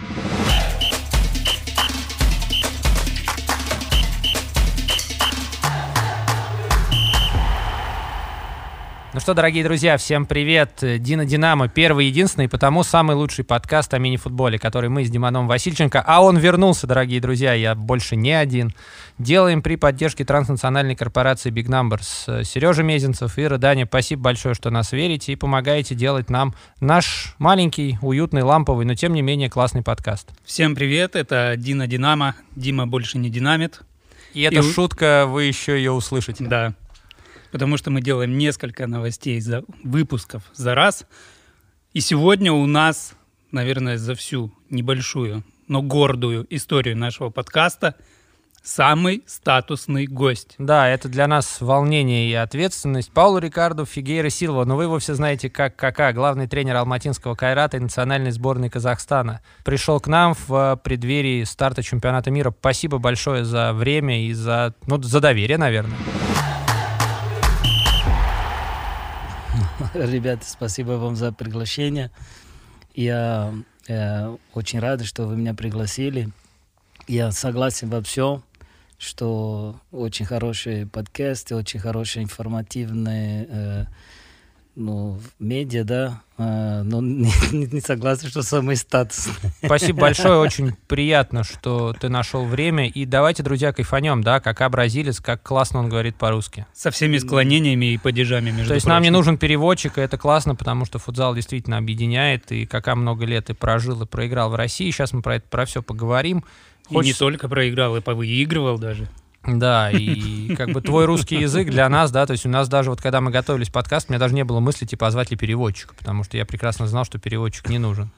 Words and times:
you 0.00 0.31
Ну 9.14 9.20
что, 9.20 9.34
дорогие 9.34 9.62
друзья, 9.62 9.98
всем 9.98 10.24
привет. 10.24 10.78
Дина 10.80 11.26
Динамо, 11.26 11.68
первый, 11.68 12.06
единственный, 12.06 12.48
потому 12.48 12.82
самый 12.82 13.14
лучший 13.14 13.44
подкаст 13.44 13.92
о 13.92 13.98
мини-футболе, 13.98 14.58
который 14.58 14.88
мы 14.88 15.04
с 15.04 15.10
Диманом 15.10 15.48
Васильченко, 15.48 16.02
а 16.06 16.22
он 16.22 16.38
вернулся, 16.38 16.86
дорогие 16.86 17.20
друзья, 17.20 17.52
я 17.52 17.74
больше 17.74 18.16
не 18.16 18.32
один. 18.32 18.74
Делаем 19.18 19.60
при 19.60 19.76
поддержке 19.76 20.24
транснациональной 20.24 20.96
корпорации 20.96 21.52
Big 21.52 21.66
Numbers. 21.66 22.42
Сережа 22.44 22.82
Мезенцев 22.82 23.36
и 23.36 23.46
Даня, 23.58 23.84
спасибо 23.84 24.22
большое, 24.22 24.54
что 24.54 24.70
нас 24.70 24.92
верите 24.92 25.34
и 25.34 25.36
помогаете 25.36 25.94
делать 25.94 26.30
нам 26.30 26.54
наш 26.80 27.34
маленький, 27.36 27.98
уютный, 28.00 28.42
ламповый, 28.42 28.86
но 28.86 28.94
тем 28.94 29.12
не 29.12 29.20
менее 29.20 29.50
классный 29.50 29.82
подкаст. 29.82 30.30
Всем 30.42 30.74
привет, 30.74 31.16
это 31.16 31.56
Дина 31.58 31.86
Динамо, 31.86 32.34
Дима 32.56 32.86
больше 32.86 33.18
не 33.18 33.28
динамит. 33.28 33.82
И 34.32 34.40
эта 34.40 34.60
и... 34.60 34.72
шутка, 34.72 35.26
вы 35.28 35.44
еще 35.44 35.76
ее 35.76 35.92
услышите. 35.92 36.44
Да 36.44 36.72
потому 37.52 37.76
что 37.76 37.90
мы 37.90 38.00
делаем 38.00 38.36
несколько 38.36 38.88
новостей 38.88 39.40
за 39.40 39.62
выпусков 39.84 40.42
за 40.54 40.74
раз. 40.74 41.06
И 41.92 42.00
сегодня 42.00 42.52
у 42.52 42.66
нас, 42.66 43.14
наверное, 43.52 43.98
за 43.98 44.14
всю 44.14 44.52
небольшую, 44.70 45.44
но 45.68 45.82
гордую 45.82 46.46
историю 46.50 46.96
нашего 46.96 47.30
подкаста 47.30 47.94
самый 48.62 49.24
статусный 49.26 50.06
гость. 50.06 50.54
Да, 50.58 50.88
это 50.88 51.08
для 51.08 51.26
нас 51.26 51.60
волнение 51.60 52.30
и 52.30 52.34
ответственность. 52.34 53.12
Паулу 53.12 53.38
Рикарду 53.38 53.84
Фигейра 53.84 54.30
Силва, 54.30 54.64
но 54.64 54.76
вы 54.76 54.84
его 54.84 54.98
все 54.98 55.14
знаете 55.14 55.50
как 55.50 55.76
КК, 55.76 56.12
главный 56.12 56.46
тренер 56.46 56.76
алматинского 56.76 57.34
Кайрата 57.34 57.76
и 57.76 57.80
национальной 57.80 58.30
сборной 58.30 58.70
Казахстана. 58.70 59.40
Пришел 59.64 60.00
к 60.00 60.06
нам 60.06 60.34
в 60.46 60.80
преддверии 60.82 61.44
старта 61.44 61.82
чемпионата 61.82 62.30
мира. 62.30 62.54
Спасибо 62.56 62.98
большое 62.98 63.44
за 63.44 63.72
время 63.72 64.26
и 64.26 64.32
за, 64.32 64.74
ну, 64.86 65.02
за 65.02 65.20
доверие, 65.20 65.58
наверное. 65.58 65.98
Ребята, 69.94 70.46
спасибо 70.46 70.92
вам 70.92 71.16
за 71.16 71.32
приглашение. 71.32 72.10
Я 72.94 73.52
э, 73.88 74.36
очень 74.54 74.78
рад, 74.78 75.04
что 75.04 75.26
вы 75.26 75.36
меня 75.36 75.52
пригласили. 75.52 76.30
Я 77.08 77.30
согласен 77.30 77.90
во 77.90 78.00
всем, 78.00 78.42
что 78.96 79.78
очень 79.90 80.24
хороший 80.24 80.86
подкаст, 80.86 81.52
очень 81.52 81.78
хороший 81.78 82.22
информативный 82.22 83.46
э, 83.46 83.84
ну, 84.74 85.20
медиа, 85.38 85.84
да, 85.84 86.22
э, 86.38 86.82
но 86.82 87.00
не, 87.02 87.30
не 87.52 87.80
согласен, 87.80 88.28
что 88.28 88.42
самый 88.42 88.76
статус. 88.76 89.28
Спасибо 89.64 90.00
большое, 90.00 90.38
очень 90.38 90.74
приятно, 90.88 91.44
что 91.44 91.94
ты 91.98 92.08
нашел 92.08 92.44
время. 92.44 92.88
И 92.88 93.04
давайте, 93.04 93.42
друзья, 93.42 93.72
кайфанем, 93.72 94.22
да, 94.22 94.40
как 94.40 94.68
бразилец, 94.70 95.20
как 95.20 95.42
классно 95.42 95.80
он 95.80 95.88
говорит 95.88 96.16
по-русски. 96.16 96.66
Со 96.72 96.90
всеми 96.90 97.18
склонениями 97.18 97.92
и 97.92 97.98
падежами, 97.98 98.50
между 98.50 98.68
То 98.68 98.74
есть 98.74 98.84
прочим. 98.84 98.94
нам 98.94 99.02
не 99.02 99.10
нужен 99.10 99.36
переводчик, 99.36 99.98
и 99.98 100.00
это 100.00 100.16
классно, 100.16 100.54
потому 100.54 100.84
что 100.84 100.98
футзал 100.98 101.34
действительно 101.34 101.78
объединяет, 101.78 102.50
и 102.52 102.64
кака 102.64 102.94
много 102.94 103.26
лет 103.26 103.50
и 103.50 103.54
прожил, 103.54 104.02
и 104.02 104.06
проиграл 104.06 104.50
в 104.50 104.54
России. 104.54 104.90
Сейчас 104.90 105.12
мы 105.12 105.22
про 105.22 105.36
это, 105.36 105.46
про 105.48 105.66
все 105.66 105.82
поговорим. 105.82 106.44
Хочется... 106.86 107.02
И 107.02 107.06
не 107.06 107.12
только 107.12 107.48
проиграл, 107.48 107.96
и 107.96 108.00
повыигрывал 108.00 108.78
даже. 108.78 109.08
Да, 109.46 109.90
и 109.90 110.54
как 110.54 110.70
бы 110.70 110.80
твой 110.80 111.04
русский 111.04 111.36
язык 111.36 111.68
для 111.70 111.88
нас, 111.88 112.10
да, 112.12 112.26
то 112.26 112.32
есть 112.32 112.46
у 112.46 112.48
нас 112.48 112.68
даже 112.68 112.90
вот 112.90 113.00
когда 113.00 113.20
мы 113.20 113.30
готовились 113.30 113.70
к 113.70 113.72
подкасту, 113.72 114.10
у 114.10 114.12
меня 114.12 114.20
даже 114.20 114.34
не 114.34 114.44
было 114.44 114.60
мысли, 114.60 114.86
типа, 114.86 115.06
позвать 115.06 115.30
ли 115.30 115.36
переводчика, 115.36 115.94
потому 115.94 116.22
что 116.22 116.36
я 116.36 116.46
прекрасно 116.46 116.86
знал, 116.86 117.04
что 117.04 117.18
переводчик 117.18 117.68
не 117.68 117.78
нужен. 117.78 118.10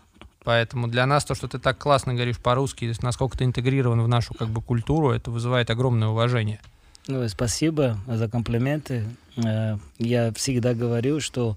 Поэтому 0.44 0.89
для 0.89 1.06
нас 1.06 1.25
то, 1.25 1.34
что 1.34 1.48
ты 1.48 1.58
так 1.58 1.78
классно 1.78 2.12
говоришь 2.12 2.39
по-русски, 2.39 2.92
насколько 3.00 3.39
ты 3.39 3.44
интегрирован 3.44 4.03
в 4.03 4.08
нашу 4.08 4.34
как 4.34 4.48
бы 4.48 4.61
культуру, 4.61 5.11
это 5.11 5.31
вызывает 5.31 5.70
огромное 5.70 6.08
уважение. 6.08 6.61
Ну, 7.06 7.27
спасибо 7.28 7.98
за 8.06 8.28
комплименты. 8.28 9.05
Э, 9.36 9.78
я 9.99 10.32
всегда 10.34 10.75
говорю, 10.75 11.20
что 11.20 11.56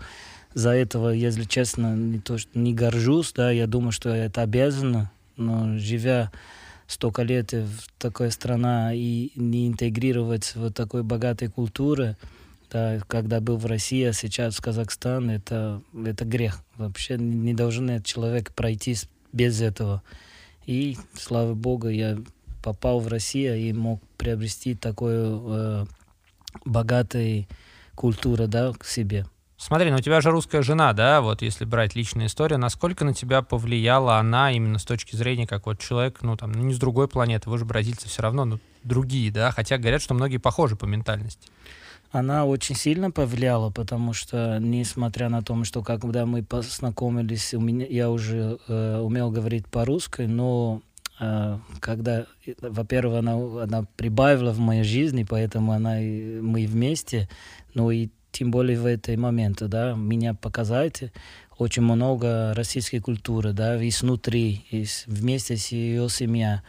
за 0.53 0.71
этого, 0.71 1.09
если 1.09 1.43
честно, 1.43 1.95
не 1.95 2.19
то, 2.19 2.37
что 2.37 2.57
не 2.57 2.73
горжусь, 2.73 3.33
да, 3.33 3.51
я 3.51 3.67
думаю, 3.67 3.91
что 3.91 4.09
это 4.09 4.41
обязано, 4.41 5.11
но 5.35 5.77
живя 5.77 6.31
столько 6.87 7.23
лет 7.23 7.51
в 7.51 7.87
такой 7.97 8.31
страна 8.31 8.93
и 8.93 9.31
не 9.35 9.67
интегрировать 9.67 10.53
вот 10.55 10.73
такой 10.73 11.03
богатой 11.03 11.49
культуры, 11.49 12.15
да, 12.71 12.99
когда 13.07 13.39
был 13.39 13.57
в 13.57 13.65
России, 13.65 14.03
а 14.03 14.13
сейчас 14.13 14.55
в 14.55 14.61
Казахстан, 14.61 15.29
это, 15.29 15.81
это 16.05 16.25
грех. 16.25 16.63
Вообще 16.75 17.17
не 17.17 17.53
должен 17.53 17.89
этот 17.89 18.05
человек 18.05 18.53
пройти 18.53 18.95
без 19.31 19.61
этого. 19.61 20.01
И, 20.65 20.97
слава 21.13 21.53
богу, 21.53 21.87
я 21.87 22.17
попал 22.63 22.99
в 22.99 23.07
Россию 23.07 23.57
и 23.57 23.71
мог 23.71 24.01
приобрести 24.17 24.75
такую 24.75 25.43
э, 25.47 25.85
богатой 26.65 27.47
культуру 27.95 28.47
да, 28.47 28.73
к 28.73 28.85
себе. 28.85 29.25
Смотри, 29.57 29.89
ну 29.89 29.97
у 29.97 30.01
тебя 30.01 30.21
же 30.21 30.29
русская 30.29 30.61
жена, 30.61 30.93
да, 30.93 31.19
вот 31.19 31.41
если 31.41 31.65
брать 31.65 31.95
личную 31.95 32.27
историю, 32.27 32.59
насколько 32.59 33.03
на 33.03 33.13
тебя 33.13 33.41
повлияла 33.41 34.17
она 34.17 34.51
именно 34.51 34.77
с 34.77 34.85
точки 34.85 35.15
зрения, 35.15 35.47
как 35.47 35.65
вот 35.65 35.79
человек, 35.79 36.19
ну 36.21 36.37
там, 36.37 36.51
ну 36.51 36.63
не 36.63 36.75
с 36.75 36.77
другой 36.77 37.07
планеты, 37.07 37.49
вы 37.49 37.57
же 37.57 37.65
бразильцы 37.65 38.07
все 38.07 38.21
равно, 38.21 38.45
ну 38.45 38.59
другие, 38.83 39.31
да, 39.31 39.51
хотя 39.51 39.79
говорят, 39.79 40.03
что 40.03 40.13
многие 40.13 40.37
похожи 40.37 40.75
по 40.75 40.85
ментальности. 40.85 41.49
Она 42.11 42.45
очень 42.45 42.75
сильно 42.75 43.09
повлияла, 43.09 43.71
потому 43.71 44.13
что, 44.13 44.59
несмотря 44.59 45.27
на 45.27 45.41
то, 45.41 45.61
что 45.63 45.83
когда 45.83 46.25
мы 46.25 46.43
познакомились, 46.43 47.53
у 47.55 47.59
меня, 47.59 47.85
я 47.89 48.11
уже 48.11 48.59
э, 48.67 48.99
умел 48.99 49.31
говорить 49.31 49.67
по-русски, 49.67 50.21
но 50.21 50.81
э, 51.19 51.57
когда, 51.81 52.27
во-первых, 52.61 53.19
она, 53.19 53.63
она 53.63 53.85
прибавила 53.97 54.51
в 54.51 54.59
моей 54.59 54.83
жизни, 54.83 55.25
поэтому 55.27 55.73
она, 55.73 55.95
мы 55.95 56.65
вместе, 56.65 57.27
ну 57.73 57.91
и 57.91 58.09
тем 58.31 58.51
более 58.51 58.79
в 58.79 58.85
этой 58.85 59.17
моменте, 59.17 59.67
да, 59.67 59.93
меня 59.93 60.33
показать 60.33 61.11
очень 61.57 61.83
много 61.83 62.53
российской 62.53 62.99
культуры, 62.99 63.53
да, 63.53 63.81
и 63.81 63.89
снутри, 63.91 64.65
и 64.69 64.85
вместе 65.07 65.57
с 65.57 65.71
ее 65.71 66.09
семьей. 66.09 66.59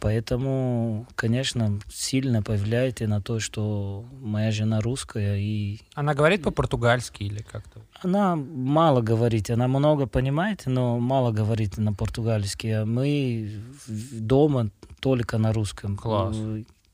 Поэтому, 0.00 1.06
конечно, 1.14 1.80
сильно 1.88 2.42
повлияет 2.42 3.00
и 3.00 3.06
на 3.06 3.20
то, 3.20 3.40
что 3.40 4.04
моя 4.20 4.50
жена 4.50 4.80
русская. 4.80 5.38
И... 5.38 5.80
Она 5.94 6.14
говорит 6.14 6.42
по-португальски 6.42 7.22
или 7.22 7.42
как-то? 7.42 7.80
Она 8.02 8.36
мало 8.36 9.00
говорит, 9.00 9.50
она 9.50 9.68
много 9.68 10.06
понимает, 10.06 10.64
но 10.66 10.98
мало 10.98 11.32
говорит 11.32 11.78
на 11.78 11.94
португальски. 11.94 12.66
А 12.66 12.84
мы 12.84 13.50
дома 13.88 14.70
только 15.00 15.38
на 15.38 15.52
русском. 15.52 15.96
Класс. 15.96 16.36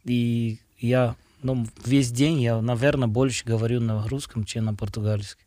И 0.04 0.60
я 0.78 1.16
ну, 1.42 1.66
весь 1.84 2.10
день 2.10 2.41
я, 2.41 2.60
наверное, 2.60 3.08
больше 3.08 3.44
говорю 3.44 3.80
на 3.80 4.06
русском, 4.08 4.44
чем 4.44 4.66
на 4.66 4.75
португальском. 4.75 5.44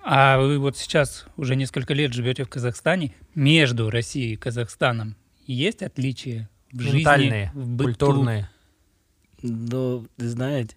А 0.00 0.38
вы 0.38 0.58
вот 0.58 0.76
сейчас 0.76 1.26
уже 1.36 1.56
несколько 1.56 1.92
лет 1.92 2.12
живете 2.12 2.44
в 2.44 2.48
Казахстане. 2.48 3.12
Между 3.34 3.90
Россией 3.90 4.34
и 4.34 4.36
Казахстаном 4.36 5.16
есть 5.46 5.82
отличия 5.82 6.48
в 6.72 6.94
Ментальные, 6.94 7.46
жизни, 7.46 7.60
в 7.60 7.68
быту? 7.68 7.88
культурные? 7.88 8.50
Ну, 9.42 10.06
знаете, 10.16 10.76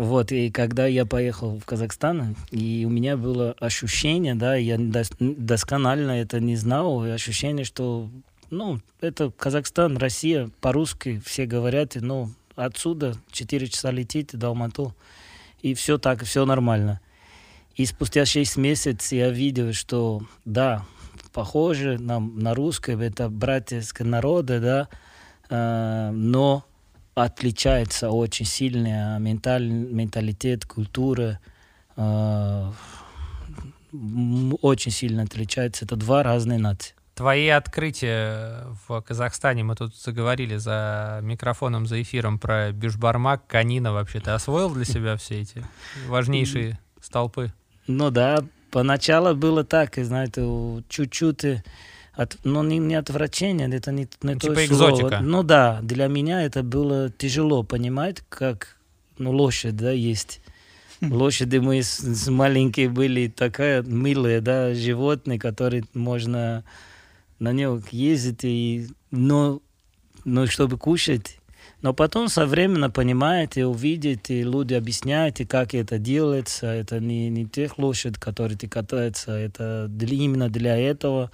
вот, 0.00 0.32
и 0.32 0.50
когда 0.50 0.86
я 0.86 1.04
поехал 1.04 1.58
в 1.58 1.66
Казахстан, 1.66 2.34
и 2.50 2.84
у 2.86 2.88
меня 2.88 3.18
было 3.18 3.52
ощущение, 3.60 4.34
да, 4.34 4.54
я 4.54 4.78
досконально 4.78 6.12
это 6.12 6.40
не 6.40 6.56
знал, 6.56 7.02
ощущение, 7.02 7.66
что, 7.66 8.08
ну, 8.48 8.80
это 9.02 9.30
Казахстан, 9.30 9.98
Россия, 9.98 10.50
по-русски 10.62 11.20
все 11.26 11.44
говорят, 11.44 11.96
ну, 11.96 12.30
отсюда 12.64 13.16
4 13.32 13.68
часа 13.68 13.90
летите 13.90 14.36
до 14.36 14.48
Алмату, 14.48 14.94
и 15.62 15.74
все 15.74 15.98
так, 15.98 16.24
все 16.24 16.44
нормально. 16.44 17.00
И 17.76 17.86
спустя 17.86 18.26
6 18.26 18.56
месяцев 18.56 19.12
я 19.12 19.30
видел, 19.30 19.72
что 19.72 20.22
да, 20.44 20.84
похоже 21.32 21.98
на, 21.98 22.20
на 22.20 22.54
русское, 22.54 22.96
это 23.00 23.28
братьевское 23.28 24.06
народы, 24.06 24.60
да, 24.60 24.88
э, 25.48 26.10
но 26.12 26.64
отличается 27.14 28.10
очень 28.10 28.46
сильно 28.46 29.18
менталь, 29.18 29.68
менталитет, 29.68 30.64
культура, 30.64 31.38
э, 31.96 32.72
очень 34.62 34.92
сильно 34.92 35.22
отличается. 35.22 35.84
Это 35.84 35.96
два 35.96 36.22
разные 36.22 36.58
нации. 36.58 36.94
Твои 37.20 37.48
открытия 37.48 38.64
в 38.88 39.02
Казахстане, 39.02 39.62
мы 39.62 39.74
тут 39.74 39.94
заговорили 39.94 40.56
за 40.56 41.18
микрофоном, 41.20 41.86
за 41.86 42.00
эфиром 42.00 42.38
про 42.38 42.72
Бишбармак, 42.72 43.46
Канина 43.46 43.92
вообще. 43.92 44.20
Ты 44.20 44.30
освоил 44.30 44.70
для 44.70 44.86
себя 44.86 45.18
все 45.18 45.42
эти 45.42 45.62
важнейшие 46.08 46.78
столпы? 46.98 47.52
Ну 47.86 48.10
да, 48.10 48.42
поначалу 48.70 49.34
было 49.34 49.64
так, 49.64 49.98
и 49.98 50.02
знаете, 50.02 50.40
чуть-чуть 50.88 51.44
от, 52.14 52.38
ну, 52.44 52.62
не, 52.62 52.78
не 52.78 52.94
отвращение, 52.94 53.68
это 53.68 53.92
не, 53.92 54.08
не 54.22 54.36
типа 54.36 54.54
то 54.54 54.64
экзотика. 54.64 55.08
Слово. 55.08 55.22
Ну 55.22 55.42
да, 55.42 55.80
для 55.82 56.06
меня 56.06 56.42
это 56.42 56.62
было 56.62 57.10
тяжело 57.10 57.62
понимать, 57.64 58.22
как 58.30 58.78
ну, 59.18 59.30
лошадь, 59.30 59.76
да, 59.76 59.90
есть. 59.90 60.40
Лошади 61.02 61.58
мы 61.58 61.82
с, 61.82 61.98
с 61.98 62.30
маленькие 62.30 62.88
были 62.88 63.28
такая 63.28 63.82
милые, 63.82 64.40
да, 64.40 64.72
животные, 64.72 65.38
которые 65.38 65.84
можно 65.92 66.64
на 67.40 67.52
нем 67.52 67.82
ездить, 67.90 68.44
и, 68.44 68.86
но, 69.10 69.60
но 70.24 70.46
чтобы 70.46 70.78
кушать. 70.78 71.40
Но 71.82 71.94
потом 71.94 72.28
со 72.28 72.46
временем 72.46 72.92
понимаете, 72.92 73.64
увидите, 73.64 74.42
люди 74.42 74.74
объясняют, 74.74 75.38
как 75.48 75.74
это 75.74 75.98
делается. 75.98 76.66
Это 76.66 77.00
не, 77.00 77.30
не 77.30 77.46
тех 77.46 77.78
лошадь, 77.78 78.18
которые 78.18 78.58
ты 78.58 78.68
катается, 78.68 79.32
это 79.32 79.86
для, 79.88 80.16
именно 80.16 80.50
для 80.50 80.76
этого. 80.76 81.30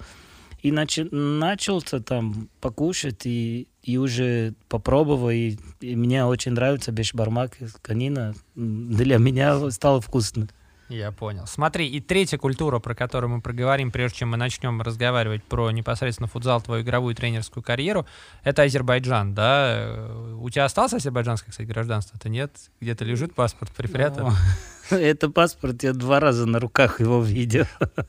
И 0.63 0.71
начал, 0.71 1.07
начался 1.11 1.99
там 1.99 2.49
покушать, 2.61 3.25
и, 3.25 3.67
и 3.83 3.97
уже 3.97 4.53
попробовал, 4.69 5.29
и, 5.29 5.57
и 5.81 5.95
мне 5.95 6.25
очень 6.25 6.53
нравится 6.53 6.91
бешбармак, 6.91 7.57
конина. 7.81 8.33
Для 8.55 9.17
меня 9.17 9.69
стало 9.69 9.99
вкусно. 9.99 10.47
Я 10.89 11.11
понял. 11.11 11.45
Смотри, 11.47 11.87
и 11.87 11.99
третья 11.99 12.37
культура, 12.37 12.79
про 12.79 12.95
которую 12.95 13.29
мы 13.31 13.41
проговорим, 13.41 13.91
прежде 13.91 14.19
чем 14.19 14.29
мы 14.29 14.37
начнем 14.37 14.81
разговаривать 14.81 15.43
про 15.43 15.71
непосредственно 15.71 16.27
футзал, 16.27 16.61
твою 16.61 16.83
игровую 16.83 17.13
тренерскую 17.13 17.61
карьеру, 17.63 18.05
это 18.43 18.63
Азербайджан, 18.63 19.33
да? 19.33 20.07
У 20.39 20.49
тебя 20.49 20.65
осталось 20.65 20.93
азербайджанское, 20.93 21.51
кстати, 21.51 21.67
гражданство-то 21.67 22.29
нет? 22.29 22.51
Где-то 22.79 23.03
лежит 23.03 23.35
паспорт 23.35 23.71
припрятан? 23.71 24.33
Это 24.89 25.29
паспорт, 25.29 25.83
я 25.83 25.91
два 25.91 26.21
раза 26.21 26.45
на 26.45 26.59
руках 26.59 26.99
его 27.01 27.21
видел. 27.21 27.65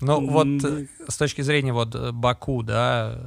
Ну 0.00 0.24
вот 0.28 0.46
э, 0.64 0.86
с 1.08 1.16
точки 1.16 1.42
зрения 1.42 1.72
вот 1.72 1.92
э, 1.92 2.12
Баку, 2.12 2.62
да, 2.62 3.20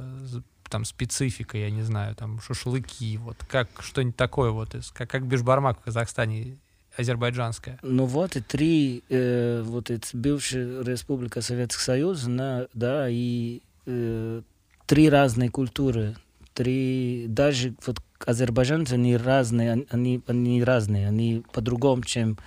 там 0.70 0.86
специфика, 0.86 1.58
я 1.58 1.70
не 1.70 1.82
знаю, 1.82 2.16
там 2.16 2.40
шашлыки, 2.40 3.18
вот 3.18 3.36
как 3.46 3.68
что-нибудь 3.80 4.16
такое 4.16 4.50
вот, 4.50 4.74
как, 4.94 5.10
как 5.10 5.26
бешбармак 5.26 5.78
в 5.78 5.82
Казахстане 5.82 6.56
азербайджанская. 6.96 7.78
Ну 7.82 8.04
вот 8.04 8.36
и 8.36 8.40
три, 8.40 9.02
э, 9.08 9.62
вот 9.64 9.90
это 9.90 10.06
бывшая 10.12 10.82
республика 10.82 11.40
Советского 11.40 11.82
Союза, 11.82 12.30
на, 12.30 12.66
да, 12.74 13.08
и 13.08 13.60
э, 13.86 14.42
три 14.86 15.08
разные 15.08 15.50
культуры, 15.50 16.16
три, 16.54 17.26
даже 17.28 17.74
вот 17.86 18.00
азербайджанцы, 18.24 18.94
они 18.94 19.16
разные, 19.16 19.86
они, 19.90 20.22
они 20.26 20.62
разные, 20.62 21.08
они 21.08 21.42
по-другому, 21.52 22.02
чем 22.02 22.38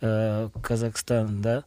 э, 0.00 0.48
Казахстан, 0.62 1.42
да. 1.42 1.64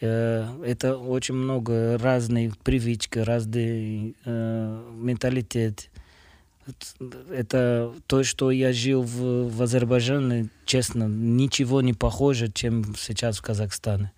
Э, 0.00 0.46
это 0.64 0.96
очень 0.96 1.34
много 1.34 1.98
разных 1.98 2.56
привычек, 2.58 3.16
разный 3.16 4.16
э, 4.24 4.90
менталитет 4.94 5.89
это 7.30 7.94
то, 8.06 8.22
что 8.24 8.50
я 8.50 8.72
жил 8.72 9.02
в, 9.02 9.48
в 9.48 9.62
Азербайджане, 9.62 10.48
честно, 10.64 11.04
ничего 11.04 11.82
не 11.82 11.92
похоже, 11.92 12.50
чем 12.50 12.94
сейчас 12.96 13.38
в 13.38 13.42
Казахстане. 13.42 14.12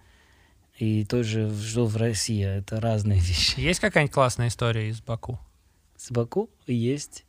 И 0.79 1.05
тоже 1.05 1.51
жил 1.51 1.87
в 1.87 1.97
России. 1.97 2.45
Это 2.45 2.81
разные 2.81 3.21
вещи. 3.21 3.61
Есть 3.61 3.81
какая-нибудь 3.81 4.15
классная 4.15 4.49
история 4.49 4.89
из 4.89 5.01
Баку? 5.01 5.39
С 5.97 6.11
Баку 6.11 6.51
есть. 6.67 7.25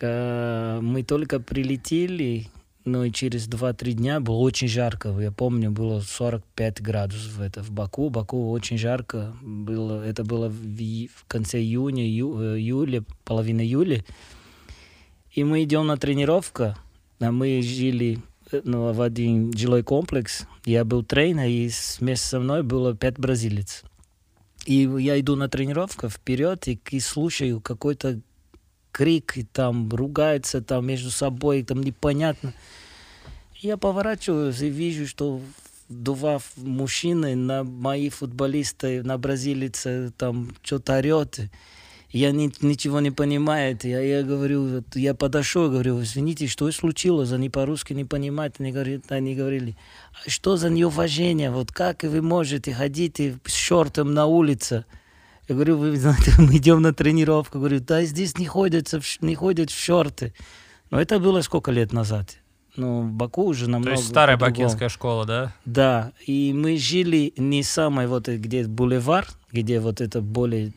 Мы 0.00 1.04
только 1.06 1.40
прилетели, 1.40 2.48
ну 2.90 3.04
и 3.04 3.12
через 3.12 3.48
2-3 3.48 3.92
дня 3.92 4.20
было 4.20 4.36
очень 4.36 4.68
жарко. 4.68 5.08
Я 5.20 5.30
помню, 5.30 5.70
было 5.70 6.00
45 6.00 6.82
градусов 6.82 7.40
это 7.40 7.62
в 7.62 7.70
Баку. 7.70 8.10
Баку 8.10 8.50
очень 8.50 8.78
жарко 8.78 9.34
было. 9.42 10.04
Это 10.04 10.24
было 10.24 10.48
в, 10.48 10.54
в 10.54 11.24
конце 11.26 11.60
июня, 11.60 12.04
ию, 12.04 12.38
э, 12.40 12.58
июля, 12.58 13.04
половина 13.24 13.60
июля. 13.60 14.04
И 15.32 15.44
мы 15.44 15.62
идем 15.62 15.86
на 15.86 15.96
тренировку. 15.96 16.74
А 17.20 17.32
мы 17.32 17.62
жили 17.62 18.18
э, 18.50 18.60
ну, 18.64 18.92
в 18.92 19.00
один 19.00 19.56
жилой 19.56 19.82
комплекс. 19.82 20.46
Я 20.64 20.84
был 20.84 21.04
тренер, 21.04 21.46
и 21.46 21.70
вместе 21.98 22.26
со 22.26 22.40
мной 22.40 22.62
было 22.62 22.96
пять 22.96 23.18
бразилец. 23.18 23.84
И 24.66 24.88
я 24.98 25.18
иду 25.18 25.36
на 25.36 25.48
тренировку 25.48 26.08
вперед 26.08 26.68
и, 26.68 26.78
и 26.90 27.00
слушаю 27.00 27.60
какой-то 27.60 28.20
крик, 28.92 29.36
и 29.36 29.44
там 29.44 29.88
ругаются 29.88 30.60
там 30.60 30.86
между 30.86 31.10
собой, 31.10 31.62
там 31.62 31.82
непонятно. 31.82 32.52
Я 33.62 33.76
поворачиваюсь 33.76 34.62
и 34.62 34.70
вижу, 34.70 35.06
что 35.06 35.38
два 35.90 36.40
мужчины 36.56 37.36
на 37.36 37.62
мои 37.62 38.08
футболисты, 38.08 39.02
на 39.02 39.18
бразилица 39.18 40.14
там 40.16 40.52
что-то 40.62 40.96
орет. 40.96 41.40
Я 42.08 42.32
ни, 42.32 42.50
ничего 42.64 43.00
не 43.00 43.10
понимаю. 43.10 43.78
Я, 43.82 44.00
я 44.00 44.22
говорю, 44.22 44.82
я 44.94 45.12
подошел, 45.12 45.68
говорю, 45.68 46.00
извините, 46.00 46.46
что 46.46 46.72
случилось? 46.72 47.32
Они 47.32 47.50
по-русски 47.50 47.92
не 47.92 48.06
понимают. 48.06 48.54
Они, 48.60 48.72
говорят, 48.72 49.12
они 49.12 49.34
говорили, 49.34 49.76
а 50.24 50.30
что 50.30 50.56
за 50.56 50.70
неуважение? 50.70 51.50
Вот 51.50 51.70
как 51.70 52.02
вы 52.02 52.22
можете 52.22 52.72
ходить 52.72 53.20
с 53.44 53.52
шортом 53.52 54.14
на 54.14 54.24
улице? 54.24 54.86
Я 55.50 55.54
говорю, 55.54 55.76
вы 55.76 55.94
знаете, 55.98 56.32
мы 56.38 56.56
идем 56.56 56.80
на 56.80 56.94
тренировку. 56.94 57.58
Говорю, 57.58 57.80
да, 57.80 58.04
здесь 58.04 58.38
не 58.38 58.46
ходят, 58.46 58.90
не 59.20 59.34
ходят 59.34 59.70
в 59.70 59.78
шорты. 59.78 60.32
Но 60.90 60.98
это 60.98 61.20
было 61.20 61.42
сколько 61.42 61.70
лет 61.70 61.92
назад? 61.92 62.39
Ну, 62.76 63.02
в 63.02 63.12
Баку 63.12 63.44
уже 63.44 63.68
намного... 63.68 63.94
То 63.94 64.00
есть 64.00 64.08
старая 64.08 64.36
бакинская 64.36 64.88
школа, 64.88 65.26
да? 65.26 65.52
Да, 65.64 66.12
и 66.26 66.52
мы 66.54 66.76
жили 66.76 67.32
не 67.36 67.62
самой 67.62 68.06
вот 68.06 68.28
где 68.28 68.64
бульвар, 68.64 69.26
где 69.52 69.80
вот 69.80 70.00
это 70.00 70.20
более... 70.20 70.72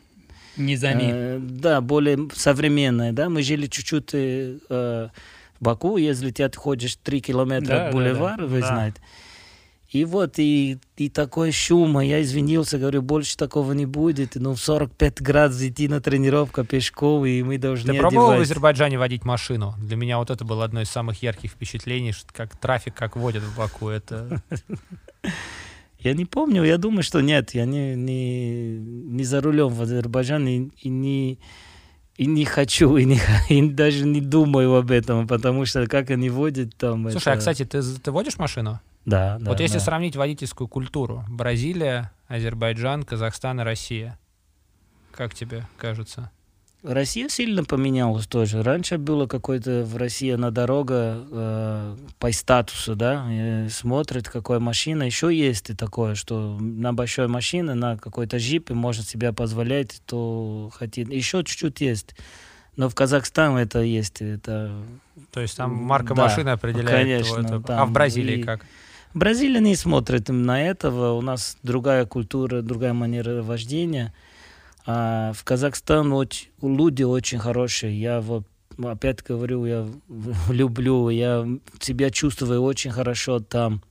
Низами. 0.55 1.09
Э, 1.11 1.39
да, 1.39 1.81
более 1.81 2.29
современное, 2.35 3.11
да. 3.11 3.29
Мы 3.29 3.41
жили 3.41 3.67
чуть-чуть 3.67 4.09
э, 4.13 4.57
в 4.69 5.11
Баку, 5.59 5.97
если 5.97 6.31
ты 6.31 6.43
отходишь 6.43 6.97
3 7.01 7.21
километра 7.21 7.67
да, 7.67 7.87
от 7.87 7.93
бульвара, 7.93 8.37
да, 8.37 8.43
да. 8.43 8.47
вы 8.47 8.61
да. 8.61 8.67
знаете. 8.67 9.01
И 9.93 10.05
вот, 10.05 10.39
и, 10.39 10.79
и 10.97 11.07
такой 11.07 11.51
шум, 11.51 11.97
а 11.97 12.03
я 12.03 12.19
извинился, 12.23 12.79
говорю, 12.79 13.03
больше 13.03 13.37
такого 13.37 13.73
не 13.73 13.85
будет. 13.85 14.33
Ну, 14.33 14.55
в 14.55 14.59
45 14.59 15.21
градусов 15.21 15.61
идти 15.61 15.87
на 15.87 16.01
тренировку 16.01 16.63
пешком, 16.63 17.23
и 17.27 17.43
мы 17.43 17.59
должны 17.59 17.93
Ты 17.93 17.99
пробовал 17.99 18.31
одевать. 18.31 18.39
в 18.39 18.51
Азербайджане 18.51 18.97
водить 18.97 19.23
машину? 19.23 19.75
Для 19.77 19.95
меня 19.95 20.17
вот 20.17 20.31
это 20.31 20.43
было 20.45 20.65
одно 20.65 20.81
из 20.81 20.89
самых 20.89 21.21
ярких 21.21 21.51
впечатлений, 21.51 22.11
что 22.11 22.33
как 22.33 22.57
трафик, 22.57 22.95
как 22.95 23.15
водят 23.15 23.43
в 23.43 23.55
Баку. 23.55 23.89
Это... 23.89 24.41
Я 25.99 26.13
не 26.13 26.25
помню, 26.25 26.65
я 26.65 26.77
думаю, 26.77 27.01
что 27.01 27.21
нет, 27.21 27.51
я 27.53 27.63
не, 27.63 27.95
не, 27.95 28.77
не 28.77 29.23
за 29.23 29.39
рулем 29.39 29.69
в 29.69 29.81
Азербайджане 29.81 30.57
и, 30.57 30.71
и 30.81 30.89
не 30.89 31.39
и 32.17 32.25
не 32.25 32.43
хочу, 32.43 32.97
и, 32.97 33.05
не, 33.05 33.21
и 33.49 33.61
даже 33.69 34.05
не 34.05 34.19
думаю 34.19 34.75
об 34.75 34.91
этом, 34.91 35.27
потому 35.27 35.65
что 35.65 35.87
как 35.87 36.09
они 36.09 36.29
водят 36.29 36.75
там... 36.75 37.09
Слушай, 37.09 37.29
а, 37.29 37.31
это... 37.31 37.37
а, 37.37 37.37
кстати, 37.37 37.63
ты, 37.63 37.81
ты 37.81 38.11
водишь 38.11 38.37
машину? 38.37 38.81
Да, 39.05 39.37
да. 39.39 39.49
Вот 39.49 39.59
если 39.59 39.79
да. 39.79 39.83
сравнить 39.83 40.15
водительскую 40.15 40.67
культуру, 40.67 41.25
Бразилия, 41.27 42.11
Азербайджан, 42.27 43.03
Казахстан 43.03 43.61
и 43.61 43.63
Россия, 43.63 44.17
как 45.11 45.33
тебе 45.33 45.65
кажется? 45.77 46.31
Россия 46.83 47.29
сильно 47.29 47.63
поменялась 47.63 48.27
тоже. 48.27 48.61
Раньше 48.61 48.97
было 48.97 49.25
какой-то 49.25 49.85
в 49.85 49.95
России 49.95 50.33
на 50.33 50.51
дорога 50.51 51.25
э, 51.31 51.97
по 52.19 52.31
статусу, 52.33 52.95
да, 52.95 53.25
и 53.29 53.69
смотрит, 53.69 54.27
какая 54.27 54.59
машина. 54.59 55.03
Еще 55.03 55.33
есть 55.33 55.69
и 55.69 55.75
такое, 55.75 56.15
что 56.15 56.57
на 56.59 56.93
большой 56.93 57.29
машине, 57.29 57.73
на 57.73 57.97
какой-то 57.97 58.35
джипе 58.35 58.73
может 58.73 59.07
себе 59.07 59.31
позволять, 59.31 60.01
то 60.05 60.69
хотит. 60.73 61.09
Еще 61.09 61.45
чуть-чуть 61.45 61.79
есть. 61.79 62.15
Но 62.75 62.89
в 62.89 62.95
Казахстане 62.95 63.61
это 63.61 63.79
есть. 63.81 64.21
Это... 64.21 64.83
То 65.31 65.39
есть 65.39 65.55
там 65.55 65.73
марка 65.73 66.13
да, 66.13 66.23
машины 66.23 66.49
определяет. 66.49 66.89
Конечно. 66.89 67.45
Это. 67.45 67.61
Там, 67.61 67.81
а 67.81 67.85
в 67.85 67.91
Бразилии 67.91 68.39
и... 68.39 68.43
как? 68.43 68.65
Бразилия 69.13 69.59
не 69.59 69.75
смотрит 69.75 70.29
на 70.29 70.61
этого. 70.61 71.13
У 71.13 71.21
нас 71.21 71.57
другая 71.61 72.05
культура, 72.05 72.61
другая 72.61 72.93
манера 72.93 73.43
вождения. 73.43 74.13
А 74.85 75.33
в 75.33 75.43
Казахстан 75.43 76.11
очень, 76.13 76.49
люди 76.61 77.03
очень 77.03 77.39
хорошие. 77.39 77.99
Я 77.99 78.21
вот 78.21 78.45
опять 78.83 79.23
говорю, 79.23 79.65
я 79.65 79.87
люблю, 80.49 81.09
я 81.09 81.47
себя 81.79 82.09
чувствую 82.09 82.61
очень 82.61 82.91
хорошо 82.91 83.39
там. 83.39 83.81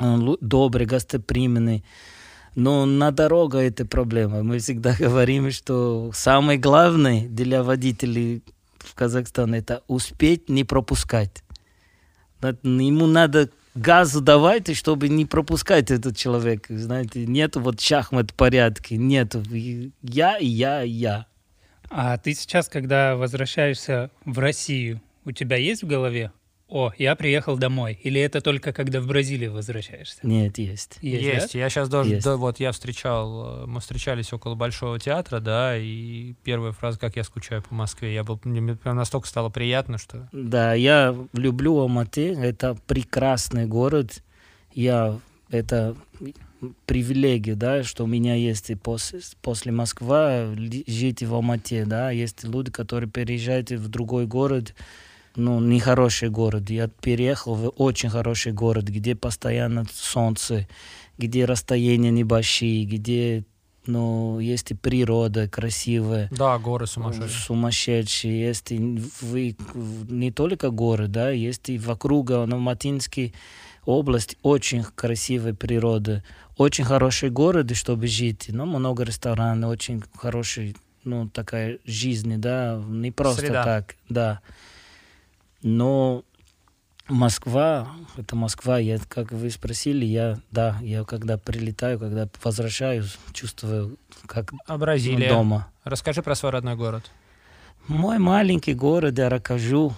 Добрый, 0.00 0.86
гостеприимный. 0.86 1.84
Но 2.54 2.86
на 2.86 3.12
дорога 3.12 3.58
это 3.58 3.86
проблема. 3.86 4.42
Мы 4.42 4.58
всегда 4.58 4.94
говорим, 4.98 5.52
что 5.52 6.10
самое 6.12 6.58
главное 6.58 7.28
для 7.28 7.62
водителей 7.62 8.42
в 8.78 8.94
Казахстане 8.94 9.58
это 9.58 9.82
успеть 9.86 10.48
не 10.48 10.64
пропускать. 10.64 11.44
Ему 12.62 13.06
надо 13.06 13.50
газу 13.78 14.20
давайте, 14.20 14.74
чтобы 14.74 15.08
не 15.08 15.24
пропускать 15.24 15.90
этот 15.90 16.16
человек. 16.16 16.66
Знаете, 16.68 17.26
нет 17.26 17.56
вот 17.56 17.80
шахмат 17.80 18.32
порядки, 18.34 18.94
нет. 18.94 19.34
Я, 20.02 20.36
я, 20.38 20.82
я. 20.82 21.26
А 21.90 22.18
ты 22.18 22.34
сейчас, 22.34 22.68
когда 22.68 23.16
возвращаешься 23.16 24.10
в 24.24 24.38
Россию, 24.38 25.00
у 25.24 25.32
тебя 25.32 25.56
есть 25.56 25.82
в 25.82 25.86
голове 25.86 26.32
о, 26.68 26.92
я 26.98 27.16
приехал 27.16 27.56
домой. 27.56 27.98
Или 28.02 28.20
это 28.20 28.42
только 28.42 28.72
когда 28.72 29.00
в 29.00 29.06
Бразилию 29.06 29.52
возвращаешься? 29.52 30.18
Нет, 30.22 30.58
есть. 30.58 30.98
Есть, 31.00 31.22
есть. 31.24 31.52
Да? 31.54 31.58
я 31.58 31.70
сейчас 31.70 31.88
даже, 31.88 32.10
есть. 32.10 32.24
да, 32.24 32.36
вот 32.36 32.60
я 32.60 32.72
встречал, 32.72 33.62
э, 33.62 33.66
мы 33.66 33.80
встречались 33.80 34.32
около 34.34 34.54
Большого 34.54 34.98
театра, 34.98 35.40
да, 35.40 35.78
и 35.78 36.34
первая 36.44 36.72
фраза, 36.72 36.98
как 36.98 37.16
я 37.16 37.24
скучаю 37.24 37.62
по 37.62 37.74
Москве, 37.74 38.12
я 38.12 38.22
был, 38.22 38.38
мне 38.44 38.74
прям 38.74 38.96
настолько 38.96 39.26
стало 39.26 39.48
приятно, 39.48 39.96
что... 39.96 40.28
Да, 40.32 40.74
я 40.74 41.16
люблю 41.32 41.78
Алматы, 41.78 42.34
это 42.34 42.76
прекрасный 42.86 43.66
город, 43.66 44.22
я, 44.74 45.18
это, 45.50 45.96
привилегию, 46.86 47.56
да, 47.56 47.82
что 47.82 48.04
у 48.04 48.06
меня 48.06 48.34
есть 48.34 48.70
и 48.70 48.74
после, 48.74 49.20
после 49.40 49.72
Москвы 49.72 50.54
жить 50.86 51.22
в 51.22 51.34
Алмате, 51.34 51.84
да, 51.84 52.10
есть 52.10 52.44
люди, 52.44 52.70
которые 52.70 53.08
переезжают 53.08 53.70
в 53.70 53.88
другой 53.88 54.26
город, 54.26 54.74
ну, 55.38 55.60
нехороший 55.60 56.28
город. 56.28 56.68
Я 56.68 56.88
переехал 56.88 57.54
в 57.54 57.68
очень 57.68 58.10
хороший 58.10 58.52
город, 58.52 58.84
где 58.84 59.14
постоянно 59.14 59.86
солнце, 59.92 60.68
где 61.16 61.44
расстояния 61.44 62.10
небольшие, 62.10 62.84
где 62.84 63.44
ну, 63.86 64.38
есть 64.38 64.72
и 64.72 64.74
природа 64.74 65.48
красивая. 65.48 66.28
Да, 66.30 66.58
горы 66.58 66.86
сумасшедшие. 66.86 67.30
Сумасшедшие. 67.30 68.40
Есть 68.40 68.72
и 68.72 69.02
вы, 69.22 69.56
не 69.74 70.30
только 70.30 70.70
горы, 70.70 71.08
да, 71.08 71.30
есть 71.30 71.70
и 71.70 71.78
вокруг 71.78 72.30
Алматинский 72.32 73.34
область 73.86 74.36
очень 74.42 74.82
красивая 74.82 75.54
природа, 75.54 76.22
очень 76.58 76.84
хороший 76.84 77.30
город, 77.30 77.74
чтобы 77.74 78.08
жить, 78.08 78.46
ну, 78.48 78.66
много 78.66 79.04
ресторанов, 79.04 79.70
очень 79.70 80.02
хороший, 80.14 80.76
ну, 81.04 81.28
такая 81.28 81.78
жизнь, 81.86 82.36
да, 82.36 82.82
не 82.86 83.10
просто 83.10 83.40
Среда. 83.42 83.64
так, 83.64 83.96
да. 84.10 84.40
Но 85.62 86.24
Москва, 87.08 87.88
это 88.16 88.36
Москва, 88.36 88.78
я, 88.78 88.98
как 89.08 89.32
вы 89.32 89.50
спросили, 89.50 90.04
я, 90.04 90.38
да, 90.50 90.78
я 90.82 91.04
когда 91.04 91.38
прилетаю, 91.38 91.98
когда 91.98 92.28
возвращаюсь, 92.42 93.16
чувствую, 93.32 93.96
как 94.26 94.52
А 94.66 94.74
ну, 94.74 94.78
Бразилия? 94.78 95.28
дома. 95.30 95.68
Расскажи 95.84 96.22
про 96.22 96.34
свой 96.34 96.52
родной 96.52 96.76
город. 96.76 97.10
Мой 97.86 98.18
маленький 98.18 98.74
город 98.74 99.18
Аракажу, 99.18 99.94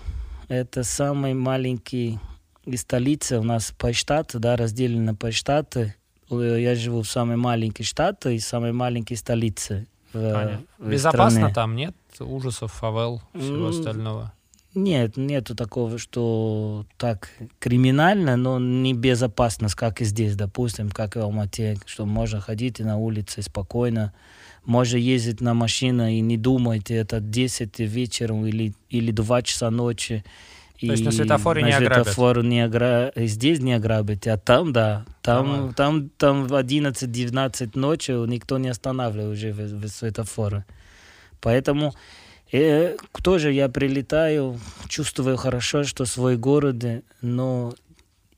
это 0.48 0.84
самый 0.84 1.34
маленький 1.34 2.20
из 2.64 2.82
столицы. 2.82 3.38
У 3.38 3.42
нас 3.42 3.72
по 3.76 3.92
штату, 3.92 4.38
да, 4.38 4.56
разделено 4.56 5.16
по 5.16 5.32
штаты. 5.32 5.96
Я 6.30 6.76
живу 6.76 7.02
в 7.02 7.10
самой 7.10 7.36
маленькой 7.36 7.82
штате 7.82 8.36
и 8.36 8.38
самой 8.38 8.72
маленькой 8.72 9.16
столице. 9.16 9.86
в- 10.12 10.32
Понятно. 10.32 10.66
в 10.78 10.88
Безопасно 10.90 11.30
стране. 11.38 11.54
там, 11.54 11.76
нет? 11.76 11.94
Ужасов, 12.20 12.72
фавел, 12.72 13.20
всего 13.34 13.66
М, 13.66 13.70
остального. 13.70 14.32
Нет, 14.74 15.16
нету 15.16 15.56
такого, 15.56 15.98
что 15.98 16.86
так 16.96 17.30
криминально, 17.58 18.36
но 18.36 18.60
не 18.60 18.94
безопасно, 18.94 19.68
как 19.74 20.00
и 20.00 20.04
здесь, 20.04 20.36
допустим, 20.36 20.90
как 20.90 21.16
и 21.16 21.18
в 21.18 21.22
Алмате, 21.22 21.76
что 21.86 22.06
можно 22.06 22.40
ходить 22.40 22.78
и 22.78 22.84
на 22.84 22.96
улице 22.96 23.42
спокойно, 23.42 24.12
можно 24.64 24.96
ездить 24.96 25.40
на 25.40 25.54
машине 25.54 26.18
и 26.18 26.20
не 26.20 26.36
думать, 26.36 26.90
это 26.90 27.18
10 27.18 27.80
вечером 27.80 28.46
или, 28.46 28.72
или 28.90 29.10
2 29.10 29.42
часа 29.42 29.70
ночи. 29.70 30.24
То 30.80 30.86
есть 30.86 31.04
на 31.04 31.10
и 31.10 31.12
светофоре 31.12 31.62
на 31.62 31.66
не 31.66 31.72
ограбят? 31.72 32.06
светофоре 32.06 32.42
не 32.42 32.64
огра- 32.64 33.12
и 33.14 33.26
Здесь 33.26 33.58
не 33.60 33.74
ограбить, 33.74 34.26
а 34.28 34.38
там, 34.38 34.72
да. 34.72 35.04
Там, 35.20 35.74
там, 35.74 36.08
там 36.10 36.46
в 36.46 36.54
11-12 36.54 37.72
ночи 37.74 38.12
никто 38.12 38.56
не 38.56 38.68
останавливает 38.68 39.32
уже 39.36 39.52
в, 39.52 39.58
в 39.58 39.88
светофоре. 39.88 40.64
Поэтому 41.40 41.92
э, 42.52 42.96
тоже 43.22 43.52
я 43.52 43.68
прилетаю, 43.68 44.58
чувствую 44.88 45.36
хорошо, 45.36 45.84
что 45.84 46.04
свой 46.04 46.36
город, 46.36 46.84
но 47.20 47.74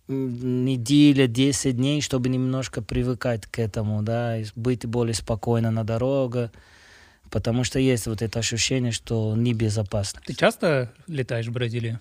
неделя, 0.09 1.27
10 1.27 1.77
дней, 1.77 2.01
чтобы 2.01 2.29
немножко 2.29 2.83
привыкать 2.83 3.47
к 3.47 3.59
этому, 3.59 4.03
да, 4.03 4.39
и 4.39 4.45
быть 4.57 4.87
более 4.87 5.15
спокойно 5.15 5.71
на 5.71 5.85
дорогах, 5.85 6.51
потому 7.31 7.65
что 7.65 7.79
есть 7.79 8.07
вот 8.07 8.23
это 8.23 8.39
ощущение, 8.39 8.93
что 8.93 9.35
небезопасно. 9.37 10.21
Ты 10.25 10.35
часто 10.35 10.93
летаешь 11.07 11.47
в 11.47 11.53
Бразилию? 11.53 12.01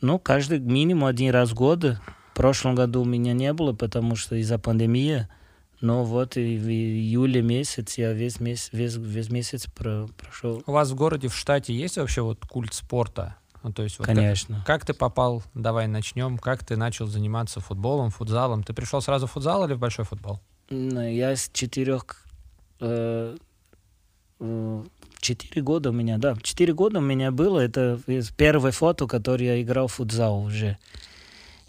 Ну, 0.00 0.18
каждый 0.18 0.58
минимум 0.58 1.04
один 1.04 1.30
раз 1.30 1.50
в 1.50 1.54
год. 1.54 1.84
В 1.84 2.34
прошлом 2.34 2.74
году 2.74 3.02
у 3.02 3.04
меня 3.04 3.32
не 3.32 3.52
было, 3.52 3.72
потому 3.72 4.16
что 4.16 4.34
из-за 4.36 4.58
пандемии. 4.58 5.28
Но 5.80 6.04
вот 6.04 6.36
и 6.36 6.58
в 6.58 6.68
июле 6.68 7.40
месяц 7.42 7.96
я 7.96 8.12
весь 8.12 8.38
месяц, 8.40 8.68
весь, 8.72 8.96
весь 8.96 9.30
месяц 9.30 9.66
про- 9.66 10.08
прошел. 10.18 10.62
У 10.66 10.72
вас 10.72 10.90
в 10.90 10.94
городе, 10.94 11.28
в 11.28 11.36
штате 11.36 11.72
есть 11.74 11.96
вообще 11.96 12.20
вот 12.22 12.44
культ 12.46 12.74
спорта? 12.74 13.36
Ну, 13.62 13.72
то 13.72 13.82
есть 13.82 13.98
вот 13.98 14.06
как- 14.06 14.16
Конечно. 14.16 14.62
Как, 14.66 14.84
ты 14.86 14.92
попал, 14.94 15.42
давай 15.54 15.86
начнем, 15.86 16.38
как 16.38 16.64
ты 16.64 16.76
начал 16.76 17.06
заниматься 17.06 17.60
футболом, 17.60 18.10
футзалом? 18.10 18.62
Ты 18.62 18.72
пришел 18.74 19.00
сразу 19.00 19.26
в 19.26 19.32
футзал 19.32 19.64
или 19.66 19.74
в 19.74 19.78
большой 19.78 20.04
футбол? 20.04 20.40
Ну, 20.70 21.02
Я 21.02 21.34
с 21.36 21.50
четырех... 21.52 22.24
э, 22.80 23.36
э, 24.40 24.82
Четыре 25.20 25.60
года 25.60 25.90
у 25.90 25.92
меня, 25.92 26.16
да. 26.16 26.34
Четыре 26.42 26.72
года 26.72 26.98
у 26.98 27.02
меня 27.02 27.30
было. 27.30 27.60
Это 27.60 28.00
первое 28.38 28.72
фото, 28.72 29.06
которое 29.06 29.56
я 29.56 29.62
играл 29.62 29.86
в 29.86 29.92
футзал 29.92 30.42
уже. 30.42 30.78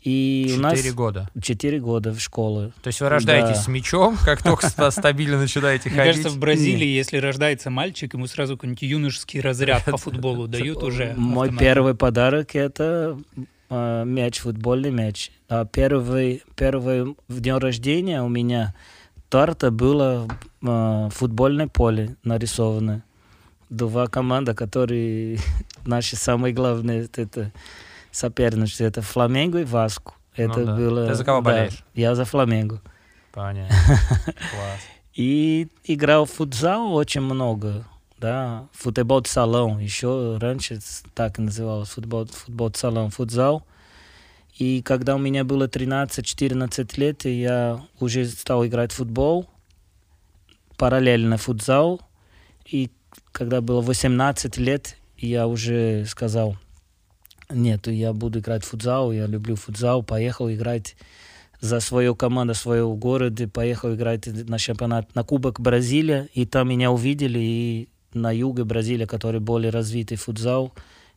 И 0.04 0.56
у 0.58 0.62
нас... 0.62 0.78
Четыре 0.78 0.94
года. 0.96 1.30
Четыре 1.42 1.80
года 1.80 2.12
в 2.12 2.20
школу. 2.20 2.72
То 2.82 2.88
есть 2.88 3.02
вы 3.02 3.10
рождаетесь 3.10 3.58
Да. 3.58 3.64
с 3.64 3.68
мячом, 3.68 4.18
как 4.26 4.42
только 4.42 4.68
ста- 4.68 4.90
стабильно 4.90 5.38
начинаете 5.38 5.90
Мне 5.90 5.98
ходить? 6.00 6.14
кажется, 6.16 6.36
в 6.36 6.40
Бразилии, 6.40 6.88
если 6.88 7.18
рождается 7.18 7.70
мальчик, 7.70 8.14
ему 8.16 8.26
сразу 8.26 8.56
какой-нибудь 8.58 8.82
юношеский 8.82 9.40
разряд 9.42 9.86
по 9.86 9.98
футболу 9.98 10.48
дают 10.48 10.82
уже. 10.84 11.14
Мой 11.18 11.56
первый 11.56 11.94
подарок 11.94 12.56
это 12.56 13.20
э, 13.70 14.04
мяч, 14.06 14.40
футбольный 14.40 14.90
мяч. 14.90 15.32
А 15.50 15.66
первый, 15.66 16.42
первый 16.56 17.16
в 17.28 17.40
день 17.40 17.58
рождения 17.58 18.24
у 18.24 18.28
меня 18.30 18.74
торта 19.30 19.70
было 19.70 20.28
э, 20.64 21.10
футбольное 21.12 21.68
поле 21.68 22.16
нарисовано. 22.24 23.04
Два 23.70 24.08
команда, 24.08 24.56
которые 24.56 25.38
наши 25.86 26.16
самые 26.16 26.54
главные 26.56 27.08
это 27.16 27.52
соперничество. 28.12 28.84
Это 28.84 29.02
Фламенго 29.02 29.60
и 29.60 29.64
Васку. 29.64 30.16
Это 30.36 30.60
Ну 30.60 30.66
да. 30.66 30.76
было. 30.76 31.08
Ты 31.08 31.16
за 31.16 31.26
кого 31.26 31.42
да, 31.42 31.52
болеешь? 31.52 31.84
Я 31.94 32.16
за 32.16 32.26
Фламенго. 32.26 32.82
Понятно. 33.32 33.76
Класс. 34.26 34.80
И 35.14 35.68
играл 35.84 36.26
в 36.26 36.32
футзал 36.32 36.94
очень 36.94 37.22
много. 37.22 37.86
Да, 38.18 38.68
футбол 38.74 39.26
салон. 39.26 39.80
Еще 39.80 40.38
раньше 40.40 40.80
так 41.16 41.40
называлось 41.40 41.90
футбол, 41.90 42.28
футбол 42.28 42.72
салон, 42.74 43.10
футзал. 43.10 43.66
И 44.58 44.84
когда 44.84 45.16
у 45.16 45.18
меня 45.18 45.44
было 45.44 45.68
13-14 45.68 47.00
лет, 47.00 47.26
я 47.26 47.82
уже 48.00 48.26
стал 48.26 48.66
играть 48.66 48.92
в 48.92 48.96
футбол, 48.98 49.50
параллельно 50.78 51.38
футзал. 51.38 52.00
И 52.66 52.92
когда 53.32 53.62
было 53.62 53.82
18 53.82 54.58
лет, 54.58 54.98
я 55.18 55.48
уже 55.48 56.06
сказал, 56.06 56.58
нет, 57.54 57.88
я 57.88 58.14
буду 58.14 58.40
играть 58.40 58.64
в 58.64 58.70
футзал, 58.70 59.12
я 59.12 59.28
люблю 59.28 59.56
футзал, 59.56 60.04
поехал 60.04 60.50
играть 60.50 60.96
за 61.60 61.80
свою 61.80 62.16
команду 62.16 62.54
своего 62.56 62.96
города, 62.96 63.48
поехал 63.48 63.94
играть 63.94 64.26
на 64.28 64.58
чемпионат, 64.58 65.14
на 65.16 65.24
Кубок 65.24 65.60
Бразилия, 65.60 66.28
и 66.34 66.46
там 66.46 66.70
меня 66.70 66.92
увидели, 66.92 67.40
и 67.40 67.90
на 68.14 68.32
юге 68.32 68.64
Бразилии, 68.64 69.06
который 69.06 69.40
более 69.40 69.70
развитый 69.72 70.18
футзал, 70.18 70.74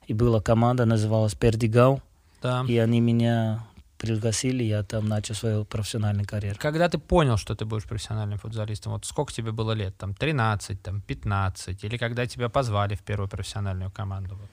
и 0.06 0.12
была 0.14 0.40
команда, 0.40 0.84
называлась 0.84 1.34
Пердигау, 1.34 2.02
Да. 2.42 2.64
и 2.68 2.76
они 2.78 3.00
меня 3.00 3.64
пригласили, 3.96 4.62
я 4.64 4.82
там 4.82 5.08
начал 5.08 5.34
свою 5.34 5.64
профессиональную 5.64 6.26
карьеру. 6.26 6.58
Когда 6.60 6.88
ты 6.90 6.98
понял, 6.98 7.38
что 7.38 7.54
ты 7.54 7.64
будешь 7.64 7.84
профессиональным 7.84 8.38
футболистом, 8.38 8.92
вот 8.92 9.06
сколько 9.06 9.32
тебе 9.32 9.50
было 9.50 9.72
лет? 9.72 9.96
Там 9.96 10.14
13, 10.14 10.82
там 10.82 11.00
15? 11.00 11.84
Или 11.84 11.96
когда 11.96 12.26
тебя 12.26 12.50
позвали 12.50 12.96
в 12.96 13.02
первую 13.02 13.28
профессиональную 13.28 13.90
команду? 13.90 14.34
Вот. 14.38 14.50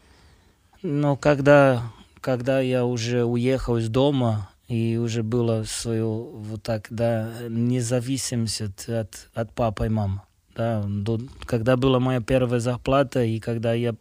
Но 0.84 1.16
когда, 1.16 1.84
когда 2.22 2.60
я 2.60 2.86
уже 2.86 3.24
уехал 3.24 3.78
из 3.78 3.90
дома, 3.90 4.50
и 4.68 4.98
уже 4.98 5.22
было 5.22 5.64
свою 5.64 6.38
вот 6.38 6.64
так, 6.64 6.88
да, 6.90 7.30
независимость 7.50 8.62
от, 8.90 9.30
от 9.34 9.54
папы 9.54 9.88
и 9.88 9.90
мамы. 9.90 10.22
Да, 10.56 10.84
до- 10.86 11.20
когда 11.46 11.76
была 11.78 12.00
моя 12.00 12.22
первая 12.22 12.60
зарплата, 12.60 13.24
и 13.24 13.40
когда 13.40 13.74
я 13.74 13.96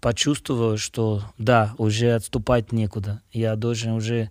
почувствовал, 0.00 0.76
что 0.76 1.22
да, 1.38 1.74
уже 1.78 2.14
отступать 2.14 2.72
некуда, 2.72 3.20
я 3.32 3.54
должен 3.56 3.92
уже 3.92 4.30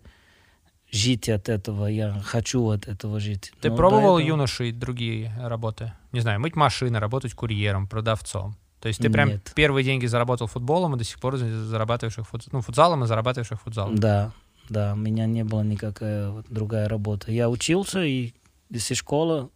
жить 0.91 1.29
от 1.29 1.49
этого, 1.49 1.85
я 1.87 2.13
хочу 2.23 2.65
от 2.69 2.87
этого 2.87 3.19
жить. 3.19 3.51
Ты 3.61 3.69
Но 3.69 3.75
пробовал 3.75 4.17
этого- 4.17 4.27
юношей 4.27 4.71
другие 4.71 5.33
работы? 5.39 5.93
Не 6.11 6.21
знаю, 6.21 6.39
мыть 6.39 6.55
машины, 6.55 6.99
работать 6.99 7.33
курьером, 7.33 7.87
продавцом? 7.87 8.55
То 8.79 8.87
есть 8.89 9.01
ты 9.01 9.09
прям 9.09 9.29
Нет. 9.29 9.51
первые 9.55 9.83
деньги 9.83 10.05
заработал 10.05 10.47
футболом 10.47 10.95
и 10.95 10.97
до 10.97 11.03
сих 11.03 11.19
пор 11.19 11.37
за- 11.37 11.65
зарабатываешь 11.65 12.17
их 12.17 12.25
фут- 12.27 12.47
ну, 12.51 12.61
футзалом 12.61 13.03
и 13.03 13.07
зарабатываешь 13.07 13.51
их 13.51 13.61
футзалом. 13.61 13.95
Да, 13.95 14.31
да, 14.69 14.93
у 14.93 14.97
меня 14.97 15.25
не 15.25 15.43
было 15.43 15.61
никакая 15.61 16.29
вот 16.29 16.45
другая 16.49 16.87
работа. 16.87 17.31
Я 17.31 17.49
учился 17.49 18.03
и 18.03 18.33
из 18.69 18.87
школы 18.91 19.49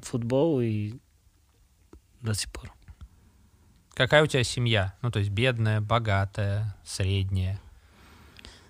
футбол 0.00 0.60
и 0.60 0.94
до 2.20 2.34
сих 2.34 2.50
пор. 2.52 2.70
Какая 3.94 4.22
у 4.22 4.26
тебя 4.26 4.44
семья? 4.44 4.94
Ну, 5.02 5.10
то 5.10 5.18
есть 5.18 5.30
бедная, 5.30 5.80
богатая, 5.80 6.74
средняя. 6.84 7.58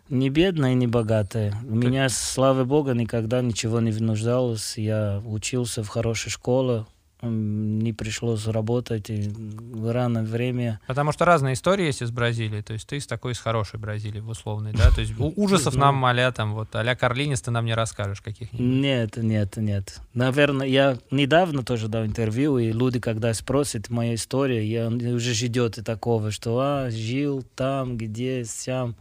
Не 0.08 0.28
бедная 0.28 0.72
и 0.72 0.74
не 0.74 0.88
богатая. 0.88 1.54
У 1.64 1.74
меня, 1.74 2.08
слава 2.08 2.64
богу, 2.64 2.92
никогда 2.92 3.42
ничего 3.42 3.80
не 3.80 3.92
нуждалось. 3.92 4.76
Я 4.76 5.22
учился 5.24 5.84
в 5.84 5.88
хорошей 5.88 6.30
школе, 6.30 6.84
не 7.22 7.92
пришлось 7.92 8.46
работать 8.46 9.10
и 9.10 9.30
в 9.34 9.92
раннее 9.92 10.24
время. 10.24 10.80
Потому 10.86 11.12
что 11.12 11.24
разные 11.24 11.54
истории 11.54 11.86
есть 11.86 12.02
из 12.02 12.10
Бразилии. 12.10 12.60
То 12.62 12.72
есть 12.72 12.86
ты 12.86 12.96
из 12.96 13.06
такой, 13.06 13.32
из 13.32 13.38
хорошей 13.38 13.78
Бразилии, 13.78 14.20
в 14.20 14.28
условной, 14.28 14.72
да? 14.72 14.90
То 14.90 15.00
есть 15.00 15.14
ужасов 15.36 15.74
нам 15.74 16.04
а 16.04 16.32
там, 16.32 16.54
вот, 16.54 16.74
а-ля 16.74 16.96
Карлинис 16.96 17.40
ты 17.42 17.50
нам 17.50 17.64
не 17.64 17.74
расскажешь 17.74 18.20
каких-нибудь. 18.20 18.66
Нет, 18.66 19.16
нет, 19.16 19.56
нет. 19.56 20.00
Наверное, 20.14 20.66
я 20.66 20.98
недавно 21.10 21.62
тоже 21.62 21.88
дал 21.88 22.04
интервью, 22.04 22.58
и 22.58 22.72
люди, 22.72 22.98
когда 22.98 23.32
спросят 23.34 23.90
моя 23.90 24.14
история, 24.14 24.64
я 24.66 24.88
уже 24.88 25.34
ждет 25.34 25.78
такого, 25.84 26.30
что 26.30 26.58
а, 26.58 26.90
жил 26.90 27.44
там, 27.54 27.96
где, 27.96 28.44
сям. 28.44 28.96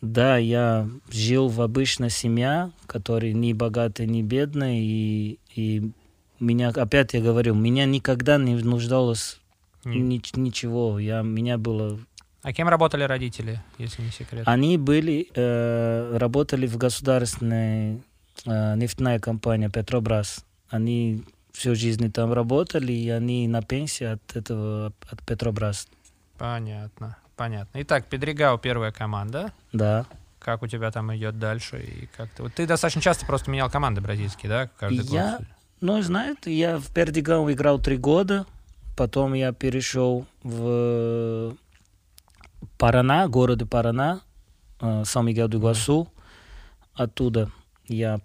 Да, 0.00 0.36
я 0.36 0.88
жил 1.10 1.48
в 1.48 1.60
обычной 1.60 2.10
семье, 2.10 2.70
которая 2.86 3.32
не 3.32 3.52
богатая, 3.52 4.06
не 4.06 4.22
бедная, 4.22 4.76
и, 4.78 5.38
и 5.56 5.90
меня, 6.40 6.68
опять 6.68 7.14
я 7.14 7.20
говорю, 7.20 7.54
меня 7.54 7.84
никогда 7.84 8.38
не 8.38 8.54
нуждалось 8.54 9.40
ни, 9.84 10.20
ничего. 10.38 10.98
Я, 10.98 11.22
меня 11.22 11.58
было... 11.58 11.98
А 12.42 12.52
кем 12.52 12.68
работали 12.68 13.02
родители, 13.02 13.60
если 13.78 14.02
не 14.02 14.10
секрет? 14.10 14.44
Они 14.46 14.78
были, 14.78 15.28
э, 15.34 16.16
работали 16.16 16.66
в 16.66 16.76
государственной 16.76 18.02
э, 18.46 18.74
нефтяной 18.76 19.18
компании 19.18 19.68
Петробрас. 19.68 20.44
Они 20.68 21.24
всю 21.52 21.74
жизнь 21.74 22.10
там 22.12 22.32
работали, 22.32 22.92
и 22.92 23.08
они 23.10 23.48
на 23.48 23.62
пенсии 23.62 24.04
от 24.04 24.36
этого, 24.36 24.92
от 25.10 25.26
Петробрас. 25.26 25.88
Понятно, 26.38 27.16
понятно. 27.36 27.82
Итак, 27.82 28.06
Педригау 28.06 28.58
первая 28.58 28.92
команда. 28.92 29.52
Да. 29.72 30.06
Как 30.38 30.62
у 30.62 30.68
тебя 30.68 30.92
там 30.92 31.14
идет 31.16 31.38
дальше? 31.38 31.82
И 31.82 32.08
как 32.16 32.30
ты... 32.30 32.44
Вот 32.44 32.54
ты 32.54 32.66
достаточно 32.66 33.02
часто 33.02 33.26
просто 33.26 33.50
менял 33.50 33.68
команды 33.68 34.00
бразильские, 34.00 34.48
да? 34.48 34.70
Каждый 34.78 35.04
я, 35.06 35.38
год? 35.38 35.48
Ну, 35.80 36.02
знаете, 36.02 36.52
я 36.52 36.78
в 36.78 36.92
Пердигау 36.92 37.50
играл 37.52 37.78
три 37.78 37.96
года, 37.96 38.46
потом 38.96 39.34
я 39.34 39.52
перешел 39.52 40.26
в 40.42 41.54
Парана, 42.78 43.28
городе 43.28 43.64
Парана, 43.64 44.22
э, 44.80 45.04
Сан-Мигел-де-Гуасу. 45.04 46.08
Оттуда 46.94 47.50
я 47.86 48.20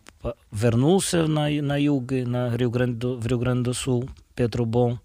вернулся 0.52 1.28
на, 1.28 1.50
на 1.50 1.78
юг, 1.78 2.12
на 2.12 2.56
Рио 2.56 2.70
в 2.72 3.28
Рио-Гранде-до-Сул, 3.28 4.10
Петрубон. 4.36 5.00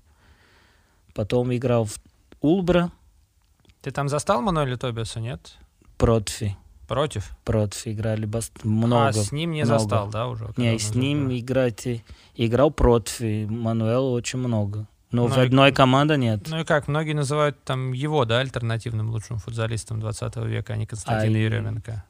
Потом 1.14 1.54
играл 1.54 1.84
в 1.84 1.98
Ульбра. 2.40 2.90
Ты 3.82 3.90
там 3.90 4.08
застал 4.08 4.40
Мануэля 4.40 4.76
Тобиаса, 4.76 5.20
нет? 5.20 5.58
Против. 5.98 6.52
Против? 6.88 7.30
Против 7.44 7.86
играли 7.86 8.28
много. 8.64 9.08
А 9.08 9.12
с 9.12 9.30
ним 9.30 9.52
не 9.52 9.62
много. 9.62 9.78
застал, 9.78 10.08
да, 10.08 10.26
уже? 10.26 10.50
Не, 10.56 10.78
с 10.78 10.94
ним 10.94 11.30
играть 11.30 11.86
играл 12.34 12.70
против, 12.70 13.20
и 13.20 13.44
Мануэл 13.44 14.12
очень 14.12 14.38
много. 14.38 14.88
Но 15.10 15.26
ну 15.26 15.28
в 15.28 15.38
одной 15.38 15.70
и, 15.70 15.72
команде 15.72 16.16
нет. 16.16 16.46
Ну 16.48 16.60
и 16.60 16.64
как, 16.64 16.88
многие 16.88 17.14
называют 17.14 17.62
там 17.64 17.92
его, 17.92 18.24
да, 18.24 18.40
альтернативным 18.40 19.10
лучшим 19.10 19.38
футболистом 19.38 20.00
20 20.00 20.36
века, 20.36 20.74
а 20.74 20.76
не 20.76 20.86
Константина 20.86 21.36
а, 21.36 21.40
Еременко. 21.40 22.04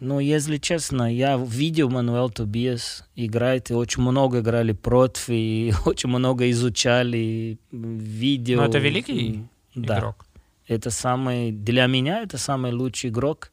Ну, 0.00 0.20
если 0.20 0.58
честно, 0.58 1.12
я 1.12 1.36
видел 1.36 1.90
Мануэл 1.90 2.30
Тобиас 2.30 3.04
играет, 3.16 3.70
и 3.70 3.74
очень 3.74 4.02
много 4.02 4.40
играли 4.40 4.72
против, 4.72 5.28
и 5.28 5.72
очень 5.84 6.08
много 6.08 6.50
изучали 6.50 7.58
видео. 7.72 8.58
Но 8.58 8.66
это 8.66 8.78
великий 8.78 9.44
да. 9.74 9.98
игрок. 9.98 10.24
Это 10.68 10.90
самый, 10.90 11.50
для 11.50 11.86
меня 11.86 12.22
это 12.22 12.36
самый 12.36 12.72
лучший 12.72 13.10
игрок. 13.10 13.50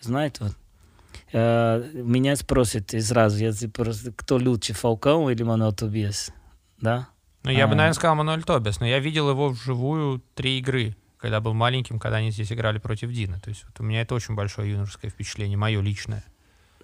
Знаете, 0.00 0.44
вот, 0.44 0.52
э, 1.32 1.90
меня 1.94 2.36
спросят 2.36 2.90
сразу, 2.90 3.38
я 3.38 3.52
просто, 3.68 4.12
кто 4.12 4.36
лучше, 4.36 4.72
Фалкао 4.74 5.30
или 5.30 5.42
Мануэл 5.42 5.72
Тобиас, 5.72 6.30
да? 6.80 7.08
Ну, 7.44 7.50
я 7.50 7.64
а, 7.64 7.68
бы, 7.68 7.74
наверное, 7.74 7.94
сказал 7.94 8.16
Мануэль 8.16 8.42
Тобиас, 8.42 8.80
но 8.80 8.86
я 8.86 8.98
видел 8.98 9.30
его 9.30 9.48
вживую 9.48 10.22
три 10.34 10.58
игры, 10.58 10.96
когда 11.18 11.40
был 11.40 11.54
маленьким, 11.54 11.98
когда 11.98 12.18
они 12.18 12.30
здесь 12.30 12.52
играли 12.52 12.78
против 12.78 13.10
Дина. 13.10 13.40
То 13.40 13.50
есть 13.50 13.64
вот 13.64 13.80
у 13.80 13.82
меня 13.82 14.02
это 14.02 14.14
очень 14.14 14.34
большое 14.34 14.70
юношеское 14.70 15.10
впечатление, 15.10 15.56
мое 15.56 15.80
личное. 15.80 16.24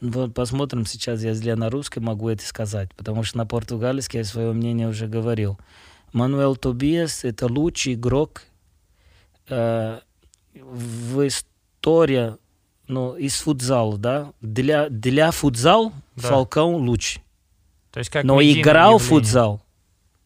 Вот 0.00 0.34
посмотрим 0.34 0.86
сейчас, 0.86 1.22
если 1.22 1.48
я 1.48 1.56
на 1.56 1.70
русском 1.70 2.04
могу 2.04 2.28
это 2.28 2.44
сказать, 2.44 2.94
потому 2.94 3.22
что 3.22 3.38
на 3.38 3.46
португальском 3.46 4.18
я 4.18 4.24
свое 4.24 4.52
мнение 4.52 4.88
уже 4.88 5.06
говорил. 5.06 5.58
Мануэл 6.12 6.56
Тобиас— 6.56 7.24
это 7.26 7.46
лучший 7.46 7.94
игрок 7.94 8.42
э, 9.48 10.00
в 10.54 11.26
истории 11.26 12.36
ну, 12.86 13.16
из 13.16 13.40
футзала, 13.40 13.98
да, 13.98 14.32
для, 14.40 14.88
для 14.88 15.30
футзал 15.30 15.92
да. 16.16 16.28
Фалкао 16.28 16.76
лучше. 16.76 17.20
То 17.90 17.98
есть 17.98 18.10
как 18.10 18.24
Но 18.24 18.42
играл 18.42 18.98
в 18.98 19.04
футзал 19.04 19.62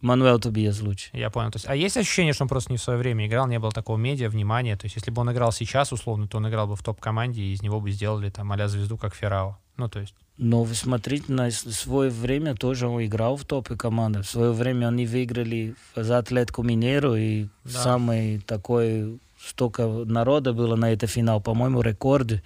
Мануэл 0.00 0.38
Тобиас 0.38 0.80
лучше. 0.80 1.10
Я 1.12 1.28
понял. 1.28 1.50
То 1.50 1.56
есть, 1.56 1.66
а 1.68 1.74
есть 1.74 1.96
ощущение, 1.96 2.32
что 2.32 2.44
он 2.44 2.48
просто 2.48 2.70
не 2.70 2.78
в 2.78 2.82
свое 2.82 2.98
время 2.98 3.26
играл, 3.26 3.48
не 3.48 3.58
было 3.58 3.72
такого 3.72 3.96
медиа, 3.96 4.28
внимания? 4.28 4.76
То 4.76 4.86
есть 4.86 4.96
если 4.96 5.10
бы 5.10 5.22
он 5.22 5.32
играл 5.32 5.50
сейчас, 5.50 5.92
условно, 5.92 6.28
то 6.28 6.36
он 6.36 6.48
играл 6.48 6.68
бы 6.68 6.76
в 6.76 6.82
топ-команде, 6.82 7.42
и 7.42 7.52
из 7.52 7.62
него 7.62 7.80
бы 7.80 7.90
сделали 7.90 8.30
там 8.30 8.52
а 8.52 8.68
звезду, 8.68 8.96
как 8.96 9.14
Феррао. 9.14 9.58
Ну, 9.76 9.88
то 9.88 10.00
есть... 10.00 10.14
Но 10.36 10.62
вы 10.62 10.74
смотрите, 10.74 11.32
на 11.32 11.50
свое 11.50 12.10
время 12.10 12.54
тоже 12.54 12.86
он 12.86 13.04
играл 13.04 13.36
в 13.36 13.44
топе 13.44 13.76
команды. 13.76 14.22
В 14.22 14.28
свое 14.28 14.52
время 14.52 14.86
они 14.86 15.04
выиграли 15.04 15.74
за 15.96 16.18
Атлетку 16.18 16.62
Минеру, 16.62 17.16
и 17.16 17.46
да. 17.64 17.70
самый 17.70 18.38
такой 18.40 19.18
столько 19.48 19.86
народа 19.86 20.52
было 20.52 20.76
на 20.76 20.92
это 20.92 21.06
финал, 21.06 21.40
по-моему, 21.40 21.80
рекорд. 21.80 22.42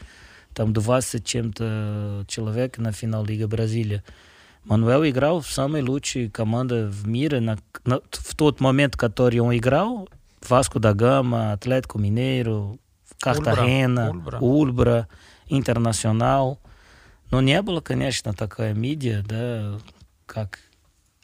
Там 0.55 0.73
20 0.73 1.25
чем-то 1.25 2.25
человек 2.29 2.79
на 2.79 2.93
финал 2.93 3.25
Лига 3.25 3.49
Бразилия. 3.49 4.05
Мануэл 4.65 5.05
играл 5.07 5.41
в 5.41 5.51
самой 5.51 5.83
лучшей 5.83 6.31
команде 6.31 6.85
в 6.85 7.09
мире. 7.09 7.41
На, 7.41 7.59
на, 7.85 8.01
в 8.11 8.37
тот 8.37 8.61
момент, 8.61 8.97
который 8.97 9.41
он 9.41 9.57
играл, 9.57 10.09
Васко 10.49 10.79
да 10.79 10.93
Гама, 10.95 11.53
Атлетико 11.53 11.99
Минейро, 11.99 12.77
Картахена, 13.19 14.11
Ульбра, 14.11 14.39
Ульбра 14.41 15.09
Интернационал. 15.49 16.61
Но 17.31 17.41
не 17.41 17.61
было, 17.63 17.81
конечно, 17.81 18.35
такая 18.35 18.75
медиа, 18.75 19.23
да, 19.27 19.79
как 20.27 20.61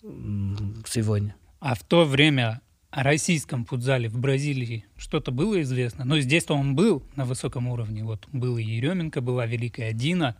сегодня. 0.00 1.36
А 1.60 1.74
в 1.74 1.82
то 1.82 2.04
время 2.04 2.60
о 2.90 3.02
российском 3.02 3.64
футзале 3.64 4.08
в 4.08 4.18
Бразилии 4.18 4.84
что-то 4.96 5.30
было 5.30 5.60
известно? 5.62 6.04
Но 6.04 6.18
здесь-то 6.20 6.54
он 6.54 6.74
был 6.74 7.02
на 7.16 7.24
высоком 7.24 7.68
уровне. 7.68 8.04
Вот 8.04 8.26
был 8.32 8.58
и 8.58 8.62
Еременко, 8.62 9.20
была 9.20 9.46
Великая 9.46 9.92
Дина. 9.92 10.36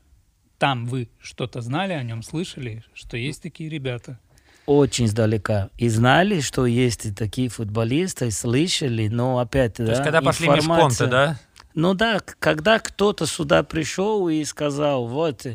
Там 0.59 0.87
вы 0.87 1.09
что-то 1.21 1.61
знали 1.61 1.93
о 1.93 2.03
нем, 2.03 2.23
слышали, 2.23 2.83
что 2.93 3.17
есть 3.17 3.43
такие 3.43 3.71
ребята? 3.71 4.19
Очень 4.67 5.07
издалека. 5.07 5.71
И 5.79 5.89
знали, 5.89 6.41
что 6.41 6.67
есть 6.67 7.07
и 7.07 7.13
такие 7.13 7.49
футболисты, 7.49 8.27
и 8.27 8.31
слышали, 8.31 9.09
но 9.09 9.39
опять, 9.39 9.75
То 9.75 9.87
да, 9.87 9.93
есть, 9.93 10.03
когда 10.03 10.21
пошли 10.21 10.49
межпонты, 10.49 11.07
да? 11.07 11.39
Ну 11.75 11.95
да, 11.95 12.21
когда 12.39 12.79
кто-то 12.81 13.25
сюда 13.25 13.63
пришел 13.63 14.29
и 14.29 14.45
сказал, 14.45 15.07
вот, 15.07 15.47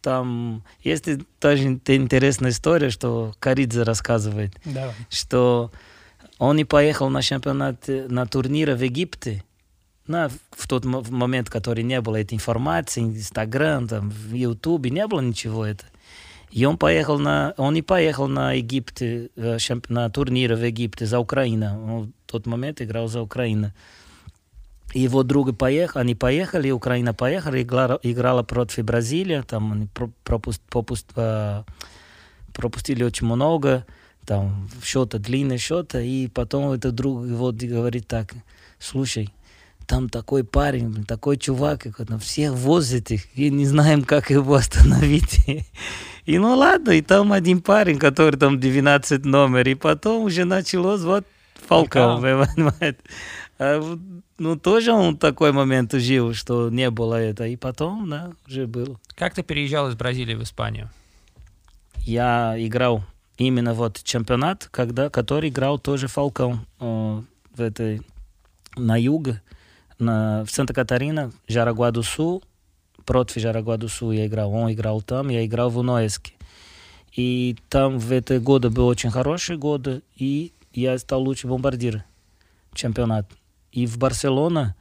там 0.00 0.64
есть 0.80 1.08
тоже 1.40 1.64
интересная 1.64 2.52
история, 2.52 2.90
что 2.90 3.34
Каридзе 3.38 3.82
рассказывает, 3.82 4.54
Давай. 4.64 4.94
что 5.10 5.72
он 6.38 6.56
не 6.56 6.64
поехал 6.64 7.10
на 7.10 7.22
чемпионат, 7.22 7.84
на 7.88 8.26
турниры 8.26 8.74
в 8.74 8.82
Египте, 8.82 9.44
на, 10.06 10.28
в 10.28 10.68
тот 10.68 10.84
момент, 10.84 11.50
который 11.50 11.84
не 11.84 12.00
было 12.00 12.20
этой 12.20 12.34
информации, 12.34 13.02
Инстаграм, 13.02 13.86
там, 13.86 14.10
в 14.10 14.32
Ютубе, 14.32 14.90
не 14.90 15.06
было 15.06 15.20
ничего 15.20 15.66
это. 15.66 15.84
И 16.50 16.64
он 16.64 16.78
поехал 16.78 17.18
на, 17.18 17.52
он 17.58 17.74
не 17.74 17.82
поехал 17.82 18.26
на 18.26 18.54
Египет, 18.54 19.02
э, 19.02 19.58
на 19.88 20.08
турниры 20.08 20.56
в 20.56 20.64
Египте 20.64 21.04
за 21.04 21.18
Украину. 21.18 21.66
Он 21.66 22.12
в 22.26 22.30
тот 22.30 22.46
момент 22.46 22.80
играл 22.80 23.08
за 23.08 23.20
Украину. 23.20 23.72
И 24.94 25.00
его 25.00 25.22
друг 25.22 25.54
поехал, 25.58 26.00
они 26.00 26.14
поехали, 26.14 26.70
Украина 26.70 27.12
поехала, 27.12 27.60
играла, 27.60 28.00
играла 28.02 28.42
против 28.42 28.86
Бразилии, 28.86 29.42
там 29.42 29.72
они 29.72 29.88
пропуст, 30.24 30.62
пропуст, 30.70 31.06
э, 31.16 31.64
пропустили 32.54 33.02
очень 33.02 33.26
много 33.26 33.84
там 34.28 34.68
счета, 34.84 35.18
длинные 35.18 35.58
счета, 35.58 36.02
и 36.02 36.28
потом 36.28 36.72
этот 36.72 36.94
друг 36.94 37.24
вот 37.24 37.54
говорит 37.54 38.06
так, 38.06 38.34
слушай, 38.78 39.32
там 39.86 40.10
такой 40.10 40.44
парень, 40.44 41.04
такой 41.06 41.38
чувак, 41.38 41.80
как 41.84 42.00
он 42.00 42.18
всех 42.18 42.52
возит 42.52 43.10
их, 43.10 43.22
и 43.34 43.48
не 43.48 43.64
знаем, 43.64 44.04
как 44.04 44.30
его 44.30 44.54
остановить. 44.54 45.46
И 46.26 46.38
ну 46.38 46.54
ладно, 46.54 46.90
и 46.90 47.00
там 47.00 47.32
один 47.32 47.62
парень, 47.62 47.98
который 47.98 48.36
там 48.36 48.60
12 48.60 49.24
номер, 49.24 49.66
и 49.66 49.74
потом 49.74 50.24
уже 50.24 50.44
началось 50.44 51.00
вот 51.00 51.24
Фалков, 51.66 52.20
понимаете. 52.20 52.98
А, 53.58 53.98
ну, 54.36 54.56
тоже 54.56 54.92
он 54.92 55.16
такой 55.16 55.52
момент 55.52 55.94
жил, 55.94 56.34
что 56.34 56.68
не 56.68 56.90
было 56.90 57.14
это, 57.14 57.46
и 57.46 57.56
потом, 57.56 58.10
да, 58.10 58.32
уже 58.46 58.66
было. 58.66 59.00
Как 59.16 59.34
ты 59.34 59.42
переезжал 59.42 59.88
из 59.88 59.94
Бразилии 59.94 60.34
в 60.34 60.42
Испанию? 60.42 60.90
Я 61.96 62.54
играл 62.58 63.04
именно 63.38 63.72
вот 63.72 64.02
чемпионат, 64.02 64.68
когда, 64.70 65.08
который 65.08 65.48
играл 65.48 65.78
тоже 65.78 66.08
Фалкон 66.08 66.66
э, 66.80 67.22
в 67.54 67.60
этой, 67.60 68.02
на 68.76 69.00
юге, 69.00 69.40
на, 69.98 70.44
в 70.44 70.50
Санта-Катарина, 70.50 71.32
Жарагуа-до-Сул, 71.46 72.42
против 73.04 73.40
Жарагуа-до-Сул 73.40 74.12
я 74.12 74.26
играл. 74.26 74.52
Он 74.52 74.70
играл 74.72 75.00
там, 75.02 75.28
я 75.28 75.46
играл 75.46 75.70
в 75.70 75.78
Уноэске. 75.78 76.34
И 77.16 77.56
там 77.68 77.98
в 77.98 78.12
эти 78.12 78.34
годы 78.34 78.70
был 78.70 78.86
очень 78.86 79.10
хороший 79.10 79.56
годы, 79.56 80.02
и 80.14 80.52
я 80.72 80.98
стал 80.98 81.22
лучший 81.22 81.48
бомбардир 81.48 82.04
чемпионат. 82.74 83.28
И 83.72 83.86
в 83.86 83.98
Барселона 83.98 84.76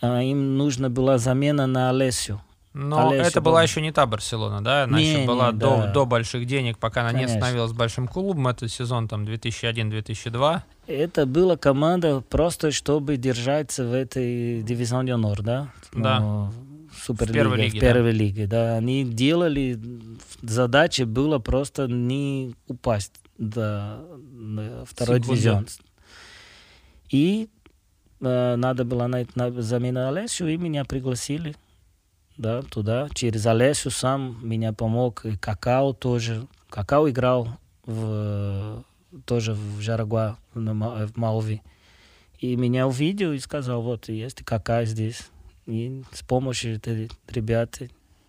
а, 0.00 0.22
им 0.22 0.56
нужна 0.56 0.88
была 0.88 1.18
замена 1.18 1.66
на 1.66 1.90
Олесю. 1.90 2.40
Но 2.74 3.08
Олеся 3.10 3.28
это 3.28 3.40
была 3.40 3.62
еще 3.62 3.80
не 3.80 3.92
та 3.92 4.04
Барселона, 4.04 4.62
да? 4.62 4.82
Она 4.82 4.98
Не, 4.98 5.04
еще 5.12 5.26
была 5.26 5.52
не, 5.52 5.58
до, 5.58 5.76
да. 5.76 5.92
до 5.92 6.06
больших 6.06 6.44
денег, 6.44 6.76
пока 6.78 7.02
она 7.02 7.12
не 7.12 7.20
Конечно. 7.20 7.38
становилась 7.38 7.72
большим 7.72 8.08
клубом. 8.08 8.48
Это 8.48 8.68
сезон 8.68 9.06
там 9.06 9.24
2001-2002. 9.24 10.60
Это 10.88 11.24
была 11.24 11.56
команда 11.56 12.20
просто, 12.28 12.72
чтобы 12.72 13.16
держаться 13.16 13.84
в 13.84 13.92
этой 13.94 14.62
дивизионе 14.62 15.12
Honor, 15.12 15.40
да? 15.42 15.68
Да. 15.92 16.18
Ну, 16.18 16.52
Суперлига, 17.00 17.32
В 17.32 17.34
первой 17.34 17.56
лиге, 17.58 17.78
в 17.78 17.80
первой 17.80 18.10
лиге, 18.12 18.46
да. 18.48 18.76
Они 18.76 19.04
делали, 19.04 19.80
задача 20.42 21.06
была 21.06 21.38
просто 21.38 21.86
не 21.86 22.54
упасть 22.66 23.12
до 23.38 24.00
второй 24.86 25.18
Секунду. 25.18 25.32
дивизион. 25.34 25.66
И 27.10 27.48
э, 28.20 28.56
надо 28.56 28.84
было 28.84 29.06
найти 29.06 29.30
на, 29.36 29.50
замену 29.62 30.08
Олесю, 30.08 30.48
и 30.48 30.56
меня 30.56 30.84
пригласили 30.84 31.54
да, 32.36 32.62
туда. 32.62 33.08
Через 33.14 33.46
Олесю 33.46 33.90
сам 33.90 34.38
меня 34.42 34.72
помог, 34.72 35.24
и 35.24 35.36
Какао 35.36 35.92
тоже. 35.92 36.46
Какао 36.68 37.08
играл 37.08 37.48
в, 37.86 38.84
тоже 39.24 39.54
в 39.54 39.80
Жарагуа, 39.80 40.36
Ма- 40.54 41.06
в 41.06 41.16
Малви. 41.16 41.62
И 42.40 42.56
меня 42.56 42.86
увидел 42.86 43.32
и 43.32 43.38
сказал, 43.38 43.82
вот, 43.82 44.08
есть 44.08 44.42
Кака 44.44 44.84
здесь. 44.84 45.28
И 45.66 46.02
с 46.12 46.22
помощью 46.22 46.80
ребят 47.28 47.78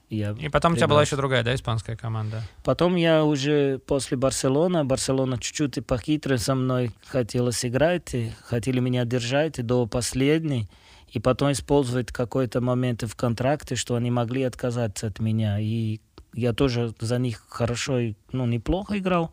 я... 0.10 0.36
И 0.40 0.50
потом 0.50 0.74
у 0.74 0.76
тебя 0.76 0.88
была 0.88 1.02
еще 1.02 1.16
другая, 1.16 1.44
да, 1.44 1.54
испанская 1.54 1.98
команда? 1.98 2.44
Потом 2.64 2.96
я 2.96 3.26
уже 3.26 3.80
после 3.80 4.16
Барселона, 4.16 4.86
Барселона 4.86 5.38
чуть-чуть 5.38 5.78
и 5.78 5.82
похитро 5.82 6.38
со 6.38 6.56
мной 6.56 6.92
хотела 7.08 7.52
сыграть, 7.52 8.14
и 8.14 8.32
хотели 8.44 8.80
меня 8.80 9.04
держать 9.04 9.60
и 9.60 9.64
до 9.64 9.86
последней, 9.88 10.70
и 11.16 11.20
потом 11.20 11.54
использовать 11.54 12.12
какой-то 12.12 12.60
момент 12.60 13.04
в 13.04 13.16
контракте, 13.16 13.78
что 13.78 13.96
они 13.96 14.12
могли 14.12 14.44
отказаться 14.44 15.08
от 15.08 15.20
меня. 15.20 15.58
И 15.62 16.02
я 16.34 16.52
тоже 16.52 16.94
за 17.00 17.20
них 17.20 17.46
хорошо, 17.48 18.00
ну, 18.34 18.46
неплохо 18.46 18.98
играл. 18.98 19.32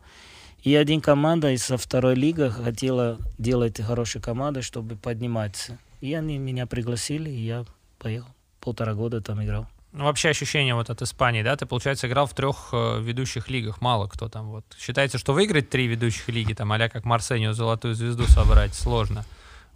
И 0.61 0.73
один 0.75 1.01
команда 1.01 1.51
из 1.51 1.65
со 1.65 1.77
второй 1.77 2.15
лиги 2.15 2.47
хотела 2.47 3.19
делать 3.37 3.81
хорошую 3.81 4.21
команду, 4.21 4.63
чтобы 4.63 4.95
подниматься. 4.95 5.77
И 5.99 6.13
они 6.13 6.37
меня 6.37 6.67
пригласили, 6.67 7.29
и 7.29 7.41
я 7.41 7.65
поехал. 7.99 8.29
Полтора 8.61 8.93
года 8.93 9.19
там 9.19 9.43
играл. 9.43 9.67
Ну, 9.91 10.05
вообще 10.05 10.29
ощущение 10.29 10.75
вот 10.75 10.89
от 10.89 11.01
Испании, 11.01 11.43
да? 11.43 11.57
Ты, 11.57 11.65
получается, 11.65 12.07
играл 12.07 12.27
в 12.27 12.33
трех 12.33 12.69
э, 12.71 13.01
ведущих 13.01 13.49
лигах. 13.49 13.81
Мало 13.81 14.07
кто 14.07 14.29
там 14.29 14.51
вот. 14.51 14.63
Считается, 14.79 15.17
что 15.17 15.33
выиграть 15.33 15.69
три 15.69 15.87
ведущих 15.87 16.29
лиги, 16.29 16.53
там, 16.53 16.71
а 16.71 16.87
как 16.87 17.03
Марсению 17.03 17.53
золотую 17.53 17.93
звезду 17.93 18.23
собрать, 18.23 18.73
сложно. 18.73 19.25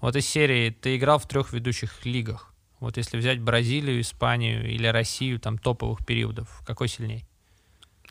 Вот 0.02 0.16
из 0.16 0.28
серии 0.28 0.70
ты 0.70 0.96
играл 0.98 1.20
в 1.20 1.28
трех 1.28 1.54
ведущих 1.54 2.06
лигах. 2.06 2.54
Вот 2.80 2.98
если 2.98 3.18
взять 3.18 3.40
Бразилию, 3.40 4.00
Испанию 4.02 4.70
или 4.70 4.86
Россию, 4.88 5.40
там, 5.40 5.58
топовых 5.58 6.06
периодов, 6.06 6.62
какой 6.66 6.88
сильней? 6.88 7.26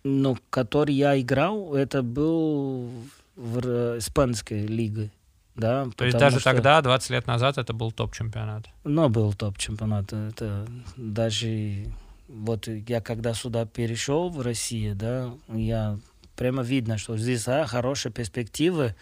Ну, 0.03 0.37
который 0.51 0.95
я 0.95 1.19
играл, 1.21 1.75
это 1.75 2.03
был 2.03 2.91
в 3.37 3.59
р- 3.59 3.99
испанской 3.99 4.67
лиге. 4.67 5.11
Да, 5.55 5.89
То 5.97 6.05
есть 6.05 6.19
даже 6.19 6.41
что- 6.41 6.51
тогда, 6.53 6.83
20 6.83 7.11
лет 7.11 7.27
назад, 7.27 7.57
это 7.59 7.73
был 7.73 7.91
топ-чемпионат. 7.91 8.67
Ну, 8.85 9.09
был 9.09 9.33
топ-чемпионат. 9.33 10.13
Это 10.13 10.67
даже... 10.97 11.87
Вот 12.29 12.67
я 12.67 13.01
когда 13.01 13.33
сюда 13.35 13.67
перешел 13.67 14.29
в 14.31 14.41
Россию, 14.41 14.97
да, 14.97 15.33
я 15.49 15.97
прямо 16.35 16.63
видно, 16.63 16.99
что 16.99 17.17
здесь 17.17 17.47
а, 17.47 17.67
хорошие 17.67 18.13
перспективы, 18.13 18.97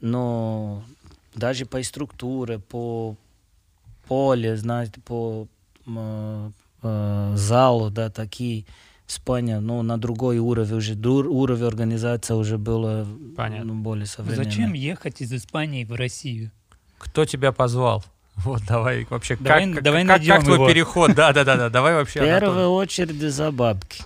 но 0.00 0.82
даже 1.34 1.66
по 1.66 1.82
структуре, 1.82 2.58
по 2.58 3.16
поле, 4.08 4.56
знаете, 4.56 5.00
по 5.00 5.46
м, 5.86 6.52
э, 6.82 7.32
залу, 7.36 7.90
да, 7.90 8.10
такие 8.10 8.64
Испания, 9.06 9.60
ну, 9.60 9.82
на 9.82 9.98
другой 9.98 10.38
уровень 10.38 10.76
уже, 10.76 10.94
дур- 10.94 11.28
уровень 11.28 11.66
организации 11.66 12.32
уже 12.34 12.56
было 12.56 13.06
Понятно. 13.36 13.74
ну, 13.74 13.82
более 13.82 14.06
современный. 14.06 14.44
Зачем 14.44 14.72
ехать 14.72 15.20
из 15.20 15.32
Испании 15.32 15.84
в 15.84 15.92
Россию? 15.94 16.50
Кто 16.98 17.24
тебя 17.26 17.52
позвал? 17.52 18.02
Вот 18.44 18.62
давай 18.66 19.06
вообще, 19.10 19.36
Давай- 19.36 19.72
как, 19.74 19.82
давай 19.84 20.06
как, 20.06 20.24
как 20.24 20.42
твой 20.44 20.54
его. 20.56 20.66
переход? 20.68 21.14
Да, 21.14 21.32
да, 21.32 21.44
да, 21.44 21.56
да. 21.56 21.70
Давай 21.70 21.92
В 21.94 21.96
вообще. 21.98 22.20
первую 22.20 22.52
Анатолий. 22.52 22.66
очередь 22.82 23.20
за 23.32 23.52
бабки. 23.52 24.02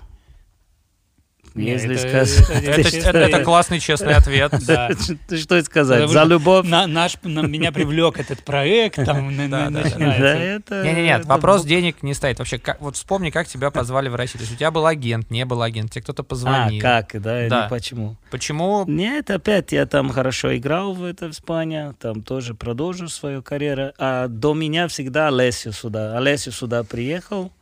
Не, 1.54 1.70
Если 1.70 1.94
это- 1.96 2.26
сказать... 2.26 2.50
это- 2.50 2.80
Это, 2.80 2.96
это- 2.96 3.18
это 3.18 3.44
классный 3.44 3.80
честный 3.80 4.14
ответ. 4.14 4.52
Да. 4.66 4.90
Что 5.36 5.62
сказать? 5.64 6.08
За 6.10 6.24
любовь? 6.24 6.66
На, 6.66 6.86
наш, 6.86 7.16
на 7.22 7.40
меня 7.40 7.72
привлек 7.72 8.18
этот 8.20 8.44
проект, 8.44 8.96
там 9.04 9.34
на- 9.36 9.48
Да, 9.48 9.70
на- 9.70 9.82
да, 9.82 9.90
да. 9.98 10.34
это... 10.38 10.82
Не, 10.84 10.92
не, 10.92 11.02
нет, 11.04 11.20
это 11.20 11.28
вопрос 11.28 11.64
денег 11.64 12.02
не 12.02 12.14
стоит. 12.14 12.38
Вообще, 12.38 12.58
как, 12.58 12.80
вот 12.80 12.96
вспомни, 12.96 13.30
как 13.30 13.46
тебя 13.48 13.70
позвали 13.70 14.08
в 14.08 14.14
Россию. 14.14 14.38
То 14.40 14.42
есть 14.44 14.52
у 14.54 14.56
тебя 14.56 14.70
был 14.70 14.86
агент, 14.86 15.30
не 15.30 15.44
был 15.44 15.62
агент, 15.62 15.90
тебе 15.90 16.02
кто-то 16.02 16.22
А, 16.22 16.24
позвонил. 16.24 16.80
как, 16.82 17.20
да, 17.20 17.42
или 17.42 17.48
Да. 17.48 17.68
почему? 17.68 18.16
Почему? 18.30 18.84
Нет, 18.86 19.30
опять 19.30 19.72
я 19.72 19.86
там 19.86 20.10
хорошо 20.10 20.56
играл 20.56 20.92
в 20.94 21.04
это 21.04 21.28
в 21.28 21.30
Испании, 21.30 21.92
там 22.00 22.22
тоже 22.22 22.54
продолжу 22.54 23.08
свою 23.08 23.42
карьеру. 23.42 23.92
А 23.98 24.28
до 24.28 24.54
меня 24.54 24.86
всегда 24.88 25.28
Олесю 25.28 25.72
сюда. 25.72 26.16
Олесю 26.18 26.52
сюда 26.52 26.84
приехал, 26.84 27.52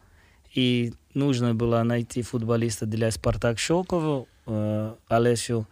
и 0.55 0.93
нужно 1.17 1.55
было 1.55 1.83
найти 1.83 2.23
футболиста 2.23 2.87
для 2.87 3.11
Спартак 3.11 3.59
Щелково. 3.59 4.27
Э, 4.47 4.95
Олесю 5.09 5.67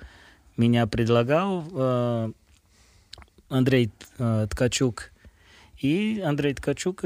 меня 0.56 0.86
предлагал 0.86 1.64
э, 1.72 2.32
Андрей 3.48 3.92
э, 4.18 4.46
Ткачук. 4.50 5.10
И 5.78 6.20
Андрей 6.24 6.54
Ткачук 6.54 7.02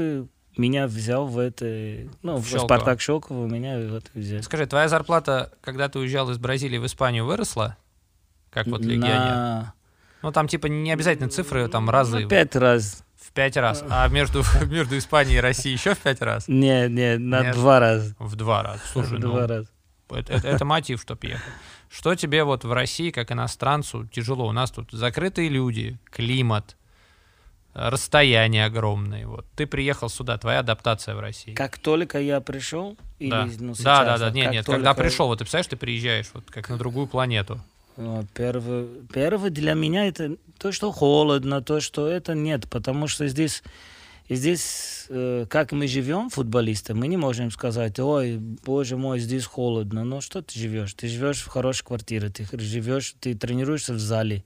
меня 0.57 0.87
взял 0.87 1.27
в 1.27 1.37
это, 1.37 2.07
ну, 2.23 2.37
в 2.37 2.45
Щелково. 2.47 2.65
Спартак 2.67 3.01
Щелково 3.01 3.45
меня 3.45 3.77
вот 3.89 4.09
взял. 4.13 4.41
Скажи, 4.41 4.65
твоя 4.65 4.87
зарплата, 4.87 5.51
когда 5.61 5.89
ты 5.89 5.99
уезжал 5.99 6.29
из 6.31 6.37
Бразилии 6.37 6.77
в 6.77 6.85
Испанию, 6.85 7.25
выросла? 7.25 7.77
Как 8.49 8.67
вот 8.67 8.81
легионер? 8.81 9.09
На- 9.09 9.73
Ну, 10.21 10.31
там 10.31 10.47
типа 10.47 10.67
не 10.67 10.91
обязательно 10.91 11.29
цифры, 11.29 11.67
там 11.67 11.89
разы. 11.89 12.19
на 12.21 12.29
пять 12.29 12.55
раз. 12.55 13.03
В 13.29 13.31
пять 13.31 13.55
раз. 13.57 13.83
А 13.89 14.07
между, 14.07 14.43
между 14.65 14.97
Испанией 14.97 15.37
и 15.37 15.39
Россией 15.41 15.75
еще 15.75 15.93
в 15.93 15.99
пять 15.99 16.19
раз? 16.21 16.47
Не, 16.47 16.89
не, 16.89 17.17
на 17.19 17.43
Нет. 17.43 17.55
два 17.55 17.79
раза. 17.79 18.15
В 18.17 18.35
два 18.35 18.63
раза. 18.63 18.81
Слушай, 18.91 19.17
В 19.17 19.19
ну, 19.19 19.31
два 19.31 19.45
раза. 19.45 19.67
это, 20.09 20.33
это- 20.33 20.47
это 20.47 20.65
мотив, 20.65 20.99
чтоб 20.99 21.23
ехать. 21.23 21.43
Что 21.91 22.15
тебе 22.15 22.43
вот 22.43 22.63
в 22.63 22.71
России, 22.73 23.11
как 23.11 23.31
иностранцу, 23.31 24.07
тяжело? 24.07 24.47
У 24.47 24.51
нас 24.51 24.71
тут 24.71 24.91
закрытые 24.91 25.49
люди, 25.49 25.99
климат, 26.05 26.75
расстояние 27.73 28.65
огромное. 28.65 29.27
Вот. 29.27 29.45
Ты 29.55 29.67
приехал 29.67 30.09
сюда, 30.09 30.37
твоя 30.37 30.59
адаптация 30.59 31.13
в 31.15 31.19
России. 31.19 31.53
Как 31.53 31.77
только 31.77 32.19
я 32.19 32.41
пришел, 32.41 32.97
или 33.19 33.29
да. 33.29 33.45
ну, 33.59 33.73
да, 33.73 33.75
сейчас, 33.75 34.05
да, 34.05 34.17
да, 34.17 34.31
нет, 34.31 34.45
как 34.45 34.53
нет, 34.53 34.65
когда 34.65 34.93
пришел, 34.95 35.27
вот 35.27 35.37
ты 35.39 35.45
представляешь, 35.45 35.67
ты 35.67 35.77
приезжаешь, 35.77 36.29
вот 36.33 36.45
как 36.49 36.69
на 36.69 36.77
другую 36.77 37.07
планету. 37.07 37.61
Ну, 37.99 38.25
Первый, 38.33 38.87
первый 39.13 39.49
для 39.49 39.73
меня 39.73 40.07
это 40.07 40.37
то, 40.57 40.71
что 40.71 40.89
холодно, 40.93 41.61
то, 41.61 41.81
что 41.81 42.07
это 42.07 42.33
нет, 42.33 42.69
потому 42.69 43.07
что 43.07 43.27
здесь, 43.27 43.61
здесь 44.29 45.05
э, 45.09 45.45
как 45.49 45.73
мы 45.73 45.85
живем, 45.85 46.29
футболисты, 46.29 46.93
мы 46.93 47.09
не 47.09 47.17
можем 47.17 47.51
сказать, 47.51 47.99
ой, 47.99 48.37
боже 48.37 48.95
мой, 48.95 49.19
здесь 49.19 49.43
холодно. 49.43 50.05
Ну, 50.05 50.21
что 50.21 50.41
ты 50.41 50.57
живешь? 50.57 50.93
Ты 50.93 51.09
живешь 51.09 51.41
в 51.41 51.47
хорошей 51.47 51.83
квартире, 51.83 52.29
ты 52.29 52.47
живешь, 52.57 53.15
ты 53.19 53.35
тренируешься 53.35 53.93
в 53.93 53.99
зале, 53.99 54.45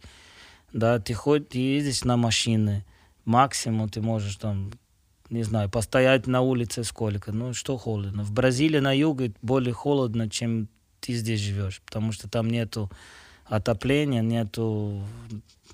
да, 0.73 0.97
ты 0.97 1.13
ходишь, 1.13 1.49
ты 1.51 1.59
ездишь 1.59 2.05
на 2.05 2.17
машине, 2.17 2.83
максимум 3.23 3.87
ты 3.87 4.01
можешь 4.01 4.37
там, 4.37 4.71
не 5.29 5.43
знаю, 5.43 5.69
постоять 5.69 6.25
на 6.25 6.41
улице 6.41 6.83
сколько, 6.83 7.31
ну, 7.31 7.53
что 7.53 7.77
холодно. 7.77 8.23
В 8.23 8.31
Бразилии 8.31 8.79
на 8.79 8.97
юге 8.97 9.33
более 9.43 9.75
холодно, 9.75 10.27
чем 10.27 10.69
ты 11.01 11.13
здесь 11.13 11.39
живешь, 11.39 11.83
потому 11.85 12.13
что 12.13 12.27
там 12.27 12.49
нету 12.49 12.89
отопления, 13.45 14.21
нету 14.21 15.03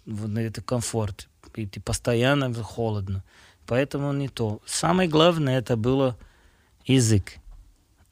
это 0.06 0.62
комфорт. 0.62 1.28
И 1.56 1.66
ты 1.66 1.82
постоянно 1.82 2.54
холодно. 2.54 3.24
Поэтому 3.66 4.14
не 4.14 4.30
то. 4.30 4.62
Самое 4.66 5.10
главное 5.10 5.60
это 5.60 5.78
было 5.78 6.18
язык. 6.86 7.36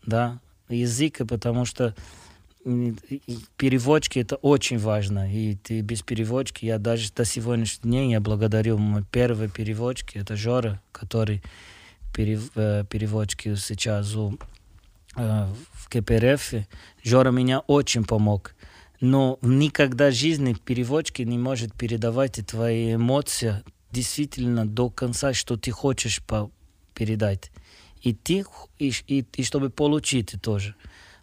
Да, 0.06 0.40
язык, 0.70 1.22
потому 1.28 1.66
что 1.66 1.96
переводчики 3.58 4.20
это 4.20 4.36
очень 4.36 4.78
важно. 4.78 5.34
И 5.34 5.56
ты 5.56 5.82
без 5.82 6.02
переводчики, 6.02 6.66
я 6.66 6.78
даже 6.78 7.12
до 7.14 7.26
сегодняшнего 7.26 7.84
дня 7.84 8.06
я 8.12 8.20
благодарю 8.20 8.78
мой 8.78 9.04
первый 9.10 9.50
переводчик, 9.50 10.16
это 10.16 10.36
Жора, 10.36 10.82
который 10.92 11.42
перев- 12.14 12.52
э, 12.56 12.84
переводчики 12.90 13.56
сейчас 13.56 14.16
у, 14.16 14.38
э, 15.16 15.48
в 15.74 15.90
КПРФ. 15.90 16.66
Жора 17.04 17.32
меня 17.32 17.60
очень 17.60 18.04
помог. 18.04 18.54
Но 19.00 19.38
никогда 19.42 20.10
в 20.10 20.16
жизни 20.16 20.54
переводчик 20.54 21.20
не 21.20 21.38
может 21.38 21.74
передавать 21.74 22.46
твои 22.48 22.96
эмоции 22.96 23.64
действительно 23.92 24.68
до 24.68 24.90
конца, 24.90 25.34
что 25.34 25.56
ты 25.56 25.72
хочешь 25.72 26.22
передать. 26.94 27.52
И 28.02 28.14
ты, 28.14 28.46
и, 28.80 28.92
и, 29.08 29.26
и 29.36 29.44
чтобы 29.44 29.70
получить 29.70 30.36
тоже. 30.42 30.76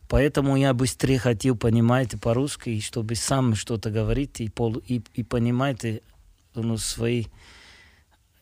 Поэтому 0.09 0.57
я 0.57 0.75
быстрее 0.75 1.19
хотел, 1.19 1.57
понимаете, 1.57 2.19
по-русски, 2.19 2.79
чтобы 2.81 3.15
сам 3.15 3.55
что-то 3.55 3.91
говорить 3.91 4.41
и, 4.41 4.49
пол, 4.49 4.77
и, 4.87 5.03
и 5.15 5.23
понимаете 5.23 6.03
ну, 6.55 6.77
свои 6.77 7.27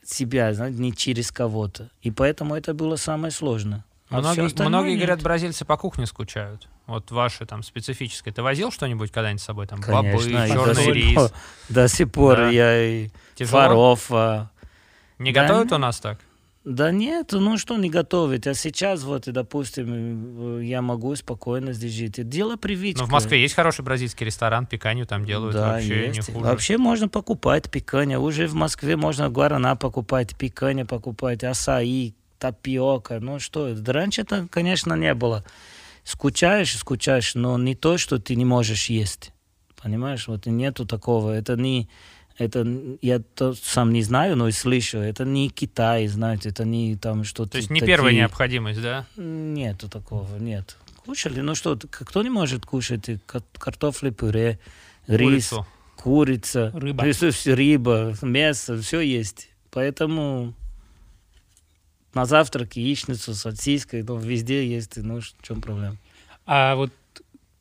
себя, 0.05 0.53
знаете, 0.53 0.79
не 0.79 0.93
через 0.93 1.31
кого-то. 1.31 1.91
И 2.03 2.11
поэтому 2.11 2.55
это 2.55 2.75
было 2.75 2.97
самое 2.97 3.31
сложное. 3.31 3.85
А 4.13 4.21
Многие, 4.21 4.45
остальное 4.47 4.69
многие 4.81 4.91
нет. 4.93 4.99
говорят, 5.01 5.23
бразильцы 5.23 5.65
по 5.65 5.77
кухне 5.77 6.07
скучают. 6.07 6.69
Вот 6.87 7.11
ваши 7.11 7.47
там 7.47 7.63
специфическое. 7.63 8.33
Ты 8.35 8.43
возил 8.43 8.71
что-нибудь 8.71 9.11
когда-нибудь 9.11 9.41
с 9.41 9.45
собой? 9.45 9.67
Там 9.67 9.81
Конечно, 9.81 10.13
бобы, 10.19 10.31
и 10.31 10.33
до 10.33 10.49
черный 10.49 10.75
сих 10.85 10.95
рис. 10.95 11.15
пор- 11.15 11.31
До 11.69 11.89
сих 11.89 12.13
пор 12.13 12.37
Да. 12.37 12.49
я 12.51 12.83
и 12.85 13.09
Тяжело? 13.35 13.97
фарова. 13.97 14.51
Не 15.19 15.33
Да 15.33 15.43
готовят 15.47 15.73
у 15.73 15.79
нас 15.79 15.99
так? 16.01 16.19
Да 16.65 16.93
нет, 16.93 17.33
ну 17.33 17.59
что 17.59 17.77
не 17.77 17.91
готовить. 17.91 18.47
А 18.47 18.55
сейчас 18.55 19.03
вот, 19.03 19.27
и, 19.27 19.33
допустим, 19.33 20.59
э, 20.59 20.65
я 20.65 20.81
могу 20.81 21.13
спокойно 21.17 21.73
здесь 21.73 21.93
жить. 21.93 22.21
Это 22.21 22.25
Дело 22.29 22.57
привычки. 22.57 23.01
Ну, 23.01 23.07
в 23.07 23.11
Москве 23.11 23.41
есть 23.43 23.55
хороший 23.55 23.85
бразильский 23.85 24.27
ресторан, 24.27 24.67
пиканью 24.67 25.05
там 25.07 25.25
делают 25.25 25.55
Да, 25.57 25.73
вообще 25.73 26.07
есть. 26.07 26.29
не 26.29 26.35
хуже. 26.35 26.47
Вообще 26.47 26.79
можно 26.79 27.09
покупать 27.09 27.69
пиканье. 27.69 28.19
Уже 28.21 28.47
в 28.47 28.55
Москве 28.55 28.97
можно 28.97 29.29
гуарана 29.29 29.75
покупать, 29.75 30.37
пиканье 30.37 30.85
покупать, 30.85 31.43
асаи, 31.43 32.15
тапиока. 32.43 33.21
Ну 33.21 33.39
что, 33.39 33.75
раньше 33.87 34.23
это, 34.23 34.49
конечно, 34.51 34.95
не 34.95 35.15
было. 35.15 35.45
Скучаешь, 36.05 36.77
скучаешь, 36.77 37.35
но 37.37 37.57
не 37.59 37.75
то, 37.77 37.97
что 37.99 38.19
ты 38.19 38.35
не 38.35 38.45
можешь 38.45 38.91
есть. 38.91 39.31
Понимаешь, 39.81 40.27
вот 40.29 40.47
нету 40.47 40.85
такого. 40.87 41.31
Это 41.31 41.55
не... 41.57 41.89
Это 42.39 42.67
я 43.03 43.21
то 43.21 43.55
сам 43.55 43.93
не 43.93 44.03
знаю, 44.03 44.37
но 44.37 44.49
и 44.49 44.53
слышу. 44.53 44.99
Это 44.99 45.25
не 45.25 45.49
Китай, 45.51 46.07
знаете, 46.09 46.49
это 46.49 46.65
не 46.65 46.97
там 46.97 47.23
что-то. 47.25 47.51
То 47.53 47.59
есть 47.59 47.71
не 47.71 47.79
такие- 47.81 47.95
первая 47.97 48.15
необходимость, 48.15 48.83
да? 48.83 49.07
Нету 49.17 49.89
такого, 49.89 50.37
нет. 50.39 50.77
Кушали, 51.05 51.41
ну 51.41 51.55
что, 51.55 51.79
кто 51.91 52.23
не 52.23 52.31
может 52.31 52.65
кушать 52.67 53.05
картофли, 53.59 54.11
пюре, 54.11 54.59
рис, 55.07 55.49
Курицу. 55.51 55.67
курица, 55.97 56.71
Рыба. 56.75 57.05
рис- 57.05 57.31
всё- 57.31 57.55
рыба, 57.55 58.15
мясо, 58.23 58.81
все 58.81 59.01
есть. 59.01 59.51
Поэтому 59.71 60.55
на 62.15 62.27
завтрак 62.27 62.77
яичницу 62.77 63.35
сосиской, 63.35 64.03
ну, 64.03 64.17
везде 64.17 64.67
есть, 64.67 64.97
ну, 64.97 65.21
в 65.21 65.43
чем 65.43 65.61
проблема? 65.61 65.97
А 66.45 66.75
вот 66.75 66.93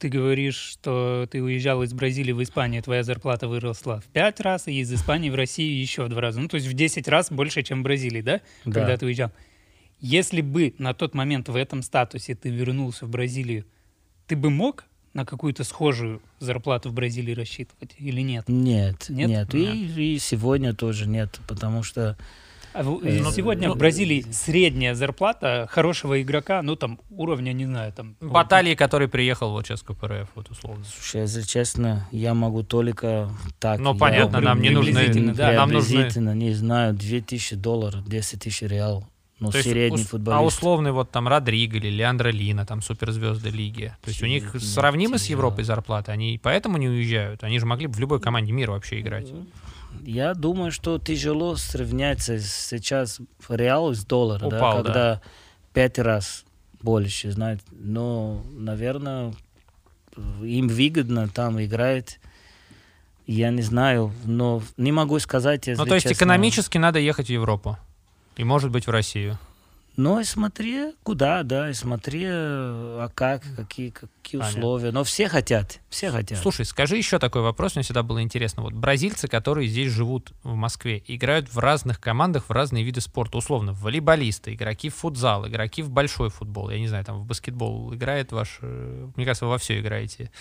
ты 0.01 0.09
говоришь, 0.09 0.55
что 0.55 1.27
ты 1.29 1.43
уезжал 1.43 1.83
из 1.83 1.93
Бразилии 1.93 2.31
в 2.31 2.41
Испанию, 2.41 2.81
твоя 2.81 3.03
зарплата 3.03 3.47
выросла 3.47 4.01
в 4.01 4.05
пять 4.05 4.39
раз, 4.39 4.67
и 4.67 4.79
из 4.79 4.91
Испании 4.91 5.29
в 5.29 5.35
Россию 5.35 5.79
еще 5.79 6.03
в 6.03 6.09
два 6.09 6.21
раза. 6.21 6.39
Ну, 6.39 6.47
то 6.47 6.55
есть 6.55 6.67
в 6.67 6.73
10 6.73 7.07
раз 7.07 7.31
больше, 7.31 7.61
чем 7.61 7.81
в 7.81 7.83
Бразилии, 7.83 8.21
да? 8.21 8.41
Да. 8.65 8.79
Когда 8.79 8.97
ты 8.97 9.05
уезжал. 9.05 9.31
Если 9.99 10.41
бы 10.41 10.73
на 10.79 10.95
тот 10.95 11.13
момент 11.13 11.49
в 11.49 11.55
этом 11.55 11.83
статусе 11.83 12.33
ты 12.33 12.49
вернулся 12.49 13.05
в 13.05 13.09
Бразилию, 13.09 13.65
ты 14.25 14.35
бы 14.35 14.49
мог 14.49 14.85
на 15.13 15.23
какую-то 15.23 15.63
схожую 15.63 16.21
зарплату 16.39 16.89
в 16.89 16.93
Бразилии 16.93 17.35
рассчитывать 17.35 17.93
или 17.99 18.21
нет? 18.21 18.45
Нет, 18.47 19.05
Нет? 19.09 19.29
нет. 19.29 19.53
И, 19.53 20.15
и 20.15 20.19
сегодня 20.19 20.73
тоже 20.73 21.07
нет, 21.07 21.39
потому 21.47 21.83
что 21.83 22.17
А 22.73 22.83
Э, 22.83 23.09
и 23.09 23.23
сегодня 23.31 23.67
ну, 23.67 23.75
в 23.75 23.77
Бразилии 23.77 24.25
средняя 24.31 24.95
зарплата 24.95 25.67
хорошего 25.69 26.21
игрока, 26.21 26.61
ну 26.61 26.75
там 26.75 26.99
уровня, 27.09 27.53
не 27.53 27.65
знаю, 27.65 27.91
там... 27.93 28.15
Баталии, 28.21 28.75
который 28.75 29.07
приехал 29.07 29.51
вот 29.51 29.67
сейчас 29.67 29.81
в 29.81 29.85
КПРФ, 29.85 30.29
вот 30.35 30.49
условно. 30.49 30.83
Слушай, 30.85 31.21
если 31.21 31.41
честно, 31.41 32.07
я 32.11 32.33
могу 32.33 32.63
только 32.63 33.29
так. 33.59 33.79
Ну, 33.79 33.93
я- 33.93 33.99
понятно, 33.99 34.39
нам 34.39 34.61
не 34.61 34.69
нужны... 34.69 35.33
да. 35.33 35.53
Нам 35.53 35.71
нужны... 35.71 36.09
Не 36.15 36.53
знаю, 36.53 36.93
2000 36.93 37.55
долларов, 37.55 38.07
10 38.07 38.41
тысяч 38.41 38.61
реал. 38.61 39.05
Ну, 39.41 39.49
То 39.49 39.57
есть 39.57 39.69
средний 39.71 40.01
ус- 40.01 40.07
футболист. 40.07 40.39
А 40.39 40.43
условный 40.43 40.91
вот 40.91 41.09
там 41.09 41.27
Родриго 41.27 41.77
или 41.77 41.89
Леандро 41.89 42.29
Лина, 42.29 42.63
там 42.63 42.83
суперзвезды 42.83 43.49
лиги. 43.49 43.93
То 44.03 44.09
есть 44.09 44.21
у 44.21 44.27
них 44.27 44.55
сравнимы 44.59 45.17
с. 45.17 45.25
Европой 45.25 45.63
зарплаты, 45.63 46.11
они 46.11 46.39
поэтому 46.41 46.77
не 46.77 46.87
уезжают. 46.87 47.43
Они 47.43 47.57
же 47.57 47.65
могли 47.65 47.87
бы 47.87 47.93
в 47.93 47.99
любой 47.99 48.19
команде 48.21 48.51
мира 48.51 48.71
вообще 48.71 48.99
играть. 48.99 49.33
Я 50.03 50.33
думаю, 50.33 50.71
что 50.71 50.97
тяжело 50.99 51.55
сравняться 51.55 52.39
с- 52.39 52.67
сейчас 52.69 53.19
реал 53.49 53.93
с 53.93 54.03
долларом, 54.05 54.49
да, 54.49 54.57
Упал, 54.57 54.77
да. 54.77 54.83
когда 54.83 55.21
пять 55.73 55.99
раз 55.99 56.43
больше, 56.81 57.31
знаете. 57.31 57.61
Но, 57.71 58.43
наверное, 58.53 59.33
им 60.43 60.67
выгодно 60.67 61.27
там 61.29 61.61
играть. 61.63 62.19
Я 63.27 63.51
не 63.51 63.61
знаю, 63.61 64.11
но 64.25 64.61
не 64.77 64.91
могу 64.91 65.19
сказать, 65.19 65.67
если 65.67 65.79
Ну, 65.81 65.85
то 65.87 65.93
есть 65.95 66.07
честно. 66.07 66.15
экономически 66.23 66.77
надо 66.77 66.99
ехать 66.99 67.27
в 67.27 67.31
Европу. 67.31 67.77
И, 68.35 68.43
может 68.43 68.71
быть, 68.71 68.87
в 68.87 68.89
Россию. 68.89 69.37
Ну, 70.01 70.19
и 70.19 70.23
смотри, 70.23 70.93
куда, 71.03 71.43
да, 71.43 71.69
и 71.69 71.73
смотри, 71.73 72.25
а 72.27 73.07
как, 73.13 73.43
какие, 73.55 73.91
какие 73.91 74.41
Понятно. 74.41 74.59
условия. 74.59 74.91
Но 74.91 75.03
все 75.03 75.29
хотят, 75.29 75.79
все 75.89 76.09
хотят. 76.09 76.39
Слушай, 76.39 76.65
скажи 76.65 76.97
еще 76.97 77.19
такой 77.19 77.43
вопрос, 77.43 77.75
мне 77.75 77.83
всегда 77.83 78.01
было 78.01 78.23
интересно. 78.23 78.63
Вот 78.63 78.73
бразильцы, 78.73 79.27
которые 79.27 79.67
здесь 79.67 79.91
живут 79.91 80.33
в 80.41 80.55
Москве, 80.55 81.03
играют 81.05 81.53
в 81.53 81.59
разных 81.59 81.99
командах, 81.99 82.49
в 82.49 82.51
разные 82.51 82.83
виды 82.83 82.99
спорта. 82.99 83.37
Условно, 83.37 83.73
волейболисты, 83.73 84.55
игроки 84.55 84.89
в 84.89 84.95
футзал, 84.95 85.47
игроки 85.47 85.83
в 85.83 85.91
большой 85.91 86.31
футбол. 86.31 86.71
Я 86.71 86.79
не 86.79 86.87
знаю, 86.87 87.05
там 87.05 87.19
в 87.19 87.25
баскетбол 87.27 87.93
играет 87.93 88.31
ваш... 88.31 88.57
э, 88.61 89.07
Мне 89.15 89.23
кажется, 89.23 89.45
вы 89.45 89.51
во 89.51 89.59
все 89.59 89.79
играете. 89.79 90.31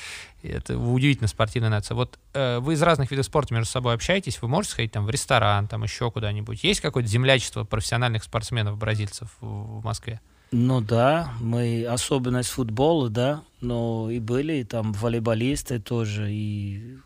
Это 0.43 0.79
удивительно 0.79 1.29
спортивная 1.29 1.69
нация. 1.69 1.95
Вот 1.95 2.19
э, 2.33 2.59
вы 2.61 2.75
из 2.75 2.83
разных 2.83 3.11
видов 3.11 3.27
спорта 3.27 3.55
между 3.55 3.71
собой 3.71 3.95
общаетесь, 3.95 4.41
вы 4.43 4.49
можете 4.49 4.73
сходить 4.73 4.93
там 4.93 5.07
в 5.07 5.11
ресторан, 5.11 5.69
там 5.69 5.83
еще 5.83 6.11
куда-нибудь. 6.11 6.63
Есть 6.65 6.81
какое-то 6.81 7.09
землячество 7.09 7.65
профессиональных 7.65 8.25
спортсменов, 8.25 8.79
бразильцев 8.79 9.29
в, 9.41 9.81
в 9.81 9.85
Москве? 9.85 10.21
Ну 10.53 10.81
да, 10.81 11.33
мы 11.41 11.87
особенность 11.87 12.51
футбола, 12.51 13.09
да, 13.09 13.43
но 13.61 14.11
и 14.11 14.19
были 14.19 14.65
там 14.65 14.93
волейболисты 14.93 15.79
тоже, 15.79 16.29
и 16.33 16.97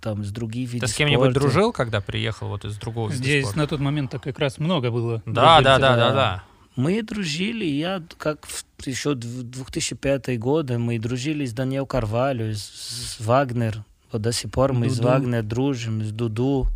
там 0.00 0.24
с 0.24 0.30
других 0.30 0.70
видов 0.72 0.88
Ты 0.88 0.94
с 0.94 0.96
кем-нибудь 0.96 1.30
спорта. 1.30 1.40
дружил, 1.40 1.72
когда 1.72 2.00
приехал 2.00 2.48
вот 2.48 2.64
из 2.64 2.76
другого 2.76 3.08
вида 3.08 3.22
Здесь 3.22 3.44
спорта? 3.44 3.58
на 3.58 3.66
тот 3.66 3.80
момент 3.80 4.14
как 4.22 4.38
раз 4.38 4.58
много 4.58 4.90
было. 4.90 5.22
Да, 5.26 5.60
да, 5.60 5.78
да, 5.78 5.96
да, 5.96 6.12
да. 6.12 6.44
Мы 6.74 7.02
дружили, 7.02 7.64
я 7.64 8.02
как 8.18 8.46
в, 8.46 8.64
еще 8.86 9.10
в 9.14 9.42
2005 9.42 10.38
года, 10.38 10.78
мы 10.78 10.98
дружили 10.98 11.44
с 11.44 11.52
Даниэл 11.52 11.86
Карвалю, 11.86 12.54
с, 12.54 12.62
с 12.62 13.20
Вагнер, 13.20 13.84
вот 14.12 14.22
до 14.22 14.32
сих 14.32 14.50
пор 14.50 14.72
мы 14.72 14.88
с 14.90 14.96
Дуду. 14.96 15.08
Вагнер 15.08 15.42
дружим, 15.42 16.04
с 16.04 16.12
Дуду, 16.12 16.66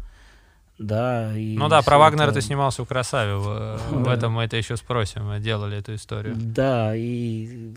да. 0.78 1.36
И 1.36 1.56
Ну 1.56 1.68
да, 1.68 1.82
про 1.82 1.98
Вагнера 1.98 2.30
это. 2.30 2.34
ты 2.34 2.42
снимался 2.42 2.82
у 2.82 2.86
Красаве. 2.86 3.36
В, 3.36 3.80
Да. 4.04 4.14
этом 4.14 4.32
мы 4.32 4.44
это 4.44 4.56
еще 4.56 4.76
спросим. 4.76 5.26
Мы 5.26 5.40
делали 5.40 5.78
эту 5.78 5.94
историю. 5.94 6.34
Да, 6.36 6.94
и 6.94 7.74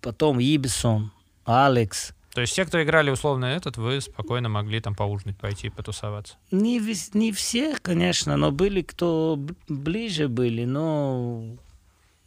потом 0.00 0.38
Ибисон, 0.38 1.12
Алекс. 1.44 2.12
То 2.34 2.40
есть 2.40 2.52
все, 2.54 2.64
кто 2.64 2.82
играли 2.82 3.10
условно 3.10 3.44
этот, 3.44 3.76
вы 3.76 4.00
спокойно 4.00 4.48
могли 4.48 4.80
там 4.80 4.94
поужинать, 4.94 5.36
пойти 5.36 5.68
потусоваться. 5.68 6.36
Не, 6.50 6.80
не 7.12 7.30
все, 7.32 7.76
конечно, 7.80 8.36
но 8.38 8.50
были, 8.50 8.80
кто 8.80 9.38
ближе 9.68 10.28
были, 10.28 10.64
но... 10.64 11.44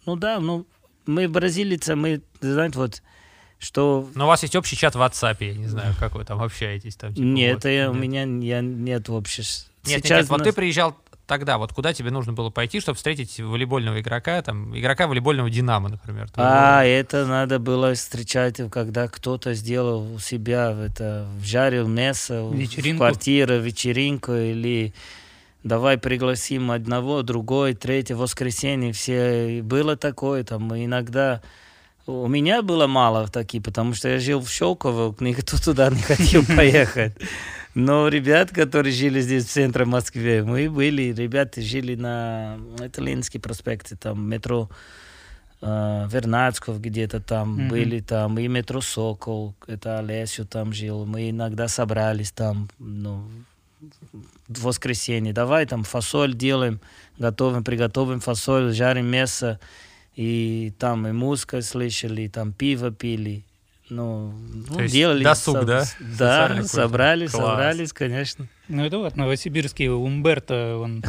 Ну 0.06 0.16
да, 0.16 0.40
ну, 0.40 0.68
мы 1.08 1.28
бразильцы, 1.28 1.96
мы, 1.96 2.22
знаете, 2.40 2.78
вот, 2.78 3.02
что... 3.60 4.08
Но 4.16 4.26
у 4.26 4.28
вас 4.28 4.44
есть 4.44 4.56
общий 4.56 4.76
чат 4.76 4.96
в 4.96 5.00
WhatsApp, 5.02 5.38
я 5.40 5.54
не 5.54 5.68
знаю, 5.68 5.94
как 6.00 6.16
вы 6.16 6.26
там 6.26 6.42
общаетесь. 6.42 6.96
Там, 6.96 7.14
типа, 7.14 7.26
Нет, 7.26 7.54
вот, 7.56 7.60
это 7.60 7.70
я, 7.70 7.90
у 7.90 7.94
нет. 7.94 8.02
меня 8.02 8.56
я, 8.58 8.62
нет 8.62 9.10
вообще. 9.10 9.42
Нет, 9.42 9.98
нет, 9.98 10.04
Сейчас 10.04 10.22
нет, 10.22 10.30
вот 10.30 10.40
нас- 10.40 10.48
ты 10.48 10.54
приезжал 10.54 10.96
тогда, 11.28 11.58
вот 11.58 11.74
куда 11.74 11.94
тебе 11.94 12.12
нужно 12.12 12.34
было 12.34 12.50
пойти, 12.50 12.80
чтобы 12.80 12.98
встретить 12.98 13.40
волейбольного 13.40 14.00
игрока, 14.00 14.42
там, 14.42 14.78
игрока 14.78 15.08
волейбольного 15.08 15.50
Динамо, 15.50 15.90
например. 15.90 16.30
А, 16.36 16.84
это 16.84 17.26
надо 17.26 17.60
было 17.60 17.94
встречать, 17.94 18.62
когда 18.72 19.08
кто-то 19.08 19.54
сделал 19.54 20.14
у 20.14 20.20
себя 20.20 20.72
это, 20.72 21.28
жарил 21.44 21.88
мясо 21.88 22.44
в 22.44 22.54
Вечеринку? 22.56 23.00
квартире, 23.00 23.60
вечеринку 23.60 24.34
или 24.34 24.94
давай 25.64 25.98
пригласим 25.98 26.72
одного, 26.72 27.24
другой, 27.24 27.74
третье, 27.74 28.16
воскресенье, 28.16 28.94
все. 28.94 29.62
Было 29.64 29.98
такое, 29.98 30.44
там 30.44 30.76
иногда 30.76 31.42
у 32.08 32.28
меня 32.28 32.62
было 32.62 32.88
мало 32.88 33.28
таких, 33.28 33.64
потому 33.64 33.94
что 33.94 34.10
я 34.10 34.20
жил 34.20 34.40
в 34.40 34.50
Щелково, 34.50 35.16
никто 35.20 35.58
туда 35.58 35.90
не 35.90 36.02
хотел 36.02 36.44
поехать. 36.56 37.14
Но 37.74 38.08
ребят, 38.08 38.52
которые 38.52 38.94
жили 38.94 39.20
здесь 39.22 39.46
в 39.46 39.52
центре 39.52 39.84
Москвы, 39.86 40.44
мы 40.46 40.70
были, 40.70 41.14
ребята 41.14 41.62
жили 41.62 41.96
на 41.96 42.58
это 42.80 43.02
Ленинский 43.02 43.40
проспекте, 43.40 43.96
там 43.98 44.30
метро 44.30 44.70
э, 45.62 46.08
Вернадского 46.10 46.80
где-то 46.80 47.20
там 47.20 47.50
Мгм. 47.56 47.68
были 47.68 48.00
там, 48.00 48.40
и 48.40 48.48
метро 48.48 48.80
Сокол, 48.82 49.56
это 49.68 50.00
Олесю 50.00 50.46
там 50.46 50.72
жил, 50.74 51.06
мы 51.06 51.30
иногда 51.32 51.68
собрались 51.68 52.32
там, 52.32 52.70
ну, 52.80 53.26
в 54.48 54.64
воскресенье, 54.64 55.34
давай 55.34 55.66
там 55.66 55.84
фасоль 55.84 56.34
делаем, 56.34 56.80
готовим, 57.20 57.64
приготовим 57.64 58.20
фасоль, 58.22 58.74
жарим 58.74 59.08
мясо, 59.08 59.60
и 60.16 60.74
там 60.80 61.08
и 61.08 61.12
музыка 61.12 61.62
слышали, 61.62 62.24
и 62.24 62.30
там 62.30 62.54
пиво 62.54 62.92
пили. 62.92 63.44
Ну, 63.90 64.32
ну 64.32 64.76
То 64.78 64.82
есть 64.82 64.94
делали. 64.94 65.24
досуг, 65.24 65.58
со- 65.60 65.64
да? 65.64 65.84
Да, 66.18 66.64
собрались, 66.64 67.32
Класс. 67.32 67.46
собрались, 67.46 67.94
конечно. 67.94 68.48
Ну, 68.68 68.84
это 68.84 68.98
вот 68.98 69.16
новосибирский 69.16 69.90
Умберто, 69.90 70.78
он 70.78 71.04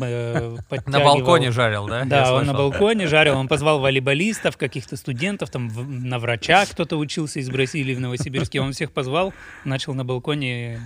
э, 0.00 0.56
На 0.86 1.00
балконе 1.00 1.52
жарил, 1.52 1.86
да? 1.86 2.00
Я 2.00 2.04
Да, 2.04 2.34
он 2.34 2.46
на 2.46 2.52
балконе 2.54 3.06
жарил, 3.06 3.36
он 3.36 3.46
позвал 3.46 3.78
волейболистов, 3.78 4.56
каких-то 4.56 4.96
студентов, 4.96 5.50
там 5.50 5.68
в- 5.68 5.88
на 5.88 6.18
врача 6.18 6.66
кто-то 6.66 6.96
учился 6.96 7.38
из 7.38 7.48
Бразилии 7.48 7.94
в 7.94 8.00
Новосибирске, 8.00 8.60
он 8.60 8.72
всех 8.72 8.90
позвал, 8.90 9.32
начал 9.64 9.94
на 9.94 10.04
балконе 10.04 10.80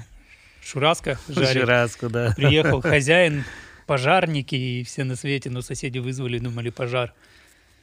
шураска 0.62 1.18
жарить. 1.28 1.52
Жираску, 1.52 2.10
да. 2.10 2.34
Приехал 2.36 2.82
хозяин, 2.82 3.44
пожарники 3.86 4.54
и 4.54 4.84
все 4.84 5.04
на 5.04 5.16
свете, 5.16 5.48
но 5.48 5.62
соседи 5.62 5.98
вызвали, 5.98 6.38
думали 6.38 6.68
пожар. 6.68 7.14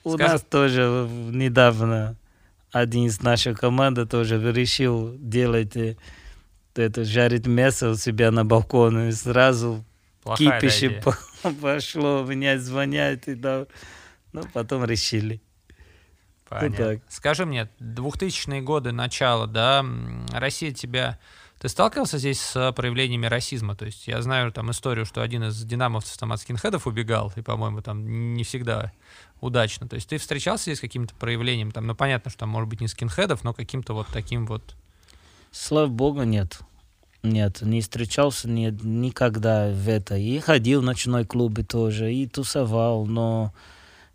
У 0.07 0.13
Скажи- 0.13 0.33
нас 0.33 0.41
тоже 0.41 1.07
недавно 1.31 2.15
один 2.71 3.05
из 3.05 3.21
нашей 3.21 3.55
команды 3.55 4.05
тоже 4.05 4.39
решил 4.51 5.15
делать 5.17 5.75
э, 5.75 5.95
это, 6.75 7.03
жарить 7.03 7.47
мясо 7.47 7.91
у 7.91 7.95
себя 7.95 8.31
на 8.31 8.45
балконе. 8.45 9.09
И 9.09 9.11
сразу 9.11 9.83
Плохая 10.23 10.59
кипище 10.59 11.01
пошло, 11.61 12.23
меня 12.23 12.59
звонят. 12.59 13.27
И 13.27 13.35
да. 13.35 13.65
Ну, 14.33 14.43
потом 14.53 14.85
решили. 14.85 15.41
Понятно. 16.49 16.77
так. 16.77 16.99
Скажи 17.09 17.45
мне, 17.45 17.69
2000-е 17.79 18.61
годы, 18.61 18.91
начало, 18.91 19.47
да, 19.47 19.85
Россия 20.31 20.71
тебя... 20.71 21.19
Ты 21.59 21.69
сталкивался 21.69 22.19
здесь 22.19 22.39
с 22.39 22.71
проявлениями 22.73 23.25
расизма? 23.25 23.75
То 23.75 23.85
есть 23.85 24.07
я 24.07 24.21
знаю 24.21 24.51
там 24.51 24.69
историю, 24.71 25.05
что 25.05 25.21
один 25.21 25.45
из 25.45 25.63
динамовцев 25.63 26.17
там 26.17 26.31
от 26.31 26.41
скинхедов 26.41 26.85
убегал, 26.85 27.33
и, 27.35 27.41
по-моему, 27.41 27.81
там 27.81 28.33
не 28.35 28.43
всегда 28.43 28.91
удачно. 29.41 29.87
То 29.87 29.95
есть 29.95 30.07
ты 30.07 30.17
встречался 30.17 30.65
здесь 30.65 30.77
с 30.77 30.81
каким-то 30.81 31.15
проявлением? 31.15 31.71
Там, 31.71 31.87
ну, 31.87 31.95
понятно, 31.95 32.29
что 32.29 32.41
там 32.41 32.49
может 32.49 32.69
быть 32.69 32.81
не 32.81 32.87
скинхедов, 32.87 33.43
но 33.43 33.53
каким-то 33.53 33.93
вот 33.93 34.07
таким 34.13 34.45
вот... 34.45 34.75
Слава 35.51 35.87
богу, 35.87 36.23
нет. 36.23 36.59
Нет, 37.23 37.61
не 37.61 37.81
встречался 37.81 38.47
ни, 38.47 38.69
никогда 38.83 39.69
в 39.69 39.89
это. 39.89 40.15
И 40.15 40.39
ходил 40.39 40.81
в 40.81 40.85
ночной 40.85 41.25
клубы 41.25 41.63
тоже, 41.63 42.13
и 42.13 42.27
тусовал, 42.27 43.05
но 43.07 43.53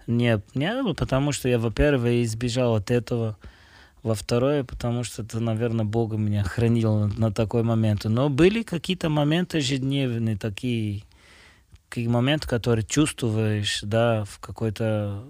нет, 0.07 0.44
не 0.55 0.94
потому 0.94 1.33
что 1.33 1.48
я, 1.48 1.59
во-первых, 1.59 2.24
избежал 2.24 2.76
от 2.76 2.90
этого. 2.90 3.37
Во-вторых, 4.02 4.66
потому 4.66 5.04
что 5.04 5.22
это, 5.22 5.38
наверное, 5.38 5.84
Бог 5.84 6.14
меня 6.14 6.42
хранил 6.42 7.06
на, 7.06 7.32
такой 7.32 7.62
момент. 7.62 8.04
Но 8.04 8.28
были 8.28 8.62
какие-то 8.62 9.08
моменты 9.08 9.58
ежедневные, 9.58 10.36
такие, 10.36 11.04
такие 11.88 12.08
моменты, 12.08 12.48
которые 12.48 12.84
чувствуешь, 12.84 13.80
да, 13.82 14.24
в 14.24 14.40
какой-то, 14.40 15.22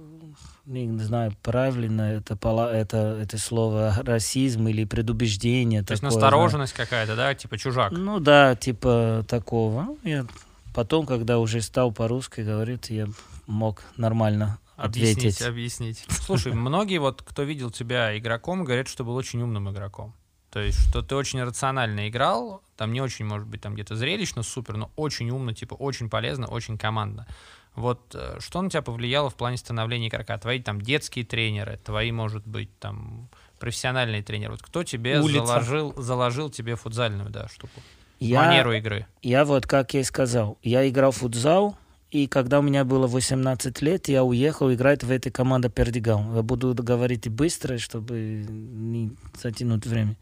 не 0.65 1.05
знаю, 1.05 1.35
правильно 1.43 2.03
это, 2.03 2.39
это, 2.73 3.19
это 3.21 3.39
слово 3.39 3.95
расизм 4.05 4.67
или 4.69 4.85
предубеждение. 4.85 5.83
То 5.83 5.93
есть 5.93 6.03
такое, 6.03 6.17
настороженность 6.17 6.73
какая-то, 6.73 7.15
да, 7.15 7.35
типа 7.35 7.59
чужак. 7.59 7.93
да. 7.93 7.99
Ну 7.99 8.21
да, 8.21 8.57
типа 8.57 9.27
такого. 9.29 9.99
Я 10.03 10.25
потом, 10.73 11.05
когда 11.05 11.39
уже 11.39 11.61
стал 11.61 11.93
по-русски 11.93 12.41
говорить, 12.41 12.89
я 12.89 13.07
мог 13.47 13.83
нормально 13.99 14.59
Объяснить, 14.83 15.19
ответить. 15.19 15.43
объяснить. 15.43 16.05
Слушай, 16.09 16.53
многие 16.53 16.99
вот, 16.99 17.23
кто 17.23 17.43
видел 17.43 17.71
тебя 17.71 18.17
игроком, 18.19 18.65
говорят, 18.65 18.89
что 18.89 19.05
был 19.05 19.15
очень 19.15 19.41
умным 19.43 19.71
игроком. 19.71 20.15
То 20.51 20.61
есть, 20.61 20.89
что 20.89 21.01
ты 21.01 21.15
очень 21.15 21.43
рационально 21.43 22.09
играл, 22.09 22.63
там 22.77 22.93
не 22.93 23.01
очень, 23.01 23.25
может 23.25 23.49
быть, 23.49 23.63
там 23.63 23.75
где-то 23.75 23.97
зрелищно, 23.97 24.43
супер, 24.43 24.77
но 24.77 24.91
очень 24.97 25.31
умно, 25.31 25.55
типа, 25.55 25.75
очень 25.75 26.11
полезно, 26.11 26.47
очень 26.47 26.77
командно. 26.77 27.27
Вот 27.75 28.15
э, 28.15 28.37
что 28.39 28.61
на 28.61 28.69
тебя 28.69 28.83
повлияло 28.83 29.31
в 29.31 29.35
плане 29.35 29.57
становления 29.57 30.09
игрока? 30.09 30.37
Твои 30.37 30.61
там 30.61 30.81
детские 30.81 31.25
тренеры, 31.25 31.79
твои, 31.83 32.13
может 32.13 32.47
быть, 32.47 32.79
там 32.79 33.31
профессиональные 33.59 34.23
тренеры. 34.23 34.53
Вот 34.53 34.63
кто 34.63 34.85
тебе 34.85 35.21
Улица. 35.21 35.47
заложил, 35.47 35.95
заложил 35.97 36.51
тебе 36.51 36.77
футзальную, 36.77 37.31
да, 37.31 37.49
штуку? 37.49 37.81
Я, 38.19 38.43
Манеру 38.43 38.73
игры. 38.73 39.07
я 39.23 39.45
вот, 39.45 39.67
как 39.67 39.95
я 39.95 40.01
и 40.01 40.05
сказал, 40.05 40.59
я 40.63 40.89
играл 40.89 41.13
в 41.13 41.17
футзал, 41.17 41.77
и 42.13 42.27
когда 42.27 42.59
у 42.59 42.63
меня 42.63 42.85
было 42.85 43.07
18 43.07 43.81
лет, 43.81 44.07
я 44.09 44.23
уехал 44.23 44.71
играть 44.71 45.03
в 45.03 45.11
этой 45.11 45.33
команде 45.33 45.71
Пердигау. 45.71 46.37
Я 46.37 46.43
буду 46.43 46.75
говорить 46.75 47.27
быстро, 47.31 47.79
чтобы 47.79 48.45
не 48.49 49.13
затянуть 49.43 49.87
время. 49.87 50.17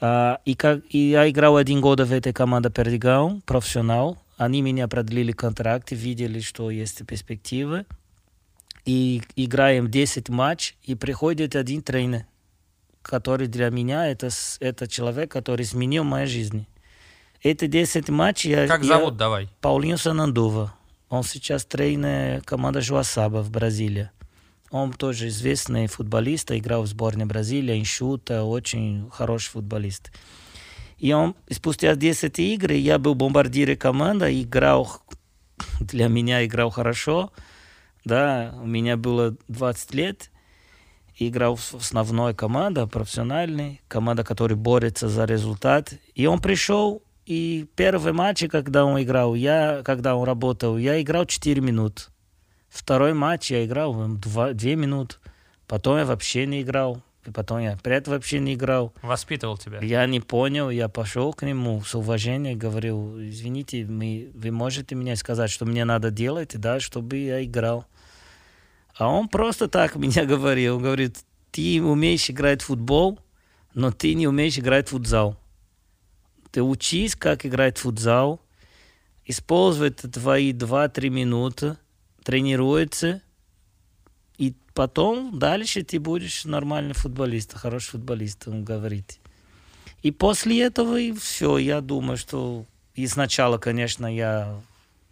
А, 0.00 0.38
и, 0.44 0.54
как, 0.54 0.82
и 0.88 1.10
я 1.10 1.28
играл 1.28 1.56
один 1.56 1.80
год 1.80 1.98
в 2.00 2.12
этой 2.12 2.32
команде 2.32 2.70
Пердигау, 2.70 3.40
профессионал. 3.44 4.18
Они 4.36 4.62
меня 4.62 4.86
продлили 4.86 5.32
контракт, 5.32 5.90
видели, 5.90 6.38
что 6.38 6.70
есть 6.70 7.04
перспективы. 7.04 7.86
И 8.84 9.22
играем 9.34 9.90
10 9.90 10.28
матч, 10.28 10.76
и 10.84 10.94
приходит 10.94 11.56
один 11.56 11.82
тренер, 11.82 12.24
который 13.02 13.48
для 13.48 13.68
меня 13.70 14.06
это, 14.06 14.30
это 14.60 14.86
человек, 14.86 15.32
который 15.32 15.62
изменил 15.62 16.04
мою 16.04 16.28
жизнь. 16.28 16.66
Эти 17.42 17.66
10 17.66 18.10
матчей 18.10 18.50
я, 18.52 18.68
Как 18.68 18.82
я- 18.82 18.98
зовут, 18.98 19.16
давай? 19.16 19.48
Паулинho 19.60 19.96
Санандува. 19.96 20.72
Он 21.10 21.24
сейчас 21.24 21.64
тренер 21.64 22.40
команды 22.42 22.80
Жуасаба 22.80 23.42
в 23.42 23.50
Бразилии. 23.50 24.10
Он 24.70 24.92
тоже 24.92 25.26
известный 25.26 25.88
футболист, 25.88 26.52
играл 26.52 26.82
в 26.82 26.86
сборной 26.86 27.26
Бразилии, 27.26 27.80
иншута, 27.80 28.44
очень 28.44 29.10
хороший 29.10 29.50
футболист. 29.50 30.12
И 30.98 31.12
он, 31.12 31.34
спустя 31.50 31.96
10 31.96 32.38
игр, 32.38 32.70
я 32.70 33.00
был 33.00 33.16
бомбардиром 33.16 33.76
команды, 33.76 34.40
играл, 34.40 35.02
для 35.80 36.06
меня 36.06 36.46
играл 36.46 36.70
хорошо. 36.70 37.32
Да, 38.04 38.54
у 38.62 38.66
меня 38.66 38.96
было 38.96 39.36
20 39.48 39.94
лет, 39.94 40.30
играл 41.18 41.56
в 41.56 41.74
основной 41.74 42.34
команде, 42.34 42.86
профессиональной, 42.86 43.80
команда, 43.88 44.22
которая 44.22 44.56
борется 44.56 45.08
за 45.08 45.24
результат. 45.24 45.92
И 46.14 46.26
он 46.26 46.38
пришел, 46.38 47.02
и 47.30 47.64
первый 47.76 48.12
матч, 48.12 48.42
когда 48.50 48.84
он 48.84 49.00
играл, 49.00 49.36
я, 49.36 49.82
когда 49.84 50.16
он 50.16 50.24
работал, 50.24 50.76
я 50.76 51.00
играл 51.00 51.26
4 51.26 51.60
минуты. 51.60 52.02
Второй 52.68 53.14
матч 53.14 53.52
я 53.52 53.64
играл 53.64 53.94
2, 53.94 54.52
2 54.54 54.70
минуты. 54.74 55.14
Потом 55.68 55.98
я 55.98 56.04
вообще 56.04 56.44
не 56.44 56.62
играл. 56.62 57.04
И 57.24 57.30
потом 57.30 57.60
я 57.60 57.74
опять 57.74 58.08
вообще 58.08 58.40
не 58.40 58.54
играл. 58.54 58.92
Воспитывал 59.02 59.56
тебя. 59.58 59.78
Я 59.78 60.04
не 60.06 60.18
понял, 60.18 60.70
я 60.70 60.88
пошел 60.88 61.32
к 61.32 61.44
нему 61.44 61.80
с 61.82 61.94
уважением, 61.94 62.58
говорил, 62.58 63.20
извините, 63.20 63.84
мы, 63.84 64.32
вы 64.34 64.50
можете 64.50 64.96
мне 64.96 65.14
сказать, 65.14 65.50
что 65.50 65.66
мне 65.66 65.84
надо 65.84 66.10
делать, 66.10 66.58
да, 66.58 66.80
чтобы 66.80 67.18
я 67.18 67.44
играл. 67.44 67.86
А 68.96 69.06
он 69.06 69.28
просто 69.28 69.68
так 69.68 69.94
меня 69.94 70.24
говорил, 70.24 70.78
он 70.78 70.82
говорит, 70.82 71.18
ты 71.52 71.80
умеешь 71.80 72.28
играть 72.28 72.62
в 72.62 72.66
футбол, 72.66 73.20
но 73.72 73.92
ты 73.92 74.14
не 74.14 74.26
умеешь 74.26 74.58
играть 74.58 74.88
в 74.88 74.90
футзал. 74.90 75.39
Ты 76.52 76.62
учись, 76.62 77.14
как 77.14 77.46
играть 77.46 77.78
в 77.78 77.82
футзал, 77.82 78.40
используй 79.24 79.90
твои 79.90 80.52
2-3 80.52 81.08
минуты, 81.08 81.76
тренируется, 82.24 83.22
и 84.38 84.54
потом 84.74 85.38
дальше 85.38 85.82
ты 85.82 86.00
будешь 86.00 86.44
нормальный 86.44 86.94
футболист, 86.94 87.54
хороший 87.54 87.90
футболист, 87.92 88.48
он 88.48 88.64
говорит. 88.64 89.18
И 90.02 90.10
после 90.10 90.62
этого 90.62 90.98
и 90.98 91.12
все, 91.12 91.58
я 91.58 91.80
думаю, 91.80 92.16
что 92.16 92.64
и 92.94 93.06
сначала, 93.06 93.58
конечно, 93.58 94.06
я 94.12 94.60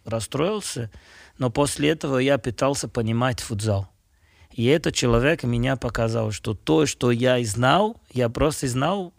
расстроился, 0.03 0.91
но 1.37 1.49
после 1.49 1.89
этого 1.89 2.17
я 2.17 2.37
пытался 2.37 2.87
понимать 2.87 3.39
футзал. 3.39 3.89
И 4.51 4.65
этот 4.65 4.95
человек 4.95 5.43
меня 5.43 5.77
показал, 5.77 6.31
что 6.31 6.53
то, 6.53 6.85
что 6.85 7.11
я 7.11 7.37
и 7.37 7.45
знал, 7.45 8.01
я 8.11 8.29
просто 8.29 8.67
знал 8.67 9.13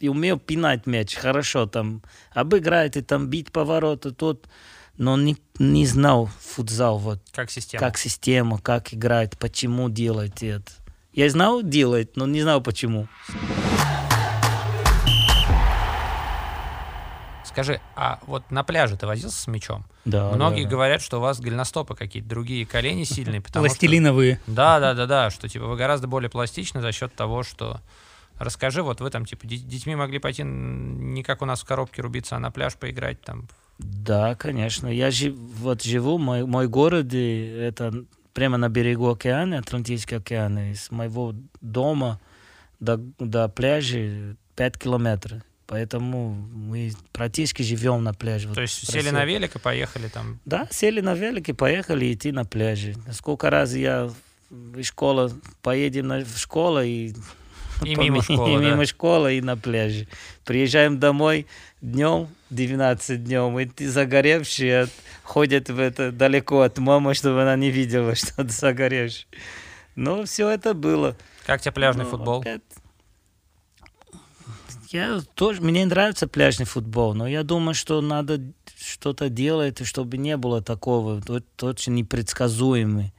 и 0.00 0.08
умел 0.08 0.38
пинать 0.38 0.86
мяч 0.86 1.14
хорошо, 1.14 1.66
там, 1.66 2.02
обыграть 2.32 2.96
и 2.96 3.02
там 3.02 3.28
бить 3.28 3.52
повороты, 3.52 4.12
тут, 4.12 4.46
но 4.96 5.16
не, 5.16 5.36
не 5.58 5.86
знал 5.86 6.30
футзал, 6.40 6.98
вот, 6.98 7.20
Как 7.32 7.50
система. 7.50 7.84
как 7.84 7.98
система, 7.98 8.58
как 8.58 8.94
играть, 8.94 9.38
почему 9.38 9.88
делать 9.88 10.42
это. 10.42 10.70
Я 11.12 11.28
знал 11.30 11.62
делать, 11.62 12.16
но 12.16 12.26
не 12.26 12.42
знал 12.42 12.60
почему. 12.60 13.08
Скажи, 17.44 17.80
а 17.96 18.20
вот 18.26 18.52
на 18.52 18.62
пляже 18.62 18.96
ты 18.96 19.06
возился 19.06 19.36
с 19.36 19.46
мячом? 19.48 19.84
Да, 20.04 20.30
Многие 20.30 20.62
да, 20.62 20.68
да. 20.68 20.70
говорят, 20.76 21.02
что 21.02 21.16
у 21.18 21.20
вас 21.20 21.40
голеностопы 21.40 21.96
какие-то 21.96 22.28
другие, 22.28 22.64
колени 22.64 23.02
сильные, 23.02 23.40
что... 23.40 23.58
Пластилиновые. 23.58 24.40
Да, 24.46 24.78
да, 24.78 24.94
да, 24.94 25.06
да, 25.06 25.30
что 25.30 25.48
типа 25.48 25.66
вы 25.66 25.76
гораздо 25.76 26.06
более 26.06 26.30
пластичны 26.30 26.80
за 26.80 26.92
счет 26.92 27.12
того, 27.16 27.42
что... 27.42 27.80
Расскажи, 28.38 28.82
вот 28.82 29.00
вы 29.00 29.10
там 29.10 29.24
типа 29.24 29.46
детьми 29.46 29.96
могли 29.96 30.18
пойти 30.18 30.42
не 30.44 31.22
как 31.22 31.42
у 31.42 31.44
нас 31.44 31.60
в 31.60 31.64
коробке 31.64 32.02
рубиться, 32.02 32.36
а 32.36 32.38
на 32.38 32.50
пляж 32.50 32.76
поиграть 32.76 33.20
там. 33.20 33.48
Да, 33.78 34.34
конечно. 34.34 34.88
Я 34.88 35.10
жив, 35.10 35.34
вот 35.36 35.82
живу, 35.82 36.18
мой, 36.18 36.44
мой 36.44 36.68
город, 36.68 37.12
это 37.14 38.04
прямо 38.32 38.56
на 38.56 38.68
берегу 38.68 39.08
океана, 39.08 39.58
Атлантический 39.58 40.16
океан. 40.16 40.58
И 40.58 40.74
с 40.74 40.90
моего 40.90 41.34
дома 41.60 42.20
до, 42.80 42.96
до 43.18 43.48
пляжа 43.48 44.36
5 44.56 44.78
километров. 44.78 45.42
Поэтому 45.66 46.30
мы 46.30 46.92
практически 47.12 47.62
живем 47.62 48.02
на 48.02 48.14
пляже. 48.14 48.48
Вот 48.48 48.54
То 48.54 48.62
есть 48.62 48.74
спросил. 48.74 49.02
сели 49.02 49.10
на 49.10 49.24
велик 49.26 49.56
и 49.56 49.58
поехали 49.58 50.08
там. 50.08 50.40
Да, 50.46 50.66
сели 50.70 51.00
на 51.00 51.14
велик 51.14 51.50
и 51.50 51.52
поехали 51.52 52.12
идти 52.12 52.32
на 52.32 52.44
пляже. 52.44 52.94
Сколько 53.12 53.50
раз 53.50 53.74
я 53.74 54.10
из 54.76 54.86
школы, 54.86 55.30
поедем 55.60 56.06
на, 56.06 56.24
в 56.24 56.38
школу 56.38 56.80
и 56.80 57.12
И 57.84 57.94
мимо 57.96 58.22
школы, 58.22 58.50
и 58.52 58.56
да. 58.56 58.70
мимо 58.70 58.86
школы, 58.86 59.34
и 59.38 59.40
на 59.40 59.56
пляже. 59.56 60.06
Приезжаем 60.44 60.98
домой 60.98 61.46
днем, 61.80 62.28
12 62.50 63.22
днем, 63.24 63.58
и 63.58 63.66
ты 63.66 63.88
загоревший, 63.88 64.86
ходят 65.22 65.68
в 65.70 65.78
это 65.78 66.10
далеко 66.12 66.62
от 66.62 66.78
мамы, 66.78 67.14
чтобы 67.14 67.42
она 67.42 67.56
не 67.56 67.70
видела, 67.70 68.14
что 68.16 68.36
ты 68.44 68.48
загоревший. 68.50 69.26
Но 69.96 70.24
все 70.24 70.48
это 70.48 70.74
было. 70.74 71.16
Как 71.46 71.60
тебе 71.60 71.72
пляжный 71.72 72.04
Ну, 72.04 72.10
футбол? 72.10 72.40
опять- 72.40 72.62
Я 74.90 75.20
тоже, 75.34 75.60
мне 75.60 75.84
нравится 75.84 76.26
пляжный 76.26 76.66
футбол, 76.66 77.14
но 77.14 77.26
я 77.28 77.42
думаю, 77.42 77.74
что 77.74 78.00
надо 78.00 78.40
что-то 78.80 79.28
делать, 79.28 79.84
чтобы 79.86 80.16
не 80.16 80.36
было 80.36 80.62
такого, 80.62 81.20
очень 81.62 81.94
непредсказуемый. 81.94 83.12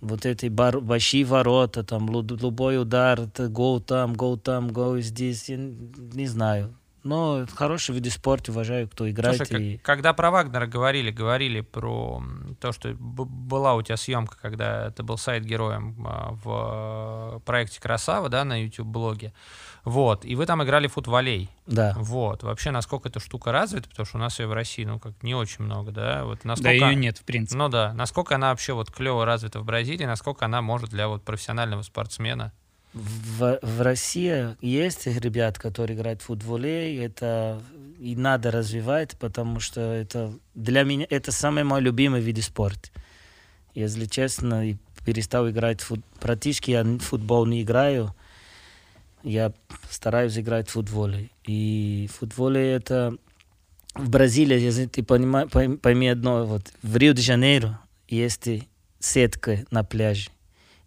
Вот 0.00 0.24
эти 0.26 0.46
бар- 0.46 0.80
большие 0.80 1.24
ворота, 1.24 1.82
там 1.84 2.08
любой 2.10 2.80
удар, 2.80 3.20
гол 3.50 3.80
там, 3.80 4.14
гол 4.14 4.38
там, 4.38 4.68
гол 4.68 4.98
здесь, 4.98 5.48
я 5.48 5.56
не 5.56 6.26
знаю. 6.26 6.74
Но 7.02 7.46
хороший 7.54 7.94
вид 7.94 8.12
спорта, 8.12 8.52
уважаю, 8.52 8.86
кто 8.86 9.08
играет. 9.10 9.38
Слушай, 9.38 9.74
и- 9.74 9.78
когда 9.78 10.12
про 10.12 10.30
Вагнера 10.30 10.66
говорили, 10.66 11.10
говорили 11.10 11.62
про 11.62 12.22
то, 12.60 12.72
что 12.72 12.94
была 12.94 13.74
у 13.74 13.82
тебя 13.82 13.96
съемка, 13.96 14.36
когда 14.40 14.90
ты 14.90 15.02
был 15.02 15.16
сайт-героем 15.16 15.96
а, 16.06 16.32
в 16.44 17.36
э, 17.36 17.40
проекте 17.46 17.80
«Красава», 17.80 18.28
да, 18.28 18.44
на 18.44 18.62
YouTube-блоге. 18.62 19.32
Вот, 19.84 20.24
и 20.24 20.34
вы 20.34 20.46
там 20.46 20.62
играли 20.62 20.88
в 20.88 20.92
футволей. 20.92 21.50
Да. 21.66 21.94
Вот, 21.96 22.42
вообще, 22.42 22.70
насколько 22.70 23.08
эта 23.08 23.20
штука 23.20 23.52
развита, 23.52 23.88
потому 23.88 24.06
что 24.06 24.18
у 24.18 24.20
нас 24.20 24.38
ее 24.38 24.46
в 24.46 24.52
России, 24.52 24.84
ну, 24.84 24.98
как 24.98 25.22
не 25.22 25.34
очень 25.34 25.64
много, 25.64 25.90
да, 25.90 26.24
вот 26.24 26.40
Да 26.42 26.48
насколько... 26.50 26.70
ее 26.70 26.94
нет, 26.94 27.18
в 27.18 27.24
принципе. 27.24 27.56
Ну 27.56 27.68
да, 27.68 27.92
насколько 27.94 28.34
она 28.34 28.50
вообще 28.50 28.72
вот 28.74 28.90
клево 28.90 29.24
развита 29.24 29.60
в 29.60 29.64
Бразилии, 29.64 30.04
насколько 30.04 30.44
она 30.44 30.60
может 30.60 30.90
для 30.90 31.08
вот 31.08 31.22
профессионального 31.22 31.82
спортсмена. 31.82 32.52
В, 32.92 33.58
в 33.62 33.80
России 33.82 34.56
есть 34.60 35.06
ребят, 35.06 35.58
которые 35.58 35.96
играют 35.96 36.22
в 36.22 36.24
футболе, 36.24 37.04
это 37.04 37.62
и 38.00 38.16
надо 38.16 38.50
развивать, 38.50 39.16
потому 39.18 39.60
что 39.60 39.80
это 39.80 40.32
для 40.54 40.82
меня 40.82 41.06
это 41.08 41.30
самый 41.30 41.64
мой 41.64 41.80
любимый 41.80 42.20
вид 42.20 42.42
спорта. 42.42 42.88
Если 43.74 44.06
честно, 44.06 44.76
перестал 45.04 45.48
играть 45.48 45.80
в 45.80 45.86
фут, 45.86 46.00
практически 46.18 46.72
я 46.72 46.82
в 46.82 46.98
футбол 46.98 47.46
не 47.46 47.62
играю, 47.62 48.14
я 49.22 49.52
стараюсь 49.90 50.38
играть 50.38 50.68
в 50.68 50.72
футболе. 50.72 51.30
И 51.44 52.08
в 52.12 52.18
футболе 52.18 52.72
это 52.72 53.16
в 53.94 54.08
Бразилии, 54.08 54.58
если 54.58 54.86
ты 54.86 55.02
понима- 55.02 55.48
пойми, 55.78 56.08
одно, 56.08 56.44
вот 56.46 56.72
в 56.82 56.96
Рио-де-Жанейро 56.96 57.78
есть 58.08 58.48
сетка 58.98 59.64
на 59.70 59.84
пляже. 59.84 60.30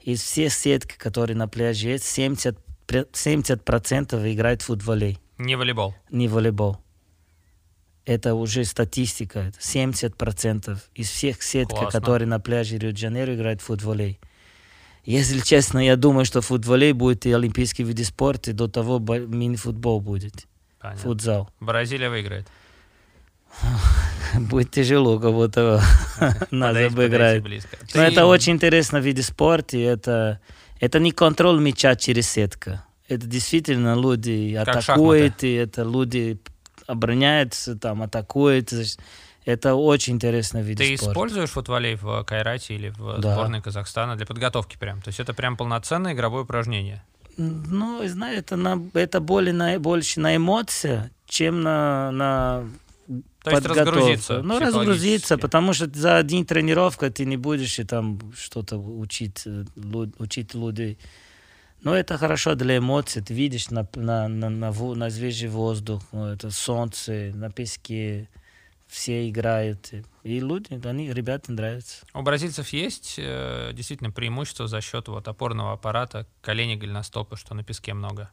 Из 0.01 0.21
всех 0.21 0.53
сеток, 0.53 0.97
которые 0.97 1.35
на 1.37 1.47
пляже 1.47 1.89
есть, 1.89 2.05
70, 2.05 2.57
пре- 2.87 3.07
70% 3.13 4.31
играют 4.33 4.61
в 4.61 4.65
футболе, 4.65 5.17
Не 5.37 5.55
волейбол. 5.55 5.95
не 6.09 6.27
волейбол. 6.27 6.77
Это 8.05 8.35
уже 8.35 8.65
статистика. 8.65 9.39
это 9.39 9.59
70% 9.61 10.77
из 10.93 11.09
всех 11.09 11.41
сеток, 11.41 11.77
Классно. 11.79 11.99
которые 12.01 12.27
на 12.27 12.39
пляже 12.39 12.77
Рио-де-Жанейро 12.77 13.33
играют 13.35 13.61
в 13.61 13.65
футболе. 13.65 14.17
Если 15.05 15.39
честно, 15.41 15.79
я 15.79 15.95
думаю, 15.97 16.25
что 16.25 16.41
футболе 16.41 16.93
будет 16.93 17.25
и 17.25 17.31
олимпийский 17.33 17.83
вид 17.83 18.05
спорта, 18.05 18.51
и 18.51 18.53
до 18.53 18.67
того 18.67 18.99
бо- 18.99 19.19
мини-футбол 19.19 19.99
будет, 19.99 20.47
Понятно. 20.79 21.01
футзал. 21.01 21.49
Бразилия 21.59 22.09
выиграет. 22.09 22.47
Будет 24.39 24.71
тяжело 24.71 25.19
кого-то 25.19 25.79
подойди 26.49 26.85
обыграть. 26.85 27.43
Но 27.93 28.01
это 28.01 28.25
очень 28.25 28.53
интересно 28.53 28.99
в 28.99 29.05
виде 29.05 29.21
спорта. 29.21 29.77
и 29.77 29.81
Это, 29.81 30.39
это 30.79 30.99
не 30.99 31.11
контроль 31.11 31.59
мяча 31.61 31.95
через 31.95 32.29
сетку. 32.29 32.79
Это 33.07 33.27
действительно 33.27 33.95
люди 33.95 34.55
атакуют, 34.55 35.43
и 35.43 35.53
это 35.53 35.83
люди 35.83 36.39
обороняются, 36.87 37.75
там, 37.75 38.01
атакуют. 38.01 38.71
Это 39.45 39.75
очень 39.75 40.13
интересный 40.13 40.61
вид 40.61 40.77
Ты 40.77 40.95
спорта. 40.97 41.11
используешь 41.11 41.49
футволей 41.49 41.95
в 41.95 42.23
Кайрате 42.23 42.75
или 42.75 42.89
в 42.89 43.19
Да. 43.19 43.33
сборной 43.33 43.61
Казахстана 43.61 44.15
для 44.15 44.25
подготовки 44.25 44.77
прям? 44.77 45.01
То 45.01 45.09
есть 45.09 45.19
это 45.19 45.33
прям 45.33 45.57
полноценное 45.57 46.13
игровое 46.13 46.43
упражнение? 46.43 47.03
Ну, 47.37 48.07
знаю, 48.07 48.37
это, 48.37 48.55
на, 48.55 48.81
это 48.93 49.19
более 49.19 49.53
на, 49.53 49.79
больше 49.79 50.19
на 50.19 50.35
эмоции, 50.35 51.09
чем 51.25 51.61
на, 51.61 52.11
на 52.11 52.63
То 53.43 53.51
есть 53.51 53.63
подготовку. 53.63 53.99
разгрузиться 53.99 54.41
Ну, 54.43 54.59
разгрузиться, 54.59 55.37
потому 55.37 55.73
что 55.73 55.89
за 55.93 56.17
один 56.17 56.45
тренировка 56.45 57.09
ты 57.09 57.25
не 57.25 57.37
будешь 57.37 57.79
и 57.79 57.83
там 57.83 58.19
что-то 58.37 58.77
учить, 58.77 59.41
э, 59.45 59.65
учить 60.19 60.53
людей. 60.53 60.97
Но 61.81 61.93
это 61.95 62.17
хорошо 62.17 62.55
для 62.55 62.77
эмоций. 62.77 63.21
Ты 63.21 63.33
видишь 63.33 63.69
на, 63.71 63.85
на, 63.95 64.27
на, 64.29 64.49
на, 64.49 64.71
на 64.71 65.09
свежий 65.09 65.49
воздух, 65.49 66.01
ну, 66.13 66.27
это 66.27 66.49
солнце, 66.51 67.31
на 67.33 67.51
песке. 67.51 68.29
Все 68.93 69.27
играют. 69.27 69.91
И 70.21 70.39
люди, 70.39 70.79
они, 70.85 71.11
ребята 71.11 71.51
нравятся. 71.51 72.05
У 72.13 72.21
бразильцев 72.21 72.69
есть 72.69 73.15
э, 73.17 73.71
действительно 73.73 74.11
преимущество 74.11 74.67
за 74.67 74.81
счет 74.81 75.07
вот 75.07 75.27
опорного 75.27 75.73
аппарата, 75.73 76.27
колени 76.41 76.75
голеностопа, 76.75 77.35
что 77.35 77.55
на 77.55 77.63
песке 77.63 77.95
много? 77.95 78.29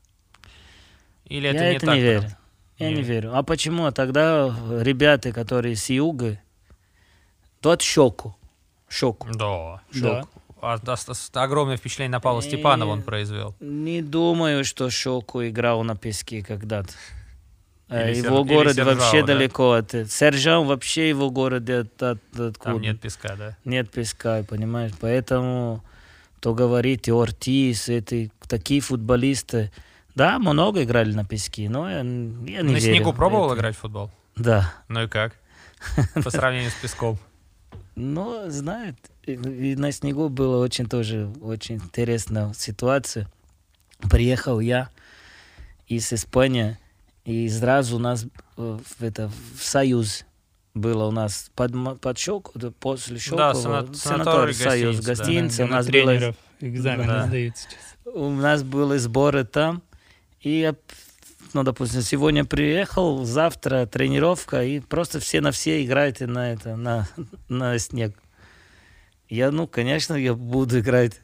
Или 1.24 1.48
это 1.48 1.64
Я 1.64 1.70
не 1.70 1.76
это 1.76 1.86
так? 1.86 1.94
не 1.94 2.02
верю. 2.02 2.36
Я 2.78 2.88
Не 2.90 2.96
не 2.96 3.02
верю. 3.02 3.34
А 3.34 3.42
почему? 3.42 3.86
А 3.86 3.92
Тогда 3.92 4.54
ребята, 4.82 5.32
которые 5.32 5.76
с 5.76 5.88
юга, 5.88 6.38
тот 7.62 7.80
щеку. 7.80 8.36
Щеку. 8.90 9.28
Да. 9.32 9.80
Да. 9.94 10.24
А, 10.60 10.76
с- 10.94 11.14
с- 11.14 11.30
огромное 11.32 11.78
впечатление 11.78 12.10
на 12.12 12.20
Павла 12.20 12.42
Степанова 12.42 12.90
он 12.90 13.00
Э, 13.00 13.02
произвел. 13.02 13.54
Не 13.60 14.02
думаю, 14.02 14.66
что 14.66 14.90
Шоку 14.90 15.42
играл 15.42 15.82
на 15.84 15.96
песке 15.96 16.42
когда-то. 16.42 16.92
Э, 17.90 18.10
Или 18.12 18.18
Его 18.18 18.44
Сер- 18.44 18.54
город 18.54 18.76
или 18.78 18.82
вообще 18.84 19.20
да? 19.22 19.26
далеко 19.26 19.72
от... 19.72 19.90
Сержан 20.08 20.64
вообще 20.66 21.08
его 21.08 21.30
город 21.30 21.68
от, 21.68 22.00
от- 22.02 22.18
откуда? 22.32 22.54
Там 22.74 22.80
нет 22.80 23.00
песка, 23.00 23.34
да? 23.36 23.56
Нет 23.64 23.90
песка, 23.90 24.44
понимаешь? 24.44 24.92
Поэтому 25.00 25.82
то 26.40 26.54
говорит 26.54 27.08
и 27.08 27.10
Ортис, 27.12 27.88
эти 27.88 28.30
такие 28.48 28.80
футболисты. 28.80 29.72
Да, 30.14 30.38
много 30.38 30.84
играли 30.84 31.12
на 31.12 31.24
песке, 31.24 31.68
но 31.68 31.88
я, 31.90 31.98
я 31.98 32.02
не 32.04 32.62
на 32.62 32.68
верю 32.78 32.80
снегу 32.80 33.12
пробовал 33.12 33.50
это. 33.52 33.60
играть 33.60 33.76
в 33.76 33.80
футбол? 33.80 34.10
Да. 34.36 34.72
Ну 34.88 35.02
и 35.04 35.08
как? 35.08 35.34
По 36.24 36.30
сравнению 36.30 36.70
с 36.70 36.74
песком. 36.74 37.18
Ну, 37.96 38.48
знают, 38.50 38.96
и 39.26 39.74
на 39.76 39.92
снегу 39.92 40.28
было 40.28 40.62
очень 40.62 40.86
тоже 40.88 41.30
очень 41.42 41.76
интересная 41.76 42.52
ситуация. 42.54 43.28
Приехал 44.10 44.60
я 44.60 44.88
из 45.88 46.12
Испании, 46.12 46.78
и 47.30 47.48
сразу 47.48 47.96
у 47.96 47.98
нас 47.98 48.24
э, 48.56 48.78
в, 48.98 49.02
это, 49.02 49.30
в 49.56 49.62
Союз 49.62 50.24
было 50.74 51.04
у 51.06 51.10
нас 51.10 51.50
под, 51.54 51.72
под 52.00 52.16
Щелк- 52.16 52.50
да, 52.54 52.70
после 52.70 53.18
Щелкова, 53.18 53.52
сана- 53.54 53.94
санаторий, 53.94 54.54
Союз, 54.54 55.00
гостиница, 55.00 55.58
да. 55.58 55.64
Где 55.64 55.64
У 55.64 55.66
на 55.68 55.76
нас, 55.76 55.86
было, 55.86 55.92
тренеров 56.06 56.36
экзамены 56.60 57.06
Да. 57.06 57.26
сдают 57.26 57.56
сейчас. 57.56 57.80
у 58.14 58.30
нас 58.30 58.62
были 58.62 58.96
сборы 58.98 59.44
там, 59.44 59.82
и 60.40 60.60
я, 60.60 60.74
ну, 61.52 61.62
допустим, 61.64 62.02
сегодня 62.02 62.44
приехал, 62.44 63.24
завтра 63.24 63.86
тренировка, 63.86 64.62
и 64.64 64.80
просто 64.80 65.18
все 65.20 65.40
на 65.40 65.50
все 65.52 65.84
играете 65.84 66.26
на 66.26 66.52
это, 66.52 66.76
на, 66.76 67.08
на 67.48 67.78
снег. 67.78 68.16
Я, 69.28 69.50
ну, 69.52 69.66
конечно, 69.66 70.14
я 70.14 70.34
буду 70.34 70.80
играть. 70.80 71.20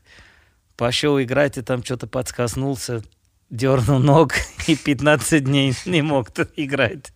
Пошел 0.77 1.21
играть, 1.21 1.57
и 1.59 1.63
там 1.63 1.83
что-то 1.83 2.07
подскоснулся, 2.07 3.03
дернул 3.51 3.99
ног, 3.99 4.33
и 4.67 4.77
15 4.77 5.45
дней 5.45 5.73
не 5.87 6.03
мог 6.03 6.31
тут 6.31 6.51
играть. 6.57 7.13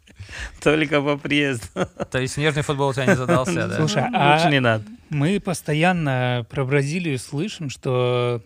Только 0.62 1.01
по 1.03 1.16
приезду. 1.16 1.66
То 2.11 2.20
есть 2.20 2.35
снежный 2.35 2.62
футбол 2.62 2.91
у 2.91 2.93
тебя 2.93 3.07
не 3.07 3.16
задался, 3.16 3.66
да? 3.68 3.76
Слушай, 3.76 4.05
Ну, 4.11 4.18
а- 4.18 4.35
Лучше 4.37 4.51
не 4.51 4.61
надо. 4.61 4.85
Мы 5.09 5.41
постоянно 5.41 6.47
про 6.49 6.64
Бразилию 6.64 7.18
слышим, 7.18 7.68
что 7.68 8.43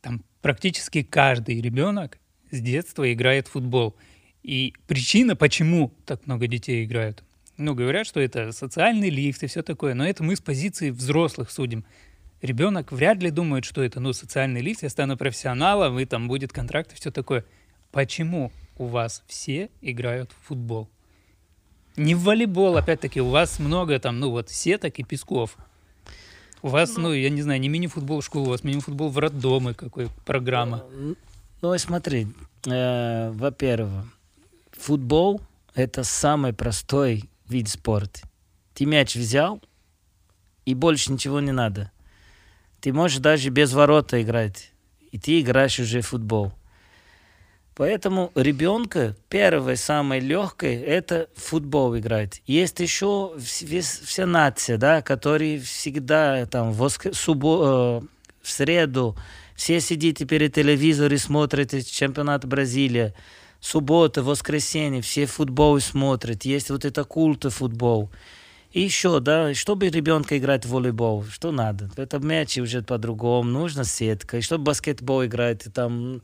там 0.00 0.22
практически 0.40 1.02
каждый 1.02 1.60
ребенок 1.60 2.18
с 2.50 2.60
детства 2.60 3.12
играет 3.12 3.46
в 3.48 3.52
футбол. 3.52 3.94
И 4.42 4.72
причина, 4.86 5.36
почему 5.36 5.92
так 6.06 6.26
много 6.26 6.46
детей 6.46 6.84
играют, 6.84 7.22
ну, 7.58 7.74
говорят, 7.74 8.06
что 8.06 8.20
это 8.20 8.52
социальный 8.52 9.10
лифт 9.10 9.42
и 9.42 9.48
все 9.48 9.62
такое, 9.62 9.92
но 9.94 10.06
это 10.08 10.22
мы 10.22 10.36
с 10.36 10.40
позиции 10.40 10.90
взрослых 10.90 11.50
судим. 11.50 11.84
Ребенок 12.40 12.92
вряд 12.92 13.22
ли 13.22 13.30
думает, 13.30 13.64
что 13.64 13.82
это, 13.82 13.98
ну, 13.98 14.12
социальный 14.12 14.60
лифт, 14.60 14.82
я 14.82 14.90
стану 14.90 15.16
профессионалом, 15.16 15.98
и 15.98 16.04
там 16.04 16.28
будет 16.28 16.52
контракт 16.52 16.92
и 16.92 16.96
все 16.96 17.10
такое. 17.10 17.44
Почему 17.90 18.52
у 18.76 18.86
вас 18.86 19.24
все 19.26 19.70
играют 19.80 20.30
в 20.30 20.46
футбол? 20.46 20.88
Не 21.96 22.14
в 22.14 22.22
волейбол, 22.22 22.76
опять-таки, 22.76 23.20
у 23.20 23.28
вас 23.28 23.58
много 23.58 23.98
там, 23.98 24.20
ну, 24.20 24.30
вот, 24.30 24.50
сеток 24.50 24.98
и 25.00 25.02
песков. 25.02 25.56
У 26.62 26.68
вас, 26.68 26.96
ну, 26.96 27.12
я 27.12 27.28
не 27.30 27.42
знаю, 27.42 27.60
не 27.60 27.68
мини-футбол 27.68 28.20
в 28.20 28.24
школу, 28.24 28.46
у 28.46 28.50
вас 28.50 28.62
мини-футбол 28.62 29.08
в 29.10 29.18
роддомы, 29.18 29.74
какой 29.74 30.08
программа. 30.24 30.84
Ну, 31.60 31.74
и 31.74 31.78
смотри, 31.78 32.28
э, 32.66 33.30
во-первых, 33.32 34.04
футбол– 34.72 35.40
это 35.74 36.04
самый 36.04 36.52
простой 36.52 37.24
вид 37.48 37.68
спорта. 37.68 38.20
Ты 38.74 38.86
мяч 38.86 39.16
взял, 39.16 39.60
и 40.64 40.74
больше 40.74 41.12
ничего 41.12 41.40
не 41.40 41.50
надо. 41.50 41.90
Ты 42.80 42.92
можешь 42.92 43.18
даже 43.18 43.50
без 43.50 43.72
ворота 43.72 44.22
играть, 44.22 44.72
и 45.10 45.18
ты 45.18 45.40
играешь 45.40 45.80
уже 45.80 46.00
в 46.00 46.08
футбол. 46.08 46.52
Поэтому 47.74 48.32
ребенка 48.34 49.14
первое, 49.28 49.76
самое 49.76 50.20
легкое, 50.20 50.82
это 50.82 51.28
футбол 51.36 51.96
играть. 51.96 52.42
Есть 52.44 52.80
еще 52.80 53.34
вс- 53.36 54.04
вся 54.04 54.26
нация, 54.26 54.78
да, 54.78 55.00
которые 55.00 55.60
всегда 55.60 56.44
там 56.46 56.72
в, 56.72 56.88
субо... 57.12 58.00
э, 58.02 58.06
в 58.42 58.50
среду 58.50 59.16
все 59.54 59.80
сидите 59.80 60.24
перед 60.24 60.54
телевизором, 60.54 61.18
смотрите 61.18 61.82
чемпионат 61.82 62.44
Бразилии. 62.44 63.12
Суббота, 63.60 64.22
воскресенье, 64.22 65.02
все 65.02 65.26
футбол 65.26 65.80
смотрят. 65.80 66.44
Есть 66.44 66.70
вот 66.70 66.84
это 66.84 67.04
культа 67.04 67.50
футбол. 67.50 68.10
И 68.72 68.82
еще, 68.82 69.20
да, 69.20 69.54
чтобы 69.54 69.88
ребенка 69.88 70.36
играть 70.36 70.66
в 70.66 70.70
волейбол, 70.70 71.24
что 71.24 71.52
надо? 71.52 71.90
Это 71.96 72.18
мяч 72.18 72.58
уже 72.58 72.82
по-другому, 72.82 73.48
нужна 73.50 73.84
сетка. 73.84 74.36
И 74.36 74.40
чтобы 74.42 74.64
баскетбол 74.64 75.24
играть, 75.24 75.66
там, 75.72 76.20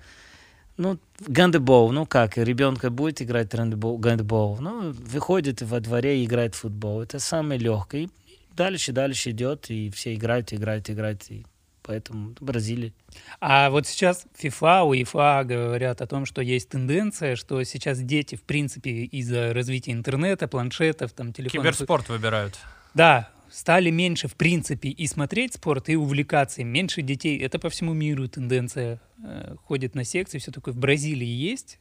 ну, 0.76 0.98
гандбол, 1.26 1.90
ну 1.92 2.04
как, 2.04 2.36
ребенка 2.36 2.90
будет 2.90 3.22
играть 3.22 3.48
гандбол, 3.48 3.96
гандбол, 3.96 4.58
ну, 4.60 4.92
выходит 4.92 5.62
во 5.62 5.80
дворе 5.80 6.20
и 6.20 6.26
играет 6.26 6.54
в 6.54 6.58
футбол. 6.58 7.00
Это 7.00 7.18
самое 7.18 7.58
легкое. 7.58 8.02
И 8.02 8.08
дальше, 8.54 8.92
дальше 8.92 9.30
идет, 9.30 9.70
и 9.70 9.88
все 9.90 10.14
играют, 10.14 10.52
играют, 10.52 10.90
играют. 10.90 11.22
И 11.30 11.46
поэтому 11.84 12.34
Бразилия. 12.40 12.92
А 13.40 13.70
вот 13.70 13.86
сейчас 13.86 14.26
FIFA, 14.42 14.84
УЕФА 14.88 15.44
говорят 15.44 16.00
о 16.00 16.06
том, 16.06 16.26
что 16.26 16.42
есть 16.42 16.70
тенденция, 16.70 17.36
что 17.36 17.62
сейчас 17.62 18.00
дети, 18.00 18.34
в 18.34 18.42
принципе, 18.42 19.04
из-за 19.04 19.52
развития 19.54 19.92
интернета, 19.92 20.48
планшетов, 20.48 21.12
там, 21.12 21.32
телефонов... 21.32 21.64
Киберспорт 21.66 22.08
выбирают. 22.08 22.58
Да, 22.94 23.30
стали 23.50 23.90
меньше, 23.90 24.26
в 24.28 24.34
принципе, 24.34 24.88
и 24.88 25.06
смотреть 25.06 25.54
спорт, 25.54 25.88
и 25.88 25.96
увлекаться 25.96 26.62
им. 26.62 26.68
Меньше 26.68 27.02
детей. 27.02 27.38
Это 27.38 27.58
по 27.58 27.68
всему 27.68 27.92
миру 27.92 28.26
тенденция. 28.28 29.00
Э, 29.22 29.54
ходит 29.64 29.94
на 29.94 30.04
секции, 30.04 30.38
все 30.38 30.50
такое. 30.50 30.74
В 30.74 30.78
Бразилии 30.78 31.26
есть. 31.26 31.78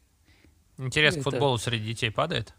Интерес 0.78 1.16
к 1.16 1.18
Это- 1.20 1.32
футболу 1.32 1.58
среди 1.58 1.86
детей 1.86 2.12
падает? 2.12 2.54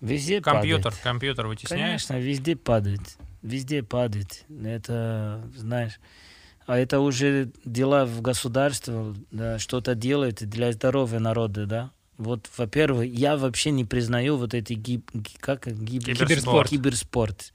Везде 0.00 0.40
Компьютер, 0.40 0.84
падает. 0.84 1.02
компьютер 1.04 1.46
вытесняет? 1.46 1.82
Конечно, 1.82 2.18
везде 2.18 2.56
падает. 2.56 3.16
Везде 3.42 3.82
падает. 3.82 4.44
Это, 4.64 5.42
знаешь, 5.56 5.98
а 6.66 6.78
это 6.78 7.00
уже 7.00 7.50
дела 7.64 8.04
в 8.06 8.20
государстве, 8.22 9.14
да, 9.30 9.58
что-то 9.58 9.94
делает 9.94 10.48
для 10.48 10.72
здоровья 10.72 11.18
народа, 11.18 11.66
да. 11.66 11.90
Вот, 12.18 12.48
во-первых, 12.56 13.06
я 13.08 13.36
вообще 13.36 13.70
не 13.72 13.84
признаю 13.84 14.36
вот 14.36 14.54
эти 14.54 14.74
гиб, 14.74 15.10
ги- 15.12 15.36
как 15.40 15.66
гиб- 15.66 16.04
Киберспорт. 16.04 16.68
киберспорт. 16.70 17.52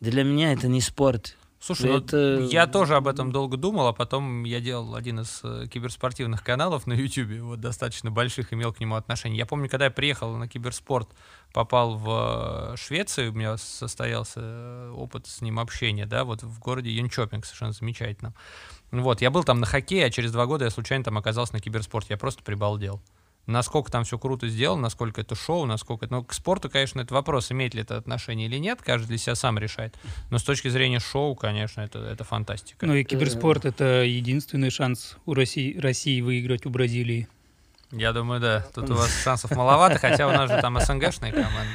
Для 0.00 0.24
меня 0.24 0.52
это 0.52 0.66
не 0.66 0.80
спорт. 0.80 1.36
Слушай, 1.60 1.90
ну, 1.92 1.98
Это- 1.98 2.48
я 2.50 2.66
тоже 2.66 2.96
об 2.96 3.06
этом 3.06 3.30
долго 3.30 3.56
думал, 3.56 3.86
а 3.86 3.92
потом 3.92 4.42
я 4.42 4.58
делал 4.58 4.96
один 4.96 5.20
из 5.20 5.40
э, 5.44 5.68
киберспортивных 5.72 6.42
каналов 6.42 6.88
на 6.88 6.94
YouTube, 6.94 7.38
вот 7.42 7.60
достаточно 7.60 8.10
больших, 8.10 8.52
имел 8.52 8.72
к 8.72 8.80
нему 8.80 8.96
отношение. 8.96 9.38
Я 9.38 9.46
помню, 9.46 9.68
когда 9.68 9.84
я 9.84 9.92
приехал 9.92 10.34
на 10.34 10.48
киберспорт, 10.48 11.08
попал 11.52 11.96
в 11.96 12.72
э, 12.72 12.76
Швецию, 12.76 13.32
у 13.32 13.34
меня 13.34 13.56
состоялся 13.56 14.40
э, 14.42 14.90
опыт 14.96 15.26
с 15.26 15.40
ним 15.40 15.58
общения, 15.58 16.06
да, 16.06 16.24
вот 16.24 16.42
в 16.42 16.58
городе 16.58 16.90
Юнчопинг, 16.90 17.44
совершенно 17.44 17.72
замечательно. 17.72 18.34
Вот, 18.90 19.20
я 19.20 19.30
был 19.30 19.44
там 19.44 19.60
на 19.60 19.66
хоккее, 19.66 20.06
а 20.06 20.10
через 20.10 20.32
два 20.32 20.46
года 20.46 20.64
я 20.64 20.70
случайно 20.70 21.04
там 21.04 21.18
оказался 21.18 21.54
на 21.54 21.60
киберспорте, 21.60 22.14
я 22.14 22.18
просто 22.18 22.42
прибалдел. 22.42 23.02
Насколько 23.46 23.90
там 23.90 24.04
все 24.04 24.18
круто 24.18 24.46
сделано, 24.46 24.82
насколько 24.82 25.20
это 25.20 25.34
шоу, 25.34 25.66
насколько 25.66 26.04
это... 26.04 26.14
Ну, 26.14 26.24
к 26.24 26.32
спорту, 26.32 26.70
конечно, 26.70 27.00
это 27.00 27.12
вопрос, 27.12 27.50
имеет 27.50 27.74
ли 27.74 27.82
это 27.82 27.96
отношение 27.96 28.46
или 28.46 28.56
нет, 28.56 28.80
каждый 28.82 29.08
для 29.08 29.18
себя 29.18 29.34
сам 29.34 29.58
решает. 29.58 29.96
Но 30.30 30.38
с 30.38 30.44
точки 30.44 30.68
зрения 30.68 31.00
шоу, 31.00 31.34
конечно, 31.34 31.80
это, 31.80 31.98
это 31.98 32.22
фантастика. 32.22 32.86
Ну 32.86 32.94
и 32.94 33.02
киберспорт— 33.02 33.64
это 33.66 34.04
единственный 34.04 34.70
шанс 34.70 35.16
у 35.26 35.34
России, 35.34 35.76
России 35.76 36.20
выиграть 36.20 36.66
у 36.66 36.70
Бразилии. 36.70 37.26
Я 37.92 38.12
думаю, 38.12 38.40
да. 38.40 38.66
Тут 38.74 38.90
у 38.90 38.94
вас 38.94 39.22
шансов 39.22 39.50
маловато, 39.52 39.98
хотя 39.98 40.26
у 40.26 40.32
нас 40.32 40.50
же 40.50 40.60
там 40.60 40.80
СНГшные 40.80 41.32
команды. 41.32 41.72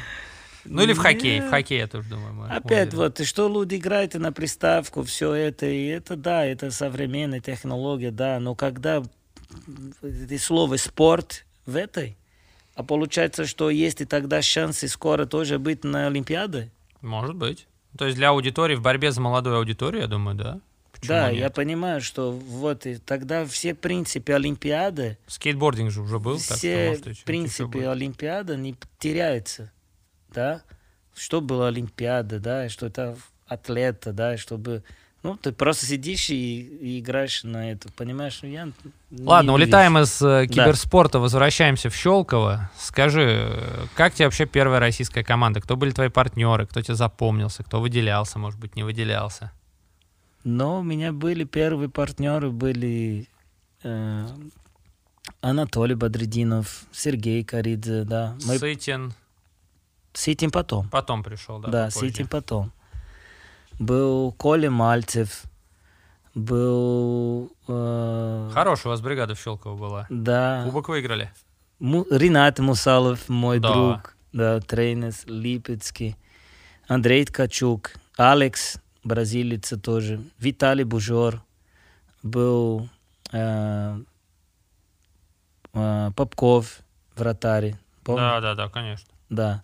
Ну 0.66 0.82
или 0.82 0.94
в 0.94 0.98
хоккей. 0.98 1.40
В 1.40 1.50
хоккей, 1.50 1.80
я 1.80 1.88
тоже 1.88 2.10
думаю. 2.10 2.34
мы 2.34 2.48
Опять 2.48 2.92
выиграем. 2.92 3.14
вот, 3.18 3.26
что 3.26 3.48
люди 3.48 3.76
играют 3.76 4.16
на 4.16 4.34
приставку, 4.34 5.04
все 5.04 5.34
это, 5.34 5.66
и 5.66 5.86
это, 5.86 6.16
да, 6.16 6.46
это 6.46 6.72
современная 6.72 7.40
технология, 7.40 8.12
да, 8.12 8.40
но 8.40 8.56
когда 8.56 9.04
слово 10.40 10.76
спорт 10.78 11.46
в 11.66 11.76
этой, 11.76 12.18
а 12.76 12.84
получается, 12.84 13.46
что 13.46 13.70
есть 13.70 14.02
и 14.02 14.06
тогда 14.06 14.42
шансы 14.42 14.88
скоро 14.88 15.26
тоже 15.26 15.58
быть 15.58 15.84
на 15.84 16.08
Олимпиаде? 16.08 16.70
Может 17.02 17.36
быть. 17.36 17.68
То 17.98 18.06
есть 18.06 18.18
для 18.18 18.30
аудитории, 18.30 18.76
в 18.76 18.82
борьбе 18.82 19.12
за 19.12 19.22
молодую 19.22 19.58
аудиторию, 19.58 20.02
я 20.02 20.08
думаю, 20.08 20.36
да. 20.36 20.60
Почему 21.00 21.18
да, 21.18 21.32
нет? 21.32 21.40
я 21.42 21.50
понимаю, 21.50 22.02
что 22.02 22.32
вот 22.32 22.86
и 22.86 22.98
тогда 22.98 23.46
все 23.46 23.74
принципы 23.74 24.34
Олимпиады, 24.34 25.18
Скейтбординг 25.28 25.92
же 25.92 26.02
уже 26.02 26.20
был, 26.20 26.40
так 26.40 26.58
все 26.58 26.90
может, 26.90 27.24
принципы. 27.24 27.86
Олимпиады 27.86 28.56
не 28.58 28.76
теряются, 29.00 29.72
да? 30.30 30.62
Что 31.16 31.42
было 31.42 31.68
Олимпиада, 31.68 32.40
да, 32.40 32.70
что 32.70 32.88
это 32.88 33.18
атлета, 33.48 34.14
да, 34.14 34.38
чтобы... 34.38 34.84
Ну, 35.24 35.36
ты 35.36 35.52
просто 35.52 35.88
сидишь 35.88 36.30
и, 36.30 36.62
и 36.62 37.00
играешь 37.00 37.44
на 37.44 37.72
это, 37.72 37.92
понимаешь? 37.92 38.40
Ну, 38.44 38.48
Я 38.48 38.70
Ладно, 39.10 39.54
улетаем 39.54 39.98
из 39.98 40.22
э, 40.22 40.46
киберспорта, 40.48 41.20
возвращаемся 41.20 41.90
в 41.90 41.96
Щелково. 41.96 42.70
Скажи, 42.78 43.52
как 43.96 44.14
тебе 44.14 44.26
вообще 44.26 44.46
первая 44.46 44.80
российская 44.80 45.24
команда? 45.24 45.60
Кто 45.60 45.76
были 45.76 45.90
твои 45.90 46.10
партнеры? 46.10 46.68
Кто 46.68 46.82
тебе 46.82 46.94
запомнился? 46.94 47.64
Кто 47.64 47.82
выделялся, 47.82 48.38
может 48.38 48.60
быть, 48.60 48.76
не 48.76 48.84
выделялся? 48.84 49.52
Но 50.50 50.80
у 50.80 50.82
меня 50.84 51.12
были 51.12 51.44
первые 51.44 51.90
партнеры, 51.90 52.52
были 52.52 53.28
э, 53.84 54.28
Анатолий 55.42 55.94
Бадрединов, 55.96 56.86
Сергей 56.94 57.44
Каридзе, 57.44 58.06
да. 58.06 58.38
Мы 58.46 58.58
Сытин 58.58 59.14
с 60.14 60.26
этим 60.30 60.50
потом. 60.50 60.88
потом 60.88 61.22
пришел, 61.22 61.60
да? 61.60 61.68
Да, 61.70 61.90
с 61.90 61.96
попозже. 61.96 62.14
этим 62.14 62.28
потом. 62.30 62.72
Был 63.78 64.32
Коля 64.32 64.72
Мальцев, 64.72 65.44
был... 66.34 67.52
э, 67.68 68.50
Хорошая 68.54 68.90
у 68.90 68.94
вас 68.94 69.02
бригада 69.02 69.36
в 69.36 69.40
Щелково 69.40 69.76
была. 69.78 70.08
Да. 70.10 70.64
Кубок 70.66 70.88
выиграли. 70.88 71.30
Му- 71.80 72.06
Ренат 72.10 72.60
Мусалов, 72.60 73.28
мой 73.28 73.60
Да. 73.60 73.74
друг, 73.74 74.16
да, 74.32 74.62
тренер 74.62 75.14
Липецкий. 75.26 76.16
Андрей 76.88 77.26
Ткачук, 77.26 77.92
Алекс, 78.16 78.80
бразилец 79.04 79.74
тоже, 79.82 80.22
Виталий 80.40 80.84
Бужор, 80.84 81.42
был 82.24 82.90
э, 83.32 84.00
э, 85.74 86.12
Попков, 86.16 86.80
вратарь. 87.16 87.76
помнишь? 88.04 88.22
Да, 88.24 88.42
да, 88.42 88.56
да, 88.56 88.70
конечно. 88.70 89.08
Да. 89.30 89.64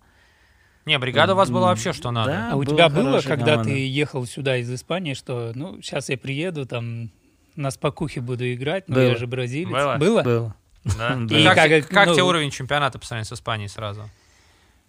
Не, 0.86 0.98
бригада 0.98 1.32
у 1.32 1.36
вас 1.36 1.50
была 1.50 1.68
вообще 1.68 1.92
что 1.92 2.10
надо. 2.10 2.30
Да. 2.30 2.52
А 2.52 2.56
у 2.56 2.64
тебя 2.64 2.88
было, 2.90 3.20
когда 3.20 3.52
команда. 3.52 3.64
ты 3.70 3.88
ехал 3.88 4.26
сюда 4.26 4.58
из 4.58 4.70
Испании, 4.72 5.14
что, 5.14 5.52
ну, 5.54 5.80
сейчас 5.80 6.10
я 6.10 6.18
приеду, 6.18 6.66
там, 6.66 7.10
на 7.56 7.70
спокухе 7.70 8.20
буду 8.20 8.52
играть, 8.52 8.88
но 8.88 8.96
Было. 8.96 9.02
я 9.04 9.16
же 9.16 9.26
бразилец. 9.26 9.70
Было? 9.70 9.96
Было? 9.96 10.22
Был. 10.22 10.52
Да? 10.98 11.14
И 11.30 11.44
как, 11.44 11.54
как- 11.54 11.68
те- 11.68 11.82
как 11.82 12.08
ну- 12.08 12.14
тебе 12.14 12.24
уровень 12.24 12.50
чемпионата 12.50 12.98
по 12.98 13.06
сравнению 13.06 13.26
с 13.28 13.32
Испанией 13.32 13.68
сразу? 13.68 14.10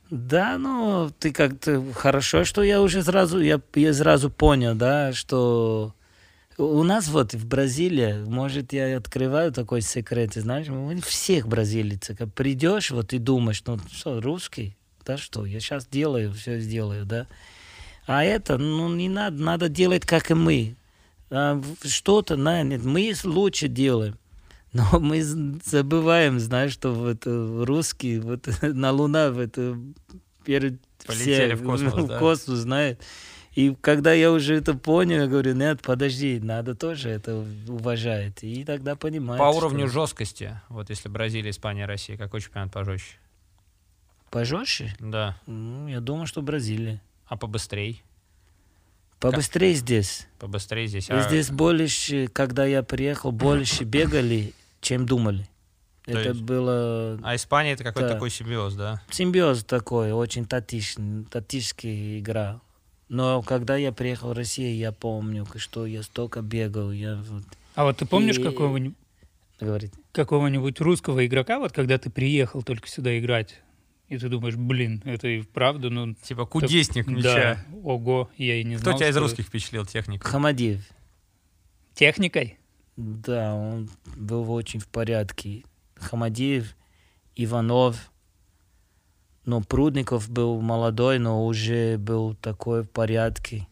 Да, 0.10 0.58
ну, 0.58 1.12
ты 1.20 1.32
как-то 1.32 1.84
хорошо, 1.94 2.44
что 2.44 2.62
я 2.62 2.82
уже 2.82 3.04
сразу, 3.04 3.42
я, 3.42 3.60
я 3.74 3.94
сразу 3.94 4.30
понял, 4.30 4.76
да, 4.76 5.14
что 5.14 5.96
у 6.58 6.84
нас 6.84 7.08
вот 7.08 7.34
в 7.34 7.48
Бразилии, 7.48 8.24
может, 8.26 8.72
я 8.72 8.98
открываю 8.98 9.52
такой 9.52 9.82
секрет, 9.82 10.34
ты 10.34 10.42
знаешь, 10.42 10.68
мы 10.68 11.02
всех 11.02 11.48
бразильцев, 11.48 12.18
как 12.18 12.34
придешь, 12.34 12.92
вот 12.92 13.14
и 13.14 13.18
думаешь, 13.18 13.64
ну, 13.66 13.80
что, 13.92 14.22
русский, 14.22 14.78
да 15.06 15.18
что, 15.18 15.46
я 15.46 15.60
сейчас 15.60 15.88
делаю, 15.88 16.34
все 16.34 16.60
сделаю, 16.60 17.06
да. 17.06 17.28
А 18.06 18.24
это, 18.24 18.60
ну, 18.60 18.94
не 18.94 19.10
надо, 19.10 19.42
надо 19.42 19.70
делать, 19.70 20.06
как 20.06 20.30
и 20.30 20.36
мы. 20.36 20.76
А 21.32 21.60
что-то, 21.84 22.36
нет, 22.36 22.84
мы 22.84 23.12
лучше 23.24 23.68
делаем. 23.68 24.18
Но 24.76 25.00
мы 25.00 25.22
забываем, 25.22 26.38
знаешь, 26.40 26.74
что 26.74 26.94
вот 26.94 27.24
русские 27.26 28.20
вот 28.20 28.50
на 28.62 28.92
Луна 28.92 29.32
вот, 29.32 29.58
перед 30.44 30.82
Полетели 31.06 31.54
все 31.54 31.64
в 31.64 31.66
космос, 31.66 31.94
в 31.94 32.08
да. 32.08 32.20
космос 32.20 32.58
знает. 32.58 33.02
И 33.54 33.74
когда 33.80 34.12
я 34.12 34.34
уже 34.34 34.56
это 34.56 34.74
понял, 34.74 35.22
я 35.22 35.28
говорю, 35.28 35.56
нет, 35.56 35.82
подожди, 35.82 36.42
надо 36.42 36.76
тоже 36.76 37.10
это 37.10 37.46
уважать. 37.70 38.44
И 38.44 38.66
тогда 38.66 38.98
понимаешь. 38.98 39.40
По 39.40 39.50
что 39.52 39.60
уровню 39.60 39.88
жесткости, 39.88 40.60
вот 40.68 40.90
если 40.90 41.08
Бразилия, 41.08 41.52
Испания, 41.52 41.86
Россия, 41.86 42.18
какой 42.18 42.42
чемпионат 42.42 42.74
пожестче? 42.74 43.16
Пожестче? 44.30 44.94
Да. 45.00 45.38
Ну, 45.46 45.88
я 45.88 46.02
думаю, 46.02 46.28
что 46.28 46.42
Бразилия. 46.42 47.02
А 47.28 47.38
побыстрей? 47.38 48.04
Побыстрее 49.22 49.74
здесь. 49.74 50.28
Побыстрее 50.38 50.88
здесь. 50.88 51.10
И 51.10 51.14
А 51.14 51.22
здесь 51.22 51.50
больше, 51.50 52.28
когда 52.28 52.66
я 52.66 52.84
приехал, 52.84 53.32
больше 53.32 53.86
бегали, 53.86 54.54
чем 54.86 55.06
думали. 55.06 55.48
То 56.06 56.12
Это 56.20 56.30
есть- 56.30 56.42
было 56.42 57.20
А 57.24 57.36
Испания 57.36 57.72
это 57.72 57.84
какой-то 57.84 58.08
Да. 58.10 58.14
такой 58.14 58.30
симбиоз, 58.30 58.76
да? 58.76 59.02
симбиоз 59.10 59.64
такой, 59.64 60.12
очень 60.12 60.46
тактичный, 60.46 61.26
тактическая 61.26 62.20
игра. 62.20 62.62
Но 63.10 63.42
когда 63.42 63.76
я 63.76 63.92
приехал 63.92 64.30
в 64.30 64.34
Россию, 64.34 64.76
я 64.78 64.92
помню, 64.92 65.46
что 65.58 65.86
я 65.86 66.04
столько 66.04 66.42
бегал. 66.42 66.92
Я 66.92 67.16
вот... 67.28 67.44
А 67.76 67.84
вот 67.86 67.98
ты 67.98 68.06
помнишь 68.06 68.38
И- 68.38 68.44
какого-нибудь... 68.44 68.96
Какого-нибудь 70.12 70.80
русского 70.82 71.26
игрока, 71.26 71.60
вот 71.60 71.72
когда 71.72 71.98
ты 71.98 72.10
приехал 72.10 72.62
только 72.62 72.88
сюда 72.88 73.18
играть, 73.18 73.62
и 74.10 74.18
ты 74.18 74.28
думаешь, 74.30 74.56
блин, 74.56 75.02
это 75.06 75.28
и 75.28 75.42
вправду, 75.42 75.90
ну... 75.90 76.14
Типа 76.14 76.46
кудесник 76.46 77.08
мяча. 77.08 77.56
Да, 77.56 77.66
ого, 77.84 78.30
я 78.38 78.56
и 78.60 78.64
не 78.64 78.76
Кто 78.76 78.84
знал, 78.86 78.98
тебя 78.98 79.10
из 79.10 79.18
русских 79.18 79.46
впечатлил 79.46 79.86
техникой? 79.86 80.30
Хамадиев. 80.30 80.84
Техникой? 81.96 82.58
Да, 82.98 83.56
он 83.56 83.90
был 84.16 84.50
очень 84.52 84.80
в 84.80 84.88
порядке. 84.88 85.64
Хамадиев, 85.96 86.76
Иванов. 87.36 88.12
Но 89.46 89.62
Прудников 89.62 90.30
был 90.30 90.62
молодой, 90.62 91.20
но 91.20 91.46
уже 91.46 91.98
был 91.98 92.36
такой 92.36 92.84
в 92.84 92.90
порядке. 92.90 93.68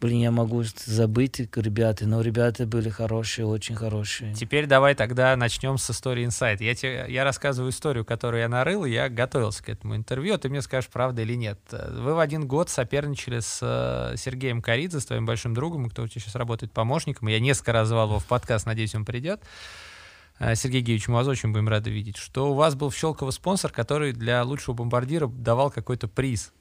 Блин, 0.00 0.20
я 0.22 0.30
могу 0.30 0.64
забыть 0.86 1.40
ребята, 1.54 2.06
но 2.06 2.22
ребята 2.22 2.66
были 2.66 2.88
хорошие, 2.88 3.44
очень 3.44 3.74
хорошие. 3.74 4.32
Теперь 4.34 4.64
давай 4.64 4.94
тогда 4.94 5.36
начнем 5.36 5.76
с 5.76 5.90
истории 5.90 6.24
инсайт. 6.24 6.62
Я, 6.62 6.74
тебе, 6.74 7.04
я 7.08 7.22
рассказываю 7.22 7.70
историю, 7.70 8.06
которую 8.06 8.40
я 8.40 8.48
нарыл, 8.48 8.86
я 8.86 9.10
готовился 9.10 9.62
к 9.62 9.68
этому 9.68 9.94
интервью, 9.96 10.34
а 10.34 10.38
ты 10.38 10.48
мне 10.48 10.62
скажешь, 10.62 10.88
правда 10.88 11.20
или 11.20 11.34
нет. 11.34 11.58
Вы 11.70 12.14
в 12.14 12.18
один 12.18 12.46
год 12.46 12.70
соперничали 12.70 13.40
с 13.40 13.58
э, 13.60 14.16
Сергеем 14.16 14.62
Коридзе, 14.62 15.00
с 15.00 15.04
твоим 15.04 15.26
большим 15.26 15.52
другом, 15.52 15.90
кто 15.90 16.04
у 16.04 16.08
тебя 16.08 16.22
сейчас 16.22 16.34
работает 16.34 16.72
помощником. 16.72 17.28
Я 17.28 17.38
несколько 17.38 17.72
раз 17.72 17.88
звал 17.88 18.08
его 18.08 18.18
в 18.20 18.24
подкаст, 18.24 18.64
надеюсь, 18.64 18.94
он 18.94 19.04
придет. 19.04 19.42
Э, 20.38 20.54
Сергей 20.54 20.80
Геевич, 20.80 21.08
мы 21.08 21.16
вас 21.16 21.26
очень 21.26 21.52
будем 21.52 21.68
рады 21.68 21.90
видеть, 21.90 22.16
что 22.16 22.52
у 22.52 22.54
вас 22.54 22.74
был 22.74 22.88
в 22.88 22.96
Щелково 22.96 23.32
спонсор, 23.32 23.70
который 23.70 24.12
для 24.12 24.42
лучшего 24.44 24.74
бомбардира 24.74 25.26
давал 25.26 25.70
какой-то 25.70 26.08
приз. 26.08 26.54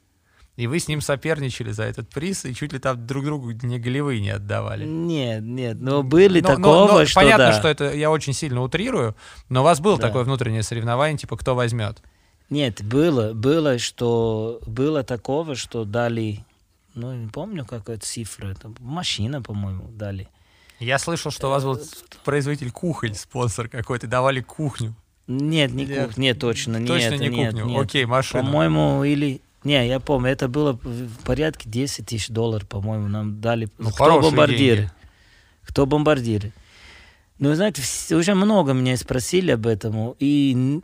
И 0.59 0.67
вы 0.67 0.79
с 0.79 0.89
ним 0.89 0.99
соперничали 0.99 1.71
за 1.71 1.83
этот 1.83 2.09
приз, 2.09 2.43
и 2.43 2.53
чуть 2.53 2.73
ли 2.73 2.79
там 2.79 3.07
друг 3.07 3.23
другу 3.23 3.51
не 3.51 3.79
голевые 3.79 4.19
не 4.19 4.31
отдавали. 4.31 4.83
Нет, 4.85 5.41
нет, 5.41 5.77
но 5.79 6.03
были 6.03 6.41
Но- 6.41 6.49
но- 6.49 6.55
такого, 6.55 6.91
но 6.99 7.05
что 7.05 7.15
понятно, 7.21 7.45
да. 7.45 7.53
что 7.57 7.69
это 7.69 7.93
я 7.93 8.11
очень 8.11 8.33
сильно 8.33 8.61
утрирую, 8.61 9.15
но 9.47 9.61
у 9.61 9.63
вас 9.63 9.79
было 9.79 9.95
Да. 9.97 10.07
такое 10.07 10.25
внутреннее 10.25 10.63
соревнование, 10.63 11.17
типа 11.17 11.37
кто 11.37 11.55
возьмет. 11.55 12.01
Нет, 12.49 12.83
было, 12.83 13.31
было, 13.31 13.77
что 13.79 14.59
было 14.67 15.03
такого, 15.03 15.55
что 15.55 15.85
дали, 15.85 16.43
ну 16.93 17.13
не 17.13 17.29
помню 17.29 17.65
какая 17.65 17.97
цифра, 17.97 18.47
это 18.49 18.69
машина, 18.81 19.41
по-моему, 19.41 19.87
дали. 19.93 20.27
Я 20.81 20.99
слышал, 20.99 21.31
что 21.31 21.47
у 21.47 21.51
вас 21.51 21.63
был 21.63 21.79
производитель 22.25 22.71
кухонь, 22.71 23.13
спонсор 23.15 23.69
какой-то, 23.69 24.07
давали 24.07 24.41
кухню. 24.41 24.93
Нет, 25.27 25.71
не 25.71 25.85
Нет. 25.85 26.07
кухня, 26.07 26.21
нет, 26.21 26.39
точно, 26.39 26.85
Точно 26.85 27.11
нет, 27.11 27.19
не 27.21 27.29
нет, 27.29 27.51
кухню. 27.53 27.65
нет. 27.65 27.81
Окей, 27.85 28.03
машина. 28.05 28.43
По-моему, 28.43 29.05
или... 29.05 29.41
Не, 29.63 29.87
я 29.87 29.99
помню, 29.99 30.31
это 30.31 30.47
было 30.47 30.73
в 30.73 31.23
порядке 31.25 31.69
10 31.69 32.05
тысяч 32.05 32.29
долларов, 32.29 32.67
по-моему, 32.67 33.07
нам 33.07 33.41
дали. 33.41 33.67
Ну, 33.77 33.89
Кто 33.89 34.03
хорошие 34.05 34.31
бомбардиры? 34.31 34.75
деньги. 34.77 34.91
Кто 35.65 35.85
бомбардиры? 35.85 36.51
Ну, 37.39 37.53
знаете, 37.55 37.81
уже 38.15 38.35
много 38.35 38.73
меня 38.73 38.97
спросили 38.97 39.51
об 39.51 39.67
этом. 39.67 40.15
И 40.19 40.81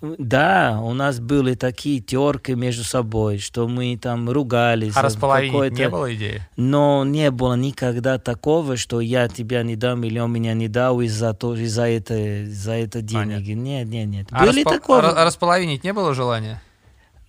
да, 0.00 0.80
у 0.82 0.94
нас 0.94 1.20
были 1.20 1.54
такие 1.54 2.00
терки 2.00 2.54
между 2.54 2.82
собой, 2.82 3.38
что 3.38 3.68
мы 3.68 3.96
там 3.96 4.28
ругались. 4.28 4.96
А 4.96 5.02
располовинить 5.02 5.78
не 5.78 5.88
было 5.88 6.12
идеи? 6.14 6.42
Но 6.56 7.04
не 7.04 7.30
было 7.30 7.54
никогда 7.54 8.18
такого, 8.18 8.76
что 8.76 9.00
я 9.00 9.28
тебя 9.28 9.62
не 9.62 9.76
дам 9.76 10.02
или 10.02 10.18
он 10.18 10.32
меня 10.32 10.54
не 10.54 10.66
дал 10.66 11.00
из-за 11.02 11.34
то, 11.34 11.54
из-за 11.54 11.86
это, 11.86 12.44
из-за 12.44 12.72
это 12.72 13.00
деньги. 13.00 13.52
Нет, 13.52 13.86
нет, 13.86 14.08
нет. 14.08 14.26
А, 14.32 14.44
Были 14.44 14.64
распо- 14.64 14.70
такого. 14.72 15.08
а 15.08 15.22
а 15.22 15.24
располовинить 15.24 15.84
не 15.84 15.92
было 15.92 16.14
желания? 16.14 16.60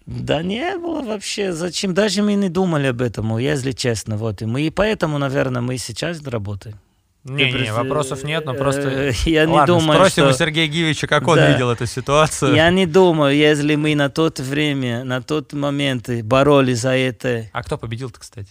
Да 0.05 0.43
не 0.43 0.77
было 0.77 1.01
вообще. 1.01 1.53
Зачем? 1.53 1.93
Даже 1.93 2.23
мы 2.23 2.33
не 2.33 2.49
думали 2.49 2.87
об 2.87 3.01
этом, 3.01 3.37
если 3.37 3.71
честно. 3.71 4.17
Вот. 4.17 4.41
И 4.41 4.45
мы 4.45 4.63
и 4.63 4.69
поэтому, 4.69 5.17
наверное, 5.17 5.61
мы 5.61 5.77
сейчас 5.77 6.21
работаем. 6.23 6.77
Не, 7.23 7.45
не, 7.45 7.51
просто, 7.51 7.73
вопросов 7.73 8.23
нет, 8.25 8.45
но 8.45 8.53
просто... 8.53 8.81
э, 8.81 9.11
Я 9.25 9.45
не 9.45 9.53
Ладно, 9.53 9.75
думаю, 9.75 9.97
спросим 9.97 10.25
у 10.25 10.29
что... 10.31 10.39
Сергея 10.39 10.67
Гивича, 10.67 11.07
как 11.07 11.25
он 11.25 11.37
Да. 11.37 11.53
видел 11.53 11.71
эту 11.71 11.85
ситуацию. 11.85 12.53
Я 12.53 12.69
не 12.69 12.85
думаю, 12.85 13.33
если 13.33 13.75
мы 13.75 13.95
на 13.95 14.09
тот 14.09 14.41
время, 14.41 15.05
на 15.05 15.21
тот 15.21 15.53
момент 15.53 16.09
боролись 16.23 16.79
за 16.79 16.97
это, 16.97 17.45
А 17.53 17.63
кто 17.63 17.77
победил-то, 17.77 18.19
кстати? 18.19 18.49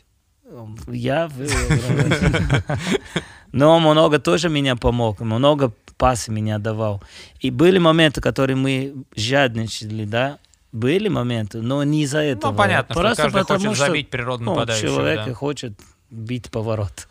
я. 0.88 1.30
Но 3.52 3.78
много 3.78 4.18
тоже 4.18 4.48
меня 4.48 4.76
помог, 4.76 5.20
много 5.20 5.72
пасы 5.98 6.32
меня 6.32 6.58
давал. 6.58 7.02
И 7.40 7.50
были 7.50 7.76
моменты, 7.78 8.22
которые 8.22 8.56
мы 8.56 8.94
жадничали, 9.14 10.06
да, 10.06 10.38
были 10.72 11.08
моменты, 11.08 11.60
но 11.60 11.84
не 11.84 12.02
из-за 12.02 12.20
этого. 12.20 12.50
Ну, 12.50 12.58
понятно, 12.58 12.94
что 12.94 13.02
Просто 13.02 13.22
каждый 13.22 13.40
потому, 13.40 13.58
хочет 13.60 13.76
что, 13.76 13.86
забить 13.86 14.10
природу 14.10 14.44
ну, 14.44 14.54
нападающего. 14.54 14.88
человек 14.88 15.26
да. 15.26 15.34
хочет 15.34 15.80
бить 16.10 16.50
поворот. 16.50 17.08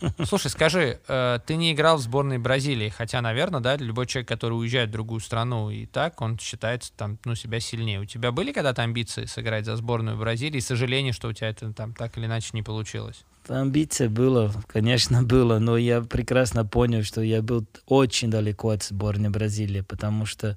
Слушай, 0.24 0.50
скажи, 0.50 1.00
э, 1.06 1.38
ты 1.46 1.56
не 1.56 1.72
играл 1.72 1.96
в 1.96 2.00
сборной 2.00 2.38
Бразилии, 2.38 2.88
хотя, 2.88 3.20
наверное, 3.20 3.60
да, 3.60 3.76
любой 3.76 4.06
человек, 4.06 4.28
который 4.28 4.54
уезжает 4.54 4.88
в 4.88 4.92
другую 4.92 5.20
страну 5.20 5.70
и 5.70 5.86
так, 5.86 6.20
он 6.20 6.38
считается 6.38 6.92
там, 6.96 7.18
ну, 7.24 7.34
себя 7.34 7.60
сильнее. 7.60 8.00
У 8.00 8.04
тебя 8.04 8.32
были 8.32 8.52
когда-то 8.52 8.82
амбиции 8.82 9.24
сыграть 9.26 9.64
за 9.64 9.76
сборную 9.76 10.18
Бразилии, 10.18 10.58
и 10.58 10.60
сожаление, 10.60 11.12
что 11.12 11.28
у 11.28 11.32
тебя 11.32 11.48
это 11.48 11.72
там 11.72 11.94
так 11.94 12.18
или 12.18 12.26
иначе 12.26 12.50
не 12.52 12.62
получилось? 12.62 13.24
Амбиция 13.48 14.08
было, 14.08 14.52
конечно, 14.66 15.22
было, 15.22 15.58
но 15.58 15.76
я 15.76 16.00
прекрасно 16.00 16.64
понял, 16.64 17.04
что 17.04 17.20
я 17.20 17.42
был 17.42 17.64
очень 17.86 18.30
далеко 18.30 18.70
от 18.70 18.82
сборной 18.82 19.30
Бразилии, 19.30 19.82
потому 19.82 20.26
что 20.26 20.56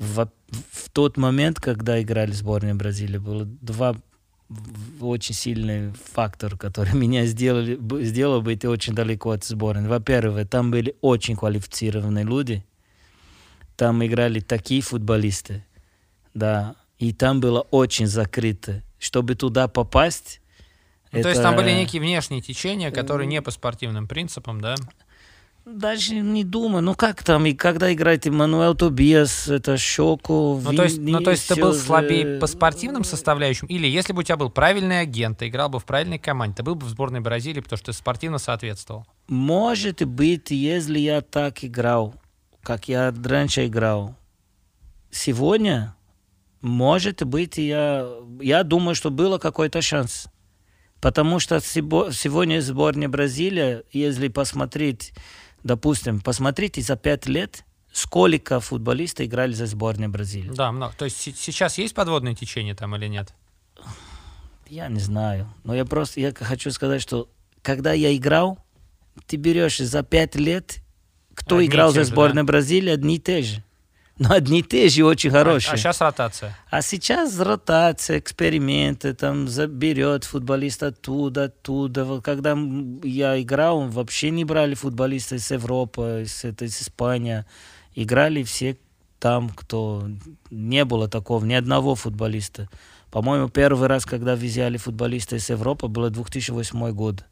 в, 0.00 0.28
в 0.72 0.90
тот 0.90 1.16
момент, 1.16 1.60
когда 1.60 2.00
играли 2.02 2.32
в 2.32 2.34
сборной 2.34 2.74
Бразилии, 2.74 3.18
было 3.18 3.44
два 3.44 3.94
очень 5.00 5.34
сильный 5.34 5.92
фактор, 6.12 6.56
который 6.56 6.94
меня 6.98 7.24
сделали, 7.26 7.76
б- 7.76 8.02
сделал 8.02 8.42
быть 8.42 8.64
очень 8.64 8.94
далеко 8.94 9.30
от 9.30 9.44
сборной. 9.44 9.88
Во-первых, 9.88 10.48
там 10.48 10.72
были 10.72 10.96
очень 11.02 11.36
квалифицированные 11.36 12.24
люди, 12.24 12.64
там 13.76 14.04
играли 14.04 14.40
такие 14.40 14.82
футболисты, 14.82 15.64
да, 16.34 16.74
и 16.98 17.12
там 17.12 17.40
было 17.40 17.60
очень 17.70 18.06
закрыто. 18.06 18.82
Чтобы 18.98 19.34
туда 19.34 19.68
попасть, 19.68 20.40
Ну, 21.12 21.22
То 21.22 21.28
есть 21.30 21.42
там 21.42 21.56
были 21.56 21.70
это- 21.70 21.80
некие 21.80 22.02
внешние 22.02 22.40
течения, 22.42 22.90
которые 22.90 23.26
не 23.26 23.40
по 23.42 23.50
спортивным 23.50 24.06
принципам, 24.08 24.60
да? 24.60 24.74
Даже 25.66 26.14
не 26.14 26.42
думаю, 26.42 26.82
ну 26.82 26.94
как 26.94 27.22
там, 27.22 27.44
и 27.46 27.52
когда 27.52 27.92
играет 27.92 28.26
Эммануэл 28.26 28.74
Тобиас, 28.74 29.46
это 29.48 29.76
Щеку, 29.76 30.60
Ну, 30.64 30.72
то 30.72 30.84
есть, 30.84 30.98
ну, 30.98 31.20
то 31.20 31.30
есть 31.30 31.48
ты 31.48 31.54
был 31.54 31.74
слабее 31.74 32.36
э, 32.36 32.38
по 32.40 32.46
спортивным 32.46 33.04
составляющим? 33.04 33.66
Или 33.66 33.86
если 33.86 34.12
бы 34.12 34.20
у 34.20 34.22
тебя 34.22 34.36
был 34.36 34.50
правильный 34.50 35.00
агент, 35.00 35.38
ты 35.38 35.48
играл 35.48 35.68
бы 35.68 35.78
в 35.78 35.84
правильной 35.84 36.18
команде, 36.18 36.56
ты 36.56 36.62
был 36.62 36.74
бы 36.74 36.86
в 36.86 36.88
сборной 36.88 37.20
Бразилии, 37.20 37.60
потому 37.60 37.76
что 37.76 37.92
ты 37.92 37.92
спортивно 37.92 38.38
соответствовал? 38.38 39.06
Может 39.28 40.02
быть, 40.04 40.50
если 40.50 40.98
я 40.98 41.20
так 41.20 41.62
играл, 41.62 42.14
как 42.62 42.88
я 42.88 43.14
раньше 43.24 43.66
играл, 43.66 44.16
сегодня, 45.10 45.94
может 46.62 47.22
быть, 47.24 47.58
я, 47.58 48.08
я 48.40 48.62
думаю, 48.62 48.94
что 48.94 49.10
было 49.10 49.38
какой-то 49.38 49.82
шанс. 49.82 50.26
Потому 51.00 51.38
что 51.38 51.56
сего- 51.56 52.12
сегодня 52.12 52.60
сборная 52.60 53.08
Бразилии, 53.08 53.82
если 53.90 54.28
посмотреть, 54.28 55.12
допустим, 55.64 56.20
посмотрите 56.20 56.80
за 56.82 56.96
пять 56.96 57.26
лет, 57.26 57.64
сколько 57.92 58.60
футболистов 58.60 59.26
играли 59.26 59.52
за 59.52 59.66
сборную 59.66 60.10
Бразилии. 60.10 60.50
Да, 60.54 60.70
много. 60.72 60.94
То 60.96 61.04
есть 61.06 61.16
се- 61.20 61.32
сейчас 61.36 61.78
есть 61.78 61.94
подводное 61.94 62.34
течение 62.34 62.74
там 62.74 62.94
или 62.96 63.06
нет? 63.06 63.34
Я 64.68 64.88
не 64.88 65.00
знаю. 65.00 65.52
Но 65.64 65.74
я 65.74 65.84
просто 65.84 66.20
я 66.20 66.32
хочу 66.32 66.70
сказать, 66.70 67.02
что 67.02 67.28
когда 67.62 67.92
я 67.92 68.16
играл, 68.16 68.58
ты 69.26 69.36
берешь 69.36 69.78
за 69.78 70.02
пять 70.02 70.36
лет, 70.36 70.78
кто 71.34 71.56
Одни 71.56 71.66
играл 71.68 71.90
за 71.92 72.04
сборную 72.04 72.44
Бразилии, 72.44 72.90
одни 72.92 73.16
и 73.16 73.18
те 73.18 73.42
же. 73.42 73.64
Но 74.20 74.34
одни 74.34 74.58
и 74.58 74.62
те 74.62 74.86
же 74.90 75.02
очень 75.06 75.30
хорошие. 75.30 75.72
А, 75.72 75.76
сейчас 75.78 75.98
ротация. 76.02 76.54
А 76.68 76.82
сейчас 76.82 77.40
ротация, 77.40 78.18
эксперименты, 78.18 79.14
там 79.14 79.48
заберет 79.48 80.24
футболиста 80.24 80.88
оттуда, 80.88 81.44
оттуда. 81.44 82.20
Когда 82.20 82.54
я 83.02 83.40
играл, 83.40 83.88
вообще 83.88 84.28
не 84.28 84.44
брали 84.44 84.74
футболиста 84.74 85.36
из 85.36 85.50
Европы, 85.50 86.24
из, 86.26 86.44
это, 86.44 86.66
из 86.66 86.82
Испании. 86.82 87.46
Играли 87.94 88.42
все 88.42 88.76
там, 89.18 89.48
кто... 89.48 90.06
Не 90.50 90.84
было 90.84 91.08
такого, 91.08 91.42
ни 91.46 91.54
одного 91.54 91.94
футболиста. 91.94 92.68
По-моему, 93.10 93.48
первый 93.48 93.88
раз, 93.88 94.04
когда 94.04 94.36
взяли 94.36 94.76
футболиста 94.76 95.36
из 95.36 95.48
Европы, 95.48 95.88
было 95.88 96.10
2008 96.10 96.90
год, 96.90 97.24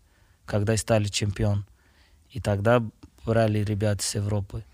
когда 0.47 0.75
стали 0.79 1.09
чемпион. 1.09 1.67
И 2.31 2.41
тогда 2.41 2.83
брали 3.27 3.59
ребят 3.59 4.01
с 4.01 4.15
Европы. 4.15 4.65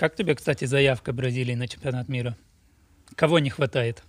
Как 0.00 0.16
тебе, 0.16 0.34
кстати, 0.34 0.64
заявка 0.64 1.12
Бразилии 1.12 1.54
на 1.54 1.68
чемпионат 1.68 2.08
мира? 2.08 2.34
Кого 3.16 3.38
не 3.38 3.50
хватает? 3.50 4.02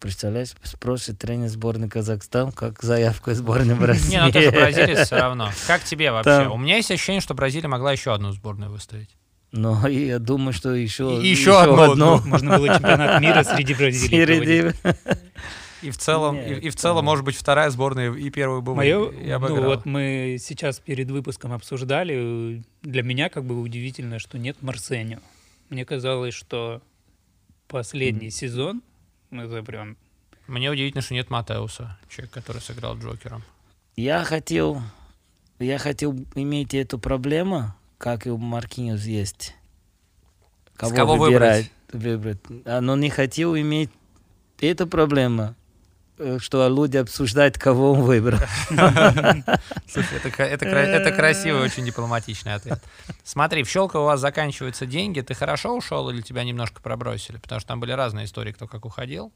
Представляешь, 0.00 0.48
спросит 0.64 1.20
тренер 1.20 1.46
сборной 1.46 1.88
Казахстан, 1.88 2.50
как 2.50 2.82
заявку 2.82 3.32
сборной 3.34 3.76
Бразилии. 3.76 4.16
Не, 4.16 4.24
ну 4.24 4.32
ты 4.32 4.42
же 4.42 4.50
бразилец 4.50 5.06
все 5.06 5.16
равно. 5.16 5.52
Как 5.68 5.84
тебе 5.84 6.10
вообще? 6.10 6.48
У 6.48 6.58
меня 6.58 6.74
есть 6.74 6.90
ощущение, 6.90 7.20
что 7.20 7.34
Бразилия 7.34 7.68
могла 7.68 7.92
еще 7.92 8.12
одну 8.12 8.32
сборную 8.32 8.72
выставить. 8.72 9.10
Ну, 9.52 9.86
и 9.86 10.06
я 10.06 10.18
думаю, 10.18 10.52
что 10.52 10.74
еще, 10.74 11.20
И 11.22 11.28
еще 11.28 11.62
одну, 11.62 12.20
Можно 12.22 12.58
было 12.58 12.66
чемпионат 12.66 13.20
мира 13.20 13.44
среди 13.44 13.74
Бразилии 13.78 14.24
проводить. 14.24 14.74
Среди... 14.82 14.98
И 15.82 15.90
в 15.90 15.98
целом, 15.98 16.36
и, 16.36 16.48
Нет, 16.48 16.62
и 16.64 16.70
в 16.70 16.76
целом, 16.76 17.04
может 17.04 17.24
быть, 17.24 17.34
вторая 17.34 17.70
сборная 17.70 18.12
и 18.12 18.30
первую 18.30 18.62
бы 18.62 18.74
Мое, 18.74 19.10
и 19.10 19.30
ну 19.30 19.62
вот 19.62 19.84
мы 19.84 20.36
сейчас 20.40 20.78
перед 20.78 21.10
выпуском 21.10 21.52
обсуждали, 21.52 22.62
для 22.82 23.02
меня 23.02 23.28
как 23.28 23.44
бы 23.44 23.60
удивительно, 23.60 24.18
что 24.18 24.38
нет 24.38 24.58
Марсенio. 24.60 25.20
Мне 25.68 25.84
казалось, 25.84 26.34
что 26.34 26.82
последний 27.66 28.30
сезон, 28.30 28.82
ну, 29.30 29.42
это 29.42 29.62
прям 29.64 29.96
Мне 30.46 30.70
удивительно, 30.70 31.02
что 31.02 31.14
нет 31.14 31.30
Матеуса, 31.30 31.98
человек, 32.08 32.30
который 32.32 32.60
сыграл 32.60 32.96
Джокером. 32.98 33.42
Я 33.96 34.22
хотел, 34.24 34.80
я 35.58 35.78
хотел 35.78 36.14
иметь 36.34 36.74
эту 36.74 36.98
проблему, 36.98 37.74
как 37.98 38.26
и 38.26 38.30
у 38.30 38.36
Маркиньос 38.36 39.04
есть. 39.04 39.54
Кого, 40.76 40.94
кого 40.94 41.16
выбирать, 41.16 41.70
выбрать. 41.92 42.38
А, 42.64 42.80
Но 42.80 42.96
не 42.96 43.10
хотел 43.10 43.56
иметь 43.56 43.90
эту 44.60 44.86
проблему, 44.86 45.54
что 46.40 46.68
люди 46.68 46.96
обсуждают, 46.96 47.58
кого 47.58 47.92
он 47.92 48.02
выбрал. 48.02 48.38
Слушай, 49.88 50.18
это, 50.38 51.12
красивый, 51.12 51.62
очень 51.62 51.84
дипломатичный 51.84 52.54
ответ. 52.54 52.80
Смотри, 53.24 53.62
в 53.62 53.68
Щелково 53.68 54.02
у 54.02 54.06
вас 54.06 54.20
заканчиваются 54.20 54.86
деньги. 54.86 55.20
Ты 55.20 55.34
хорошо 55.34 55.76
ушел 55.76 56.10
или 56.10 56.20
тебя 56.20 56.44
немножко 56.44 56.80
пробросили? 56.80 57.36
Потому 57.38 57.60
что 57.60 57.68
там 57.68 57.80
были 57.80 57.92
разные 57.92 58.26
истории, 58.26 58.52
кто 58.52 58.66
как 58.66 58.84
уходил. 58.84 59.32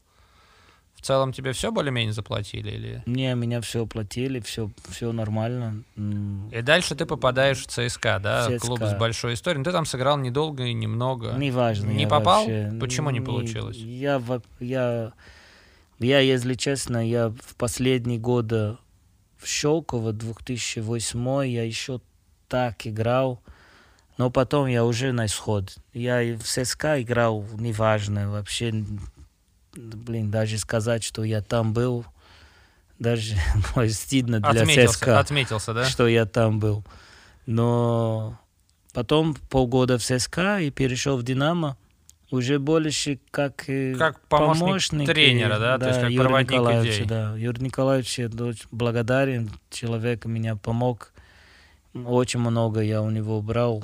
В 0.95 1.01
целом 1.01 1.31
тебе 1.31 1.53
все 1.53 1.71
более-менее 1.71 2.11
заплатили? 2.11 2.71
Или... 2.71 3.03
Не, 3.05 3.35
меня 3.35 3.61
все 3.61 3.85
платили, 3.85 4.39
все, 4.39 4.71
все 4.89 5.11
нормально. 5.11 5.83
И 5.95 6.61
дальше 6.63 6.95
ты 6.95 7.05
попадаешь 7.05 7.59
в 7.63 7.67
ЦСКА, 7.67 8.19
да? 8.19 8.45
ЦСКА. 8.49 8.59
Клуб 8.59 8.79
с 8.81 8.95
большой 8.95 9.35
историей. 9.35 9.59
Ну, 9.59 9.63
ты 9.63 9.71
там 9.71 9.85
сыграл 9.85 10.17
недолго 10.17 10.63
и 10.63 10.73
немного. 10.73 11.33
Неважно. 11.33 11.91
Не 11.91 12.07
попал? 12.07 12.45
вообще- 12.47 12.71
Почему 12.79 13.11
не 13.11 13.21
получилось? 13.21 13.77
Я, 13.77 14.19
я, 14.59 15.11
я, 15.99 16.19
если 16.19 16.53
честно, 16.53 17.07
я 17.07 17.29
в 17.29 17.55
последние 17.55 18.19
годы 18.19 18.77
в 19.37 19.47
Щелково, 19.47 20.13
2008, 20.13 21.47
я 21.47 21.63
еще 21.63 22.01
так 22.47 22.85
играл, 22.85 23.41
но 24.17 24.29
потом 24.29 24.67
я 24.67 24.83
уже 24.83 25.11
на 25.11 25.25
исход. 25.25 25.75
Я 25.93 26.21
и 26.21 26.33
в 26.35 26.43
ЦСКА 26.43 27.01
играл, 27.01 27.45
неважно, 27.57 28.31
вообще, 28.31 28.83
блин, 29.75 30.31
даже 30.31 30.57
сказать, 30.57 31.03
что 31.03 31.23
я 31.23 31.41
там 31.41 31.73
был, 31.73 32.05
даже 32.99 33.35
ой, 33.75 33.89
стыдно 33.91 34.39
для 34.39 34.61
Отметился, 34.61 35.19
отметился, 35.19 35.73
да? 35.73 35.85
что 35.85 36.07
я 36.07 36.25
там 36.25 36.59
был. 36.59 36.83
Но 37.45 38.39
потом 38.93 39.35
полгода 39.49 39.97
в 39.97 40.03
ЦСКА 40.03 40.59
и 40.59 40.71
перешел 40.71 41.17
в 41.17 41.23
Динамо. 41.23 41.77
Уже 42.29 42.59
больше 42.59 43.19
как, 43.31 43.69
э, 43.69 43.95
Как 43.95 44.19
помощник 44.27 45.07
тренера, 45.07 45.55
э, 45.55 45.59
да? 45.59 45.77
То 45.79 45.87
есть 45.87 46.01
как 46.01 46.09
Юрия 46.09 46.23
проводник 46.25 46.51
Николаевича, 46.51 46.95
идей. 46.97 47.05
Да, 47.05 47.35
Юрий 47.37 47.63
Николаевич, 47.63 48.19
я 48.19 48.25
очень 48.25 48.67
благодарен. 48.71 49.49
Человек 49.69 50.25
меня 50.25 50.55
помог. 50.55 51.13
Очень 51.93 52.41
много 52.41 52.81
я 52.81 53.01
у 53.01 53.09
него 53.09 53.41
брал. 53.41 53.83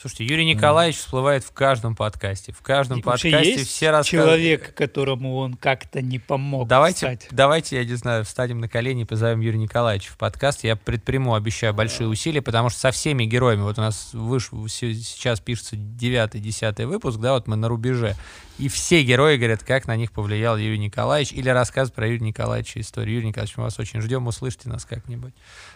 Слушайте, 0.00 0.26
Юрий 0.26 0.44
Николаевич 0.44 0.98
всплывает 0.98 1.42
в 1.42 1.50
каждом 1.50 1.96
подкасте. 1.96 2.52
В 2.52 2.62
каждом 2.62 3.00
И 3.00 3.02
подкасте 3.02 3.30
есть 3.50 3.68
все 3.68 3.90
рассказывают. 3.90 4.30
человек, 4.30 4.74
которому 4.76 5.34
он 5.38 5.54
как-то 5.54 6.00
не 6.00 6.20
помог 6.20 6.68
Давайте, 6.68 6.98
стать. 6.98 7.26
давайте, 7.32 7.78
я 7.78 7.84
не 7.84 7.94
знаю, 7.94 8.24
встанем 8.24 8.60
на 8.60 8.68
колени 8.68 9.02
и 9.02 9.04
позовем 9.04 9.40
Юрия 9.40 9.58
Николаевича 9.58 10.12
в 10.12 10.16
подкаст. 10.16 10.62
Я 10.62 10.76
предприму, 10.76 11.34
обещаю, 11.34 11.74
большие 11.74 12.06
усилия, 12.06 12.40
потому 12.42 12.68
что 12.70 12.78
со 12.78 12.92
всеми 12.92 13.24
героями, 13.24 13.62
вот 13.62 13.76
у 13.78 13.80
нас 13.80 14.12
се- 14.68 14.94
сейчас 14.94 15.40
пишется 15.40 15.74
9-10 15.74 16.86
выпуск, 16.86 17.18
да, 17.18 17.32
вот 17.32 17.48
мы 17.48 17.56
на 17.56 17.66
рубеже, 17.66 18.14
и 18.58 18.68
все 18.68 19.02
герои 19.02 19.36
говорят, 19.36 19.64
как 19.64 19.88
на 19.88 19.96
них 19.96 20.12
повлиял 20.12 20.56
Юрий 20.56 20.78
Николаевич, 20.78 21.32
или 21.32 21.48
рассказ 21.48 21.90
про 21.90 22.06
Юрия 22.06 22.24
Николаевича 22.26 22.80
историю. 22.80 23.16
Юрий 23.16 23.28
Николаевич, 23.28 23.56
мы 23.56 23.64
вас 23.64 23.78
очень 23.80 24.00
ждем, 24.00 24.28
услышьте 24.28 24.68
нас 24.68 24.84
как-нибудь. 24.84 25.34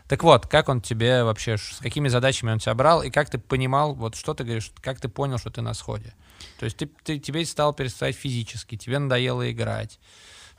Так 0.09 0.23
вот, 0.25 0.47
как 0.47 0.69
он 0.69 0.81
тебе 0.81 1.25
вообще, 1.25 1.57
с 1.57 1.79
какими 1.81 2.09
задачами 2.09 2.51
он 2.53 2.59
тебя 2.59 2.75
брал, 2.75 3.03
и 3.03 3.11
как 3.11 3.31
ты 3.31 3.39
понимал, 3.39 3.95
вот 3.95 4.15
что 4.15 4.35
ты 4.35 4.45
говоришь, 4.45 4.71
как 4.81 5.01
ты 5.01 5.09
понял, 5.09 5.39
что 5.39 5.51
ты 5.51 5.63
на 5.63 5.75
сходе? 5.75 6.15
То 6.59 6.65
есть 6.65 6.77
ты, 6.77 6.91
ты- 7.05 7.19
тебе 7.19 7.45
стало 7.47 7.73
перестать 7.73 8.15
физически, 8.17 8.77
тебе 8.77 8.99
надоело 8.99 9.51
играть, 9.51 9.99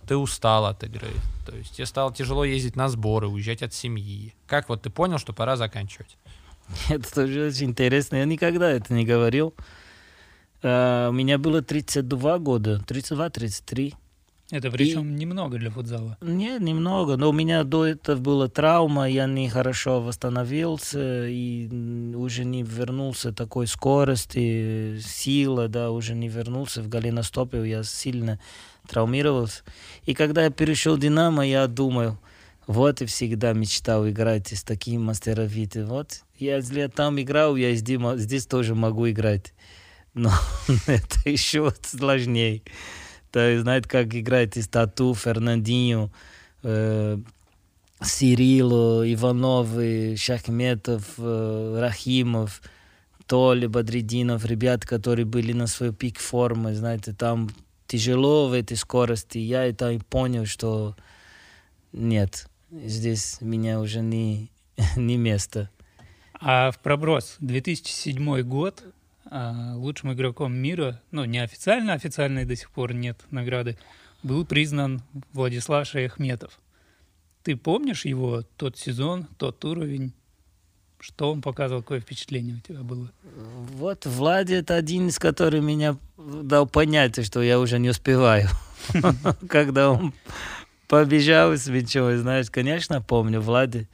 ты 0.08 0.16
устал 0.18 0.66
от 0.66 0.84
игры, 0.84 1.10
то 1.46 1.56
есть 1.56 1.76
тебе 1.76 1.86
стало 1.86 2.14
тяжело 2.14 2.46
ездить 2.46 2.76
на 2.76 2.90
сборы, 2.90 3.28
уезжать 3.28 3.62
от 3.62 3.74
семьи. 3.74 4.34
Как 4.48 4.70
вот 4.70 4.82
ты 4.82 4.90
понял, 4.90 5.18
что 5.20 5.34
пора 5.34 5.56
заканчивать? 5.56 6.18
Это 6.90 7.14
тоже 7.14 7.48
очень 7.48 7.68
интересно. 7.72 8.16
Я 8.18 8.26
никогда 8.26 8.72
это 8.72 8.94
не 8.94 9.06
говорил. 9.06 9.54
Э, 10.62 11.10
У 11.10 11.12
меня 11.12 11.38
было 11.38 11.62
32 11.62 12.40
года, 12.40 12.82
32-33. 12.88 13.94
Это 14.52 14.70
причем 14.70 15.16
немного 15.16 15.58
для 15.58 15.72
футзала. 15.72 16.18
Нет, 16.22 16.62
немного, 16.62 17.16
но 17.16 17.30
у 17.30 17.34
меня 17.34 17.64
до 17.64 17.86
этого 17.86 18.20
была 18.20 18.48
травма, 18.48 19.10
я 19.10 19.26
не 19.26 19.50
хорошо 19.50 20.02
восстановился 20.02 21.28
и 21.28 21.68
уже 22.16 22.44
не 22.46 22.62
вернулся 22.62 23.32
такой 23.32 23.68
скорости, 23.68 25.00
сила, 25.00 25.68
да, 25.70 25.92
уже 25.92 26.14
не 26.14 26.28
вернулся 26.28 26.82
в 26.82 26.90
голеностопе, 26.90 27.68
я 27.68 27.84
сильно 27.84 28.40
травмировался. 28.88 29.64
И 30.06 30.14
когда 30.14 30.44
я 30.44 30.50
перешел 30.50 30.98
в 30.98 31.00
Динамо, 31.00 31.48
я 31.48 31.66
думал, 31.68 32.18
вот 32.68 33.02
и 33.02 33.06
всегда 33.06 33.54
мечтал 33.54 34.08
играть 34.08 34.52
с 34.54 34.64
таким 34.64 35.04
мастеровитым. 35.06 35.88
Вот, 35.88 36.22
я, 36.38 36.62
там 36.90 37.20
играл, 37.20 37.56
я 37.56 37.74
здесь, 37.76 38.00
здесь 38.18 38.46
тоже 38.46 38.76
могу 38.76 39.10
играть. 39.10 39.54
Но 40.14 40.32
это 40.88 41.30
еще 41.30 41.74
сложнее. 41.82 42.62
Есть, 43.36 43.64
знаете, 43.64 43.90
как 43.90 44.14
играет 44.16 44.56
Стату, 44.64 45.14
Фернандинho, 45.14 46.12
э, 46.64 47.18
Сирило, 48.02 49.12
Иванов, 49.12 49.78
и 49.80 50.16
Шахметов, 50.16 51.14
э, 51.18 51.78
Рахимов, 51.80 52.62
Толи, 53.26 53.68
Бадридинов, 53.68 54.46
ребят, 54.46 54.86
которые 54.86 55.26
были 55.26 55.54
на 55.54 55.68
свой 55.68 55.94
пик 55.94 56.20
формы, 56.20 56.76
знаете, 56.76 57.14
там 57.14 57.50
тяжело 57.88 58.48
в 58.48 58.54
этой 58.54 58.76
скорости. 58.78 59.38
Я 59.38 59.66
это 59.66 59.92
и 59.92 60.00
понял, 60.00 60.46
что 60.46 60.96
нет, 61.92 62.48
здесь 62.72 63.38
меня 63.42 63.80
уже 63.80 64.02
не, 64.02 64.52
не 64.96 65.18
место. 65.18 65.70
А 66.34 66.72
в 66.72 66.80
проброс 66.80 67.38
2007 67.40 68.42
год 68.42 68.84
лучшим 69.76 70.14
игроком 70.14 70.54
мира, 70.54 71.02
ну, 71.12 71.26
неофициально, 71.26 71.94
официальной 71.94 72.46
до 72.46 72.56
сих 72.56 72.70
пор 72.72 72.94
нет 72.94 73.20
награды, 73.32 73.78
был 74.22 74.46
признан 74.46 75.02
Владислав 75.34 75.88
Шаяхметов. 75.88 76.60
Ты 77.44 77.58
помнишь 77.58 78.06
его 78.06 78.44
тот 78.58 78.78
сезон, 78.78 79.28
тот 79.38 79.64
уровень? 79.66 80.14
Что 81.00 81.34
он 81.34 81.42
показывал, 81.42 81.82
какое 81.82 82.00
впечатление 82.00 82.56
у 82.56 82.60
тебя 82.60 82.82
было? 82.82 83.12
Вот 83.74 84.06
Влади 84.06 84.54
это 84.54 84.76
один 84.76 85.10
из 85.10 85.20
которых 85.20 85.62
меня 85.62 85.98
дал 86.18 86.66
понять, 86.66 87.26
что 87.26 87.42
я 87.42 87.60
уже 87.60 87.80
не 87.80 87.90
успеваю. 87.90 88.48
Когда 89.50 89.92
он 89.92 90.14
побежал 90.88 91.52
с 91.52 91.68
мячом, 91.68 92.18
знаешь, 92.18 92.50
конечно, 92.50 93.02
помню 93.02 93.42
Влади. 93.42 93.90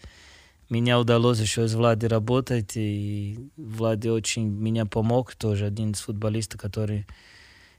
Меня 0.69 0.99
удалось 0.99 1.39
еще 1.39 1.67
с 1.67 1.73
Влади 1.73 2.05
работать, 2.05 2.73
и 2.75 3.49
Влади 3.57 4.07
очень 4.07 4.47
меня 4.47 4.85
помог, 4.85 5.33
тоже 5.33 5.65
один 5.65 5.91
из 5.91 6.01
футболистов, 6.01 6.61
который 6.61 7.07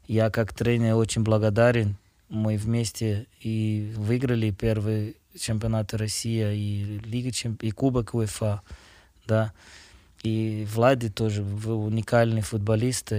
я 0.08 0.28
как 0.30 0.52
тренер 0.52 0.96
очень 0.96 1.22
благодарен. 1.22 1.96
Мы 2.28 2.56
вместе 2.56 3.26
и 3.40 3.92
выиграли 3.96 4.50
первый 4.50 5.16
чемпионат 5.38 5.94
России, 5.94 6.44
и 6.56 7.00
Лига 7.04 7.30
Чемп... 7.30 7.62
и 7.62 7.70
Кубок 7.70 8.14
УЕФА, 8.14 8.62
да. 9.26 9.52
И 10.24 10.66
Влади 10.74 11.10
тоже 11.10 11.42
уникальный 11.42 12.42
футболист, 12.42 13.12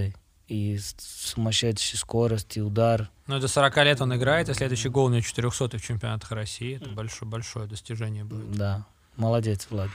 и 0.50 0.78
с 0.78 0.96
сумасшедшей 1.00 1.98
скорость, 1.98 2.58
и 2.58 2.62
удар. 2.62 3.10
Ну, 3.28 3.40
до 3.40 3.48
40 3.48 3.78
лет 3.78 4.02
он 4.02 4.14
играет, 4.16 4.50
и 4.50 4.54
следующий 4.54 4.90
гол 4.90 5.06
у 5.06 5.10
него 5.10 5.22
400 5.22 5.78
в 5.78 5.82
чемпионатах 5.82 6.32
России. 6.32 6.76
Это 6.76 6.90
большое-большое 6.90 7.68
достижение 7.68 8.26
будет. 8.26 8.52
Да, 8.52 8.86
молодец, 9.16 9.68
Влад. 9.70 9.90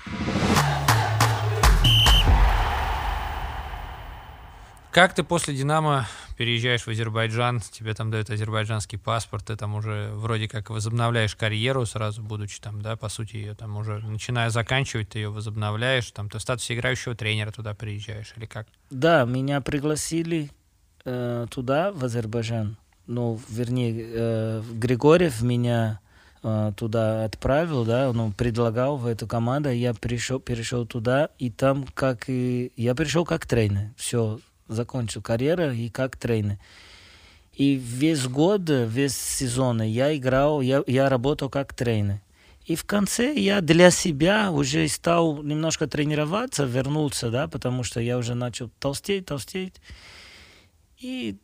Как 4.96 5.14
ты 5.14 5.22
после 5.22 5.54
«Динамо» 5.54 6.06
переезжаешь 6.38 6.86
в 6.86 6.88
Азербайджан, 6.88 7.60
тебе 7.60 7.92
там 7.92 8.10
дают 8.10 8.30
азербайджанский 8.30 8.98
паспорт, 8.98 9.44
ты 9.44 9.56
там 9.56 9.74
уже 9.74 10.10
вроде 10.14 10.48
как 10.48 10.70
возобновляешь 10.70 11.36
карьеру 11.36 11.84
сразу, 11.84 12.22
будучи 12.22 12.60
там, 12.60 12.80
да, 12.80 12.96
по 12.96 13.10
сути, 13.10 13.36
ее 13.36 13.54
там 13.54 13.76
уже, 13.76 13.98
начиная 13.98 14.48
заканчивать, 14.48 15.10
ты 15.10 15.18
ее 15.18 15.28
возобновляешь, 15.28 16.10
там 16.12 16.30
ты 16.30 16.38
в 16.38 16.40
статусе 16.40 16.74
играющего 16.74 17.14
тренера 17.14 17.50
туда 17.50 17.74
приезжаешь, 17.74 18.32
или 18.36 18.46
как? 18.46 18.68
Да, 18.90 19.24
меня 19.24 19.60
пригласили 19.60 20.50
э, 21.04 21.46
туда, 21.50 21.92
в 21.92 22.02
Азербайджан. 22.04 22.78
Ну, 23.06 23.38
вернее, 23.50 23.94
э, 23.98 24.62
Григорьев 24.72 25.42
меня 25.42 26.00
туда 26.76 27.24
отправил, 27.24 27.84
да, 27.84 28.12
ну, 28.12 28.32
предлагал 28.32 28.96
в 28.96 29.06
эту 29.06 29.26
команду, 29.26 29.70
я 29.70 29.94
пришел, 29.94 30.38
перешел 30.38 30.86
туда, 30.86 31.30
и 31.38 31.50
там 31.50 31.86
как 31.94 32.28
и... 32.28 32.72
Я 32.76 32.94
пришел 32.94 33.24
как 33.24 33.46
тренер, 33.46 33.90
все, 33.96 34.38
закончил 34.68 35.22
карьеру 35.22 35.72
и 35.72 35.88
как 35.88 36.16
тренер. 36.16 36.58
И 37.52 37.74
весь 37.74 38.26
год, 38.26 38.62
весь 38.68 39.16
сезон 39.16 39.82
я 39.82 40.14
играл, 40.16 40.60
я, 40.60 40.82
я 40.86 41.08
работал 41.08 41.48
как 41.48 41.74
тренер. 41.74 42.20
И 42.66 42.74
в 42.74 42.84
конце 42.84 43.32
я 43.34 43.60
для 43.60 43.90
себя 43.90 44.50
уже 44.50 44.86
стал 44.88 45.42
немножко 45.42 45.86
тренироваться, 45.86 46.64
вернулся, 46.64 47.30
да, 47.30 47.46
потому 47.46 47.84
что 47.84 48.00
я 48.00 48.18
уже 48.18 48.34
начал 48.34 48.70
толстеть, 48.80 49.26
толстеть. 49.26 49.80
И 50.98 51.36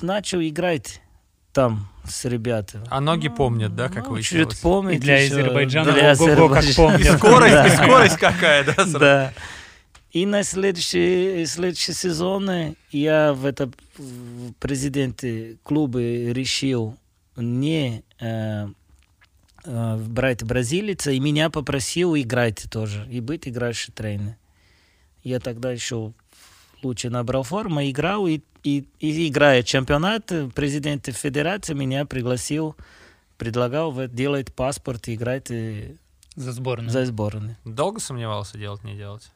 начал 0.00 0.40
играть 0.40 1.00
там 1.52 1.88
с 2.04 2.24
ребятами. 2.24 2.84
А 2.90 3.00
ноги 3.00 3.28
помнят, 3.28 3.74
да, 3.74 3.88
как 3.88 4.06
ну, 4.06 4.12
выяснилось? 4.14 4.54
чуть 4.54 4.62
помнят 4.62 4.94
И 4.94 4.98
для 4.98 5.22
еще. 5.22 5.34
Азербайджана 5.34 5.92
Для 5.92 6.12
ого-го, 6.12 6.48
как 6.48 6.58
Азербайджана. 6.58 6.74
помнят. 6.74 7.00
И 7.14 7.18
скорость, 7.18 7.54
Да. 7.54 7.66
и 7.66 7.70
скорость 7.76 8.16
какая, 8.16 8.64
да? 8.64 8.72
сразу? 8.74 8.98
Да. 8.98 9.32
И 10.12 10.24
на 10.24 10.42
следующий, 10.42 11.44
следующий 11.46 11.92
сезон 11.92 12.74
я 12.90 13.34
в 13.34 13.44
это 13.44 13.70
в 13.98 14.52
президенте 14.58 15.58
клуба 15.62 16.00
решил 16.00 16.96
не 17.36 18.02
э, 18.20 18.68
э, 19.64 19.96
брать 19.96 20.42
бразилица, 20.44 21.10
и 21.10 21.20
меня 21.20 21.50
попросил 21.50 22.16
играть 22.16 22.64
тоже, 22.70 23.06
и 23.10 23.20
быть 23.20 23.46
играющим 23.46 23.92
тренером. 23.92 24.36
Я 25.22 25.40
тогда 25.40 25.70
еще 25.72 26.12
лучше 26.82 27.10
набрал 27.10 27.42
форму, 27.42 27.82
играл, 27.82 28.26
и, 28.26 28.40
и, 28.62 28.86
и 29.00 29.28
играя 29.28 29.62
чемпионат, 29.62 30.32
президент 30.54 31.06
федерации 31.06 31.74
меня 31.74 32.04
пригласил, 32.04 32.76
предлагал 33.36 33.90
в- 33.92 34.08
делать 34.08 34.52
паспорт 34.54 35.08
и 35.08 35.14
играть 35.14 35.50
э, 35.50 35.94
За 36.36 36.52
сборную. 36.52 36.90
за 36.90 37.04
сборную. 37.06 37.56
Долго 37.64 38.00
сомневался, 38.00 38.58
делать, 38.58 38.84
не 38.84 38.94
делать? 38.96 39.30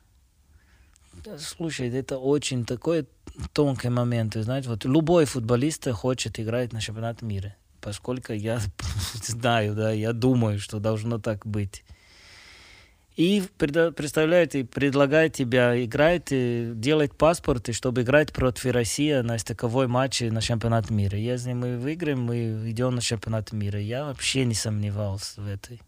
Слушай, 1.38 1.88
это 1.90 2.18
очень 2.18 2.64
такой 2.64 3.06
тонкий 3.52 3.90
момент. 3.90 4.34
Знаете, 4.34 4.68
вот 4.68 4.84
любой 4.84 5.24
футболист 5.26 5.88
хочет 5.92 6.40
играть 6.40 6.72
на 6.72 6.80
чемпионат 6.80 7.22
мира. 7.22 7.54
Поскольку 7.80 8.32
я 8.32 8.60
знаю, 9.14 9.74
да, 9.74 9.92
я 9.92 10.12
думаю, 10.12 10.58
что 10.58 10.78
должно 10.80 11.18
так 11.18 11.46
быть. 11.46 11.84
И 13.16 13.42
преда- 13.58 13.92
представляете, 13.92 14.64
предлагает 14.64 15.34
тебя 15.34 15.82
играть, 15.84 16.28
э, 16.30 16.72
делать 16.74 17.14
паспорты, 17.14 17.72
чтобы 17.74 18.02
играть 18.02 18.32
против 18.32 18.72
России 18.72 19.12
на 19.20 19.38
стыковой 19.38 19.86
матче 19.86 20.30
на 20.30 20.40
чемпионат 20.40 20.88
мира. 20.88 21.18
Если 21.18 21.52
мы 21.52 21.76
выиграем, 21.76 22.22
мы 22.22 22.70
идем 22.70 22.94
на 22.94 23.02
чемпионат 23.02 23.52
мира. 23.52 23.78
Я 23.78 24.04
вообще 24.06 24.46
не 24.46 24.54
сомневался 24.54 25.42
в 25.42 25.46
этой. 25.46 25.82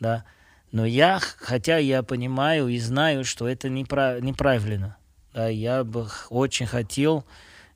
Да. 0.00 0.24
Но 0.72 0.84
я, 0.84 1.20
хотя 1.38 1.78
я 1.78 2.02
понимаю 2.02 2.68
и 2.68 2.78
знаю, 2.80 3.24
что 3.24 3.46
это 3.46 3.68
непра- 3.68 4.20
неправильно. 4.20 4.96
Да, 5.32 5.46
я 5.48 5.84
бы 5.84 6.08
очень 6.30 6.66
хотел, 6.66 7.24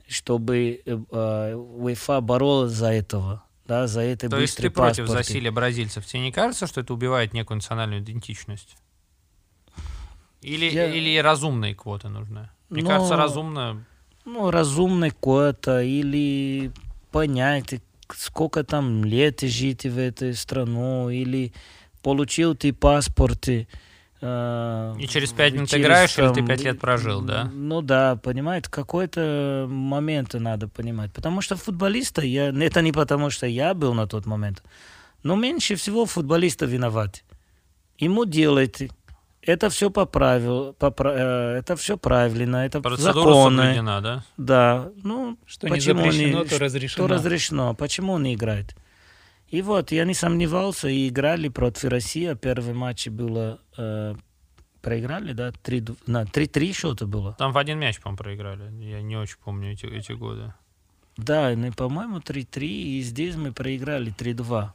чтобы 0.09 0.82
э, 0.84 0.99
э, 1.12 1.55
УЕФА 1.55 2.20
боролась 2.20 2.72
за 2.72 2.93
этого. 2.93 3.45
Да, 3.66 3.86
за 3.86 4.01
это 4.01 4.28
То 4.28 4.41
есть 4.41 4.57
ты 4.57 4.64
быстрый 4.64 4.70
против 4.70 5.07
засилия 5.07 5.53
бразильцев. 5.53 6.05
Тебе 6.05 6.22
не 6.22 6.32
кажется, 6.32 6.66
что 6.66 6.80
это 6.80 6.93
убивает 6.93 7.32
некую 7.32 7.59
национальную 7.59 8.01
идентичность? 8.03 8.76
Или, 10.43 10.66
Я- 10.70 10.93
или 10.95 11.18
разумные 11.18 11.74
квоты 11.74 12.09
нужны? 12.09 12.49
Мне 12.68 12.82
Но- 12.82 12.88
кажется, 12.88 13.16
разумно... 13.16 13.84
Ну, 14.24 14.51
разумный 14.51 15.11
код-то 15.11 15.80
или 15.82 16.70
понять, 17.11 17.80
сколько 18.14 18.64
там 18.64 19.05
лет 19.05 19.41
жить 19.41 19.84
в 19.84 19.99
этой 19.99 20.34
страну, 20.34 21.11
или 21.11 21.53
получил 22.03 22.55
ты 22.55 22.72
паспорты. 22.72 23.66
э, 24.20 24.95
И 25.01 25.07
через 25.09 25.32
пять 25.32 25.55
минут 25.55 25.70
через 25.70 25.84
играешь, 25.84 26.18
или 26.18 26.28
ты 26.28 26.34
там, 26.34 26.47
пять 26.47 26.62
лет 26.62 26.78
прожил, 26.78 27.22
да? 27.22 27.51
Ну 27.55 27.80
да, 27.80 28.16
понимаете, 28.16 28.70
какой-то 28.70 29.66
момент 29.68 30.34
надо 30.34 30.68
понимать. 30.68 31.12
Потому 31.12 31.41
что 31.41 31.57
футболиста, 31.57 32.20
я, 32.22 32.49
это 32.66 32.82
не 32.82 32.93
потому, 32.93 33.30
что 33.30 33.47
я 33.47 33.72
был 33.74 33.95
на 33.95 34.07
тот 34.07 34.26
момент, 34.26 34.62
но 35.22 35.34
меньше 35.36 35.74
всего 35.76 36.05
футболиста 36.05 36.66
виноват. 36.66 37.24
Ему 37.99 38.24
делать 38.26 38.82
это 39.43 39.70
все 39.70 39.91
по 39.91 40.05
правилу, 40.07 40.74
по, 40.78 40.93
э, 41.05 41.59
это 41.59 41.76
все 41.76 41.97
правильно, 41.97 42.59
это 42.66 42.80
Процедура 42.80 43.12
законы. 43.14 43.57
соблюдена, 43.62 44.01
да? 44.01 44.24
Да, 44.36 44.91
ну, 45.03 45.38
Что 45.47 45.68
не 45.68 45.74
почему 45.76 45.99
запрещено, 46.05 46.43
не- 46.43 46.49
то 46.49 46.59
разрешено. 46.59 47.07
что 47.07 47.14
разрешено, 47.14 47.74
почему 47.74 48.12
он 48.14 48.22
не 48.24 48.34
играет? 48.34 48.74
И 49.49 49.62
вот, 49.62 49.91
я 49.93 50.05
не 50.05 50.14
сомневался, 50.14 50.88
и 50.88 51.09
играли 51.09 51.49
против 51.49 51.84
России. 51.91 52.34
Первый 52.34 52.72
матч 52.74 53.09
было, 53.09 53.59
э, 53.76 54.14
проиграли, 54.80 55.32
да, 55.32 55.51
3 55.51 55.84
на 56.07 56.24
3-3 56.24 56.72
что-то 56.72 57.07
было. 57.07 57.34
Там 57.38 57.53
в 57.53 57.59
один 57.59 57.78
мяч, 57.78 57.99
по-моему, 58.01 58.16
проиграли. 58.18 58.70
Я 58.82 59.03
не 59.03 59.16
очень 59.16 59.36
помню 59.45 59.72
эти, 59.72 59.86
эти 59.86 60.12
годы. 60.12 60.53
Да, 61.16 61.53
ну, 61.57 61.72
по-моему, 61.72 62.20
3-3, 62.20 62.66
и 62.68 63.01
здесь 63.03 63.34
мы 63.36 63.53
проиграли 63.53 64.12
3-2. 64.12 64.72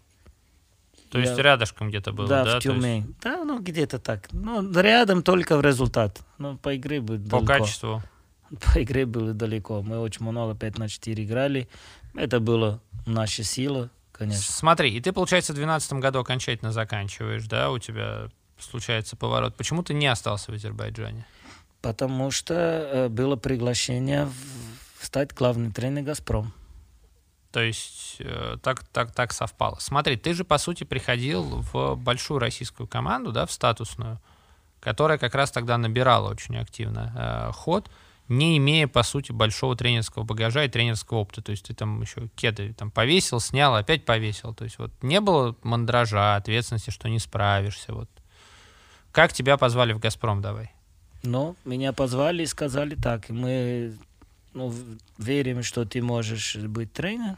То 1.16 1.30
есть 1.30 1.38
рядышком 1.40 1.90
где-то 1.90 2.12
было, 2.14 2.28
да? 2.28 2.44
да, 2.44 2.52
в 2.52 2.54
есть 2.56 2.68
Тюмень. 2.68 3.16
Да, 3.22 3.44
ну 3.44 3.60
где-то 3.60 4.00
так. 4.00 4.28
Ну, 4.32 4.72
рядом 4.80 5.24
только 5.24 5.58
в 5.58 5.62
результат. 5.62 6.22
Ну, 6.38 6.58
по 6.58 6.76
игре 6.76 7.02
было 7.02 7.18
по 7.18 7.40
далеко. 7.42 7.46
качеству. 7.46 8.04
По 8.74 8.82
игре 8.84 9.06
было 9.08 9.34
далеко. 9.34 9.82
Мы 9.82 9.98
очень 10.00 10.24
много 10.26 10.54
5 10.56 10.78
на 10.78 10.88
4 10.88 11.24
играли. 11.24 11.68
Это 12.14 12.40
была 12.40 12.80
наша 13.08 13.44
сила, 13.44 13.90
конечно. 14.12 14.54
Смотри, 14.54 14.96
и 14.96 15.02
ты, 15.02 15.12
получается, 15.14 15.52
в 15.52 15.56
2012 15.56 15.94
году 15.94 16.20
окончательно 16.20 16.72
заканчиваешь, 16.72 17.48
да? 17.48 17.72
У 17.72 17.80
тебя 17.80 18.30
случается 18.60 19.16
поворот. 19.16 19.56
Почему 19.56 19.82
ты 19.84 19.94
не 19.96 20.06
остался 20.08 20.52
в 20.52 20.56
Азербайджане? 20.56 21.26
Потому 21.82 22.30
что 22.32 22.54
э, 22.54 23.10
было 23.10 23.36
приглашение 23.36 24.26
в- 24.26 25.04
стать 25.06 25.34
главным 25.34 25.72
тренером 25.72 26.06
«Газпром». 26.06 26.54
То 27.56 27.62
есть 27.62 28.18
э, 28.20 28.58
так, 28.62 28.84
так, 28.84 29.14
так 29.14 29.32
совпало. 29.32 29.78
Смотри, 29.80 30.18
ты 30.18 30.34
же, 30.34 30.44
по 30.44 30.58
сути, 30.58 30.84
приходил 30.84 31.64
в 31.72 31.96
большую 31.96 32.40
российскую 32.42 32.86
команду, 32.86 33.32
да, 33.32 33.46
в 33.46 33.52
статусную, 33.54 34.20
которая 34.82 35.18
как 35.18 35.36
раз 35.36 35.52
тогда 35.52 35.78
набирала 35.78 36.30
очень 36.30 36.58
активно 36.58 37.14
э, 37.16 37.52
ход, 37.54 37.90
не 38.28 38.58
имея, 38.58 38.90
по 38.90 39.04
сути, 39.04 39.32
большого 39.32 39.78
тренерского 39.78 40.24
багажа 40.24 40.66
и 40.66 40.68
тренерского 40.68 41.20
опыта. 41.20 41.42
То 41.42 41.52
есть 41.52 41.68
ты 41.68 41.74
там 41.74 42.02
еще 42.02 42.28
кеды 42.36 42.74
там 42.74 42.92
повесил, 42.92 43.40
снял, 43.40 43.74
опять 43.74 44.04
повесил. 44.04 44.54
То 44.54 44.66
есть 44.66 44.78
вот 44.78 44.92
не 45.02 45.22
было 45.22 45.56
мандража, 45.64 46.36
ответственности, 46.36 46.90
что 46.90 47.08
не 47.08 47.20
справишься. 47.20 47.94
Вот. 47.94 48.10
Как 49.14 49.32
тебя 49.32 49.56
позвали 49.56 49.94
в 49.94 50.00
«Газпром» 50.00 50.42
давай? 50.42 50.74
Но 51.24 51.56
меня 51.64 51.94
позвали 51.94 52.44
и 52.44 52.48
сказали 52.48 52.96
так, 52.96 53.30
мы 53.30 53.98
ну, 54.54 54.74
верим, 55.18 55.64
что 55.64 55.86
ты 55.86 56.02
можешь 56.02 56.58
быть 56.58 56.92
тренером, 56.92 57.38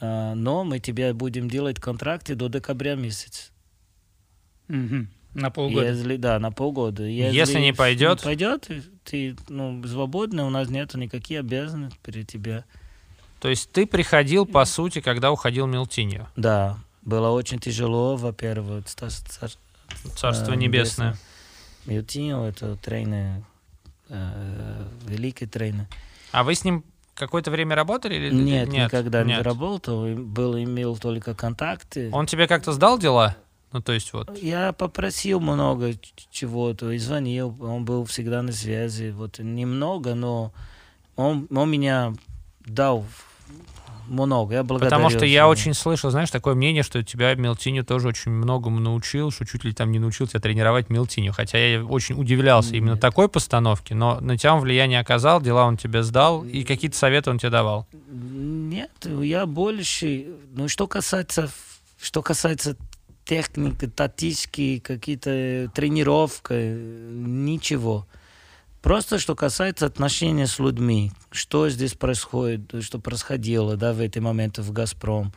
но 0.00 0.64
мы 0.64 0.78
тебя 0.78 1.12
будем 1.14 1.48
делать 1.48 1.80
контракты 1.80 2.34
до 2.34 2.48
декабря 2.48 2.94
месяца. 2.94 3.50
Мгм. 4.68 5.08
На 5.34 5.50
полгода. 5.50 5.86
Если, 5.86 6.16
да, 6.16 6.38
на 6.38 6.50
полгода. 6.50 7.04
Если 7.04 7.60
не 7.60 7.72
пойдет? 7.72 8.22
пойдет, 8.22 8.68
ты 9.04 9.36
ну, 9.48 9.84
свободный, 9.86 10.42
у 10.44 10.50
нас 10.50 10.68
нет 10.68 10.94
никаких 10.94 11.40
обязанностей 11.40 11.98
перед 12.02 12.26
тебя. 12.26 12.64
То 13.40 13.48
есть 13.48 13.70
ты 13.70 13.86
приходил, 13.86 14.46
по 14.46 14.64
сути, 14.64 15.00
когда 15.00 15.30
уходил 15.30 15.66
Милтиньо. 15.66 16.28
Да, 16.36 16.78
было 17.02 17.28
очень 17.28 17.60
тяжело, 17.60 18.16
во-первых, 18.16 18.88
ста- 18.88 19.10
ста- 19.10 19.48
Царство 20.16 20.52
э, 20.52 20.56
небесное. 20.56 21.16
Милтиньо 21.86 22.46
это 22.46 22.76
тренер, 22.76 23.42
э, 24.08 24.88
великий 25.06 25.46
тренер. 25.46 25.86
А 26.32 26.42
вы 26.42 26.54
с 26.54 26.64
ним 26.64 26.84
какое-то 27.18 27.50
время 27.50 27.74
работали? 27.74 28.14
Или... 28.14 28.30
Нет, 28.30 28.68
никогда 28.68 29.24
не 29.24 29.34
нет. 29.34 29.42
работал, 29.42 30.06
и 30.06 30.14
был, 30.14 30.56
имел 30.56 30.96
только 30.96 31.34
контакты. 31.34 32.10
Он 32.12 32.26
тебе 32.26 32.46
как-то 32.46 32.72
сдал 32.72 32.98
дела? 32.98 33.36
Ну, 33.72 33.82
то 33.82 33.92
есть 33.92 34.12
вот... 34.14 34.36
Я 34.38 34.72
попросил 34.72 35.40
много 35.40 35.92
чего-то, 36.30 36.90
и 36.90 36.98
звонил, 36.98 37.54
он 37.60 37.84
был 37.84 38.06
всегда 38.06 38.40
на 38.40 38.52
связи, 38.52 39.10
вот 39.10 39.38
немного, 39.38 40.14
но 40.14 40.52
он, 41.16 41.46
он 41.50 41.70
меня 41.70 42.14
дал 42.60 43.04
много, 44.08 44.54
я 44.54 44.64
благодарю. 44.64 44.90
Потому 44.90 45.10
что 45.10 45.24
я 45.24 45.48
очень 45.48 45.74
слышал, 45.74 46.10
знаешь, 46.10 46.30
такое 46.30 46.54
мнение, 46.54 46.82
что 46.82 47.02
тебя 47.02 47.34
Милтиню 47.34 47.84
тоже 47.84 48.08
очень 48.08 48.32
многому 48.32 48.80
научил, 48.80 49.30
что 49.30 49.44
чуть 49.44 49.64
ли 49.64 49.72
там 49.72 49.90
не 49.92 49.98
научил 49.98 50.26
тебя 50.26 50.40
тренировать 50.40 50.90
Милтиню. 50.90 51.32
Хотя 51.32 51.58
я 51.58 51.84
очень 51.84 52.20
удивлялся 52.20 52.74
именно 52.74 52.92
Нет. 52.92 53.00
такой 53.00 53.28
постановке, 53.28 53.94
но 53.94 54.20
на 54.20 54.36
тебя 54.36 54.54
он 54.54 54.60
влияние 54.60 55.00
оказал, 55.00 55.40
дела 55.40 55.64
он 55.64 55.76
тебе 55.76 56.02
сдал, 56.02 56.44
и 56.44 56.64
какие-то 56.64 56.96
советы 56.96 57.30
он 57.30 57.38
тебе 57.38 57.50
давал. 57.50 57.86
Нет, 58.10 58.90
я 59.04 59.46
больше, 59.46 60.26
ну 60.52 60.68
что 60.68 60.86
касается, 60.86 61.50
что 62.00 62.22
касается 62.22 62.76
техники, 63.24 63.86
тактические 63.86 64.80
какие-то 64.80 65.70
тренировки, 65.74 66.52
ничего. 66.54 68.06
Просто 68.88 69.18
что 69.18 69.34
касается 69.34 69.84
отношения 69.84 70.46
с 70.46 70.58
людьми, 70.58 71.12
что 71.30 71.68
здесь 71.68 71.92
происходит, 71.92 72.82
что 72.82 72.98
происходило, 72.98 73.76
да, 73.76 73.92
в 73.92 74.00
эти 74.00 74.18
моменты 74.18 74.62
в 74.62 74.72
Газпром, 74.72 75.34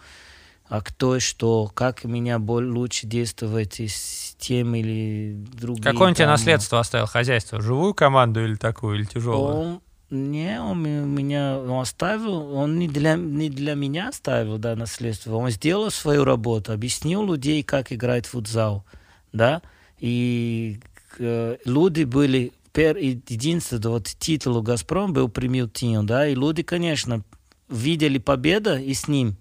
а 0.69 0.79
кто 0.79 1.17
и 1.17 1.19
что, 1.19 1.69
как 1.73 2.05
меня 2.05 2.37
лучше 2.37 3.07
действовать 3.07 3.81
и 3.81 3.89
с 3.89 4.37
тем 4.39 4.73
или 4.73 5.35
другим. 5.51 5.83
Какое 5.83 6.07
он 6.07 6.15
тебе 6.15 6.27
наследство 6.27 6.79
оставил, 6.79 7.07
хозяйство? 7.07 7.59
Живую 7.59 7.93
команду 7.93 8.41
или 8.41 8.55
такую, 8.55 8.99
или 8.99 9.03
тяжелую? 9.03 9.53
Он, 9.53 9.81
Не, 10.09 10.61
он 10.61 10.81
меня 10.81 11.57
он 11.57 11.81
оставил, 11.81 12.55
он 12.55 12.79
не 12.79 12.87
для, 12.87 13.15
не 13.17 13.49
для 13.49 13.73
меня 13.73 14.07
оставил, 14.07 14.59
да, 14.59 14.77
наследство. 14.77 15.35
Он 15.35 15.49
сделал 15.49 15.91
свою 15.91 16.23
работу, 16.23 16.71
объяснил 16.71 17.25
людей, 17.25 17.63
как 17.63 17.91
играть 17.91 18.27
в 18.27 18.29
футзал, 18.29 18.85
да, 19.33 19.61
и 19.99 20.79
э, 21.19 21.57
люди 21.65 22.05
были, 22.05 22.53
пер, 22.73 22.97
единственное, 22.97 23.91
вот 23.91 24.05
титул 24.19 24.61
«Газпром» 24.61 25.13
был 25.13 25.29
примитивен, 25.29 26.05
да, 26.05 26.27
и 26.27 26.35
люди, 26.35 26.63
конечно, 26.63 27.23
видели 27.69 28.17
победу 28.17 28.77
и 28.77 28.93
с 28.93 29.07
ним. 29.07 29.37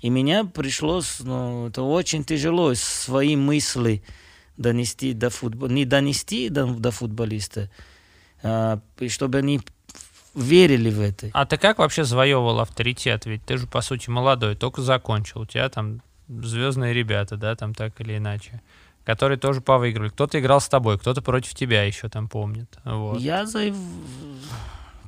И 0.00 0.10
меня 0.10 0.44
пришлось, 0.44 1.20
ну, 1.20 1.68
это 1.68 1.82
очень 1.82 2.24
тяжело, 2.24 2.74
свои 2.74 3.36
мысли 3.36 4.02
донести 4.56 5.12
до 5.12 5.30
футбола, 5.30 5.70
не 5.70 5.84
донести 5.84 6.48
до, 6.48 6.66
до 6.66 6.90
футболиста, 6.90 7.70
а, 8.42 8.80
чтобы 9.08 9.38
они 9.38 9.60
верили 10.34 10.90
в 10.90 11.00
это. 11.00 11.30
А 11.32 11.46
ты 11.46 11.56
как 11.56 11.78
вообще 11.78 12.04
завоевывал 12.04 12.60
авторитет? 12.60 13.26
Ведь 13.26 13.44
ты 13.44 13.56
же, 13.56 13.66
по 13.66 13.80
сути, 13.80 14.08
молодой, 14.10 14.54
только 14.54 14.82
закончил. 14.82 15.40
У 15.40 15.46
тебя 15.46 15.68
там 15.68 16.00
звездные 16.28 16.94
ребята, 16.94 17.36
да, 17.36 17.56
там 17.56 17.74
так 17.74 18.00
или 18.00 18.18
иначе, 18.18 18.60
которые 19.08 19.38
тоже 19.38 19.62
повыиграли. 19.62 20.10
Кто-то 20.10 20.38
играл 20.38 20.60
с 20.60 20.68
тобой, 20.68 20.98
кто-то 20.98 21.22
против 21.22 21.54
тебя 21.54 21.82
еще 21.82 22.10
там 22.10 22.28
помнит. 22.28 22.78
Вот. 22.84 23.18
Я 23.18 23.46
за... 23.46 23.72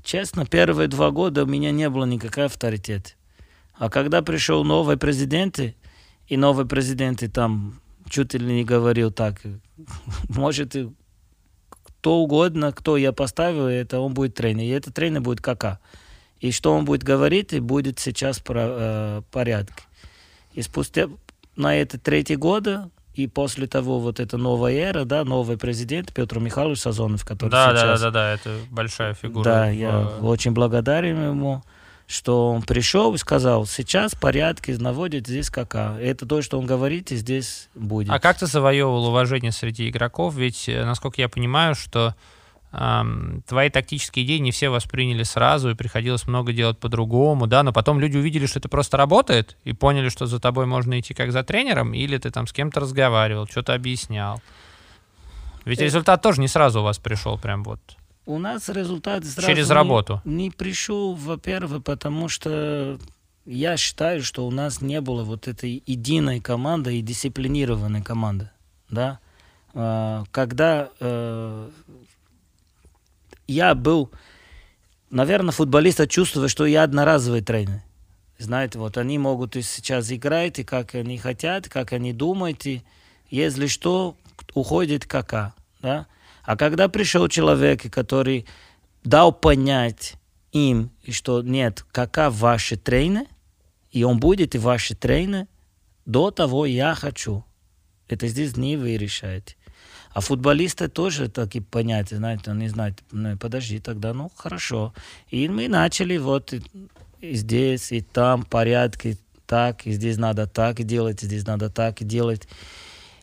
Честно, 0.02 0.46
первые 0.46 0.88
два 0.88 1.10
года 1.10 1.44
у 1.44 1.46
меня 1.46 1.70
не 1.70 1.86
было 1.90 2.06
никакого 2.06 2.46
авторитета. 2.46 3.10
А 3.74 3.90
когда 3.90 4.22
пришел 4.22 4.64
новый 4.64 4.96
президент, 4.96 5.60
и 5.60 6.36
новый 6.38 6.64
президент 6.64 7.22
там 7.30 7.78
чуть 8.08 8.32
ли 8.32 8.54
не 8.54 8.64
говорил 8.64 9.12
так, 9.12 9.42
может, 10.30 10.74
кто 11.82 12.20
угодно, 12.20 12.72
кто 12.72 12.96
я 12.96 13.12
поставил, 13.12 13.66
это 13.66 14.00
он 14.00 14.14
будет 14.14 14.34
тренер. 14.34 14.64
И 14.64 14.68
этот 14.68 14.94
тренер 14.94 15.20
будет 15.20 15.42
кака. 15.42 15.78
И 16.38 16.52
что 16.52 16.72
он 16.72 16.86
будет 16.86 17.02
говорить, 17.02 17.60
будет 17.60 17.98
сейчас 17.98 18.38
про, 18.38 18.62
э, 18.66 19.22
порядке. 19.30 19.82
И 20.54 20.62
спустя 20.62 21.10
на 21.54 21.76
это 21.76 21.98
третий 21.98 22.36
года, 22.36 22.90
и 23.14 23.26
после 23.26 23.66
того 23.66 23.98
вот 23.98 24.20
эта 24.20 24.36
новая 24.36 24.72
эра, 24.72 25.04
да, 25.04 25.24
новый 25.24 25.58
президент 25.58 26.12
Петр 26.12 26.38
Михайлович 26.38 26.78
Сазонов, 26.80 27.24
который 27.24 27.50
да, 27.50 27.70
сейчас... 27.70 27.82
Да, 27.82 27.86
да, 27.86 27.98
да, 27.98 28.10
да, 28.10 28.34
это 28.34 28.50
большая 28.70 29.14
фигура. 29.14 29.44
Да, 29.44 29.68
я 29.68 30.06
очень 30.20 30.52
благодарен 30.52 31.30
ему 31.30 31.62
что 32.10 32.50
он 32.50 32.62
пришел 32.62 33.14
и 33.14 33.18
сказал, 33.18 33.66
сейчас 33.66 34.16
порядки 34.16 34.72
наводят 34.72 35.28
здесь 35.28 35.48
кака. 35.48 35.96
Это 36.00 36.26
то, 36.26 36.42
что 36.42 36.58
он 36.58 36.66
говорит, 36.66 37.12
и 37.12 37.16
здесь 37.16 37.68
будет. 37.76 38.10
А 38.10 38.18
как 38.18 38.36
ты 38.36 38.46
завоевывал 38.46 39.06
уважение 39.06 39.52
среди 39.52 39.88
игроков? 39.88 40.34
Ведь, 40.34 40.68
э, 40.68 40.84
насколько 40.84 41.20
я 41.20 41.28
понимаю, 41.28 41.76
что 41.76 42.16
твои 42.72 43.68
тактические 43.68 44.24
идеи 44.24 44.38
не 44.38 44.52
все 44.52 44.68
восприняли 44.68 45.24
сразу, 45.24 45.70
и 45.70 45.74
приходилось 45.74 46.28
много 46.28 46.52
делать 46.52 46.78
по-другому, 46.78 47.48
да, 47.48 47.64
но 47.64 47.72
потом 47.72 47.98
люди 47.98 48.16
увидели, 48.16 48.46
что 48.46 48.60
это 48.60 48.68
просто 48.68 48.96
работает, 48.96 49.56
и 49.64 49.72
поняли, 49.72 50.08
что 50.08 50.26
за 50.26 50.38
тобой 50.38 50.66
можно 50.66 51.00
идти 51.00 51.12
как 51.12 51.32
за 51.32 51.42
тренером, 51.42 51.94
или 51.94 52.16
ты 52.16 52.30
там 52.30 52.46
с 52.46 52.52
кем-то 52.52 52.80
разговаривал, 52.80 53.48
что-то 53.48 53.74
объяснял. 53.74 54.40
Ведь 55.64 55.80
э, 55.80 55.84
результат 55.84 56.22
тоже 56.22 56.40
не 56.40 56.48
сразу 56.48 56.80
у 56.80 56.84
вас 56.84 56.98
пришел 56.98 57.38
прям 57.38 57.64
вот. 57.64 57.80
У 58.26 58.38
нас 58.38 58.68
результат 58.68 59.24
сразу 59.24 59.48
Через 59.48 59.68
не, 59.68 59.74
работу. 59.74 60.22
не 60.24 60.50
пришел, 60.50 61.14
во-первых, 61.14 61.82
потому 61.82 62.28
что 62.28 62.98
я 63.46 63.76
считаю, 63.76 64.22
что 64.22 64.46
у 64.46 64.50
нас 64.52 64.80
не 64.80 65.00
было 65.00 65.24
вот 65.24 65.48
этой 65.48 65.82
единой 65.86 66.40
команды 66.40 66.98
и 66.98 67.02
дисциплинированной 67.02 68.02
команды. 68.02 68.50
Да? 68.88 69.18
А, 69.74 70.24
когда 70.30 70.90
э, 71.00 71.70
я 73.50 73.74
был, 73.74 74.10
наверное, 75.10 75.52
футболиста 75.52 76.06
чувствую, 76.06 76.48
что 76.48 76.66
я 76.66 76.84
одноразовый 76.84 77.42
тренер. 77.42 77.82
Знаете, 78.38 78.78
вот 78.78 78.96
они 78.96 79.18
могут 79.18 79.56
и 79.56 79.62
сейчас 79.62 80.10
играть, 80.10 80.58
и 80.58 80.64
как 80.64 80.94
они 80.94 81.18
хотят, 81.18 81.68
как 81.68 81.92
они 81.92 82.12
думают, 82.12 82.64
и 82.66 82.82
если 83.28 83.66
что, 83.66 84.16
уходит 84.54 85.04
кака. 85.04 85.52
Да? 85.82 86.06
А 86.42 86.56
когда 86.56 86.88
пришел 86.88 87.28
человек, 87.28 87.90
который 87.92 88.46
дал 89.04 89.32
понять 89.32 90.14
им, 90.52 90.90
что 91.08 91.42
нет, 91.42 91.84
кака 91.92 92.30
ваши 92.30 92.76
тренер, 92.76 93.26
и 93.90 94.04
он 94.04 94.18
будет 94.18 94.54
и 94.54 94.58
ваши 94.58 94.94
тренер, 94.94 95.46
до 96.06 96.30
того 96.30 96.66
я 96.66 96.94
хочу. 96.94 97.44
Это 98.08 98.26
здесь 98.26 98.56
не 98.56 98.76
вы 98.76 98.96
решаете. 98.96 99.56
А 100.12 100.20
футболисты 100.20 100.88
тоже 100.88 101.28
такие 101.28 101.62
понятия, 101.62 102.16
знаете, 102.16 102.50
они 102.50 102.68
знают, 102.68 102.98
ну, 103.12 103.36
подожди, 103.36 103.78
тогда, 103.78 104.12
ну, 104.12 104.30
хорошо. 104.34 104.92
И 105.28 105.48
мы 105.48 105.68
начали 105.68 106.16
вот 106.16 106.52
и, 106.52 106.62
и 107.20 107.34
здесь, 107.34 107.92
и 107.92 108.00
там 108.00 108.42
порядки, 108.42 109.16
так, 109.46 109.86
и 109.86 109.92
здесь 109.92 110.16
надо 110.16 110.46
так 110.46 110.82
делать, 110.82 111.22
и 111.22 111.26
здесь 111.26 111.46
надо 111.46 111.70
так 111.70 112.02
делать 112.02 112.48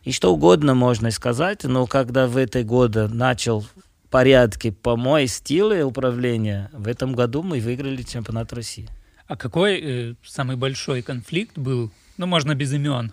и 0.08 0.14
что 0.14 0.34
угодно 0.34 0.74
можно 0.74 1.12
сказать, 1.12 1.66
но 1.66 1.86
когда 1.86 2.28
в 2.28 2.38
этой 2.38 2.64
году 2.64 3.10
начал 3.10 3.68
порядки 4.10 4.70
по 4.70 4.96
мой 4.96 5.28
стиле 5.28 5.84
управления, 5.84 6.70
в 6.72 6.88
этом 6.88 7.14
году 7.14 7.44
мы 7.44 7.60
выиграли 7.60 8.04
чемпионат 8.04 8.54
России. 8.54 8.88
А 9.28 9.36
какой 9.36 9.82
э, 9.82 10.14
самый 10.24 10.56
большой 10.56 11.02
конфликт 11.02 11.58
был? 11.58 11.92
Ну, 12.16 12.26
можно 12.26 12.56
без 12.56 12.72
имен. 12.72 13.12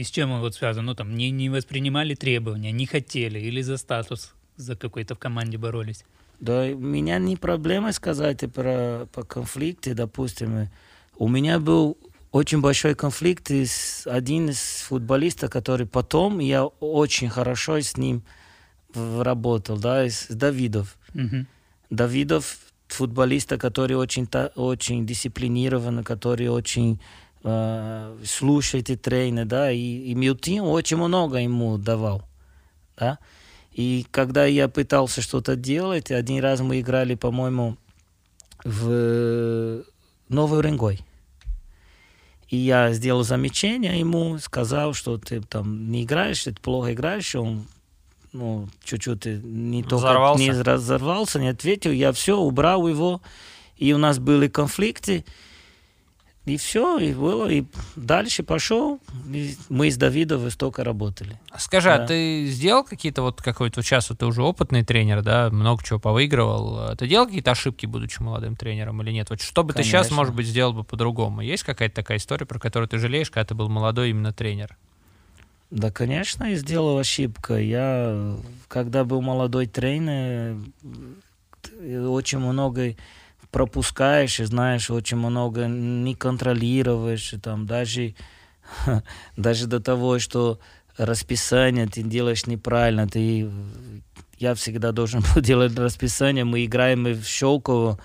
И 0.00 0.02
с 0.02 0.10
чем 0.10 0.30
он 0.30 0.40
вот 0.40 0.54
связан? 0.54 0.86
Ну, 0.86 0.94
там, 0.94 1.14
не, 1.14 1.30
не 1.30 1.50
воспринимали 1.50 2.14
требования, 2.14 2.72
не 2.72 2.86
хотели, 2.86 3.38
или 3.38 3.60
за 3.60 3.76
статус 3.76 4.32
за 4.56 4.74
какой-то 4.74 5.14
в 5.14 5.18
команде 5.18 5.58
боролись? 5.58 6.06
Да, 6.40 6.62
у 6.62 6.78
меня 6.78 7.18
не 7.18 7.36
проблема 7.36 7.92
сказать 7.92 8.50
про, 8.50 9.06
про 9.12 9.22
конфликты, 9.24 9.92
допустим. 9.92 10.70
У 11.18 11.28
меня 11.28 11.58
был 11.58 11.98
очень 12.32 12.62
большой 12.62 12.94
конфликт. 12.94 13.50
С, 13.50 14.06
один 14.06 14.48
из 14.48 14.86
футболистов, 14.88 15.50
который 15.50 15.86
потом 15.86 16.38
я 16.38 16.64
очень 16.64 17.28
хорошо 17.28 17.78
с 17.78 17.98
ним 17.98 18.22
работал, 18.94 19.78
да, 19.78 20.06
с 20.06 20.28
Давидов. 20.30 20.96
Mm-hmm. 21.12 21.44
Давидов 21.90 22.56
футболиста, 22.88 23.58
который 23.58 23.96
очень, 23.98 24.26
очень 24.54 25.06
дисциплинированный, 25.06 26.04
который 26.04 26.48
очень 26.48 26.98
э, 27.44 28.16
слушает 28.24 28.90
и 28.90 28.96
тренер, 28.96 29.46
да, 29.46 29.70
и, 29.70 29.78
и 29.78 30.14
Мютин 30.14 30.62
очень 30.62 30.96
много 30.96 31.38
ему 31.38 31.78
давал, 31.78 32.22
да. 32.96 33.18
И 33.72 34.06
когда 34.10 34.46
я 34.46 34.68
пытался 34.68 35.22
что-то 35.22 35.56
делать, 35.56 36.10
один 36.10 36.42
раз 36.42 36.60
мы 36.60 36.80
играли, 36.80 37.14
по-моему, 37.14 37.76
в 38.64 39.84
Новый 40.28 40.58
Уренгой. 40.58 41.00
И 42.48 42.56
я 42.56 42.92
сделал 42.92 43.22
замечание 43.22 44.00
ему, 44.00 44.38
сказал, 44.38 44.92
что 44.92 45.18
ты 45.18 45.40
там 45.40 45.90
не 45.90 46.02
играешь, 46.02 46.42
ты 46.42 46.52
плохо 46.52 46.92
играешь, 46.92 47.36
он 47.36 47.64
ну, 48.32 48.68
чуть-чуть 48.84 49.26
не 49.26 49.82
только 49.82 50.06
взорвался. 50.06 50.42
не 50.42 50.52
разорвался, 50.52 51.40
не 51.40 51.48
ответил. 51.48 51.92
Я 51.92 52.12
все 52.12 52.36
убрал 52.38 52.86
его, 52.86 53.20
и 53.76 53.92
у 53.92 53.98
нас 53.98 54.18
были 54.18 54.48
конфликты. 54.48 55.24
И 56.46 56.56
все, 56.56 56.98
и 56.98 57.12
было, 57.12 57.48
и 57.48 57.64
дальше 57.96 58.42
пошел. 58.42 58.98
И 59.28 59.54
мы 59.68 59.90
с 59.90 59.96
Давидом 59.96 60.50
столько 60.50 60.82
работали. 60.84 61.38
Скажи, 61.58 61.92
а 61.92 61.98
да. 61.98 62.04
а 62.04 62.06
ты 62.06 62.46
сделал 62.46 62.82
какие-то 62.82 63.22
вот 63.22 63.42
какой-то 63.42 63.82
сейчас 63.82 64.08
вот 64.08 64.20
ты 64.20 64.26
уже 64.26 64.42
опытный 64.42 64.82
тренер, 64.82 65.22
да, 65.22 65.50
много 65.50 65.84
чего 65.84 65.98
повыигрывал. 65.98 66.96
Ты 66.96 67.06
делал 67.06 67.26
какие-то 67.26 67.50
ошибки, 67.50 67.84
будучи 67.84 68.22
молодым 68.22 68.56
тренером 68.56 69.02
или 69.02 69.10
нет? 69.10 69.28
Вот 69.28 69.42
что 69.42 69.62
бы 69.62 69.74
Конечно. 69.74 69.82
ты 69.82 69.88
сейчас, 69.88 70.10
может 70.10 70.34
быть, 70.34 70.46
сделал 70.46 70.72
бы 70.72 70.82
по-другому? 70.82 71.42
Есть 71.42 71.62
какая-то 71.62 71.94
такая 71.94 72.16
история, 72.16 72.46
про 72.46 72.58
которую 72.58 72.88
ты 72.88 72.98
жалеешь, 72.98 73.30
когда 73.30 73.44
ты 73.44 73.54
был 73.54 73.68
молодой 73.68 74.10
именно 74.10 74.32
тренер? 74.32 74.76
Да, 75.70 75.92
конечно, 75.92 76.44
я 76.44 76.56
сделал 76.56 76.98
ошибку. 76.98 77.54
Я, 77.54 78.36
когда 78.66 79.04
был 79.04 79.20
молодой 79.20 79.66
тренер, 79.66 80.56
очень 81.80 82.38
много 82.38 82.96
пропускаешь 83.50 84.40
и 84.40 84.44
знаешь 84.44 84.90
очень 84.90 85.16
много, 85.16 85.66
не 85.66 86.14
контролируешь, 86.14 87.32
и 87.32 87.38
там 87.38 87.66
даже, 87.66 88.14
даже 89.36 89.66
до 89.66 89.80
того, 89.80 90.18
что 90.18 90.60
расписание 90.96 91.86
ты 91.86 92.02
делаешь 92.02 92.46
неправильно, 92.46 93.08
ты 93.08 93.50
я 94.40 94.54
всегда 94.54 94.90
должен 94.90 95.22
был 95.34 95.42
делать 95.42 95.78
расписание. 95.78 96.44
Мы 96.44 96.64
играем 96.64 97.04
в 97.04 97.24
Щелково 97.24 98.00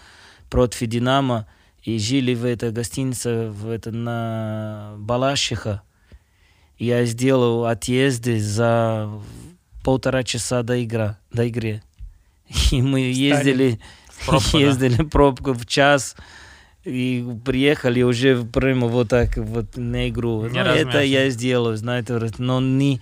против 0.50 0.88
Динамо 0.88 1.48
и 1.84 1.98
жили 1.98 2.36
в 2.36 2.46
этой 2.46 2.72
гостинице 2.72 3.48
в 3.48 3.70
это, 3.70 3.92
на 3.92 4.96
Балашиха. 4.98 5.82
Я 6.78 7.06
сделал 7.06 7.66
отъезды 7.66 8.40
за 8.40 9.10
полтора 9.84 10.24
часа 10.24 10.62
до, 10.62 10.76
игры 10.76 11.16
до 11.32 11.44
игры. 11.44 11.82
И 12.72 12.82
мы 12.82 13.00
ездили 13.00 13.80
Пробка, 14.26 14.58
ездили 14.58 14.98
да? 14.98 15.04
пробку 15.04 15.54
в 15.54 15.66
час 15.66 16.16
и 16.84 17.26
приехали 17.44 18.02
уже 18.04 18.44
прямо 18.44 18.88
вот 18.88 19.10
так 19.10 19.38
вот 19.38 19.76
на 19.76 20.10
игру. 20.10 20.46
Не 20.48 20.64
ну, 20.64 20.70
это 20.70 21.02
я 21.02 21.30
сделаю, 21.30 21.78
знаете, 21.78 22.20
но 22.38 22.62
не, 22.62 23.02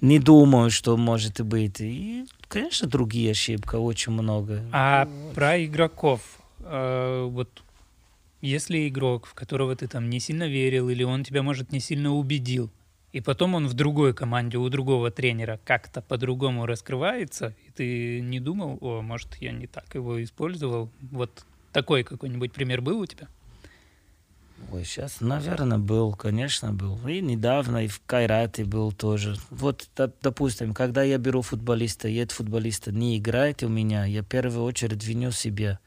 не 0.00 0.18
думаю, 0.18 0.70
что 0.70 0.96
может 0.96 1.40
быть. 1.40 1.80
И 1.80 2.26
конечно, 2.48 2.88
другие 2.88 3.30
ошибки, 3.30 3.76
очень 3.76 4.12
много. 4.12 4.62
А 4.72 5.08
про 5.34 5.64
игроков. 5.64 6.20
э, 6.60 7.28
вот 7.30 7.62
если 8.40 8.88
игрок, 8.88 9.26
в 9.26 9.34
которого 9.34 9.76
ты 9.76 9.86
там 9.86 10.10
не 10.10 10.18
сильно 10.18 10.48
верил, 10.48 10.88
или 10.88 11.04
он 11.04 11.22
тебя, 11.22 11.42
может, 11.42 11.70
не 11.70 11.78
сильно 11.78 12.12
убедил, 12.12 12.70
и 13.12 13.20
потом 13.20 13.54
он 13.54 13.68
в 13.68 13.74
другой 13.74 14.14
команде 14.14 14.58
у 14.58 14.68
другого 14.68 15.10
тренера 15.10 15.60
как-то 15.64 16.00
по-другому 16.00 16.66
раскрывается, 16.66 17.54
и 17.66 17.70
ты 17.70 18.20
не 18.20 18.40
думал, 18.40 18.78
о, 18.80 19.02
может, 19.02 19.34
я 19.36 19.52
не 19.52 19.66
так 19.66 19.94
его 19.94 20.22
использовал. 20.22 20.90
Вот 21.10 21.44
такой 21.72 22.04
какой-нибудь 22.04 22.52
пример 22.52 22.80
был 22.80 23.00
у 23.00 23.06
тебя? 23.06 23.28
Ой, 24.70 24.84
сейчас, 24.84 25.20
наверное, 25.20 25.78
был, 25.78 26.14
конечно, 26.14 26.72
был. 26.72 26.98
И 27.06 27.20
недавно, 27.20 27.84
и 27.84 27.88
в 27.88 28.00
Кайрате 28.06 28.64
был 28.64 28.92
тоже. 28.92 29.36
Вот, 29.50 29.88
доп- 29.96 30.14
допустим, 30.22 30.72
когда 30.72 31.02
я 31.02 31.18
беру 31.18 31.42
футболиста, 31.42 32.08
и 32.08 32.14
этот 32.14 32.36
футболист 32.36 32.86
не 32.86 33.18
играет 33.18 33.62
у 33.62 33.68
меня, 33.68 34.04
я 34.04 34.22
в 34.22 34.26
первую 34.26 34.64
очередь 34.64 35.04
виню 35.04 35.32
себя. 35.32 35.80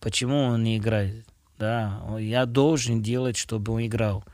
Почему 0.00 0.38
он 0.38 0.64
не 0.64 0.76
играет? 0.76 1.24
Да, 1.58 2.02
я 2.18 2.46
должен 2.46 3.00
делать, 3.00 3.36
чтобы 3.36 3.72
он 3.72 3.86
играл. 3.86 4.24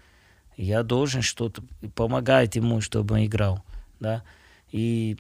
Я 0.61 0.83
должен 0.83 1.23
что-то 1.23 1.63
помогать 1.95 2.55
ему, 2.55 2.83
чтобы 2.83 3.15
он 3.15 3.25
играл. 3.25 3.65
Да? 3.99 4.23
И 4.71 5.17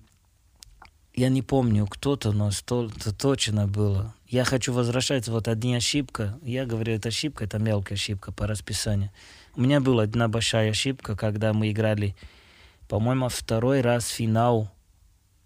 я 1.14 1.30
не 1.30 1.40
помню, 1.40 1.86
кто-то, 1.86 2.32
но 2.32 2.50
сто, 2.50 2.90
это 2.94 3.14
точно 3.14 3.66
было. 3.66 4.14
Я 4.28 4.44
хочу 4.44 4.74
возвращаться, 4.74 5.32
вот 5.32 5.48
одна 5.48 5.76
ошибка. 5.76 6.38
Я 6.42 6.66
говорю, 6.66 6.92
это 6.92 7.08
ошибка, 7.08 7.44
это 7.44 7.58
мелкая 7.58 7.96
ошибка 7.96 8.32
по 8.32 8.46
расписанию. 8.46 9.10
У 9.56 9.62
меня 9.62 9.80
была 9.80 10.02
одна 10.02 10.28
большая 10.28 10.72
ошибка, 10.72 11.16
когда 11.16 11.54
мы 11.54 11.70
играли, 11.70 12.14
по-моему, 12.86 13.30
второй 13.30 13.80
раз 13.80 14.08
финал. 14.08 14.70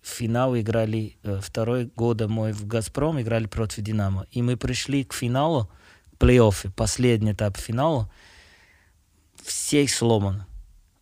Финал 0.02 0.56
играли, 0.56 1.16
э, 1.22 1.38
второй 1.40 1.84
года 1.94 2.26
мы 2.26 2.52
в 2.52 2.66
«Газпром» 2.66 3.20
играли 3.20 3.46
против 3.46 3.84
«Динамо». 3.84 4.26
И 4.32 4.42
мы 4.42 4.56
пришли 4.56 5.04
к 5.04 5.14
финалу, 5.14 5.70
плей-оффе, 6.18 6.72
последний 6.72 7.30
этап 7.30 7.56
финала, 7.56 8.10
всех 9.44 9.90
сломано. 9.90 10.46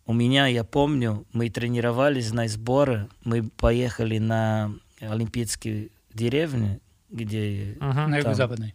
У 0.04 0.12
меня, 0.12 0.46
я 0.46 0.64
помню, 0.64 1.24
мы 1.32 1.48
тренировались 1.48 2.32
на 2.32 2.48
сборы, 2.48 3.08
мы 3.24 3.44
поехали 3.44 4.18
на 4.18 4.74
Олимпийские 5.00 5.88
деревни, 6.12 6.80
где... 7.10 7.76
На 7.80 7.94
там. 7.94 8.14
юго-западной. 8.14 8.74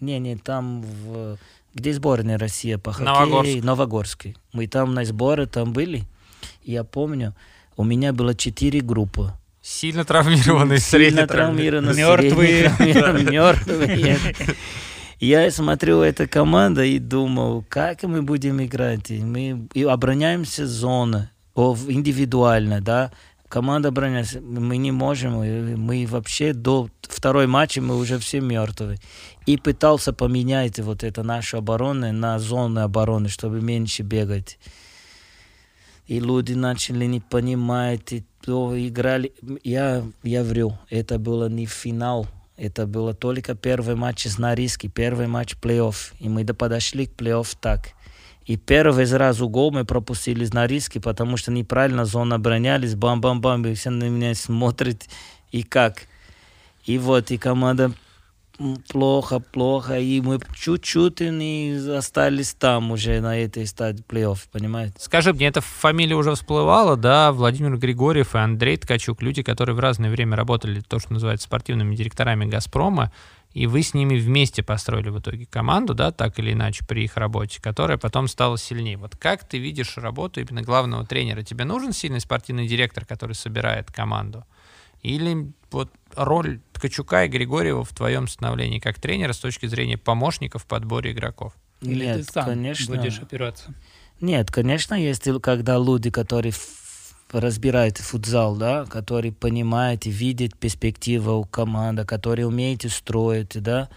Не-не, 0.00 0.36
там, 0.36 0.82
в, 0.82 1.38
где 1.74 1.92
сборная 1.92 2.38
Россия 2.38 2.78
по 2.78 2.92
хоккею. 2.92 3.14
Новогорск. 3.14 3.64
Новогорский. 3.64 4.36
Мы 4.52 4.66
там 4.66 4.94
на 4.94 5.04
сборы 5.04 5.46
там 5.46 5.72
были. 5.72 6.04
Я 6.62 6.84
помню, 6.84 7.34
у 7.76 7.84
меня 7.84 8.12
было 8.12 8.34
четыре 8.34 8.80
группы. 8.80 9.32
Сильно 9.62 10.04
травмированный, 10.04 10.78
средне 10.78 11.10
Сильно 11.10 11.26
травмированные, 11.26 11.94
Мертвые. 11.96 12.72
мертвые. 13.30 14.18
Я 15.18 15.50
смотрю 15.50 16.02
эту 16.02 16.28
команду 16.28 16.82
и 16.82 16.98
думал, 16.98 17.64
как 17.68 18.02
мы 18.02 18.20
будем 18.20 18.62
играть. 18.62 19.08
Мы 19.08 19.66
и 19.72 19.82
обороняемся 19.82 20.66
зоны, 20.66 21.30
индивидуально, 21.54 22.82
да. 22.82 23.12
Команда 23.48 23.88
обороняется, 23.88 24.40
мы 24.40 24.76
не 24.76 24.90
можем, 24.90 25.36
мы 25.80 26.06
вообще 26.06 26.52
до 26.52 26.90
второй 27.00 27.46
матча 27.46 27.80
мы 27.80 27.96
уже 27.96 28.18
все 28.18 28.40
мертвые. 28.40 28.98
И 29.46 29.56
пытался 29.56 30.12
поменять 30.12 30.80
вот 30.80 31.02
это 31.02 31.22
нашу 31.22 31.58
оборону 31.58 32.12
на 32.12 32.38
зоны 32.38 32.80
обороны, 32.80 33.28
чтобы 33.28 33.62
меньше 33.62 34.02
бегать. 34.02 34.58
И 36.08 36.20
люди 36.20 36.52
начали 36.52 37.06
не 37.06 37.20
понимать, 37.20 38.12
и 38.12 38.24
то 38.44 38.74
играли. 38.76 39.32
Я, 39.64 40.04
я 40.22 40.44
вру, 40.44 40.78
это 40.90 41.18
было 41.18 41.48
не 41.48 41.66
финал, 41.66 42.26
это 42.56 42.86
было 42.86 43.12
только 43.12 43.54
первый 43.54 43.96
матч 43.96 44.26
с 44.26 44.38
Норильски, 44.38 44.88
первый 44.88 45.26
матч 45.26 45.56
плей-офф. 45.60 46.14
И 46.20 46.28
мы 46.28 46.44
до- 46.44 46.54
подошли 46.54 47.06
к 47.06 47.12
плей-офф 47.12 47.56
так. 47.60 47.90
И 48.46 48.56
первый 48.56 49.06
сразу 49.06 49.48
гол 49.48 49.72
мы 49.72 49.84
пропустили 49.84 50.44
с 50.44 50.54
Норильски, 50.54 50.98
потому 50.98 51.36
что 51.36 51.50
неправильно 51.50 52.04
зону 52.04 52.36
оборонялись, 52.36 52.94
бам-бам-бам, 52.94 53.66
и 53.66 53.74
все 53.74 53.90
на 53.90 54.08
меня 54.08 54.34
смотрят, 54.34 55.06
и 55.50 55.62
как. 55.62 56.06
И 56.84 56.96
вот, 56.98 57.30
и 57.30 57.38
команда 57.38 57.92
плохо, 58.88 59.40
плохо, 59.40 59.98
и 59.98 60.20
мы 60.20 60.38
чуть-чуть 60.54 61.20
не 61.20 61.76
остались 61.96 62.54
там 62.54 62.90
уже 62.90 63.20
на 63.20 63.38
этой 63.38 63.66
стадии 63.66 64.04
плей-офф, 64.08 64.38
понимаете? 64.52 64.94
Скажи 64.98 65.32
мне, 65.32 65.46
эта 65.46 65.60
фамилия 65.60 66.16
уже 66.16 66.34
всплывала, 66.34 66.96
да, 66.96 67.32
Владимир 67.32 67.76
Григорьев 67.76 68.34
и 68.34 68.38
Андрей 68.38 68.76
Ткачук, 68.76 69.22
люди, 69.22 69.42
которые 69.42 69.74
в 69.76 69.80
разное 69.80 70.10
время 70.10 70.36
работали, 70.36 70.80
то, 70.80 70.98
что 70.98 71.12
называется, 71.12 71.46
спортивными 71.46 71.94
директорами 71.94 72.46
«Газпрома», 72.46 73.12
и 73.52 73.66
вы 73.66 73.82
с 73.82 73.94
ними 73.94 74.18
вместе 74.18 74.62
построили 74.62 75.08
в 75.08 75.18
итоге 75.18 75.46
команду, 75.46 75.94
да, 75.94 76.12
так 76.12 76.38
или 76.38 76.52
иначе, 76.52 76.84
при 76.86 77.04
их 77.04 77.16
работе, 77.16 77.62
которая 77.62 77.96
потом 77.96 78.28
стала 78.28 78.58
сильнее. 78.58 78.98
Вот 78.98 79.16
как 79.16 79.48
ты 79.48 79.56
видишь 79.56 79.96
работу 79.96 80.40
именно 80.40 80.60
главного 80.60 81.06
тренера? 81.06 81.42
Тебе 81.42 81.64
нужен 81.64 81.92
сильный 81.92 82.20
спортивный 82.20 82.66
директор, 82.66 83.06
который 83.06 83.34
собирает 83.34 83.90
команду? 83.90 84.44
Или 85.00 85.52
вот 85.70 85.90
роль 86.14 86.60
Ткачука 86.76 87.24
и 87.24 87.28
Григорьева 87.28 87.84
в 87.84 87.94
твоем 87.94 88.28
становлении 88.28 88.78
как 88.78 89.00
тренера 89.00 89.32
с 89.32 89.38
точки 89.38 89.64
зрения 89.64 89.96
помощников 89.96 90.64
в 90.64 90.66
подборе 90.66 91.12
игроков? 91.12 91.54
Или 91.80 92.04
Нет, 92.04 92.26
ты 92.26 92.32
сам 92.32 92.44
конечно. 92.44 92.94
будешь 92.94 93.18
опираться? 93.18 93.74
Нет, 94.20 94.50
конечно, 94.50 94.94
есть 94.94 95.26
когда 95.42 95.78
люди, 95.78 96.10
которые 96.10 96.52
разбирают 97.32 97.96
футзал, 97.96 98.56
да, 98.56 98.84
которые 98.84 99.32
понимают 99.32 100.04
и 100.04 100.10
видят 100.10 100.58
перспективу 100.58 101.32
у 101.38 101.44
команды, 101.44 102.04
которые 102.04 102.46
умеют 102.46 102.82
строить, 102.92 103.60
да, 103.62 103.88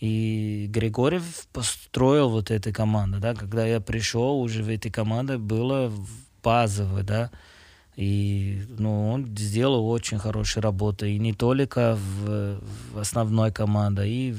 и 0.00 0.66
Григорьев 0.68 1.46
построил 1.52 2.28
вот 2.30 2.50
эту 2.50 2.72
команду, 2.72 3.18
да, 3.20 3.34
когда 3.34 3.64
я 3.64 3.80
пришел, 3.80 4.40
уже 4.40 4.64
в 4.64 4.68
этой 4.68 4.90
команде 4.90 5.38
было 5.38 5.92
базовое, 6.42 7.04
да, 7.04 7.30
и 7.96 8.62
ну, 8.78 9.10
он 9.10 9.26
сделал 9.36 9.88
очень 9.88 10.18
хорошую 10.18 10.62
работу, 10.62 11.06
и 11.06 11.18
не 11.18 11.32
только 11.32 11.96
в, 11.96 12.60
в 12.92 12.98
основной 12.98 13.50
команде, 13.52 14.06
и 14.06 14.32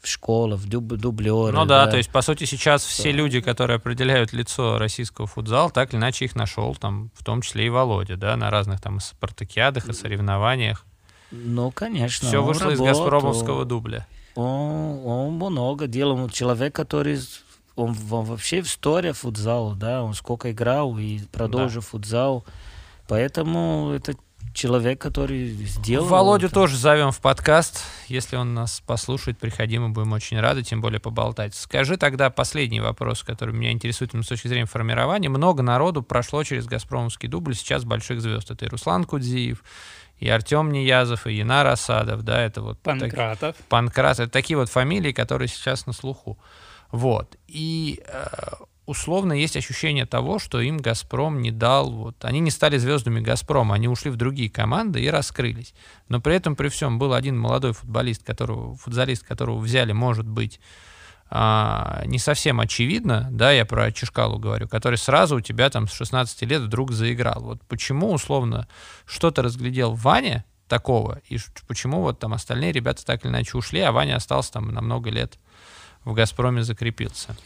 в 0.00 0.06
школе, 0.06 0.54
в 0.54 0.68
дуб, 0.68 0.84
дублеры. 0.84 1.52
Ну 1.52 1.64
да, 1.64 1.86
то 1.86 1.96
есть, 1.96 2.10
по 2.10 2.22
сути, 2.22 2.44
сейчас 2.44 2.84
все 2.84 3.10
люди, 3.10 3.40
которые 3.40 3.76
определяют 3.76 4.32
лицо 4.32 4.78
российского 4.78 5.26
футзала, 5.26 5.70
так 5.70 5.92
или 5.92 5.98
иначе 5.98 6.26
их 6.26 6.36
нашел, 6.36 6.74
там, 6.74 7.10
в 7.14 7.24
том 7.24 7.42
числе 7.42 7.66
и 7.66 7.68
Володя, 7.68 8.16
да, 8.16 8.36
на 8.36 8.50
разных 8.50 8.80
там 8.80 9.00
спартакиадах 9.00 9.88
и 9.88 9.92
соревнованиях. 9.92 10.84
Ну, 11.30 11.70
конечно. 11.70 12.28
Все 12.28 12.40
он 12.40 12.46
вышло 12.46 12.70
из 12.70 12.78
работал. 12.78 12.86
газпромовского 12.86 13.64
дубля. 13.64 14.06
Он, 14.34 15.00
он 15.04 15.34
много 15.34 15.86
делал. 15.86 16.16
Он 16.16 16.30
человек, 16.30 16.74
который 16.74 17.18
он, 17.74 17.92
в- 17.92 18.26
вообще 18.26 18.62
в 18.62 18.66
истории 18.66 19.12
футзала, 19.12 19.74
да, 19.74 20.02
он 20.02 20.14
сколько 20.14 20.50
играл 20.52 20.96
и 20.98 21.20
продолжил 21.32 21.82
футзал. 21.82 22.44
Поэтому 23.08 23.92
это 23.94 24.14
человек, 24.52 25.00
который 25.00 25.48
сделал. 25.50 26.06
Володю 26.06 26.46
это. 26.46 26.54
тоже 26.54 26.76
зовем 26.76 27.12
в 27.12 27.20
подкаст. 27.20 27.82
Если 28.08 28.36
он 28.36 28.54
нас 28.54 28.82
послушает, 28.86 29.38
приходи, 29.38 29.78
мы 29.78 29.90
будем 29.90 30.12
очень 30.12 30.38
рады, 30.40 30.62
тем 30.62 30.80
более 30.80 31.00
поболтать. 31.00 31.54
Скажи 31.54 31.96
тогда 31.96 32.28
последний 32.30 32.80
вопрос, 32.80 33.22
который 33.22 33.54
меня 33.54 33.72
интересует 33.72 34.12
с 34.12 34.26
точки 34.26 34.48
зрения 34.48 34.66
формирования. 34.66 35.28
Много 35.28 35.62
народу 35.62 36.02
прошло 36.02 36.42
через 36.44 36.66
«Газпромовский 36.66 37.28
дубль», 37.28 37.54
сейчас 37.54 37.84
больших 37.84 38.20
звезд. 38.20 38.50
Это 38.50 38.66
и 38.66 38.68
Руслан 38.68 39.04
Кудзиев, 39.04 39.62
и 40.18 40.28
Артем 40.28 40.72
Неязов, 40.72 41.26
и 41.26 41.34
Янар 41.34 41.66
Асадов, 41.68 42.22
да, 42.22 42.42
это 42.42 42.60
вот 42.62 42.82
так- 42.82 42.98
Панкратов. 42.98 43.56
Панкрат. 43.68 44.18
Это 44.18 44.30
такие 44.30 44.56
вот 44.56 44.68
фамилии, 44.68 45.12
которые 45.12 45.48
сейчас 45.48 45.86
на 45.86 45.92
слуху. 45.92 46.38
Вот. 46.90 47.36
И 47.46 48.02
э, 48.06 48.26
условно 48.88 49.34
есть 49.34 49.54
ощущение 49.54 50.06
того, 50.06 50.38
что 50.38 50.60
им 50.60 50.78
«Газпром» 50.78 51.42
не 51.42 51.50
дал... 51.50 51.90
Вот, 51.92 52.24
они 52.24 52.40
не 52.40 52.50
стали 52.50 52.78
звездами 52.78 53.20
«Газпрома», 53.20 53.74
они 53.74 53.86
ушли 53.86 54.10
в 54.10 54.16
другие 54.16 54.48
команды 54.48 55.02
и 55.02 55.10
раскрылись. 55.10 55.74
Но 56.08 56.22
при 56.22 56.34
этом, 56.34 56.56
при 56.56 56.68
всем, 56.68 56.98
был 56.98 57.12
один 57.12 57.38
молодой 57.38 57.74
футболист, 57.74 58.24
которого, 58.24 58.76
футболист, 58.76 59.26
которого 59.26 59.58
взяли, 59.58 59.92
может 59.92 60.26
быть, 60.26 60.58
а, 61.28 62.02
не 62.06 62.18
совсем 62.18 62.60
очевидно, 62.60 63.28
да, 63.30 63.52
я 63.52 63.66
про 63.66 63.92
Чешкалу 63.92 64.38
говорю, 64.38 64.68
который 64.68 64.96
сразу 64.96 65.36
у 65.36 65.40
тебя 65.42 65.68
там 65.68 65.86
с 65.86 65.92
16 65.92 66.42
лет 66.44 66.62
вдруг 66.62 66.92
заиграл. 66.92 67.42
Вот 67.42 67.62
почему, 67.68 68.10
условно, 68.10 68.66
что-то 69.04 69.42
разглядел 69.42 69.92
Ваня 69.92 70.46
такого, 70.66 71.20
и 71.28 71.38
почему 71.66 72.00
вот 72.00 72.20
там 72.20 72.32
остальные 72.32 72.72
ребята 72.72 73.04
так 73.04 73.22
или 73.22 73.30
иначе 73.30 73.58
ушли, 73.58 73.80
а 73.80 73.92
Ваня 73.92 74.16
остался 74.16 74.52
там 74.52 74.72
на 74.72 74.80
много 74.80 75.10
лет 75.10 75.38
в 76.04 76.14
«Газпроме» 76.14 76.62
закрепился. 76.62 77.36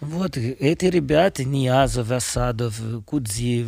Вот 0.00 0.36
э, 0.36 0.52
эти 0.52 0.86
ребята, 0.86 1.44
Ниязов, 1.44 2.10
Асадов, 2.10 2.80
Кудзиев, 3.04 3.66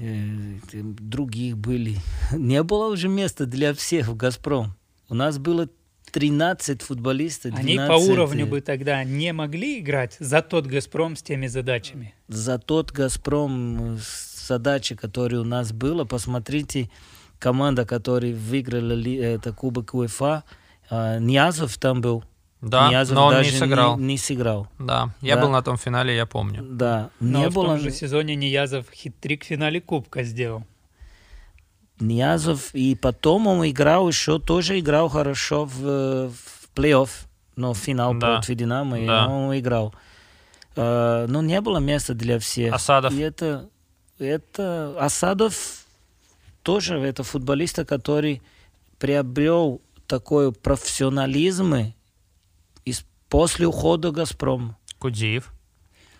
э, 0.00 0.82
других 0.82 1.56
были. 1.56 1.96
Не 2.32 2.62
было 2.62 2.88
уже 2.92 3.08
места 3.08 3.46
для 3.46 3.72
всех 3.72 4.08
в 4.08 4.16
«Газпром». 4.16 4.74
У 5.08 5.14
нас 5.14 5.38
было 5.38 5.68
13 6.10 6.82
футболистов. 6.82 7.54
Они 7.54 7.74
12, 7.76 7.88
по 7.88 8.12
уровню 8.12 8.46
э, 8.46 8.48
бы 8.48 8.60
тогда 8.60 9.02
не 9.04 9.32
могли 9.32 9.78
играть 9.78 10.16
за 10.20 10.42
тот 10.42 10.66
«Газпром» 10.66 11.16
с 11.16 11.22
теми 11.22 11.46
задачами. 11.46 12.14
за 12.28 12.58
тот 12.58 12.92
«Газпром» 12.92 13.98
с- 13.98 14.46
задача, 14.48 14.94
которая 14.96 15.40
у 15.40 15.44
нас 15.44 15.72
была, 15.72 16.04
посмотрите, 16.04 16.90
команда, 17.38 17.86
которая 17.86 18.34
выиграла 18.34 18.92
это 19.08 19.52
Кубок 19.52 19.94
УЕФА, 19.94 20.44
э, 20.90 21.18
Ниязов 21.20 21.78
там 21.78 22.02
был. 22.02 22.24
Да, 22.62 22.88
Ниязов 22.88 23.16
но 23.16 23.26
он 23.26 23.32
даже 23.34 23.50
не 23.52 23.58
сыграл. 23.58 23.98
Не, 23.98 24.04
не 24.06 24.18
сыграл. 24.18 24.68
Да, 24.78 25.10
я 25.20 25.34
Да. 25.34 25.42
был 25.42 25.50
на 25.50 25.62
том 25.62 25.76
финале, 25.76 26.14
я 26.16 26.26
помню. 26.26 26.62
Да, 26.62 27.10
Но 27.20 27.40
не 27.40 27.48
в 27.50 27.54
было. 27.54 27.66
том 27.66 27.80
же 27.80 27.90
сезоне 27.90 28.36
Ниязов 28.36 28.86
хит-трик 28.92 29.42
в 29.42 29.46
финале 29.46 29.80
Кубка 29.80 30.22
сделал. 30.22 30.62
Ниязов, 32.00 32.74
и 32.74 32.94
потом 32.94 33.46
он 33.46 33.68
играл 33.68 34.08
еще, 34.08 34.38
тоже 34.38 34.78
играл 34.78 35.08
хорошо 35.08 35.64
в, 35.64 36.30
в 36.30 36.68
плей-офф, 36.74 37.10
но 37.56 37.72
в 37.74 37.78
финал 37.78 38.14
Да. 38.14 38.36
против 38.36 38.54
Динамо, 38.56 38.98
и 38.98 39.06
Да. 39.06 39.28
он 39.28 39.56
играл. 39.58 39.94
Э, 40.74 41.26
но 41.28 41.42
не 41.42 41.60
было 41.60 41.78
места 41.78 42.14
для 42.14 42.38
всех. 42.38 42.74
Асадов. 42.74 43.12
И 43.12 43.18
это, 43.18 43.68
это 44.18 44.96
Асадов 44.98 45.84
тоже 46.62 46.98
это 46.98 47.22
футболист, 47.24 47.84
который 47.86 48.40
приобрел 48.98 49.80
такой 50.06 50.52
профессионализм 50.52 51.74
из, 51.74 51.94
после 53.32 53.66
ухода 53.66 54.10
Газпрома. 54.10 54.76
Кудзиев. 54.98 55.52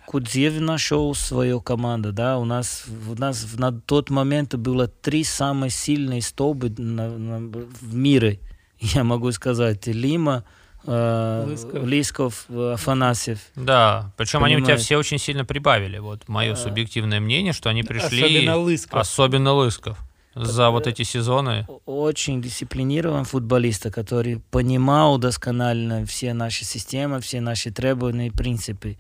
Кудзев 0.06 0.59
нашел 0.60 1.14
свою 1.14 1.60
команду, 1.60 2.10
да, 2.12 2.39
у 2.39 2.44
нас, 2.44 2.84
у 3.09 3.14
нас 3.20 3.44
в- 3.44 3.60
на 3.60 3.70
тот 3.70 4.10
момент 4.10 4.55
было 4.56 4.89
три 4.89 5.22
самые 5.22 5.70
сильные 5.70 6.22
столбы 6.22 6.72
на- 6.76 7.10
на- 7.18 7.39
в 7.80 7.94
мире, 7.94 8.40
я 8.80 9.05
могу 9.05 9.30
сказать, 9.32 9.86
Лима, 9.86 10.44
э, 10.86 11.44
Лысков. 11.47 11.84
Лисков, 11.86 12.47
Афанасьев. 12.51 13.39
Да, 13.56 14.10
причем 14.16 14.43
они 14.43 14.56
у 14.56 14.60
тебя 14.64 14.76
все 14.78 14.97
очень 14.97 15.18
сильно 15.18 15.44
прибавили. 15.44 15.98
Вот 15.98 16.26
мое 16.28 16.55
А. 16.55 16.56
субъективное 16.56 17.20
мнение, 17.20 17.52
что 17.52 17.68
они 17.70 17.82
пришли... 17.82 18.22
Особенно 18.24 18.56
Лысков. 18.56 19.01
Особенно 19.01 19.52
Лысков. 19.52 19.98
За 20.34 20.70
вот 20.70 20.86
эти 20.86 21.02
сезоны. 21.02 21.66
Очень 21.84 22.40
дисциплинированный 22.40 23.24
футболист, 23.24 23.90
который 23.90 24.40
понимал 24.50 25.18
досконально 25.18 26.06
все 26.06 26.32
наши 26.32 26.64
системы, 26.64 27.20
все 27.20 27.40
наши 27.40 27.70
требования 27.70 28.28
и 28.28 28.30
принципы. 28.30 28.96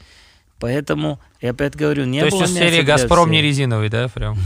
Поэтому, 0.58 1.18
я 1.40 1.50
опять 1.50 1.74
говорю, 1.74 2.04
не 2.04 2.20
То 2.20 2.26
есть 2.26 2.36
было 2.36 2.44
из 2.44 2.50
места 2.54 2.70
серии 2.70 2.82
«Газпром» 2.82 3.30
не 3.30 3.42
резиновый, 3.42 3.88
да? 3.88 4.08
Прям 4.08 4.36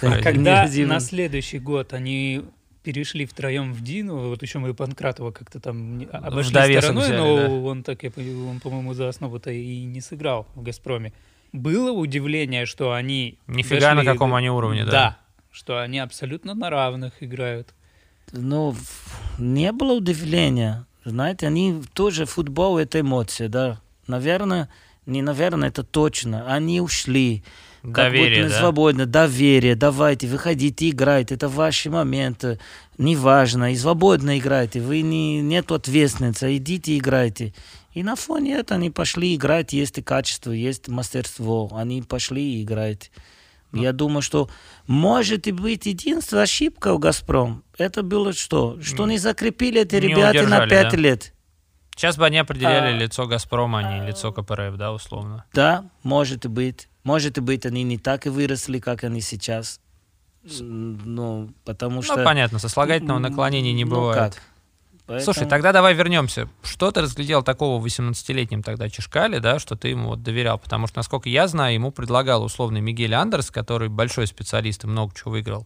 как. 0.00 0.22
Когда 0.22 0.66
на 0.86 1.00
следующий 1.00 1.58
год 1.58 1.92
они 1.92 2.42
перешли 2.82 3.26
втроем 3.26 3.74
в 3.74 3.82
Дину, 3.82 4.28
вот 4.28 4.42
еще 4.42 4.60
мы 4.60 4.72
Панкратова 4.72 5.32
как-то 5.32 5.58
там 5.58 5.98
не- 5.98 6.04
обошли 6.06 6.50
стороной, 6.50 7.02
взяли, 7.04 7.16
но 7.18 7.36
да. 7.36 7.48
он 7.50 7.82
так, 7.82 7.98
он, 8.04 8.60
по-моему, 8.60 8.94
за 8.94 9.08
основу-то 9.08 9.50
и 9.50 9.84
не 9.84 10.00
сыграл 10.00 10.46
в 10.54 10.62
«Газпроме». 10.62 11.12
Было 11.52 11.90
удивление, 11.90 12.64
что 12.64 12.92
они... 12.92 13.38
Нифига 13.48 13.90
на 13.90 13.96
дошли 13.96 14.12
каком 14.12 14.30
до- 14.30 14.36
они 14.36 14.50
уровне, 14.50 14.84
да. 14.84 14.90
Да, 14.90 15.18
что 15.56 15.80
они 15.80 15.98
абсолютно 15.98 16.52
на 16.54 16.68
равных 16.68 17.22
играют. 17.22 17.72
Ну, 18.30 18.76
не 19.38 19.72
было 19.72 19.94
удивления. 19.94 20.84
Знаете, 21.06 21.46
они 21.46 21.82
тоже 21.94 22.26
футбол 22.26 22.76
это 22.76 23.00
эмоция, 23.00 23.48
да. 23.48 23.80
Наверное, 24.06 24.68
не 25.06 25.22
наверное, 25.22 25.70
это 25.70 25.82
точно. 25.82 26.52
Они 26.52 26.82
ушли. 26.82 27.42
Как 27.80 27.94
Доверие, 27.94 28.42
будто 28.42 28.52
да? 28.52 28.60
свободно, 28.60 29.06
доверие, 29.06 29.76
давайте, 29.76 30.26
выходите, 30.26 30.90
играйте, 30.90 31.36
это 31.36 31.48
ваши 31.48 31.88
моменты, 31.88 32.58
неважно, 32.98 33.72
и 33.72 33.76
свободно 33.76 34.38
играйте, 34.40 34.80
вы 34.80 35.02
не, 35.02 35.40
нет 35.40 35.70
ответственности, 35.70 36.56
идите 36.56 36.98
играйте. 36.98 37.54
И 37.94 38.02
на 38.02 38.16
фоне 38.16 38.56
этого 38.56 38.80
они 38.80 38.90
пошли 38.90 39.36
играть, 39.36 39.72
есть 39.72 39.98
и 39.98 40.02
качество, 40.02 40.50
есть 40.50 40.88
мастерство, 40.88 41.70
они 41.72 42.02
пошли 42.02 42.56
и 42.56 42.64
играть. 42.64 43.12
Ну. 43.72 43.82
Я 43.82 43.92
думаю, 43.92 44.22
что 44.22 44.48
может 44.86 45.46
и 45.46 45.52
быть 45.52 45.86
единственная 45.86 46.44
ошибка 46.44 46.92
у 46.94 46.98
«Газпром». 46.98 47.62
Это 47.76 48.02
было 48.02 48.32
что? 48.32 48.78
Что 48.80 49.06
не 49.06 49.18
закрепили 49.18 49.82
эти 49.82 49.96
Не 49.96 50.00
ребята 50.08 50.22
на 50.22 50.30
удержали, 50.30 50.70
пять 50.70 50.90
да? 50.92 50.96
лет. 50.96 51.32
Сейчас 51.94 52.16
бы 52.16 52.26
они 52.26 52.38
определяли 52.38 52.94
А. 52.94 52.98
лицо 52.98 53.26
«Газпрома», 53.26 53.78
а 53.80 53.98
не 53.98 54.06
лицо 54.06 54.30
КПРФ, 54.32 54.76
да, 54.76 54.92
условно. 54.92 55.44
Да, 55.54 55.84
может 56.02 56.44
и 56.44 56.48
быть. 56.48 56.88
Может 57.04 57.38
и 57.38 57.40
быть, 57.40 57.64
они 57.66 57.82
не 57.84 57.98
так 57.98 58.26
и 58.26 58.28
выросли, 58.28 58.78
как 58.78 59.04
они 59.04 59.20
сейчас. 59.20 59.80
Ну, 60.60 61.50
потому 61.64 62.02
что... 62.02 62.16
Ну, 62.16 62.24
понятно, 62.24 62.58
сослагательного 62.58 63.18
наклонения 63.18 63.72
не 63.72 63.84
Ну, 63.84 63.90
бывает. 63.96 64.34
как? 64.34 64.42
Слушай, 65.06 65.24
Поэтому- 65.26 65.50
тогда 65.50 65.72
давай 65.72 65.94
вернемся. 65.94 66.48
Что 66.64 66.90
ты 66.90 67.00
разглядел 67.00 67.44
такого 67.44 67.80
в 67.80 67.84
18-летнем 67.84 68.64
тогда 68.64 68.88
Чешкале, 68.88 69.38
да, 69.38 69.60
что 69.60 69.76
ты 69.76 69.88
ему 69.88 70.08
вот 70.08 70.24
доверял? 70.24 70.58
Потому 70.58 70.88
что, 70.88 70.98
насколько 70.98 71.28
я 71.28 71.46
знаю, 71.46 71.74
ему 71.74 71.92
предлагал 71.92 72.42
условный 72.42 72.80
Мигель 72.80 73.14
Андерс, 73.14 73.52
который 73.52 73.88
большой 73.88 74.26
специалист 74.26 74.82
и 74.82 74.88
много 74.88 75.14
чего 75.14 75.30
выиграл 75.30 75.64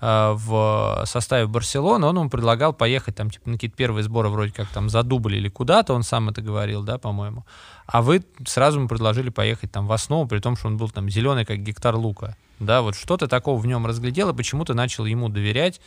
э, 0.00 0.32
в 0.34 1.02
составе 1.04 1.46
Барселоны, 1.46 2.06
он 2.06 2.16
ему 2.16 2.30
предлагал 2.30 2.72
поехать 2.72 3.16
там, 3.16 3.28
типа, 3.28 3.50
на 3.50 3.56
какие-то 3.56 3.76
первые 3.76 4.02
сборы 4.02 4.30
вроде 4.30 4.52
как 4.52 4.68
там 4.68 4.88
за 4.88 5.02
дубль 5.02 5.34
или 5.36 5.50
куда-то, 5.50 5.92
он 5.92 6.02
сам 6.02 6.30
это 6.30 6.40
говорил, 6.40 6.82
да, 6.82 6.96
по-моему. 6.96 7.44
А 7.86 8.00
вы 8.00 8.24
сразу 8.46 8.78
ему 8.78 8.88
предложили 8.88 9.28
поехать 9.28 9.70
там 9.70 9.86
в 9.86 9.92
основу, 9.92 10.26
при 10.26 10.38
том, 10.38 10.56
что 10.56 10.68
он 10.68 10.78
был 10.78 10.88
там 10.88 11.10
зеленый, 11.10 11.44
как 11.44 11.58
гектар 11.58 11.96
лука. 11.96 12.34
Да, 12.58 12.80
вот 12.80 12.96
что 12.96 13.18
ты 13.18 13.26
такого 13.26 13.60
в 13.60 13.66
нем 13.66 13.84
разглядел, 13.86 14.30
и 14.30 14.34
почему 14.34 14.64
ты 14.64 14.72
начал 14.72 15.04
ему 15.04 15.28
доверять, 15.28 15.82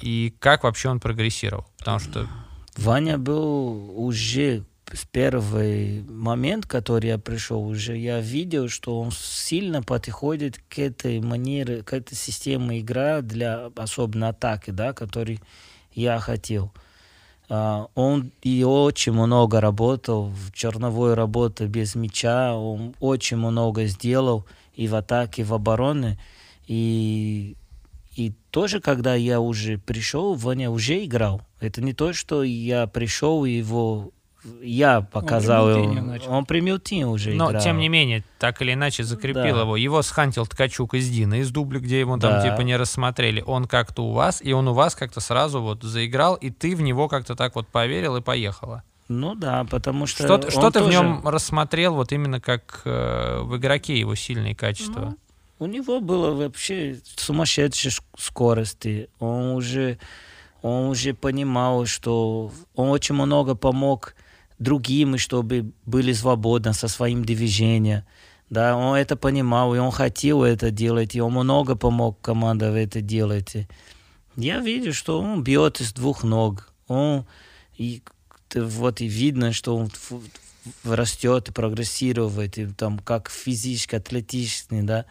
и 0.00 0.34
как 0.38 0.64
вообще 0.64 0.88
он 0.88 1.00
прогрессировал? 1.00 1.66
Потому 1.78 1.98
что 1.98 2.28
Ваня 2.76 3.18
был 3.18 3.98
уже 3.98 4.64
с 4.92 5.04
первый 5.04 6.02
момент, 6.08 6.66
который 6.66 7.08
я 7.08 7.18
пришел, 7.18 7.64
уже 7.64 7.96
я 7.96 8.20
видел, 8.20 8.68
что 8.68 9.00
он 9.00 9.12
сильно 9.12 9.82
подходит 9.82 10.60
к 10.68 10.78
этой 10.78 11.20
манере, 11.20 11.82
к 11.82 11.92
этой 11.92 12.14
системе 12.14 12.80
игра 12.80 13.20
для 13.20 13.70
особенно 13.76 14.30
атаки, 14.30 14.70
да, 14.70 14.92
который 14.92 15.40
я 15.92 16.18
хотел. 16.18 16.72
А, 17.48 17.88
Он 17.94 18.32
и 18.42 18.64
очень 18.64 19.12
много 19.12 19.60
работал, 19.60 20.28
в 20.28 20.52
черновой 20.52 21.14
работе 21.14 21.66
без 21.66 21.94
мяча, 21.94 22.54
он 22.54 22.94
очень 23.00 23.36
много 23.36 23.86
сделал 23.86 24.46
и 24.74 24.88
в 24.88 24.94
атаке, 24.94 25.42
и 25.42 25.44
в 25.44 25.54
обороне. 25.54 26.18
И, 26.66 27.56
и 28.26 28.32
тоже, 28.50 28.80
когда 28.80 29.14
я 29.14 29.40
уже 29.40 29.78
пришел, 29.78 30.34
Ваня 30.34 30.70
уже 30.70 31.04
играл. 31.04 31.42
Это 31.60 31.80
не 31.82 31.92
то, 31.94 32.12
что 32.12 32.42
я 32.42 32.86
пришел 32.86 33.44
и 33.44 33.50
его 33.50 34.10
я 34.62 35.02
показал 35.02 35.68
Примютинho 35.68 35.96
его. 35.96 36.06
начал. 36.06 36.32
Он 36.32 36.46
примютин 36.46 37.04
уже 37.08 37.34
Но, 37.34 37.50
играл. 37.50 37.62
тем 37.62 37.76
не 37.78 37.90
менее, 37.90 38.24
так 38.38 38.62
или 38.62 38.72
иначе 38.72 39.04
закрепил 39.04 39.42
Да. 39.56 39.60
его. 39.60 39.76
Его 39.76 40.00
схантил 40.00 40.46
Ткачук 40.46 40.94
из 40.94 41.10
Дина, 41.10 41.40
из 41.40 41.50
дубля, 41.50 41.78
где 41.78 42.00
его 42.00 42.16
там 42.16 42.32
Да. 42.32 42.42
типа 42.42 42.62
не 42.62 42.74
рассмотрели. 42.76 43.42
Он 43.46 43.66
как-то 43.66 44.02
у 44.04 44.12
вас, 44.12 44.40
и 44.42 44.52
он 44.54 44.66
у 44.68 44.72
вас 44.72 44.94
как-то 44.94 45.20
сразу 45.20 45.60
вот 45.60 45.82
заиграл, 45.82 46.36
и 46.36 46.48
ты 46.48 46.74
в 46.74 46.80
него 46.80 47.06
как-то 47.08 47.36
так 47.36 47.54
вот 47.54 47.68
поверил 47.68 48.16
и 48.16 48.22
поехала. 48.22 48.82
Ну 49.08 49.34
да, 49.34 49.64
потому 49.68 50.06
что... 50.06 50.22
Что, 50.24 50.38
ты- 50.38 50.50
что 50.50 50.60
он 50.66 50.72
ты 50.72 50.80
в 50.80 50.84
тоже- 50.84 50.96
нем 50.96 51.20
рассмотрел 51.28 51.94
вот 51.94 52.10
именно 52.12 52.40
как 52.40 52.80
э, 52.86 53.40
в 53.42 53.56
игроке 53.58 53.98
его 53.98 54.14
сильные 54.14 54.54
качества? 54.54 55.00
Ну, 55.00 55.16
у 55.60 55.66
него 55.66 56.00
было 56.00 56.32
вообще 56.32 56.98
сумасшедшая 57.16 57.92
ш- 57.92 58.02
скорости. 58.18 59.08
Он 59.20 59.52
уже, 59.52 59.98
он 60.62 60.88
уже 60.88 61.12
понимал, 61.14 61.84
что 61.86 62.50
он 62.74 62.88
очень 62.88 63.14
много 63.14 63.54
помог 63.54 64.14
другим, 64.58 65.18
чтобы 65.18 65.72
были 65.84 66.14
свободны 66.14 66.72
со 66.72 66.88
своим 66.88 67.24
движением. 67.24 68.02
Да, 68.48 68.74
он 68.76 68.96
это 68.96 69.16
понимал, 69.16 69.74
и 69.74 69.78
он 69.78 69.92
хотел 69.92 70.42
это 70.42 70.70
делать, 70.70 71.14
и 71.14 71.20
он 71.20 71.32
много 71.34 71.76
помог 71.76 72.20
команде 72.20 72.66
это 72.66 73.02
делать. 73.02 73.54
Я 74.36 74.60
вижу, 74.60 74.92
что 74.94 75.20
он 75.20 75.44
бьет 75.44 75.80
из 75.80 75.92
двух 75.92 76.24
ног. 76.24 76.72
Он 76.88 77.26
и 77.76 78.02
вот 78.54 79.00
и 79.02 79.06
видно, 79.06 79.52
что 79.52 79.76
он 79.76 79.90
растет 80.84 81.48
и 81.48 81.52
прогрессирует, 81.52 82.58
и 82.58 82.66
там 82.66 82.98
как 82.98 83.30
физически, 83.30 83.96
атлетически, 83.96 84.80
да. 84.80 85.04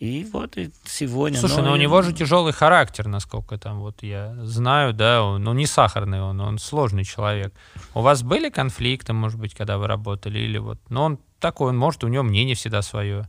И 0.00 0.24
вот 0.32 0.56
и 0.56 0.70
сегодня. 0.84 1.38
Слушай, 1.40 1.62
но 1.62 1.72
у 1.72 1.74
я- 1.74 1.82
него 1.82 2.02
же 2.02 2.12
тяжелый 2.12 2.52
характер, 2.52 3.08
насколько 3.08 3.58
там 3.58 3.80
вот 3.80 4.02
я 4.02 4.34
знаю, 4.44 4.92
да, 4.94 5.24
он, 5.24 5.42
ну 5.42 5.52
не 5.54 5.66
сахарный 5.66 6.20
он, 6.22 6.40
он 6.40 6.58
сложный 6.58 7.04
человек. 7.04 7.52
У 7.94 8.00
вас 8.02 8.22
были 8.22 8.48
конфликты, 8.48 9.12
может 9.12 9.40
быть, 9.40 9.54
когда 9.54 9.76
вы 9.76 9.88
работали, 9.88 10.38
или 10.38 10.58
вот, 10.58 10.78
но 10.88 11.04
он 11.04 11.18
такой, 11.40 11.70
он 11.70 11.76
может, 11.78 12.04
у 12.04 12.08
него 12.08 12.22
мнение 12.22 12.54
всегда 12.54 12.82
свое. 12.82 13.28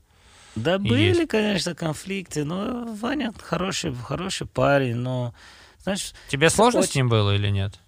Да, 0.55 0.75
и 0.75 0.77
были, 0.79 1.19
есть. 1.21 1.27
конечно, 1.29 1.73
конфликты, 1.73 2.43
но 2.43 2.93
Ваня 3.01 3.33
хороший, 3.41 3.93
хороший 3.95 4.45
парень, 4.45 4.95
но, 4.95 5.33
знаешь, 5.81 6.13
Тебе 6.27 6.49
сложно 6.51 6.81
с 6.83 6.89
очень- 6.89 7.01
ним 7.01 7.09
было 7.09 7.33
или 7.33 7.49
нет? 7.49 7.79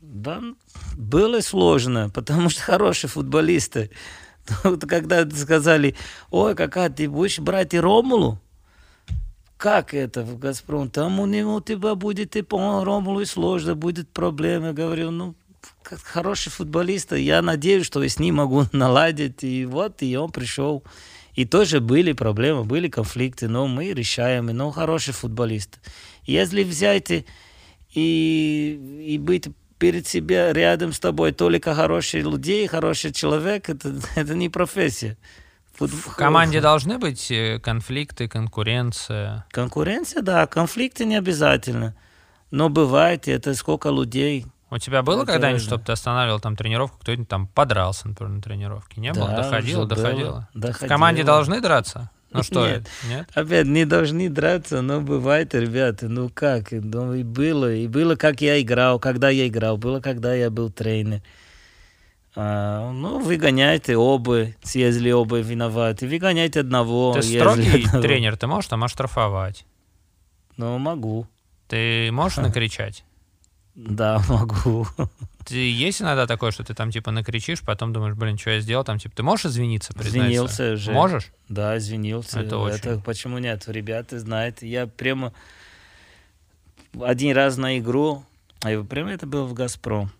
Да, 0.00 0.40
было 0.96 1.40
сложно, 1.40 2.08
потому 2.14 2.50
что 2.50 2.62
хорошие 2.62 3.10
футболисты. 3.10 3.90
Вот 4.64 4.84
Когда 4.86 5.28
сказали, 5.30 5.94
ой, 6.30 6.54
какая 6.54 6.90
ты 6.90 7.08
будешь 7.08 7.38
брать 7.38 7.74
и 7.74 7.80
Ромулу? 7.80 8.38
Как 9.56 9.94
это 9.94 10.22
в 10.22 10.38
Газпром? 10.38 10.90
Там 10.90 11.20
у 11.20 11.26
него 11.26 11.60
тебя 11.60 11.94
будет 11.94 12.36
и 12.36 12.42
по 12.42 12.84
Ромулу 12.84 13.20
и 13.20 13.24
сложно, 13.24 13.74
будет 13.74 14.08
проблемы. 14.10 14.72
Говорю, 14.72 15.10
ну, 15.10 15.34
как 15.82 16.00
хороший 16.00 16.50
футболист, 16.50 17.12
я 17.12 17.40
надеюсь, 17.40 17.86
что 17.86 18.02
я 18.02 18.08
с 18.08 18.18
ним 18.18 18.36
могу 18.36 18.64
наладить. 18.72 19.44
И 19.44 19.64
вот, 19.64 20.02
и 20.02 20.16
он 20.16 20.30
пришел. 20.30 20.82
И 21.34 21.44
тоже 21.44 21.80
были 21.80 22.12
проблемы, 22.12 22.64
были 22.64 22.88
конфликты, 22.88 23.48
но 23.48 23.66
мы 23.66 23.92
решаем, 23.92 24.46
но 24.46 24.70
хороший 24.70 25.12
футболист. 25.12 25.80
Если 26.24 26.62
взять 26.62 27.10
и, 27.10 29.02
и 29.06 29.18
быть 29.18 29.48
перед 29.84 30.06
себя 30.06 30.50
рядом 30.54 30.94
с 30.94 30.98
тобой 30.98 31.32
только 31.32 31.74
хорошие 31.74 32.22
людей, 32.22 32.66
хороший 32.66 33.12
человек, 33.12 33.68
это, 33.68 33.92
это 34.14 34.34
не 34.34 34.48
профессия. 34.48 35.18
В 35.78 36.16
команде 36.16 36.62
должны 36.62 36.96
быть 36.96 37.30
э, 37.30 37.58
конфликты, 37.58 38.26
конкуренция? 38.26 39.44
Конкуренция, 39.50 40.22
да, 40.22 40.46
конфликты 40.46 41.04
не 41.04 41.16
обязательно. 41.16 41.94
Но 42.50 42.70
бывает, 42.70 43.28
это 43.28 43.54
сколько 43.54 43.90
людей. 43.90 44.46
У 44.70 44.78
тебя 44.78 45.02
было 45.02 45.26
когда-нибудь, 45.26 45.60
чтобы 45.60 45.84
ты 45.84 45.92
останавливал 45.92 46.40
там 46.40 46.56
тренировку, 46.56 46.96
кто-нибудь 47.02 47.28
там 47.28 47.46
подрался, 47.46 48.08
например, 48.08 48.32
на 48.36 48.40
тренировке? 48.40 49.02
Не 49.02 49.12
да, 49.12 49.20
было? 49.20 49.36
Доходило, 49.36 49.86
доходило. 49.86 50.48
доходило. 50.54 50.86
В 50.86 50.88
команде 50.88 51.24
должны 51.24 51.60
драться? 51.60 52.08
Ну 52.34 52.42
что 52.42 52.66
нет? 52.66 52.88
Нет? 53.08 53.28
Опять 53.32 53.66
не 53.66 53.84
должны 53.84 54.28
драться, 54.28 54.82
но 54.82 55.00
бывает, 55.00 55.54
ребята, 55.54 56.08
ну 56.08 56.28
как, 56.28 56.72
ну 56.72 57.14
и 57.14 57.22
было, 57.22 57.72
и 57.72 57.86
было, 57.86 58.16
как 58.16 58.40
я 58.40 58.60
играл, 58.60 58.98
когда 58.98 59.30
я 59.30 59.46
играл, 59.46 59.76
было, 59.76 60.00
когда 60.00 60.34
я 60.34 60.50
был 60.50 60.70
тренер. 60.70 61.22
А, 62.36 62.90
ну, 62.90 63.20
выгоняйте 63.20 63.96
оба, 63.96 64.48
если 64.64 65.12
оба 65.12 65.38
виноваты. 65.38 66.08
Выгоняйте 66.08 66.60
одного. 66.60 67.14
Ты 67.14 67.22
строгий 67.22 67.84
одного. 67.84 68.02
тренер, 68.02 68.36
ты 68.36 68.48
можешь 68.48 68.68
там 68.68 68.82
оштрафовать? 68.82 69.64
Ну, 70.56 70.76
могу. 70.78 71.28
Ты 71.68 72.10
можешь 72.10 72.38
накричать? 72.38 73.04
Да, 73.74 74.22
могу. 74.28 74.86
Ты 75.44 75.56
есть 75.56 76.00
иногда 76.00 76.26
такое, 76.26 76.52
что 76.52 76.64
ты 76.64 76.74
там 76.74 76.90
типа 76.90 77.10
накричишь, 77.10 77.60
потом 77.60 77.92
думаешь, 77.92 78.14
блин, 78.14 78.38
что 78.38 78.50
я 78.50 78.60
сделал 78.60 78.84
там, 78.84 78.98
типа, 78.98 79.16
ты 79.16 79.22
можешь 79.22 79.46
извиниться, 79.46 79.92
признаться? 79.92 80.18
Извинился 80.18 80.72
уже. 80.72 80.92
Можешь? 80.92 81.32
Да, 81.48 81.76
извинился. 81.76 82.40
Это, 82.40 82.58
очень... 82.58 82.76
Это 82.76 82.98
почему 83.00 83.38
нет? 83.38 83.64
Ребята 83.66 84.18
знают. 84.18 84.62
Я 84.62 84.86
прямо 84.86 85.32
один 87.00 87.36
раз 87.36 87.56
на 87.56 87.78
игру, 87.78 88.24
а 88.62 88.82
прямо 88.84 89.10
это 89.10 89.26
было 89.26 89.44
в 89.44 89.52
«Газпром». 89.52 90.10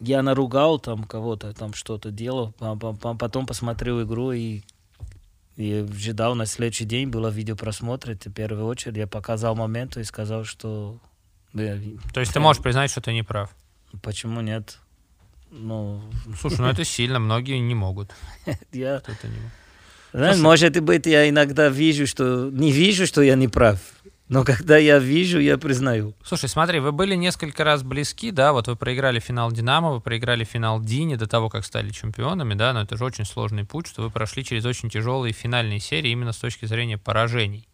Я 0.00 0.22
наругал 0.22 0.78
там 0.78 1.02
кого-то, 1.02 1.52
там 1.54 1.74
что-то 1.74 2.12
делал, 2.12 2.52
потом 2.52 3.46
посмотрел 3.46 4.02
игру 4.04 4.30
и 4.30 4.62
и 5.56 5.84
ждал 5.92 6.36
на 6.36 6.46
следующий 6.46 6.84
день, 6.84 7.08
было 7.08 7.30
видеопросмотр, 7.30 8.12
в 8.12 8.32
первую 8.32 8.64
очередь 8.66 8.96
я 8.96 9.08
показал 9.08 9.56
момент 9.56 9.96
и 9.96 10.04
сказал, 10.04 10.44
что... 10.44 11.00
То 11.52 12.20
есть 12.20 12.32
ты 12.32 12.40
можешь 12.40 12.62
признать, 12.62 12.90
что 12.90 13.00
ты 13.00 13.12
не 13.12 13.22
прав? 13.22 13.50
Почему 14.02 14.40
нет? 14.40 14.78
Ну... 15.50 16.02
Слушай, 16.40 16.60
ну 16.60 16.68
это 16.68 16.84
сильно, 16.84 17.18
многие 17.18 17.58
не 17.58 17.74
могут. 17.74 18.12
Я... 18.72 19.02
Знаешь, 20.12 20.38
может 20.38 20.80
быть, 20.80 21.06
я 21.06 21.28
иногда 21.28 21.68
вижу, 21.68 22.06
что... 22.06 22.50
Не 22.50 22.72
вижу, 22.72 23.06
что 23.06 23.20
я 23.20 23.34
не 23.34 23.46
прав. 23.46 23.78
Но 24.28 24.44
когда 24.44 24.76
я 24.76 24.98
вижу, 24.98 25.38
я 25.38 25.56
признаю. 25.56 26.14
Слушай, 26.22 26.48
смотри, 26.48 26.80
вы 26.80 26.92
были 26.92 27.14
несколько 27.14 27.64
раз 27.64 27.82
близки, 27.82 28.30
да, 28.30 28.52
вот 28.52 28.68
вы 28.68 28.76
проиграли 28.76 29.20
финал 29.20 29.50
Динамо, 29.52 29.92
вы 29.92 30.00
проиграли 30.00 30.44
финал 30.44 30.80
Дини 30.82 31.16
до 31.16 31.26
того, 31.26 31.48
как 31.48 31.64
стали 31.64 31.90
чемпионами, 31.90 32.54
да, 32.54 32.72
но 32.74 32.82
это 32.82 32.96
же 32.96 33.04
очень 33.04 33.24
сложный 33.24 33.64
путь, 33.64 33.86
что 33.86 34.02
вы 34.02 34.10
прошли 34.10 34.44
через 34.44 34.66
очень 34.66 34.90
тяжелые 34.90 35.32
финальные 35.32 35.80
серии 35.80 36.10
именно 36.10 36.32
с 36.32 36.38
точки 36.38 36.66
зрения 36.66 36.98
поражений. 36.98 37.67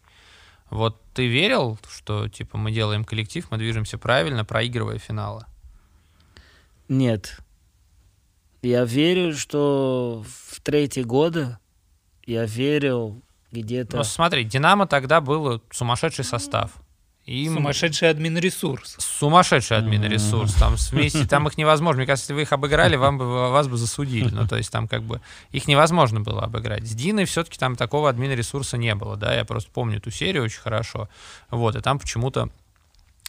Вот 0.75 1.01
ты 1.13 1.27
верил, 1.27 1.79
что, 1.89 2.27
типа, 2.27 2.57
мы 2.57 2.71
делаем 2.71 3.05
коллектив, 3.05 3.47
мы 3.49 3.57
движемся 3.57 3.97
правильно, 3.97 4.43
проигрывая 4.43 4.99
финалы? 4.99 5.45
Нет. 6.89 7.39
Я 8.61 8.83
верю, 8.83 9.35
что 9.37 10.25
в 10.27 10.59
третьи 10.59 11.01
годы 11.01 11.57
я 12.25 12.45
верил 12.45 13.21
где-то... 13.51 13.97
Ну, 13.97 14.03
смотри, 14.03 14.43
«Динамо» 14.43 14.85
тогда 14.85 15.21
был 15.21 15.63
сумасшедший 15.71 16.25
состав. 16.25 16.73
Им... 17.25 17.55
Сумасшедший 17.55 18.09
админ-ресурс. 18.11 18.97
Сумасшедший 18.99 19.77
админ-ресурс. 19.77 20.53
Там 20.53 20.75
вместе, 20.91 21.25
там 21.25 21.47
их 21.47 21.57
невозможно. 21.57 21.97
Мне 21.97 22.05
кажется, 22.05 22.25
если 22.25 22.33
вы 22.33 22.41
их 22.43 22.53
обыграли, 22.53 22.95
вам 22.97 23.17
бы, 23.17 23.25
вас 23.49 23.67
бы 23.67 23.77
засудили. 23.77 24.29
Ну, 24.29 24.47
то 24.47 24.57
есть 24.57 24.71
там 24.71 24.87
как 24.87 25.01
бы 25.01 25.21
их 25.51 25.67
невозможно 25.67 26.21
было 26.21 26.43
обыграть. 26.43 26.85
С 26.85 26.91
Диной 26.91 27.25
все-таки 27.25 27.57
там 27.57 27.75
такого 27.75 28.09
админ-ресурса 28.09 28.77
не 28.77 28.93
было, 28.93 29.17
да. 29.17 29.33
Я 29.33 29.43
просто 29.43 29.71
помню 29.71 29.97
эту 29.97 30.11
серию 30.11 30.43
очень 30.43 30.61
хорошо. 30.61 31.09
Вот, 31.49 31.75
и 31.75 31.81
там 31.81 31.97
почему-то 31.97 32.49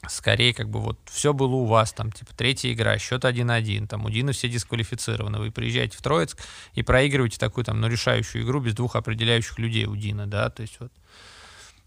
скорее 0.09 0.53
как 0.53 0.69
бы 0.69 0.81
вот 0.81 0.99
все 1.07 1.33
было 1.33 1.55
у 1.55 1.65
вас, 1.65 1.93
там, 1.93 2.13
типа, 2.13 2.33
третья 2.37 2.71
игра, 2.73 2.99
счет 2.99 3.25
1-1, 3.25 3.87
там, 3.87 4.05
у 4.05 4.11
Дина 4.11 4.33
все 4.33 4.49
дисквалифицированы, 4.49 5.39
вы 5.39 5.51
приезжаете 5.51 5.97
в 5.97 6.03
Троицк 6.03 6.39
и 6.75 6.83
проигрываете 6.83 7.39
такую, 7.39 7.65
там, 7.65 7.81
ну, 7.81 7.89
решающую 7.89 8.45
игру 8.45 8.61
без 8.61 8.75
двух 8.75 8.95
определяющих 8.95 9.59
людей 9.59 9.87
у 9.87 9.97
Дина, 9.97 10.27
да, 10.27 10.51
то 10.51 10.63
есть 10.63 10.77
вот 10.81 10.93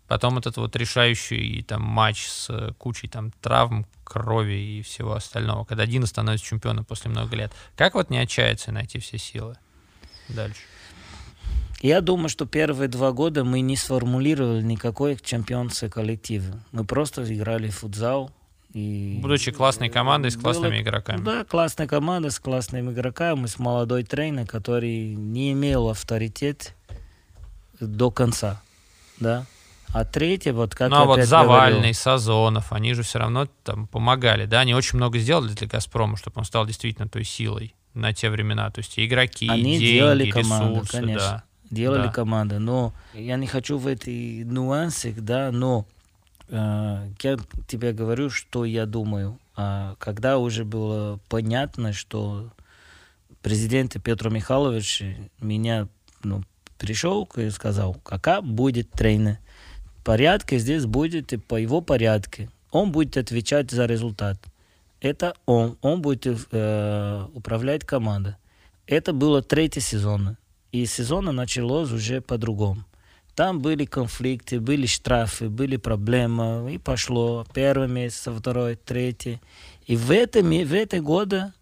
потом 0.10 0.40
этот 0.40 0.58
вот 0.58 0.76
решающий 0.76 1.62
там 1.62 1.84
матч 1.84 2.28
с 2.28 2.74
кучей 2.78 3.08
там 3.08 3.32
травм, 3.42 3.86
крови 4.04 4.56
и 4.56 4.82
всего 4.82 5.14
остального, 5.14 5.64
когда 5.64 5.86
Дина 5.86 6.08
становится 6.08 6.46
чемпионом 6.46 6.84
после 6.84 7.12
много 7.12 7.36
лет. 7.36 7.54
Как 7.78 7.94
вот 7.94 8.10
не 8.10 8.18
отчаяться 8.18 8.72
и 8.72 8.74
найти 8.74 9.00
все 9.00 9.18
силы 9.20 9.56
дальше? 10.28 10.62
Я 11.82 12.02
думаю, 12.02 12.28
что 12.28 12.46
первые 12.46 12.90
два 12.90 13.12
года 13.14 13.46
мы 13.46 13.62
не 13.62 13.78
сформулировали 13.78 14.62
никакой 14.64 15.16
чемпионской 15.16 15.90
коллективы. 15.90 16.60
Мы 16.74 16.84
просто 16.84 17.24
играли 17.34 17.70
в 17.70 17.78
футзал. 17.78 18.32
И 18.74 19.20
Будучи 19.22 19.52
классной 19.52 19.90
командой 19.90 20.32
с 20.32 20.38
классными 20.38 20.74
было, 20.74 20.82
игроками. 20.82 21.24
Да, 21.24 21.44
классная 21.46 21.88
команда 21.88 22.32
с 22.32 22.40
классными 22.40 22.92
игроками, 22.92 23.46
с 23.46 23.60
молодой 23.60 24.04
тренер, 24.04 24.46
который 24.46 25.16
не 25.16 25.54
имел 25.54 25.90
авторитет 25.90 26.76
до 27.80 28.12
конца. 28.12 28.62
Да. 29.20 29.46
А 29.94 30.06
третье, 30.06 30.54
вот 30.54 30.76
как 30.76 30.92
Ну, 30.92 30.98
а 30.98 31.06
вот 31.06 31.24
Завальный, 31.24 31.78
говорил, 31.78 31.94
Сазонов, 31.96 32.72
они 32.72 32.94
же 32.94 33.04
все 33.04 33.20
равно 33.20 33.48
там 33.64 33.88
помогали, 33.88 34.46
да? 34.46 34.60
Они 34.60 34.76
очень 34.76 34.98
много 34.98 35.18
сделали 35.20 35.54
для 35.54 35.68
«Газпрома», 35.68 36.16
чтобы 36.16 36.40
он 36.40 36.46
стал 36.46 36.66
действительно 36.66 37.08
той 37.08 37.24
силой 37.24 37.74
на 37.94 38.14
те 38.14 38.30
времена. 38.30 38.70
То 38.70 38.80
есть 38.80 39.00
игроки, 39.00 39.48
они 39.50 39.80
деньги, 39.80 39.94
делали 39.94 40.30
команду, 40.30 40.76
ресурсы, 40.76 40.92
конечно. 40.92 41.28
да 41.28 41.44
делали 41.70 42.08
да. 42.08 42.12
команда. 42.12 42.60
Но 42.60 42.94
я 43.14 43.38
не 43.38 43.48
хочу 43.48 43.78
в 43.78 43.88
эти 43.88 44.44
нюансы, 44.44 45.14
да, 45.18 45.52
но 45.52 45.86
э, 46.50 47.08
я 47.22 47.38
тебе 47.68 47.94
говорю, 47.94 48.30
что 48.30 48.66
я 48.66 48.86
думаю. 48.86 49.40
А 49.56 49.96
когда 50.00 50.38
уже 50.38 50.66
было 50.66 51.20
понятно, 51.30 51.94
что 51.94 52.50
президент 53.42 53.96
Петр 54.04 54.30
Михайлович 54.30 55.04
меня 55.40 55.88
ну, 56.24 56.44
пришел 56.78 57.30
и 57.36 57.50
сказал, 57.50 57.96
какая 58.04 58.42
будет 58.42 58.92
тренер. 58.92 59.38
Порядке 60.10 60.58
здесь 60.58 60.88
будет 60.88 61.34
и 61.34 61.38
по 61.38 61.54
его 61.54 61.82
порядке. 61.82 62.50
Он 62.72 62.92
будет 62.92 63.16
отвечать 63.16 63.70
за 63.70 63.86
результат. 63.86 64.40
Это 65.02 65.36
он. 65.46 65.78
Он 65.84 66.02
будет 66.02 66.26
э, 66.26 67.26
управлять 67.36 67.86
командой. 67.86 68.34
Это 68.88 69.14
было 69.14 69.44
третий 69.44 69.82
сезон. 69.82 70.36
И 70.72 70.88
сезон 70.88 71.26
началось 71.26 71.92
уже 71.92 72.22
по-другому. 72.22 72.86
Там 73.36 73.62
были 73.62 73.86
конфликты, 73.86 74.60
были 74.60 74.88
штрафы, 74.88 75.48
были 75.48 75.78
проблемы, 75.78 76.74
и 76.74 76.80
пошло 76.80 77.46
первый 77.54 77.88
месяц, 77.88 78.34
второй, 78.36 78.78
третий. 78.78 79.40
И 79.86 79.96
в 79.96 80.10
этом, 80.10 80.50
в 80.50 80.74
эти 80.74 80.96
годы 80.96 81.54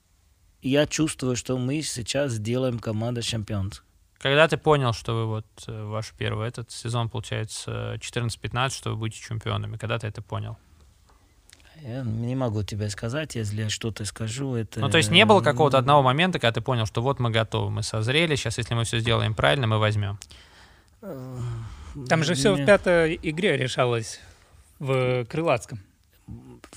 я 0.61 0.87
чувствую, 0.87 1.35
что 1.35 1.57
мы 1.57 1.81
сейчас 1.81 2.39
делаем 2.39 2.79
команду 2.79 3.21
чемпионов. 3.21 3.83
Когда 4.27 4.47
ты 4.49 4.57
понял, 4.57 4.91
что 4.91 5.13
вы 5.13 5.25
вот 5.25 5.45
э, 5.67 5.83
ваш 5.85 6.11
первый 6.17 6.49
этот 6.49 6.69
сезон, 6.69 7.07
получается, 7.07 7.95
14-15, 7.95 8.69
что 8.71 8.89
вы 8.89 8.97
будете 8.97 9.21
чемпионами? 9.21 9.77
Когда 9.77 9.97
ты 9.99 10.07
это 10.07 10.21
понял? 10.21 10.57
Я 11.81 12.01
не 12.01 12.35
могу 12.35 12.61
тебе 12.63 12.89
сказать, 12.89 13.35
если 13.35 13.61
я 13.61 13.69
что-то 13.69 14.03
скажу. 14.03 14.55
Это... 14.55 14.81
Ну, 14.81 14.89
то 14.89 14.97
есть 14.97 15.11
не 15.11 15.23
было 15.25 15.39
какого-то 15.39 15.77
одного 15.77 16.03
момента, 16.03 16.39
когда 16.39 16.51
ты 16.51 16.59
понял, 16.59 16.85
что 16.85 17.01
вот 17.01 17.19
мы 17.19 17.29
готовы, 17.29 17.69
мы 17.69 17.83
созрели, 17.83 18.35
сейчас, 18.35 18.57
если 18.57 18.73
мы 18.73 18.83
все 18.83 18.99
сделаем 18.99 19.33
правильно, 19.33 19.65
мы 19.65 19.77
возьмем. 19.79 20.19
Там 22.09 22.23
же 22.25 22.33
все 22.33 22.53
в 22.53 22.65
пятой 22.65 23.17
игре 23.21 23.55
решалось 23.55 24.19
в 24.79 25.23
Крылатском. 25.25 25.79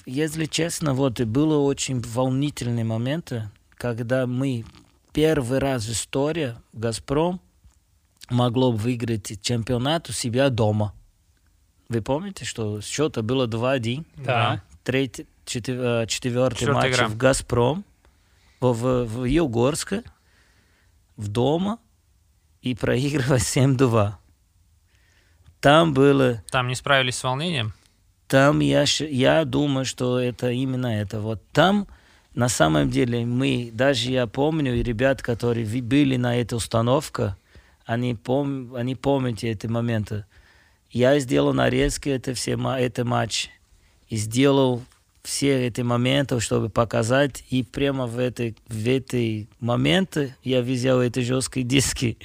Если 0.07 0.45
честно, 0.45 0.95
вот 0.95 1.19
и 1.19 1.25
было 1.25 1.59
очень 1.59 2.01
волнительные 2.01 2.85
моменты, 2.85 3.51
когда 3.77 4.29
мы 4.29 4.65
первый 5.13 5.59
раз 5.59 5.87
в 5.87 5.93
истории 5.93 6.55
«Газпром» 6.73 7.41
могло 8.29 8.73
выиграть 8.73 9.41
чемпионат 9.43 10.09
у 10.09 10.13
себя 10.13 10.51
дома. 10.51 10.95
Вы 11.89 12.03
помните, 12.03 12.45
что 12.45 12.81
счета 12.81 13.23
было 13.23 13.47
2-1? 13.47 14.07
Да 14.17 14.63
третий, 14.85 15.27
четвер, 15.45 16.07
четвертый 16.07 16.73
матч 16.73 16.95
игра. 16.95 17.09
в 17.09 17.17
«Газпром», 17.17 17.85
в, 18.61 18.73
в, 18.73 19.05
в 19.05 19.25
Югорске, 19.25 20.03
в 21.17 21.29
дома 21.29 21.79
и 22.63 22.75
проигрывать 22.75 23.43
7-2. 23.43 24.15
Там 25.61 25.95
было... 25.95 26.43
Там 26.51 26.69
не 26.69 26.75
справились 26.75 27.17
с 27.17 27.25
волнением? 27.25 27.73
Там 28.27 28.61
я, 28.61 28.85
я 28.99 29.45
думаю, 29.45 29.85
что 29.85 30.19
это 30.19 30.51
именно 30.51 30.87
это. 30.87 31.21
Вот 31.21 31.43
там 31.53 31.87
на 32.35 32.49
самом 32.49 32.91
деле 32.91 33.25
мы, 33.27 33.71
даже 33.73 34.11
я 34.11 34.27
помню, 34.27 34.75
и 34.75 34.83
ребят, 34.83 35.23
которые 35.23 35.67
были 35.83 36.17
на 36.17 36.41
этой 36.41 36.55
установке, 36.55 37.37
они, 37.85 38.15
пом, 38.15 38.75
они 38.75 38.95
помнят 38.95 39.43
эти 39.43 39.67
моменты. 39.67 40.25
Я 40.91 41.19
сделал 41.19 41.53
нарезки, 41.53 42.09
это 42.09 42.35
все 42.35 42.53
это 42.53 43.05
матч, 43.05 43.51
и 44.09 44.17
сделал 44.17 44.83
все 45.23 45.67
эти 45.67 45.81
моменты, 45.83 46.41
чтобы 46.41 46.69
показать, 46.69 47.45
и 47.51 47.63
прямо 47.63 48.07
в 48.07 48.19
этой, 48.19 48.57
в 48.69 48.89
этой 48.89 49.49
моменты 49.61 50.35
я 50.43 50.63
взял 50.63 51.03
эти 51.03 51.21
жесткие 51.21 51.67
диски 51.67 52.19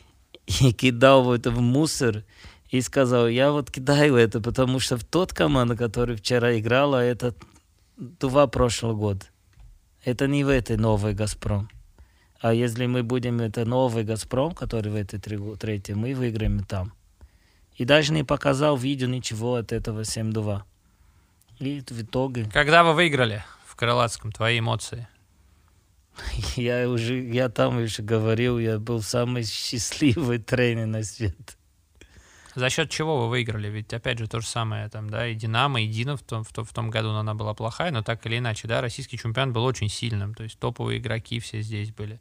и 0.60 0.72
кидал 0.72 1.32
это 1.32 1.50
в 1.50 1.60
мусор, 1.60 2.24
и 2.70 2.80
сказал, 2.80 3.28
я 3.28 3.52
вот 3.52 3.70
кидаю 3.70 4.16
это, 4.16 4.40
потому 4.40 4.80
что 4.80 4.96
в 4.96 5.04
тот 5.04 5.32
команда, 5.32 5.76
которая 5.76 6.16
вчера 6.16 6.58
играла, 6.58 6.96
это 6.96 7.34
два 7.96 8.48
прошлого 8.48 8.94
года. 8.94 9.26
Это 10.04 10.26
не 10.26 10.44
в 10.44 10.48
этой 10.48 10.76
новой 10.76 11.14
«Газпром». 11.14 11.70
А 12.40 12.52
если 12.52 12.84
мы 12.84 13.02
будем 13.02 13.40
это 13.40 13.64
новый 13.64 14.04
«Газпром», 14.04 14.52
который 14.52 14.92
в 14.92 14.96
этой 14.96 15.18
третьей, 15.18 15.94
мы 15.94 16.14
выиграем 16.14 16.62
там. 16.62 16.92
И 17.76 17.86
даже 17.86 18.12
не 18.12 18.22
показал 18.22 18.76
видео 18.76 19.08
ничего 19.08 19.54
от 19.54 19.72
этого 19.72 20.02
7-2. 20.02 20.62
И 21.60 21.80
в 21.80 22.02
итоге... 22.02 22.44
Когда 22.52 22.84
вы 22.84 22.92
выиграли 22.92 23.42
в 23.66 23.76
Крылатском, 23.76 24.30
твои 24.30 24.58
эмоции? 24.58 25.08
Я 26.56 26.88
уже, 26.88 27.20
я 27.20 27.48
там 27.48 27.78
уже 27.78 28.02
говорил, 28.02 28.58
я 28.58 28.78
был 28.78 29.02
самый 29.02 29.44
счастливый 29.44 30.38
тренер 30.38 30.86
на 30.86 31.02
свете. 31.02 31.34
За 32.54 32.70
счет 32.70 32.90
чего 32.90 33.22
вы 33.22 33.28
выиграли? 33.28 33.68
Ведь 33.68 33.92
опять 33.92 34.18
же 34.18 34.28
то 34.28 34.40
же 34.40 34.46
самое 34.46 34.88
там, 34.88 35.10
да, 35.10 35.26
и 35.26 35.34
Динамо, 35.34 35.82
и 35.82 35.88
Дина 35.88 36.16
в 36.16 36.22
том, 36.22 36.44
в, 36.44 36.52
том, 36.52 36.64
в 36.64 36.72
том 36.72 36.90
году 36.90 37.10
она 37.10 37.34
была 37.34 37.52
плохая, 37.54 37.90
но 37.90 38.02
так 38.02 38.24
или 38.26 38.38
иначе, 38.38 38.68
да, 38.68 38.80
российский 38.80 39.18
чемпион 39.18 39.52
был 39.52 39.64
очень 39.64 39.88
сильным, 39.88 40.34
то 40.34 40.44
есть 40.44 40.58
топовые 40.58 40.98
игроки 40.98 41.40
все 41.40 41.62
здесь 41.62 41.90
были. 41.90 42.20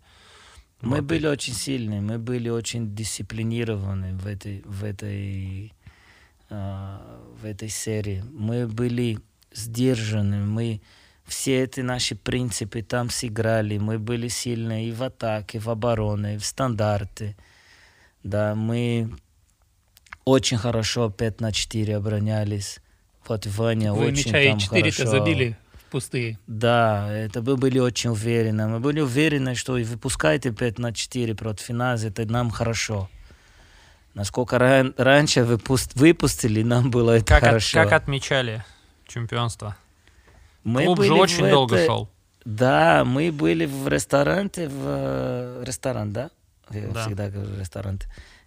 Мы 0.82 0.98
вот. 0.98 1.06
были 1.06 1.28
очень 1.28 1.54
сильные, 1.54 2.02
мы 2.02 2.18
были 2.18 2.50
очень 2.50 2.96
дисциплинированы 2.96 4.16
в 4.16 4.28
этой, 4.28 4.64
в 4.66 4.84
этой, 4.84 5.72
э, 6.50 6.98
в 7.42 7.46
этой 7.46 7.70
серии. 7.70 8.24
Мы 8.32 8.68
были 8.68 9.20
сдержаны, 9.54 10.46
мы 10.46 10.82
все 11.26 11.64
эти 11.64 11.80
наши 11.82 12.16
принципы 12.16 12.82
там 12.82 13.10
сыграли. 13.10 13.78
Мы 13.78 13.98
были 13.98 14.28
сильны 14.28 14.88
и 14.88 14.92
в 14.92 15.04
атаке, 15.04 15.58
и 15.58 15.62
в 15.62 15.70
обороне, 15.70 16.36
и 16.36 16.38
в 16.38 16.46
стандарты. 16.46 17.36
Да, 18.24 18.56
мы 18.56 19.12
очень 20.26 20.58
хорошо 20.58 21.10
5 21.10 21.42
на 21.42 21.52
4 21.52 21.98
оборонялись. 21.98 22.80
Вот 23.28 23.46
Ваня 23.46 23.94
Вы 23.94 24.08
очень 24.08 24.32
мяча 24.32 24.50
там 24.52 24.60
4 24.60 24.92
хорошо. 24.92 25.10
забили 25.12 25.58
в 25.74 25.92
пустые. 25.92 26.38
Да, 26.48 27.10
это 27.12 27.42
мы 27.42 27.56
были 27.58 27.80
очень 27.80 28.10
уверены. 28.12 28.68
Мы 28.68 28.80
были 28.80 29.00
уверены, 29.02 29.56
что 29.56 29.78
и 29.78 29.84
выпускаете 29.84 30.52
5 30.52 30.80
на 30.80 30.94
4 30.94 31.36
против 31.36 31.70
нас, 31.70 32.04
это 32.04 32.26
нам 32.26 32.50
хорошо. 32.52 33.10
Насколько 34.14 34.60
ран, 34.60 34.94
раньше 34.98 35.44
выпуст, 35.44 35.96
выпустили, 35.96 36.62
нам 36.64 36.92
было 36.92 37.12
это 37.18 37.26
как 37.26 37.44
хорошо. 37.44 37.80
От, 37.82 37.90
как 37.90 38.02
отмечали 38.04 38.64
чемпионство? 39.08 39.76
Мы 40.64 40.86
Клуб 40.86 40.98
были 41.00 41.08
же 41.08 41.14
очень 41.16 41.46
в 41.48 41.50
долго 41.50 41.76
это- 41.76 41.86
шел. 41.86 42.10
Да, 42.46 43.04
мы 43.06 43.32
были 43.32 43.66
в 43.66 43.88
ресторане, 43.88 44.50
в 44.50 44.84
э, 44.86 45.64
ресторан, 45.66 46.12
да? 46.12 46.30
Я 46.72 46.88
Да. 46.90 47.06
всегда 47.06 47.30
говорю 47.30 47.58
ресторан. 47.58 48.00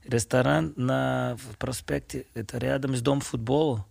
Ресторан 0.08 0.72
на 0.76 1.36
проспекте, 1.58 2.26
это 2.34 2.58
рядом 2.58 2.94
с 2.96 3.00
Дом 3.00 3.20
футбола, 3.20 3.84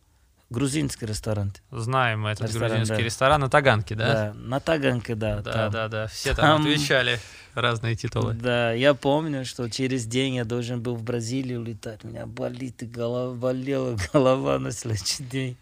грузинский 0.50 1.06
ресторан. 1.06 1.52
Знаем 1.72 2.22
мы 2.22 2.30
этот 2.30 2.48
Ресторан, 2.48 2.70
грузинский 2.70 2.98
да. 2.98 3.04
ресторан 3.04 3.42
на 3.42 3.50
Таганке, 3.50 3.96
да? 3.96 4.14
Да, 4.14 4.34
на 4.34 4.60
Таганке, 4.60 5.16
да. 5.16 5.42
Да, 5.42 5.52
там. 5.52 5.72
да, 5.72 5.88
да. 5.88 6.08
Все 6.08 6.34
там, 6.34 6.46
Там- 6.46 6.62
отвечали 6.62 7.20
разные 7.54 7.96
титулы. 7.96 8.34
Да, 8.34 8.72
я 8.72 8.94
помню, 8.94 9.46
что 9.46 9.70
через 9.70 10.06
день 10.06 10.36
я 10.36 10.46
должен 10.46 10.82
был 10.82 10.96
в 10.96 11.04
Бразилию 11.04 11.64
летать. 11.64 12.04
У 12.04 12.08
меня 12.08 12.26
болит 12.26 12.84
и 12.84 12.86
голова, 12.86 13.34
болела 13.36 13.98
голова 14.14 14.60
на 14.60 14.72
следующий 14.72 15.24
день. 15.24 15.58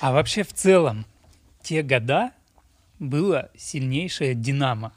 А 0.00 0.12
вообще 0.12 0.42
в 0.42 0.52
целом, 0.52 1.04
те 1.62 1.82
года 1.82 2.32
было 2.98 3.50
сильнейшее 3.56 4.34
«Динамо», 4.34 4.92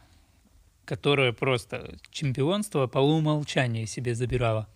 которое 0.86 1.34
просто 1.34 1.96
чемпионство 2.12 2.88
по 2.88 3.00
умолчанию 3.00 3.88
себе 3.88 4.16
забирало. 4.16 4.68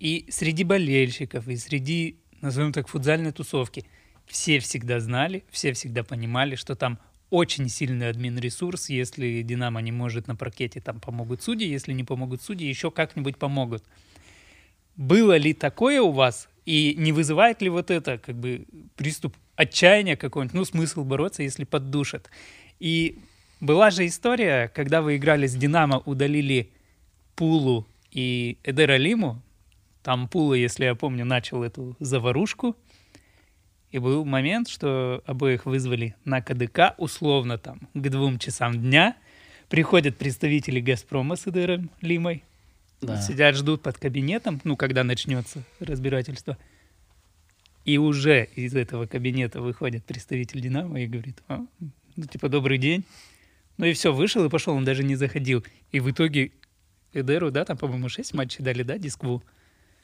И 0.00 0.26
среди 0.30 0.64
болельщиков, 0.64 1.46
и 1.46 1.56
среди, 1.56 2.16
назовем 2.40 2.72
так, 2.72 2.88
футзальной 2.88 3.32
тусовки 3.32 3.84
все 4.26 4.58
всегда 4.58 4.98
знали, 4.98 5.44
все 5.50 5.74
всегда 5.74 6.02
понимали, 6.02 6.54
что 6.54 6.74
там 6.74 6.98
очень 7.28 7.68
сильный 7.68 8.08
админ-ресурс, 8.08 8.88
если 8.88 9.42
«Динамо» 9.42 9.80
не 9.80 9.92
может 9.92 10.26
на 10.26 10.34
паркете, 10.34 10.80
там 10.80 11.00
помогут 11.00 11.42
судьи, 11.42 11.68
если 11.68 11.92
не 11.92 12.02
помогут 12.02 12.42
судьи, 12.42 12.66
еще 12.66 12.90
как-нибудь 12.90 13.36
помогут. 13.36 13.84
Было 14.96 15.36
ли 15.36 15.52
такое 15.52 16.00
у 16.00 16.10
вас? 16.10 16.48
И 16.64 16.94
не 16.96 17.12
вызывает 17.12 17.62
ли 17.62 17.68
вот 17.68 17.90
это 17.90 18.18
как 18.18 18.36
бы 18.36 18.66
приступ 18.96 19.36
отчаяния 19.54 20.16
какой-нибудь? 20.16 20.54
Ну, 20.54 20.64
смысл 20.64 21.04
бороться, 21.04 21.42
если 21.42 21.64
поддушат. 21.64 22.30
И 22.80 23.18
была 23.60 23.90
же 23.90 24.06
история, 24.06 24.68
когда 24.74 25.02
вы 25.02 25.16
играли 25.16 25.46
с 25.46 25.54
«Динамо», 25.54 25.98
удалили 25.98 26.70
Пулу 27.36 27.86
и 28.10 28.58
Эдера 28.64 28.96
Лиму. 28.96 29.42
Там 30.02 30.28
Пула, 30.28 30.54
если 30.54 30.84
я 30.84 30.94
помню, 30.94 31.24
начал 31.24 31.62
эту 31.62 31.96
заварушку. 32.00 32.76
И 33.90 33.98
был 33.98 34.24
момент, 34.24 34.68
что 34.68 35.22
обоих 35.26 35.66
вызвали 35.66 36.14
на 36.24 36.40
КДК, 36.40 36.94
условно 36.96 37.58
там, 37.58 37.80
к 37.92 38.08
двум 38.08 38.38
часам 38.38 38.80
дня. 38.80 39.16
Приходят 39.68 40.16
представители 40.16 40.80
«Газпрома» 40.80 41.36
с 41.36 41.46
Эдером 41.46 41.90
Лимой. 42.00 42.44
Да. 43.00 43.20
Сидят, 43.20 43.56
ждут 43.56 43.82
под 43.82 43.98
кабинетом, 43.98 44.60
ну, 44.64 44.76
когда 44.76 45.04
начнется 45.04 45.64
разбирательство. 45.80 46.56
И 47.84 47.98
уже 47.98 48.48
из 48.54 48.74
этого 48.74 49.06
кабинета 49.06 49.60
выходит 49.60 50.04
представитель 50.04 50.60
«Динамо» 50.60 51.00
и 51.00 51.06
говорит, 51.06 51.42
«А, 51.48 51.64
ну, 52.16 52.26
типа, 52.26 52.48
добрый 52.48 52.78
день. 52.78 53.04
Ну 53.76 53.86
и 53.86 53.92
все, 53.94 54.12
вышел 54.12 54.44
и 54.44 54.50
пошел, 54.50 54.74
он 54.74 54.84
даже 54.84 55.02
не 55.02 55.16
заходил. 55.16 55.64
И 55.90 56.00
в 56.00 56.10
итоге 56.10 56.52
Эдеру, 57.12 57.50
да, 57.50 57.64
там, 57.64 57.78
по-моему, 57.78 58.08
6 58.08 58.34
матчей 58.34 58.62
дали, 58.62 58.82
да, 58.82 58.98
Дискву? 58.98 59.42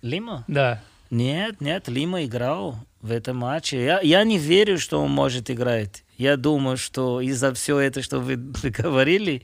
Лима? 0.06 0.44
Да. 0.48 0.82
Нет, 1.10 1.60
нет, 1.60 1.88
Лима 1.88 2.24
играл 2.24 2.76
в 3.02 3.10
этом 3.10 3.38
матче. 3.38 3.84
Я, 3.84 4.00
я 4.00 4.24
не 4.24 4.38
верю, 4.38 4.78
что 4.78 5.00
он 5.00 5.10
может 5.10 5.50
играть. 5.50 6.04
Я 6.18 6.36
думаю, 6.36 6.76
что 6.76 7.20
из-за 7.20 7.52
всего 7.54 7.78
это, 7.78 8.02
что 8.02 8.20
вы, 8.20 8.36
говорили, 8.62 9.42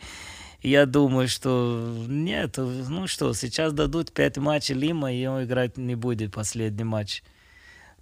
я 0.62 0.86
думаю, 0.86 1.28
что 1.28 1.94
нет, 2.09 2.56
ну 2.56 3.06
что, 3.06 3.32
сейчас 3.34 3.72
дадут 3.72 4.12
пять 4.12 4.39
матчей 4.39 4.74
Лима, 4.74 5.12
и 5.12 5.26
он 5.26 5.44
играть 5.44 5.76
не 5.76 5.94
будет 5.94 6.32
последний 6.32 6.84
матч. 6.84 7.22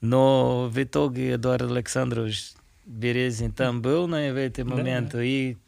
Но 0.01 0.69
в 0.69 0.83
итоге 0.83 1.35
Эдуард 1.35 1.71
Александрович 1.71 2.53
Березин 2.87 3.53
там 3.53 3.83
был 3.83 4.07
на 4.09 4.33
в 4.33 4.37
эти 4.37 4.63
Да, 4.63 4.65
моменты, 4.65 5.27
и 5.27 5.59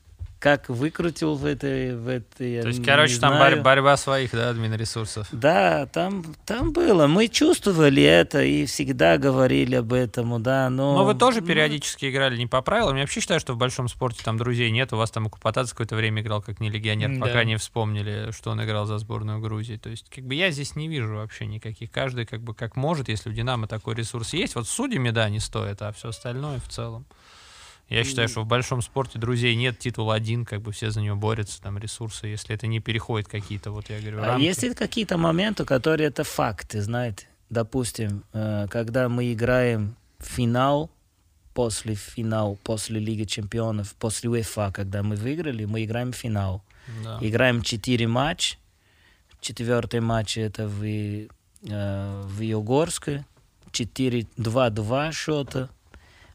как 0.43 0.69
выкрутил 0.69 1.37
в 1.37 1.45
этой... 1.45 1.95
В 1.95 2.09
этой 2.09 2.63
То 2.63 2.69
есть, 2.69 2.85
короче, 2.85 3.17
там 3.21 3.35
борь- 3.35 3.63
борьба 3.63 3.97
своих, 3.97 4.33
да, 4.33 4.51
админ-ресурсов. 4.51 5.29
Да, 5.31 5.87
там, 5.87 6.25
там 6.45 6.73
было. 6.73 7.07
Мы 7.07 7.29
чувствовали 7.29 8.03
это 8.03 8.43
и 8.43 8.67
всегда 8.67 9.19
говорили 9.19 9.77
об 9.77 9.93
этом, 9.93 10.43
да, 10.43 10.69
но... 10.69 10.97
Но 10.97 11.05
вы 11.05 11.15
тоже 11.15 11.43
ну, 11.43 11.47
периодически 11.47 12.11
играли 12.11 12.37
не 12.37 12.49
по 12.49 12.61
правилам. 12.61 12.97
Я 12.97 13.03
вообще 13.03 13.21
считаю, 13.21 13.39
что 13.39 13.53
в 13.53 13.57
большом 13.57 13.87
спорте 13.87 14.25
там 14.25 14.37
друзей 14.37 14.73
нет. 14.73 14.93
У 14.93 14.97
вас 14.97 15.13
там 15.13 15.31
Купатац 15.31 15.71
какое-то 15.71 15.95
время 15.95 16.23
играл 16.23 16.43
как 16.43 16.59
не 16.59 16.71
легионер, 16.71 17.15
Да. 17.15 17.21
пока 17.25 17.45
не 17.45 17.57
вспомнили, 17.57 18.33
что 18.33 18.51
он 18.51 18.65
играл 18.65 18.85
за 18.87 18.99
сборную 18.99 19.39
Грузии. 19.39 19.77
То 19.77 19.91
есть, 19.91 20.11
как 20.11 20.25
бы 20.25 20.35
я 20.35 20.51
здесь 20.51 20.75
не 20.75 20.89
вижу 20.89 21.15
вообще 21.15 21.47
никаких. 21.47 21.93
Каждый 21.93 22.27
как 22.27 22.43
бы 22.43 22.53
как 22.53 22.75
может, 22.75 23.09
если 23.09 23.31
у 23.31 23.33
Динамо 23.33 23.69
такой 23.69 23.95
ресурс 23.95 24.33
есть. 24.33 24.57
Вот 24.57 24.67
судьями, 24.67 25.11
да, 25.11 25.29
не 25.29 25.39
стоит, 25.39 25.81
а 25.83 25.93
все 25.93 26.09
остальное 26.09 26.59
в 26.59 26.69
целом. 26.69 27.07
Я 27.93 28.05
считаю, 28.05 28.29
что 28.29 28.43
в 28.43 28.47
большом 28.47 28.83
спорте 28.83 29.19
друзей 29.19 29.55
нет, 29.55 29.79
титул 29.79 30.11
один, 30.11 30.45
как 30.45 30.61
бы 30.63 30.73
все 30.73 30.91
за 30.91 31.01
него 31.01 31.17
борются, 31.17 31.61
там 31.61 31.79
ресурсы, 31.79 32.27
если 32.27 32.55
это 32.55 32.67
не 32.67 32.81
переходит 32.81 33.29
какие-то, 33.29 33.71
вот 33.71 33.91
я 33.91 34.01
говорю, 34.01 34.23
А 34.23 34.27
рамки. 34.27 34.45
есть 34.45 34.63
ли 34.63 34.75
какие-то 34.75 35.19
моменты, 35.19 35.65
которые 35.65 36.09
это 36.09 36.25
факты, 36.25 36.81
знаете? 36.83 37.27
Допустим, 37.51 38.25
э, 38.33 38.67
когда 38.71 39.09
мы 39.09 39.33
играем 39.33 39.95
финал, 40.19 40.91
после 41.55 41.95
финал, 41.95 42.59
после 42.63 42.99
Лиги 42.99 43.25
Чемпионов, 43.25 43.95
после 43.97 44.31
УЕФА, 44.31 44.73
когда 44.73 45.03
мы 45.03 45.17
выиграли, 45.17 45.65
мы 45.67 45.85
играем 45.85 46.13
финал. 46.13 46.63
Да. 47.05 47.19
Играем 47.21 47.63
4 47.63 48.07
матча. 48.07 48.57
Четвертый 49.41 50.01
матч 50.01 50.39
это 50.39 50.67
в, 50.67 50.83
э, 50.83 51.29
в 52.25 52.41
Югорске. 52.41 53.25
4 53.73 54.27
2-2 54.37 55.13
счета. 55.13 55.69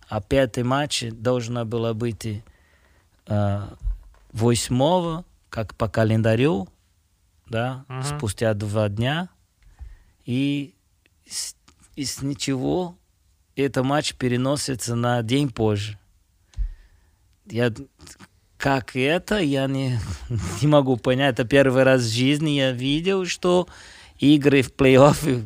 А 0.10 0.22
пятый 0.22 0.64
матч 0.64 1.06
должна 1.12 1.66
была 1.66 1.94
быть 1.94 2.44
э, 3.28 3.62
8 4.34 5.24
как 5.50 5.76
по 5.76 5.88
календарю, 5.90 6.68
да, 7.50 7.86
Мгм. 7.88 8.04
спустя 8.04 8.54
два 8.54 8.90
дня. 8.90 9.30
И 10.26 10.74
с, 11.28 11.56
и 11.96 12.06
с 12.06 12.22
ничего 12.22 12.96
этот 13.56 13.86
матч 13.86 14.14
переносится 14.16 14.96
на 14.96 15.22
день 15.24 15.50
позже. 15.50 15.98
Я 17.46 17.74
как 18.58 18.96
это, 18.96 19.40
я 19.40 19.68
не, 19.68 20.00
не 20.62 20.68
могу 20.68 20.98
понять. 20.98 21.34
Это 21.34 21.46
первый 21.46 21.84
раз 21.84 22.02
в 22.02 22.14
жизни 22.14 22.52
я 22.52 22.72
видел, 22.72 23.26
что 23.26 23.68
игры 24.20 24.62
в 24.62 24.72
плей-оффе 24.74 25.46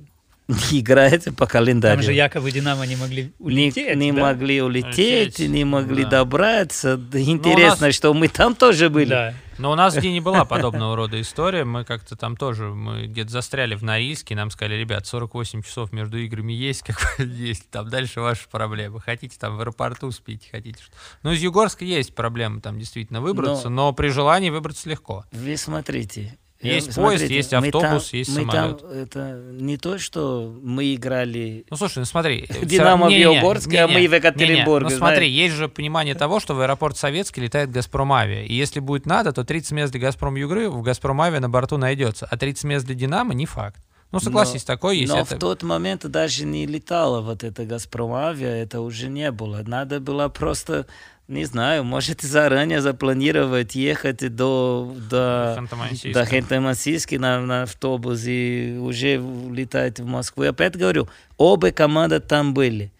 не 0.72 0.80
играется 0.80 1.32
по 1.32 1.46
календарю. 1.46 1.98
Там 1.98 2.04
же 2.04 2.14
якобы 2.14 2.52
Динамо 2.52 2.86
не 2.86 2.96
могли 2.96 3.24
не, 3.24 3.34
улететь. 3.40 3.96
не 3.98 4.12
да? 4.12 4.22
могли 4.22 4.62
улететь, 4.62 5.40
Улететь, 5.40 5.50
не 5.50 5.66
могли 5.66 6.04
да. 6.04 6.10
добраться. 6.10 7.00
Интересно, 7.14 7.92
что 7.92 8.14
мы 8.14 8.28
там 8.28 8.56
тоже 8.56 8.90
были. 8.90 9.10
Да. 9.10 9.34
Но 9.58 9.72
у 9.72 9.76
нас 9.76 9.96
где 9.96 10.12
не 10.12 10.22
была 10.22 10.44
подобного 10.46 10.96
рода 10.96 11.22
история. 11.22 11.64
Мы 11.64 11.86
как-то 11.86 12.16
там 12.16 12.36
тоже, 12.36 12.66
мы 12.66 13.06
где-то 13.06 13.30
застряли 13.30 13.76
в 13.76 13.84
Норильске, 13.84 14.36
нам 14.36 14.50
сказали, 14.50 14.76
ребят, 14.76 15.06
48 15.06 15.62
часов 15.62 15.92
между 15.92 16.18
играми 16.18 16.52
есть, 16.52 16.82
как 16.82 17.20
есть, 17.20 17.70
там 17.70 17.88
дальше 17.90 18.22
ваши 18.22 18.50
проблемы. 18.50 19.00
Хотите 19.00 19.38
там 19.40 19.58
в 19.58 19.62
аэропорту 19.62 20.12
спите, 20.12 20.48
хотите 20.52 20.82
что. 20.82 20.94
Ну, 21.22 21.32
из 21.32 21.42
Югорска 21.42 21.86
есть 21.86 22.16
проблемы 22.16 22.62
там 22.62 22.80
действительно 22.80 23.22
выбраться, 23.22 23.70
но, 23.70 23.94
при 23.94 24.10
желании 24.10 24.50
выбраться 24.50 24.90
легко. 24.90 25.26
Вы 25.32 25.58
смотрите. 25.58 26.38
Есть 26.62 26.90
э, 26.90 26.94
поезд, 26.94 27.24
смотрите, 27.26 27.36
есть 27.36 27.52
мы 27.52 27.58
автобус, 27.68 28.10
там- 28.10 28.18
есть 28.20 28.30
мы 28.30 28.46
самолет. 28.46 28.82
там, 28.82 28.90
это 28.90 29.42
не 29.52 29.78
то, 29.78 29.98
что 29.98 30.56
мы 30.62 30.94
играли 30.94 31.66
Ну, 31.70 31.78
слушай, 31.78 32.00
ну 32.00 32.06
смотри. 32.06 32.48
Динамо 32.62 33.08
в 33.08 33.12
Югорске, 33.12 33.82
а 33.82 33.88
мы 33.88 34.08
в. 34.08 34.14
Екатеринбурге, 34.14 34.90
Ну 34.90 34.98
смотри, 34.98 35.30
есть 35.30 35.56
же 35.56 35.68
понимание 35.70 36.16
того, 36.16 36.40
что 36.40 36.54
в 36.54 36.62
аэропорт 36.62 36.98
Советский 36.98 37.42
летает 37.42 37.72
Газпром 37.72 38.12
Авиа. 38.14 38.44
И 38.44 38.54
если 38.54 38.80
будет 38.80 39.06
надо, 39.06 39.34
то 39.34 39.44
30 39.44 39.72
мест 39.72 39.92
для 39.92 40.02
Газпром 40.02 40.36
Югры 40.36 40.70
в 40.70 40.82
Газпром 40.82 41.20
Авиа 41.22 41.40
на 41.40 41.50
борту 41.50 41.78
найдется. 41.78 42.28
А 42.30 42.38
30 42.38 42.64
мест 42.66 42.86
для 42.86 42.96
Динамо 42.96 43.34
не 43.34 43.46
факт. 43.46 43.82
Ну, 44.12 44.20
согласись, 44.20 44.64
такое 44.64 44.96
есть. 44.96 45.12
Но 45.12 45.20
это- 45.20 45.36
в 45.38 45.40
тот 45.40 45.64
момент 45.64 46.06
даже 46.06 46.46
не 46.46 46.66
летала 46.66 47.22
вот 47.22 47.44
эта 47.44 47.66
Газпром 47.66 48.12
авиа, 48.14 48.50
это 48.50 48.82
уже 48.82 49.08
не 49.08 49.32
было. 49.32 49.64
Надо 49.66 50.02
было 50.02 50.28
просто, 50.28 50.86
не 51.32 51.46
знаю, 51.46 51.84
может 51.86 52.22
заранее 52.22 52.82
запланировать 52.82 53.74
ехать 53.74 54.36
до, 54.36 54.94
до, 55.10 55.66
до 56.14 56.24
Ханты-Мансийска 56.24 57.18
на, 57.18 57.40
на 57.42 57.64
автобус 57.64 58.24
и 58.26 58.78
уже 58.80 59.16
летать 59.16 60.00
в 60.00 60.06
Москву. 60.06 60.44
Я 60.44 60.50
опять 60.50 60.76
говорю, 60.76 61.08
оба 61.38 61.72
команды 61.72 62.20
там 62.20 62.54
были. 62.54 62.92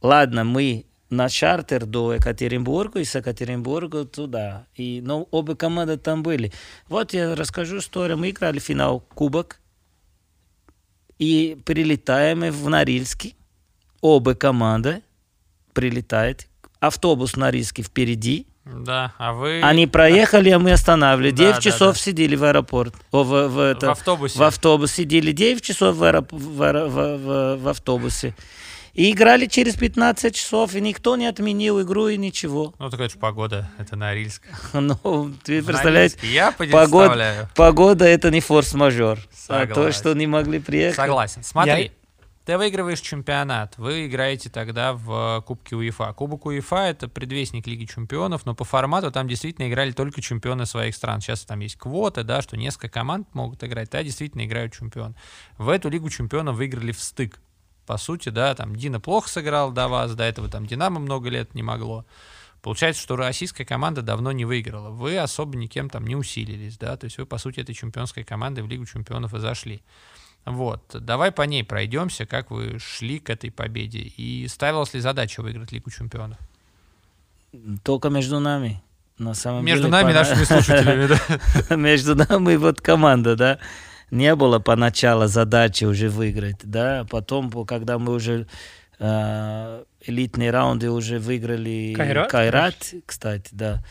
Ладно, 0.00 0.44
мы 0.44 0.86
на 1.10 1.28
чартер 1.28 1.84
до 1.84 2.14
Екатеринбурга 2.14 3.00
и 3.00 3.04
с 3.04 3.14
Екатеринбурга 3.14 4.06
туда. 4.06 4.66
И, 4.74 5.02
но 5.04 5.28
оба 5.30 5.54
команды 5.54 5.98
там 5.98 6.22
были. 6.22 6.52
Вот 6.88 7.12
я 7.12 7.34
расскажу 7.34 7.78
историю. 7.78 8.16
Мы 8.16 8.30
играли 8.30 8.60
финал 8.60 9.00
Кубок. 9.00 9.60
И 11.18 11.58
прилетаем 11.64 12.40
в 12.50 12.68
Норильский. 12.68 13.36
Оба 14.00 14.34
команды 14.34 15.02
прилетают. 15.74 16.48
Автобус 16.86 17.36
Норильский 17.36 17.82
впереди. 17.84 18.46
Да, 18.64 19.12
а 19.18 19.34
вы 19.34 19.60
Они 19.62 19.86
проехали, 19.86 20.48
а 20.48 20.58
мы 20.58 20.72
останавливали. 20.72 21.30
Да, 21.32 21.36
9 21.36 21.54
да, 21.56 21.60
часов 21.60 21.94
да. 21.96 22.00
сидели 22.00 22.34
в 22.34 22.44
аэропорт. 22.44 22.94
О, 23.12 23.22
в, 23.22 23.48
в 23.48 23.58
это- 23.58 23.88
в 23.88 23.90
автобусе. 23.90 24.38
в 24.38 24.42
автобус 24.42 24.92
сидели 24.92 25.32
9 25.32 25.62
часов 25.62 25.96
в, 25.96 26.02
аэроп- 26.02 26.28
в, 26.32 26.38
в- 26.38 27.18
в- 27.18 27.56
в 27.62 27.68
автобусе. 27.68 28.34
И 28.94 29.10
играли 29.10 29.46
через 29.46 29.74
15 29.74 30.34
часов, 30.34 30.74
и 30.76 30.80
никто 30.80 31.16
не 31.16 31.26
отменил 31.26 31.82
игру 31.82 32.06
и 32.08 32.16
ничего. 32.16 32.72
Ну, 32.78 32.88
такая 32.90 33.08
же 33.08 33.18
погода, 33.18 33.68
это 33.76 33.96
Норильск. 33.96 34.42
Ну, 34.72 35.32
ты 35.42 35.62
представляешь. 35.62 36.12
Я 36.22 36.50
погод- 36.56 36.70
представляю. 37.08 37.48
погода 37.56 38.04
это 38.06 38.30
не 38.30 38.40
форс-мажор. 38.40 39.18
А 39.48 39.66
то, 39.66 39.74
Согласен. 39.74 39.92
что 40.00 40.14
не 40.14 40.26
могли 40.28 40.58
приехать. 40.60 40.96
Согласен. 40.96 41.42
Смотри, 41.42 41.90
ты 42.44 42.58
выигрываешь 42.58 43.00
чемпионат, 43.00 43.78
вы 43.78 44.06
играете 44.06 44.50
тогда 44.50 44.92
в 44.92 45.38
э, 45.38 45.42
Кубке 45.42 45.76
УЕФА. 45.76 46.12
Кубок 46.12 46.44
УЕФА— 46.44 46.76
это 46.76 47.08
предвестник 47.08 47.66
Лиги 47.66 47.86
чемпионов, 47.86 48.44
но 48.44 48.54
по 48.54 48.64
формату 48.64 49.10
там 49.10 49.26
действительно 49.26 49.68
играли 49.68 49.92
только 49.92 50.20
чемпионы 50.20 50.66
своих 50.66 50.94
стран. 50.94 51.22
Сейчас 51.22 51.44
там 51.44 51.60
есть 51.60 51.76
квоты, 51.76 52.22
да, 52.22 52.42
что 52.42 52.58
несколько 52.58 52.90
команд 52.90 53.34
могут 53.34 53.64
играть, 53.64 53.90
да, 53.90 54.02
действительно 54.02 54.44
играют 54.44 54.74
чемпион. 54.74 55.16
В 55.56 55.70
эту 55.70 55.88
Лигу 55.88 56.10
чемпионов 56.10 56.56
выиграли 56.56 56.92
в 56.92 57.00
стык. 57.00 57.40
По 57.86 57.96
сути, 57.96 58.28
да, 58.28 58.54
там 58.54 58.76
Дина 58.76 59.00
плохо 59.00 59.28
сыграл 59.28 59.72
до 59.72 59.88
вас, 59.88 60.14
до 60.14 60.24
этого 60.24 60.48
там 60.48 60.66
Динамо 60.66 61.00
много 61.00 61.30
лет 61.30 61.54
не 61.54 61.62
могло. 61.62 62.04
Получается, 62.60 63.02
что 63.02 63.16
российская 63.16 63.64
команда 63.64 64.00
давно 64.00 64.32
не 64.32 64.44
выиграла. 64.44 64.90
Вы 64.90 65.18
особо 65.18 65.56
никем 65.56 65.90
там 65.90 66.06
не 66.06 66.16
усилились, 66.16 66.76
да, 66.76 66.96
то 66.96 67.04
есть 67.04 67.16
вы, 67.16 67.26
по 67.26 67.38
сути, 67.38 67.60
этой 67.60 67.74
чемпионской 67.74 68.24
командой 68.24 68.60
в 68.60 68.68
Лигу 68.68 68.84
чемпионов 68.84 69.34
и 69.34 69.38
зашли. 69.38 69.82
Вот, 70.44 70.82
давай 71.00 71.32
по 71.32 71.42
ней 71.42 71.64
пройдемся, 71.64 72.26
как 72.26 72.50
вы 72.50 72.78
шли 72.78 73.18
к 73.18 73.30
этой 73.30 73.50
победе, 73.50 74.00
и 74.00 74.46
ставилась 74.48 74.92
ли 74.94 75.00
задача 75.00 75.40
выиграть 75.42 75.72
Лигу 75.72 75.90
чемпионов? 75.90 76.38
Только 77.82 78.10
между 78.10 78.40
нами. 78.40 78.82
На 79.16 79.34
самом 79.34 79.64
Между 79.64 79.84
деле, 79.84 79.92
нами, 79.92 80.12
пора- 80.12 80.18
нашими 80.28 80.44
слушателями, 80.44 81.06
да? 81.68 81.76
между 81.76 82.16
нами 82.16 82.56
вот 82.56 82.80
команда, 82.80 83.36
да. 83.36 83.58
Не 84.10 84.34
было 84.34 84.58
поначалу 84.58 85.28
задачи 85.28 85.84
уже 85.84 86.08
выиграть, 86.08 86.58
да. 86.64 87.06
Потом, 87.08 87.50
по- 87.50 87.64
когда 87.64 87.98
мы 87.98 88.12
уже 88.12 88.48
э, 88.98 89.84
элитные 90.02 90.50
раунды 90.50 90.90
уже 90.90 91.18
выиграли 91.20 91.94
Кайрат, 92.28 92.92
кстати, 93.06 93.48
да. 93.52 93.84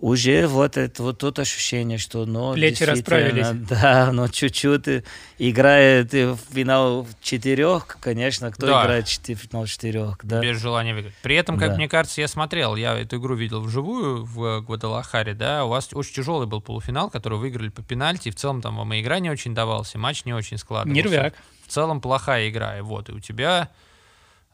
Уже 0.00 0.46
вот 0.46 0.76
это 0.76 1.02
вот 1.02 1.18
тут 1.18 1.40
ощущение, 1.40 1.98
что 1.98 2.24
ну 2.24 2.52
Плечи 2.54 2.84
расправились. 2.84 3.46
Да, 3.68 4.10
но 4.12 4.28
чуть-чуть 4.28 5.04
играет 5.38 6.12
в 6.12 6.38
финал 6.52 7.06
четырех, 7.20 7.86
конечно, 8.00 8.50
кто 8.52 8.66
Да. 8.66 8.82
играет 8.84 9.08
в 9.08 9.34
финал 9.34 9.66
четырех, 9.66 10.18
да. 10.22 10.40
Без 10.40 10.60
желания 10.60 10.94
выиграть. 10.94 11.14
При 11.22 11.34
этом, 11.34 11.58
как 11.58 11.70
Да. 11.70 11.76
мне 11.76 11.88
кажется, 11.88 12.20
я 12.20 12.28
смотрел, 12.28 12.76
я 12.76 12.96
эту 12.98 13.16
игру 13.16 13.34
видел 13.34 13.60
вживую 13.60 14.24
в 14.24 14.60
Гвадалахаре, 14.60 15.34
да, 15.34 15.64
у 15.64 15.68
вас 15.68 15.88
очень 15.92 16.14
тяжелый 16.14 16.46
был 16.46 16.60
полуфинал, 16.60 17.10
который 17.10 17.38
выиграли 17.38 17.68
по 17.68 17.82
пенальти, 17.82 18.28
и 18.28 18.30
в 18.30 18.36
целом 18.36 18.62
там 18.62 18.76
вам 18.76 18.92
и 18.92 19.00
игра 19.00 19.18
не 19.18 19.30
очень 19.30 19.54
давалась, 19.54 19.94
и 19.94 19.98
матч 19.98 20.24
не 20.24 20.32
очень 20.32 20.58
складывался. 20.58 20.94
Нервяк. 21.02 21.34
в 21.66 21.70
целом 21.70 22.00
плохая 22.00 22.48
игра. 22.48 22.78
И 22.78 22.82
вот, 22.82 23.08
и 23.08 23.12
у 23.12 23.20
тебя 23.20 23.68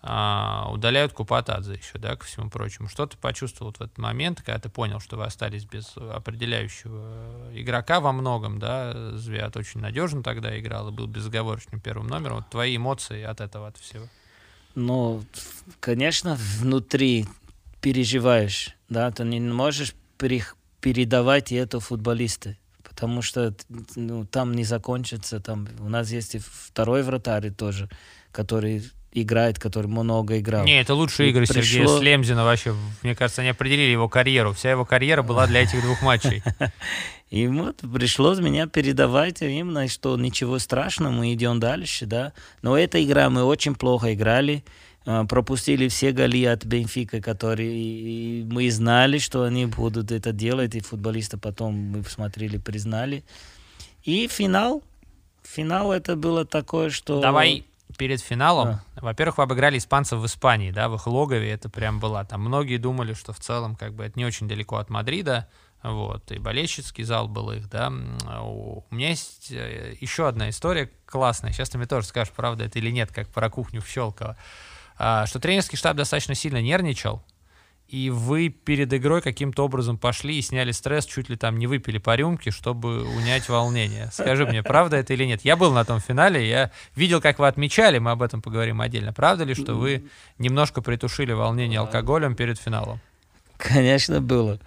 а, 0.07 0.69
удаляют 0.71 1.15
Купатадзе 1.15 1.75
еще, 1.75 1.97
да, 1.97 2.15
ко 2.15 2.27
всему 2.27 2.51
прочему. 2.51 2.89
Что 2.89 3.07
ты 3.07 3.17
почувствовал 3.17 3.71
вот 3.71 3.79
в 3.79 3.81
этот 3.81 3.97
момент, 3.97 4.43
когда 4.43 4.59
ты 4.59 4.69
понял, 4.69 5.01
что 5.01 5.17
вы 5.17 5.25
остались 5.25 5.65
без 5.65 5.97
определяющего 5.97 7.51
игрока 7.55 8.01
во 8.01 8.13
многом, 8.13 8.59
да, 8.59 9.17
Звят 9.17 9.57
очень 9.57 9.81
надежно 9.81 10.23
тогда 10.23 10.59
играл 10.61 10.91
и 10.91 10.93
был 10.93 11.07
безоговорочным 11.07 11.81
первым 11.81 12.09
номером. 12.09 12.37
Вот 12.37 12.51
твои 12.51 12.77
эмоции 12.77 13.23
от 13.23 13.41
этого, 13.41 13.69
от 13.69 13.79
всего. 13.79 14.07
Ну, 14.75 15.25
конечно, 15.81 16.37
внутри 16.59 17.27
переживаешь, 17.81 18.77
да, 18.91 19.11
ты 19.11 19.25
не 19.25 19.41
можешь 19.41 19.95
передавать 20.19 21.51
это 21.51 21.81
футболисты, 21.81 22.59
потому 22.83 23.23
что 23.23 23.55
ну, 23.97 24.27
там 24.27 24.53
не 24.53 24.65
закончится, 24.65 25.41
там 25.41 25.67
у 25.81 25.89
нас 25.89 26.11
есть 26.11 26.35
и 26.35 26.41
второй 26.41 27.03
вратарь 27.03 27.51
тоже, 27.51 27.89
который 28.33 28.85
играет, 29.15 29.59
который 29.59 29.87
много 29.87 30.39
играл. 30.39 30.65
Не, 30.65 30.81
это 30.81 30.95
лучшие 30.95 31.29
И 31.29 31.31
игры 31.31 31.47
Сергея 31.47 31.85
пришло- 31.85 31.99
Слемзина 32.01 32.45
вообще. 32.45 32.75
Мне 33.03 33.15
кажется, 33.15 33.43
они 33.43 33.51
определили 33.51 33.93
его 33.93 34.09
карьеру. 34.09 34.53
Вся 34.53 34.73
его 34.73 34.85
карьера 34.85 35.23
была 35.23 35.47
для 35.47 35.63
этих 35.63 35.81
двух 35.83 36.03
матчей. 36.03 36.43
И 37.31 37.47
вот 37.47 37.81
пришлось 37.93 38.39
меня 38.39 38.67
передавать 38.67 39.43
именно, 39.43 39.89
что 39.89 40.17
ничего 40.17 40.59
страшного, 40.59 41.11
мы 41.11 41.33
идем 41.33 41.59
дальше, 41.59 42.07
да. 42.07 42.33
Но 42.63 42.77
эта 42.77 43.03
игра 43.03 43.31
мы 43.31 43.45
очень 43.45 43.75
плохо 43.75 44.15
играли, 44.15 44.65
а, 45.07 45.25
пропустили 45.25 45.89
все 45.89 46.13
голи 46.13 46.45
от 46.45 46.65
Бенфика, 46.65 47.21
которые 47.21 48.45
мы 48.45 48.71
знали, 48.71 49.19
что 49.19 49.43
они 49.43 49.67
будут 49.67 50.13
это 50.13 50.33
делать, 50.33 50.75
и 50.75 50.81
футболисты 50.81 51.37
потом 51.37 51.75
мы 51.75 52.03
посмотрели, 52.03 52.59
признали. 52.59 53.25
И 54.05 54.29
финал, 54.29 54.83
финал 55.43 55.93
это 55.93 56.15
было 56.15 56.45
такое, 56.45 56.91
что... 56.91 57.21
Давай 57.21 57.65
перед 57.97 58.21
финалом. 58.21 58.81
Во-первых, 58.97 59.39
вы 59.39 59.45
обыграли 59.45 59.79
испанцев 59.79 60.19
в 60.19 60.27
Испании, 60.27 60.71
да, 60.71 60.89
в 60.89 60.97
их 60.97 61.07
логове 61.07 61.51
это 61.51 61.69
прям 61.69 62.01
была. 62.01 62.25
Там 62.25 62.41
многие 62.43 62.79
думали, 62.79 63.15
что 63.15 63.33
в 63.33 63.41
целом 63.41 63.77
как 63.77 63.95
бы 63.95 64.05
это 64.05 64.19
не 64.19 64.25
очень 64.25 64.49
далеко 64.49 64.77
от 64.77 64.91
Мадрида. 64.91 65.49
Вот, 65.83 66.33
и 66.33 66.39
болельщицкий 66.39 67.05
зал 67.05 67.29
был 67.29 67.53
их, 67.53 67.69
да. 67.69 67.89
У 67.91 68.85
меня 68.91 69.11
есть 69.11 69.53
э, 69.53 69.95
еще 70.01 70.27
одна 70.27 70.49
история 70.49 70.91
классная. 71.05 71.53
Сейчас 71.53 71.69
ты 71.69 71.77
мне 71.77 71.87
тоже 71.87 72.07
скажешь, 72.07 72.33
правда 72.35 72.65
это 72.65 72.79
или 72.79 72.91
нет, 72.91 73.13
как 73.13 73.29
про 73.29 73.51
кухню 73.51 73.83
в 73.83 73.87
Щелково. 73.87 74.39
А, 74.97 75.27
Что 75.27 75.41
тренерский 75.41 75.77
штаб 75.77 75.97
достаточно 75.97 76.35
сильно 76.35 76.63
нервничал, 76.63 77.23
и 77.95 78.11
вы 78.11 78.49
перед 78.49 78.93
игрой 78.93 79.23
каким-то 79.23 79.65
образом 79.65 79.99
пошли 79.99 80.37
и 80.37 80.43
сняли 80.43 80.73
стресс, 80.73 81.07
чуть 81.07 81.29
ли 81.29 81.37
там 81.37 81.57
не 81.61 81.69
выпили 81.69 81.99
по 81.99 82.17
рюмке, 82.17 82.51
чтобы 82.51 83.05
унять 83.05 83.49
волнение. 83.49 84.11
Скажи 84.13 84.45
мне, 84.47 84.65
правда 84.65 84.97
это 84.97 85.15
или 85.15 85.25
нет? 85.25 85.43
Я 85.45 85.55
был 85.55 85.73
на 85.73 85.85
том 85.85 86.01
финале, 86.01 86.49
я 86.49 86.73
видел, 86.97 87.21
как 87.21 87.39
вы 87.39 87.47
отмечали, 87.47 87.99
мы 87.99 88.11
об 88.11 88.23
этом 88.23 88.43
поговорим 88.43 88.81
отдельно. 88.81 89.13
Правда 89.13 89.45
ли, 89.45 89.55
что 89.55 89.75
вы 89.75 90.03
немножко 90.39 90.83
притушили 90.83 91.31
волнение 91.33 91.79
алкоголем 91.79 92.35
перед 92.35 92.59
финалом? 92.59 92.99
Конечно, 93.59 94.21
было. 94.21 94.59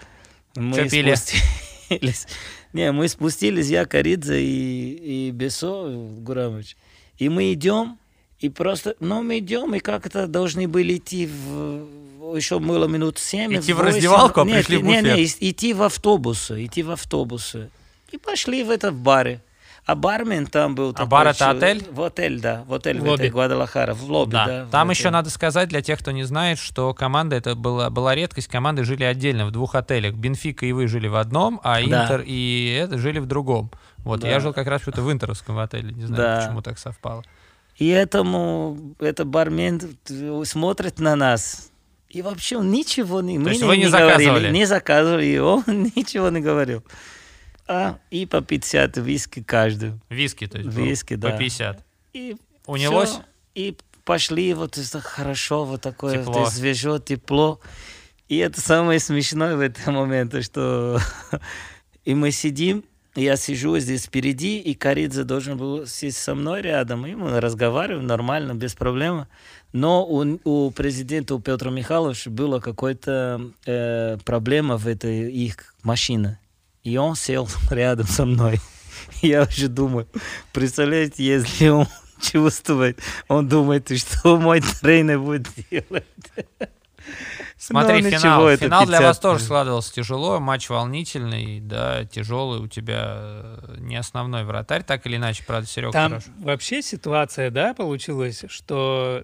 Мы 0.56 0.78
Чё 0.78 0.90
пили? 0.90 1.14
спустились. 1.16 2.28
Не, 2.74 2.94
мы 2.94 3.10
спустились, 3.10 3.68
я, 3.68 3.86
Коридзе 3.86 4.42
и, 4.42 5.28
и 5.28 5.32
Бесо 5.32 5.90
Гурамович. 6.22 6.78
И 7.18 7.28
мы 7.28 7.52
идем, 7.52 7.98
и 8.40 8.48
просто, 8.48 8.96
ну, 9.02 9.22
мы 9.22 9.40
идем, 9.40 9.76
и 9.76 9.80
как-то 9.80 10.28
должны 10.28 10.68
были 10.70 10.96
идти 10.96 11.28
в... 11.28 11.88
Еще 12.36 12.60
было 12.60 12.86
минут 12.88 13.18
семь. 13.18 13.56
Идти 13.56 13.74
в 13.74 13.78
восемь. 13.78 13.94
раздевалку, 13.96 14.42
а 14.42 14.46
Нет, 14.46 14.56
пришли 14.58 14.78
в 14.78 14.84
буфет. 14.86 15.04
не, 15.04 15.24
ис- 15.26 15.38
идти 15.40 15.74
в 15.74 15.84
автобусы, 15.84 16.66
идти 16.66 16.84
в 16.84 16.92
автобусы. 16.92 17.70
И 18.12 18.18
пошли 18.18 18.64
в 18.64 18.70
этот 18.70 18.94
баре. 18.96 19.42
А 19.86 19.96
бармен 19.96 20.48
там 20.48 20.76
был. 20.76 20.94
А 20.98 21.06
бар 21.06 21.28
это 21.28 21.50
отель? 21.50 21.82
В 21.90 22.02
отель, 22.02 22.42
да. 22.42 22.66
В 22.68 22.74
отель 22.74 23.00
В 23.00 23.04
в, 23.04 23.14
этой 23.14 23.30
Гвадалахара. 23.30 23.94
В 23.94 24.04
лобби, 24.12 24.32
да. 24.34 24.46
Да. 24.46 24.66
в 24.66 24.70
Там 24.70 24.90
еще 24.90 25.10
надо 25.12 25.30
сказать 25.30 25.70
для 25.70 25.82
тех, 25.82 26.00
кто 26.00 26.12
не 26.12 26.24
знает, 26.24 26.60
что 26.60 26.94
команда 26.94 27.38
это 27.38 27.56
была, 27.56 27.90
была 27.90 28.14
редкость. 28.14 28.50
Команды 28.50 28.84
жили 28.84 29.06
отдельно 29.06 29.46
в 29.46 29.52
двух 29.52 29.76
отелях. 29.76 30.14
Бенфика 30.16 30.66
и 30.66 30.74
вы 30.74 30.88
жили 30.88 31.08
в 31.08 31.16
одном, 31.16 31.62
а 31.64 31.76
Да. 31.86 32.04
Интер 32.04 32.24
и 32.26 32.78
это 32.84 32.98
жили 32.98 33.20
в 33.20 33.28
другом. 33.28 33.72
Вот 34.00 34.20
Да. 34.20 34.28
я 34.28 34.42
жил 34.42 34.52
как 34.54 34.68
раз 34.68 34.82
что-то 34.82 35.02
в 35.02 35.10
интеровском 35.12 35.58
отеле. 35.58 35.94
Не 35.94 36.06
знаю, 36.06 36.22
Да. 36.22 36.42
почему 36.42 36.62
так 36.62 36.78
совпало. 36.80 37.24
И 37.78 37.88
этому 37.88 38.78
этот 39.00 39.28
бармен 39.28 39.80
т- 39.80 40.46
смотрит 40.46 41.00
на 41.00 41.16
нас. 41.16 41.70
И 42.10 42.22
вообще 42.22 42.58
он 42.58 42.72
ничего 42.72 43.22
не... 43.22 43.38
мы 43.38 43.56
не, 43.56 43.64
вы 43.64 43.78
не 43.78 43.90
говорили, 43.90 43.90
заказывали? 43.90 44.52
не 44.52 44.66
заказывали, 44.66 45.38
он 45.38 45.64
ничего 45.96 46.30
не 46.30 46.40
говорил. 46.40 46.84
А, 47.68 48.00
и 48.12 48.26
по 48.26 48.42
50 48.42 48.98
виски 48.98 49.44
каждую. 49.44 50.00
Виски, 50.10 50.48
то 50.48 50.58
есть. 50.58 50.70
Виски, 50.70 51.16
по 51.16 51.32
да. 51.32 51.38
50. 51.38 51.84
И 52.14 52.38
Унялось? 52.66 53.10
всё. 53.10 53.22
И 53.56 53.78
пошли, 54.06 54.54
вот 54.54 54.78
это 54.78 55.02
хорошо, 55.02 55.66
вот 55.66 55.82
такое 55.82 56.20
Тепло. 56.20 56.34
вот 56.40 56.54
свежо, 56.54 57.00
тепло. 57.00 57.60
И 58.30 58.38
это 58.38 58.62
самое 58.62 59.00
смешное 59.00 59.56
в 59.56 59.60
этом 59.60 59.96
моменте, 59.96 60.42
что 60.42 61.00
и 62.06 62.16
мы 62.16 62.32
сидим, 62.32 62.86
я 63.16 63.36
сижу 63.36 63.78
здесь 63.80 64.06
впереди, 64.06 64.60
и 64.60 64.76
Каридзе 64.76 65.24
должен 65.24 65.58
был 65.58 65.86
сесть 65.88 66.20
со 66.20 66.36
мной 66.36 66.62
рядом, 66.62 67.06
и 67.06 67.16
мы 67.16 67.40
разговариваем 67.42 68.06
нормально, 68.06 68.54
без 68.54 68.76
проблем. 68.76 69.28
Но 69.78 70.04
у, 70.08 70.40
у 70.44 70.72
президента, 70.72 71.36
у 71.36 71.40
Петра 71.40 71.70
Михайловича 71.70 72.32
была 72.32 72.60
какая-то 72.60 73.52
э, 73.68 74.18
проблема 74.26 74.76
в 74.78 74.88
этой 74.88 75.32
их 75.32 75.76
машине. 75.84 76.40
И 76.84 76.98
он 76.98 77.16
сел 77.16 77.48
рядом 77.70 78.08
со 78.08 78.26
мной. 78.26 78.60
Я 79.22 79.44
уже 79.44 79.68
думаю, 79.68 80.08
представляете, 80.52 81.24
если 81.24 81.68
он 81.68 81.86
чувствует, 82.22 83.00
он 83.28 83.48
думает, 83.48 83.96
что 84.00 84.38
мой 84.38 84.62
тренер 84.62 85.20
будет 85.20 85.48
делать. 85.70 86.06
Смотри, 87.60 88.02
Ну, 88.02 88.10
финал. 88.10 88.58
финал 88.58 88.86
для 88.88 89.02
вас 89.02 89.18
50. 89.18 89.22
тоже 89.22 89.44
складывался 89.44 89.94
тяжело, 89.94 90.40
матч 90.40 90.70
волнительный, 90.70 91.60
да, 91.60 92.06
тяжелый. 92.06 92.62
У 92.62 92.68
тебя 92.68 93.14
э, 93.18 93.76
не 93.78 93.96
основной 93.96 94.44
вратарь, 94.44 94.84
так 94.84 95.06
или 95.06 95.18
иначе, 95.18 95.44
правда, 95.46 95.68
Серега 95.68 95.92
Там 95.92 96.12
хорош. 96.14 96.24
вообще 96.40 96.82
ситуация, 96.82 97.52
да, 97.52 97.76
получилась, 97.76 98.44
что... 98.48 99.24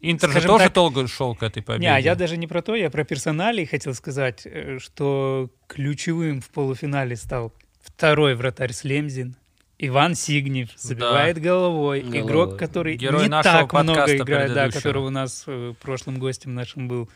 Интер 0.00 0.30
же 0.30 0.40
тоже 0.42 0.64
так- 0.64 0.74
долго 0.74 1.06
шел 1.06 1.34
к 1.34 1.42
этой 1.42 1.62
победе. 1.62 1.86
Не, 1.86 1.94
а 1.94 1.98
я 1.98 2.14
даже 2.14 2.36
не 2.36 2.46
про 2.46 2.62
то, 2.62 2.74
я 2.74 2.88
про 2.90 3.04
персоналии 3.04 3.66
хотел 3.66 3.94
сказать, 3.94 4.42
э, 4.44 4.78
что 4.78 5.50
ключевым 5.66 6.40
в 6.40 6.48
полуфинале 6.48 7.16
стал 7.16 7.52
второй 7.82 8.34
вратарь 8.34 8.72
Слемзин. 8.72 9.36
Иван 9.78 10.14
Сигнев 10.14 10.70
забивает 10.76 11.40
головой. 11.40 12.00
Головой. 12.02 12.20
Игрок, 12.20 12.58
который 12.58 12.96
Герой 12.96 13.24
не 13.24 13.28
нашего 13.28 13.66
так 13.66 13.72
много 13.72 14.16
играет, 14.16 14.52
да, 14.52 14.70
который 14.70 15.02
у 15.02 15.10
нас 15.10 15.44
э, 15.46 15.74
прошлым 15.80 16.18
гостем 16.18 16.54
нашим 16.54 16.86
был. 16.86 17.06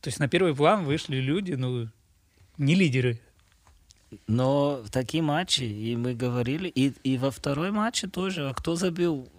То 0.00 0.08
есть 0.08 0.18
на 0.18 0.28
первый 0.28 0.54
план 0.54 0.84
вышли 0.84 1.16
люди, 1.16 1.52
ну, 1.52 1.88
не 2.58 2.74
лидеры. 2.74 3.18
Но 4.26 4.82
такие 4.90 5.22
матчи, 5.22 5.62
и 5.62 5.96
мы 5.96 6.14
говорили, 6.14 6.68
и, 6.68 6.92
и 7.02 7.16
во 7.16 7.30
второй 7.30 7.70
матче 7.70 8.08
тоже, 8.08 8.48
а 8.48 8.54
кто 8.54 8.74
забил 8.74 9.30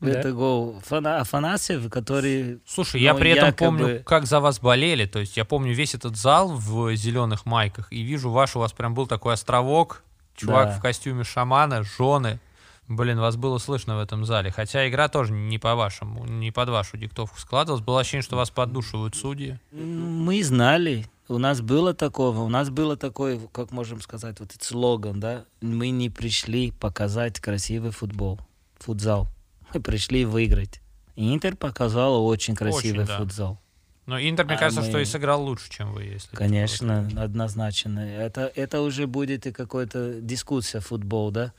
Да. 0.00 0.10
это 0.10 0.32
гол? 0.32 0.80
Фана- 0.88 1.18
Афанасьев, 1.20 1.90
который... 1.90 2.60
Слушай, 2.66 3.00
я 3.02 3.12
Ну, 3.14 3.18
при 3.18 3.30
этом 3.32 3.46
якобы- 3.48 3.78
помню, 3.78 4.02
как 4.04 4.26
за 4.26 4.40
вас 4.40 4.60
болели. 4.60 5.06
То 5.06 5.18
есть 5.18 5.36
я 5.36 5.44
помню 5.44 5.72
весь 5.74 5.94
этот 5.94 6.16
зал 6.16 6.52
в 6.56 6.94
зеленых 6.94 7.46
майках 7.46 7.92
и 7.92 8.02
вижу 8.02 8.30
ваш, 8.30 8.54
у 8.56 8.60
вас 8.60 8.72
прям 8.72 8.94
был 8.94 9.06
такой 9.06 9.34
островок, 9.34 10.02
чувак 10.36 10.68
Да. 10.68 10.78
в 10.78 10.80
костюме 10.82 11.24
шамана, 11.24 11.82
жены. 11.82 12.38
Блин, 12.86 13.18
вас 13.20 13.36
было 13.36 13.58
слышно 13.58 13.96
в 13.96 14.00
этом 14.00 14.24
зале. 14.24 14.50
Хотя 14.50 14.88
игра 14.88 15.08
тоже 15.08 15.32
не 15.32 15.58
по 15.58 15.74
вашему, 15.74 16.24
не 16.24 16.50
под 16.50 16.70
вашу 16.70 16.96
диктовку 16.96 17.38
складывалась. 17.38 17.84
Было 17.84 18.00
ощущение, 18.00 18.22
что 18.22 18.36
вас 18.36 18.48
поддушивают 18.50 19.14
судьи. 19.14 19.58
Мы 19.72 20.42
знали, 20.42 21.04
у 21.28 21.36
нас 21.36 21.60
было 21.60 21.92
такого, 21.92 22.40
у 22.40 22.48
нас 22.48 22.70
было 22.70 22.96
такой, 22.96 23.38
как 23.52 23.72
можем 23.72 24.00
сказать, 24.00 24.40
вот 24.40 24.48
этот 24.50 24.62
слоган, 24.62 25.20
да, 25.20 25.44
мы 25.60 25.90
не 25.90 26.08
пришли 26.08 26.70
показать 26.70 27.38
красивый 27.40 27.90
футбол, 27.90 28.40
футзал, 28.78 29.28
мы 29.74 29.80
пришли 29.80 30.24
выиграть. 30.24 30.80
И 31.16 31.34
Интер 31.34 31.56
показал 31.56 32.24
очень 32.26 32.54
красивый 32.54 33.04
да. 33.06 33.18
футзал. 33.18 33.60
Но 34.06 34.18
Интер, 34.18 34.46
мне 34.46 34.54
А 34.54 34.58
кажется, 34.58 34.80
мы- 34.82 34.88
что 34.88 34.98
и 35.00 35.04
сыграл 35.04 35.42
лучше, 35.42 35.68
чем 35.68 35.92
вы, 35.92 36.04
если... 36.04 36.34
Конечно, 36.34 37.10
однозначно. 37.16 38.00
Это, 38.00 38.50
это 38.54 38.80
уже 38.80 39.06
будет 39.06 39.46
и 39.46 39.52
какая-то 39.52 40.20
дискуссия 40.22 40.80
футбол, 40.80 41.30
да? 41.30 41.52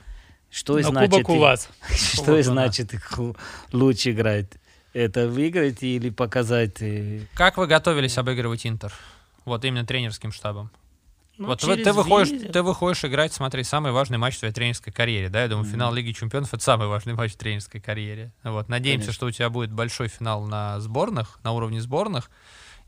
Что 0.50 0.76
Но 0.78 0.82
значит, 0.90 1.10
кубок 1.12 1.28
у 1.28 1.38
вас. 1.38 1.68
что 1.94 2.22
Кубок, 2.24 2.36
да. 2.38 2.42
значит 2.42 2.92
лучше 3.72 4.10
играть? 4.10 4.48
Это 4.92 5.28
выиграть 5.28 5.84
или 5.84 6.10
показать? 6.10 6.82
э, 6.82 7.20
Как 7.34 7.56
вы 7.56 7.68
готовились 7.68 8.18
обыгрывать 8.18 8.66
Интер? 8.66 8.92
Вот 9.44 9.64
именно 9.64 9.86
тренерским 9.86 10.32
штабом. 10.32 10.70
Ну, 11.40 11.46
вот 11.46 11.60
через 11.60 11.84
ты 11.84 11.94
выходишь, 11.94 12.32
видео. 12.32 12.52
ты 12.52 12.62
выходишь 12.62 13.02
играть, 13.06 13.32
смотри, 13.32 13.64
самый 13.64 13.92
важный 13.92 14.18
матч 14.18 14.36
в 14.36 14.40
твоей 14.40 14.52
тренерской 14.52 14.92
карьере, 14.92 15.30
да? 15.30 15.40
Я 15.40 15.48
думаю, 15.48 15.64
финал 15.64 15.94
Лиги 15.94 16.12
Чемпионов 16.12 16.52
это 16.52 16.62
самый 16.62 16.86
важный 16.86 17.14
матч 17.14 17.32
в 17.32 17.38
тренерской 17.38 17.80
карьере. 17.80 18.30
Вот, 18.44 18.68
надеемся, 18.68 19.06
Конечно. 19.06 19.12
что 19.14 19.26
у 19.26 19.30
тебя 19.30 19.48
будет 19.48 19.72
большой 19.72 20.08
финал 20.08 20.44
на 20.44 20.78
сборных, 20.80 21.40
на 21.42 21.52
уровне 21.52 21.80
сборных, 21.80 22.30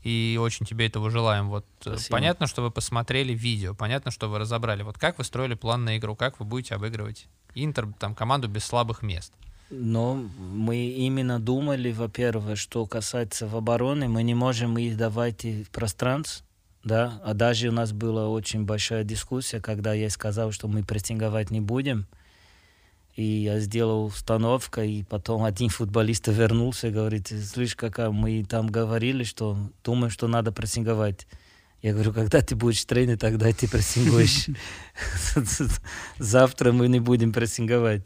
и 0.03 0.37
очень 0.39 0.67
тебе 0.67 0.85
этого 0.85 1.09
желаем. 1.09 1.49
Вот 1.49 1.65
э, 1.85 1.93
Спасибо. 1.93 2.15
понятно, 2.15 2.45
что 2.45 2.61
вы 2.61 2.69
посмотрели 2.69 3.33
видео, 3.33 3.73
понятно, 3.73 4.11
что 4.11 4.29
вы 4.29 4.37
разобрали. 4.37 4.83
Вот 4.83 4.99
как 4.99 5.17
вы 5.17 5.23
строили 5.23 5.55
план 5.55 5.83
на 5.83 5.97
игру, 5.97 6.15
как 6.15 6.39
вы 6.39 6.45
будете 6.45 6.75
обыгрывать 6.75 7.25
Интер, 7.55 7.87
там 7.97 8.13
команду 8.13 8.47
без 8.47 8.65
слабых 8.65 9.01
мест. 9.01 9.33
Но 9.71 10.13
мы 10.37 10.77
именно 10.89 11.39
думали, 11.39 11.91
во-первых, 11.91 12.59
что 12.59 12.85
касается 12.85 13.47
в 13.47 13.55
обороны, 13.55 14.07
мы 14.07 14.21
не 14.21 14.35
можем 14.35 14.77
их 14.77 14.95
давать 14.95 15.43
и 15.45 15.65
пространств, 15.71 16.43
да, 16.83 17.21
а 17.23 17.33
даже 17.33 17.69
у 17.69 17.71
нас 17.71 17.93
была 17.93 18.27
очень 18.27 18.65
большая 18.65 19.03
дискуссия, 19.03 19.61
когда 19.61 19.93
я 19.93 20.09
сказал, 20.09 20.51
что 20.51 20.67
мы 20.67 20.83
прессинговать 20.83 21.49
не 21.49 21.61
будем, 21.61 22.07
и 23.15 23.23
я 23.23 23.59
сделал 23.59 24.05
установку, 24.05 24.81
и 24.81 25.03
потом 25.03 25.43
один 25.45 25.69
футболист 25.69 26.27
вернулся 26.27 26.87
и 26.87 26.91
говорит, 26.91 27.27
слышь, 27.27 27.75
какая, 27.75 28.09
мы 28.09 28.43
там 28.43 28.67
говорили, 28.67 29.23
что 29.23 29.57
думаем, 29.83 30.11
что 30.11 30.27
надо 30.27 30.51
прессинговать. 30.51 31.27
Я 31.81 31.91
говорю, 31.91 32.13
когда 32.13 32.41
ты 32.41 32.55
будешь 32.55 32.85
тренер, 32.85 33.17
тогда 33.17 33.51
ты 33.51 33.67
прессингуешь. 33.67 34.47
Завтра 36.17 36.71
мы 36.71 36.87
не 36.87 37.01
будем 37.01 37.33
прессинговать. 37.33 38.05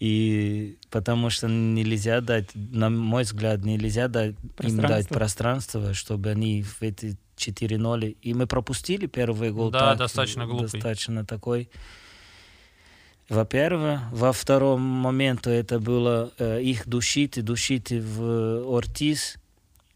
И 0.00 0.78
потому 0.90 1.28
что 1.28 1.46
нельзя 1.46 2.22
дать, 2.22 2.48
на 2.54 2.88
мой 2.88 3.24
взгляд, 3.24 3.62
нельзя 3.62 4.08
дать, 4.08 4.34
им 4.60 4.78
дать 4.78 5.08
Пространство. 5.08 5.92
чтобы 5.92 6.30
они 6.30 6.62
в 6.62 6.82
эти 6.82 7.18
4-0. 7.36 8.16
И 8.22 8.34
мы 8.34 8.46
пропустили 8.46 9.06
первый 9.06 9.52
гол. 9.52 9.70
Да, 9.70 9.90
так, 9.90 9.98
достаточно 9.98 10.46
глупый. 10.46 10.70
Достаточно 10.70 11.26
такой. 11.26 11.68
Во-первых. 13.28 14.00
Во 14.10 14.32
втором 14.32 14.80
моменте 14.80 15.50
это 15.50 15.78
было 15.78 16.32
э, 16.38 16.62
их 16.62 16.88
душить, 16.88 17.36
и 17.36 17.42
душить 17.42 17.92
в 17.92 18.64
Ортис. 18.74 19.36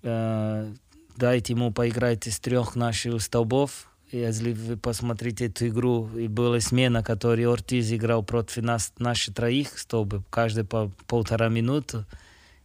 Э, 0.02 0.70
дайте 1.16 1.54
ему 1.54 1.72
поиграть 1.72 2.26
из 2.26 2.38
трех 2.40 2.76
наших 2.76 3.22
столбов. 3.22 3.88
Если 4.14 4.52
вы 4.52 4.76
посмотрите 4.76 5.46
эту 5.46 5.66
игру, 5.66 6.08
и 6.16 6.28
была 6.28 6.60
смена, 6.60 7.02
которую 7.02 7.50
Ортиз 7.52 7.92
играл 7.92 8.22
против 8.22 8.62
нас, 8.62 8.92
наших 8.98 9.34
троих 9.34 9.76
столбов, 9.76 10.22
каждый 10.30 10.64
по 10.64 10.92
полтора 11.08 11.48
минуты. 11.48 12.04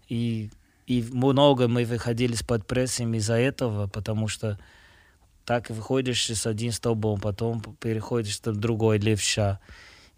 И, 0.09 0.51
и 0.85 1.01
много 1.11 1.67
мы 1.67 1.85
выходили 1.85 2.35
с-под 2.35 2.67
прессом 2.67 3.15
из-за 3.15 3.33
этого, 3.33 3.87
потому 3.87 4.27
что 4.27 4.59
так 5.43 5.71
выходишь 5.71 6.29
с 6.29 6.45
одним 6.45 6.71
столбом, 6.71 7.19
потом 7.19 7.61
переходишь 7.79 8.39
на 8.43 8.53
другой 8.53 8.99
левша. 8.99 9.59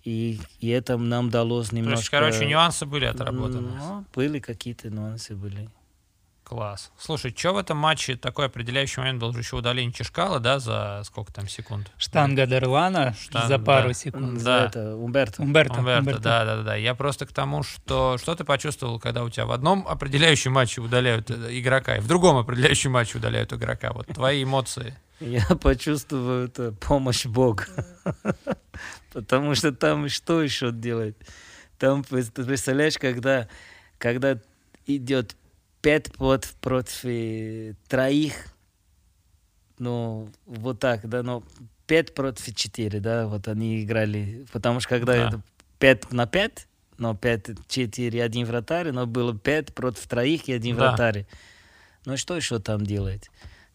И, 0.03 0.41
и 0.59 0.67
это 0.67 0.97
нам 0.97 1.29
далось 1.29 1.69
То 1.69 1.77
есть, 1.77 1.85
немножко... 1.85 2.17
короче, 2.17 2.45
нюансы 2.45 2.85
были 2.85 3.05
отработаны. 3.05 3.69
Ну, 3.77 4.05
были 4.13 4.39
какие-то 4.39 4.89
нюансы 4.89 5.33
были. 5.35 5.69
Класс. 6.51 6.91
Слушай, 6.99 7.33
что 7.33 7.53
в 7.53 7.57
этом 7.57 7.77
матче 7.77 8.17
такой 8.17 8.47
определяющий 8.47 8.99
момент 8.99 9.21
был 9.21 9.31
же 9.31 9.39
еще 9.39 9.55
удаление 9.55 9.93
Чешкала, 9.93 10.41
да, 10.41 10.59
за 10.59 11.01
сколько 11.05 11.31
там 11.31 11.47
секунд? 11.47 11.89
Штанга 11.97 12.45
Дарлана 12.45 13.13
Штанга, 13.13 13.47
за 13.47 13.57
пару 13.57 13.87
да. 13.87 13.93
секунд. 13.93 14.37
За 14.37 14.45
Да. 14.45 14.65
это, 14.65 14.95
Умберто. 14.97 15.41
Умберто. 15.43 15.79
Умберто, 15.79 15.99
Умберто. 15.99 16.21
да, 16.21 16.43
да, 16.43 16.61
да. 16.61 16.75
Я 16.75 16.93
просто 16.93 17.25
к 17.25 17.31
тому, 17.31 17.63
что 17.63 18.17
что 18.17 18.35
ты 18.35 18.43
почувствовал, 18.43 18.99
когда 18.99 19.23
у 19.23 19.29
тебя 19.29 19.45
в 19.45 19.53
одном 19.53 19.87
определяющем 19.87 20.51
матче 20.51 20.81
удаляют 20.81 21.31
э, 21.31 21.57
игрока, 21.57 21.95
и 21.95 21.99
в 22.01 22.07
другом 22.07 22.35
определяющем 22.35 22.91
матче 22.91 23.17
удаляют 23.19 23.53
игрока. 23.53 23.93
Вот 23.93 24.07
твои 24.07 24.43
эмоции. 24.43 24.97
Я 25.21 25.45
почувствую 25.61 26.47
это 26.49 26.73
помощь 26.73 27.25
Бога. 27.25 27.65
Потому 29.13 29.55
что 29.55 29.71
там 29.71 30.09
что 30.09 30.41
еще 30.43 30.73
делать? 30.73 31.15
Там, 31.77 32.03
представляешь, 32.03 32.97
когда, 32.97 33.47
когда 33.97 34.37
идет 34.85 35.37
пять 35.81 36.11
против, 36.13 36.53
против 36.55 37.75
троих, 37.87 38.33
ну, 39.79 40.29
вот 40.45 40.79
так, 40.79 41.07
да, 41.09 41.23
но 41.23 41.43
пять 41.87 42.13
против 42.13 42.55
четыре, 42.55 42.99
да, 42.99 43.27
вот 43.27 43.47
они 43.47 43.83
играли. 43.83 44.45
Потому 44.51 44.79
что 44.79 44.89
когда 44.89 45.13
Да. 45.13 45.27
это 45.27 45.41
5 45.79 46.11
на 46.11 46.27
5, 46.27 46.67
но 46.97 47.13
5-4, 47.13 48.21
один 48.21 48.45
вратарь, 48.45 48.91
но 48.91 49.07
было 49.07 49.35
5 49.37 49.73
против 49.73 50.07
троих 50.07 50.47
и 50.47 50.53
один 50.53 50.77
Да. 50.77 50.89
вратарь. 50.89 51.25
Ну 52.05 52.15
что 52.17 52.35
еще 52.35 52.59
там 52.59 52.85
делать? 52.85 53.29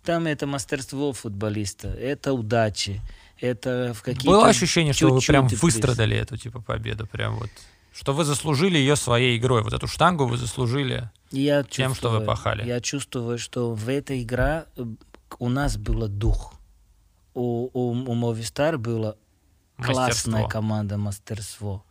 Там 0.05 0.27
это 0.27 0.47
мастерство 0.47 1.13
футболиста, 1.13 1.89
это 1.89 2.33
удачи, 2.33 3.01
это 3.41 3.93
в 3.93 4.03
какие-то... 4.03 4.29
Было 4.29 4.49
ощущение, 4.49 4.93
что 4.93 5.13
вы 5.13 5.21
прям 5.21 5.49
выстрадали 5.49 6.17
эту 6.17 6.37
типа 6.37 6.61
победу, 6.61 7.07
прям 7.09 7.37
вот. 7.37 7.51
Что 7.99 8.13
вы 8.13 8.25
заслужили 8.25 8.77
ее 8.77 8.95
своей 8.95 9.39
игрой. 9.39 9.63
Вот 9.63 9.73
эту 9.73 9.87
штангу 9.87 10.27
вы 10.27 10.37
заслужили. 10.37 11.11
Я 11.31 11.63
тем, 11.63 11.95
что 11.95 12.11
вы 12.11 12.21
пахали. 12.21 12.67
Я 12.67 12.81
чувствую, 12.81 13.39
что 13.39 13.73
в 13.75 13.89
этой 13.89 14.23
игре 14.23 14.67
э, 14.77 14.85
у 15.39 15.49
нас 15.49 15.79
был 15.79 16.07
дух. 16.07 16.55
У, 17.33 17.71
у, 17.73 17.93
у 17.93 18.15
Movistar 18.15 18.77
была 18.77 19.17
классная 19.79 20.47
команда, 20.47 20.99
мастерство. 20.99 21.87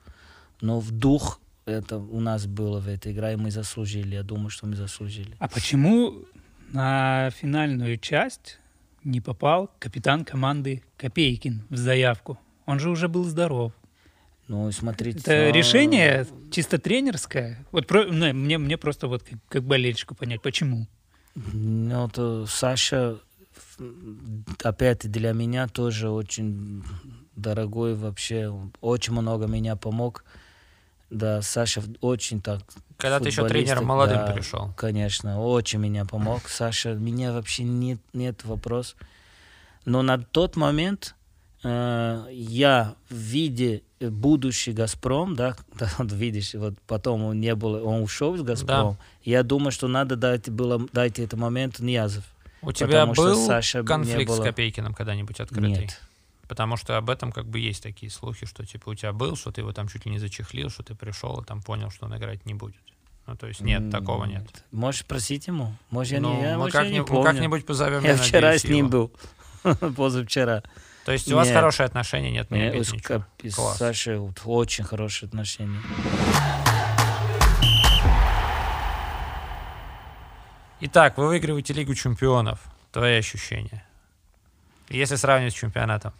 Но 0.61 0.80
в 0.80 0.91
дух 0.91 1.40
это 1.65 1.98
у 1.98 2.19
нас 2.19 2.45
было 2.45 2.80
в 2.80 2.88
этой 2.88 3.11
игре, 3.11 3.34
и 3.34 3.36
мы 3.36 3.49
заслужили. 3.49 4.14
Я 4.14 4.23
думаю, 4.23 4.52
что 4.52 4.68
мы 4.68 4.76
заслужили. 4.76 5.36
А 5.40 5.48
почему 5.48 6.23
на 6.72 7.32
финальную 7.32 7.98
часть 7.98 8.60
не 9.03 9.22
попал 9.22 9.72
капитан 9.80 10.23
команды 10.23 10.84
Копейкин 10.98 11.65
в 11.68 11.77
заявку? 11.77 12.38
Он 12.68 12.80
же 12.80 12.91
уже 12.91 13.07
был 13.07 13.23
здоров. 13.23 13.73
Ну, 14.48 14.70
и 14.70 14.72
смотрите. 14.72 15.20
Это 15.20 15.32
а, 15.32 15.52
решение 15.52 16.28
чисто 16.52 16.78
тренерское. 16.78 17.66
Вот 17.72 17.88
про- 17.88 18.06
ну, 18.06 18.32
мне, 18.34 18.58
мне 18.58 18.78
просто 18.78 19.08
вот 19.08 19.24
как, 19.24 19.40
как 19.50 19.64
болельщику 19.64 20.16
понять, 20.16 20.42
почему. 20.42 20.88
Ну, 21.36 22.08
то 22.10 22.46
Саша, 22.46 23.18
опять 24.64 25.10
для 25.12 25.34
меня 25.34 25.68
тоже 25.68 26.10
очень 26.10 26.84
дорогой 27.36 27.96
вообще. 27.96 28.54
Очень 28.82 29.14
много 29.14 29.48
меня 29.48 29.76
помог. 29.76 30.24
Да, 31.10 31.42
Саша 31.42 31.84
очень 32.02 32.42
так 32.42 32.62
Когда 32.98 33.20
ты 33.20 33.30
еще 33.30 33.48
тренером 33.48 33.86
молодым 33.86 34.18
да, 34.18 34.32
пришел. 34.32 34.74
Конечно, 34.76 35.42
очень 35.42 35.80
меня 35.80 36.06
помог. 36.06 36.48
Саша, 36.48 36.94
меня 36.94 37.32
вообще 37.32 37.64
нет, 37.64 38.00
нет 38.14 38.44
вопрос. 38.44 38.96
Но 39.86 40.02
на 40.02 40.18
тот 40.18 40.56
момент 40.56 41.14
э, 41.14 41.25
я 41.70 42.96
в 43.10 43.16
виде 43.16 43.82
будущий 44.00 44.72
Газпром, 44.72 45.36
да, 45.36 45.56
да, 45.80 45.90
вот 45.98 46.12
видишь, 46.12 46.54
вот 46.54 46.76
потом 46.88 47.24
он 47.24 47.40
не 47.40 47.56
был, 47.56 47.88
он 47.88 48.02
ушел 48.02 48.36
из 48.36 48.42
Газпром. 48.42 48.98
Я 49.24 49.44
думаю, 49.44 49.72
что 49.72 49.88
надо 49.88 50.16
дать 50.16 50.50
было 50.50 50.80
дать 50.92 51.20
этот 51.20 51.40
момент 51.40 51.80
Ниязов. 51.80 52.24
У 52.62 52.72
тебя 52.72 53.06
был 53.06 53.46
Саша 53.46 53.84
конфликт 53.84 54.32
с 54.32 54.38
было. 54.38 54.44
Копейкиным 54.44 54.94
когда-нибудь 54.94 55.40
открытый? 55.40 55.70
Нет. 55.70 56.02
Потому 56.48 56.78
что 56.78 56.98
об 56.98 57.10
этом 57.10 57.32
как 57.32 57.48
бы 57.48 57.60
есть 57.60 57.82
такие 57.82 58.12
слухи, 58.12 58.46
что 58.46 58.66
типа 58.66 58.90
у 58.90 58.96
тебя 58.96 59.14
был, 59.14 59.36
что 59.36 59.52
ты 59.52 59.62
его 59.62 59.72
там 59.72 59.88
чуть 59.88 60.06
ли 60.06 60.12
не 60.12 60.20
зачехлил, 60.20 60.70
что 60.70 60.84
ты 60.84 60.94
пришел 60.94 61.40
и 61.42 61.46
там 61.46 61.62
понял, 61.62 61.90
что 61.90 62.06
он 62.06 62.16
играть 62.16 62.46
не 62.46 62.54
будет. 62.54 62.82
Ну, 63.28 63.36
то 63.36 63.48
есть 63.48 63.62
нет, 63.62 63.90
такого 63.90 64.26
нет. 64.26 64.44
Можешь 64.72 65.02
спросить 65.02 65.48
ему? 65.48 65.74
Может, 65.90 66.14
я 66.14 66.20
Ну, 66.20 66.36
не, 66.36 66.42
я, 66.44 66.52
мы 66.54 66.66
может, 66.66 66.76
я 66.76 66.90
не 66.90 67.04
помню. 67.04 67.24
как-нибудь 67.24 67.66
позовем, 67.66 68.04
Я 68.04 68.18
вчера 68.18 68.56
с 68.56 68.64
ним 68.64 68.88
его. 68.88 69.10
был. 69.64 69.92
Позавчера. 69.96 70.62
То 71.06 71.11
есть 71.11 71.32
у 71.32 71.36
вас 71.36 71.48
Нет. 71.48 71.56
хорошие 71.56 71.86
отношения, 71.86 72.32
нет, 72.32 72.49
не 72.49 72.61
Э, 72.61 72.69
обид, 72.72 72.88
с 72.88 72.91
ничего. 72.91 73.19
Кап- 73.19 73.45
с 73.52 73.56
Класс. 73.56 73.77
Сашей 73.77 74.18
вот 74.18 74.41
очень 74.44 74.84
хорошие 74.84 75.27
отношения. 75.27 75.80
Итак, 80.82 81.18
вы 81.18 81.27
выигрываете 81.27 81.73
Лигу 81.73 81.94
чемпионов. 81.94 82.60
Твои 82.91 83.18
ощущения? 83.18 83.86
Если 84.90 85.15
сравнивать 85.15 85.53
с 85.53 85.57
чемпионатом. 85.57 86.11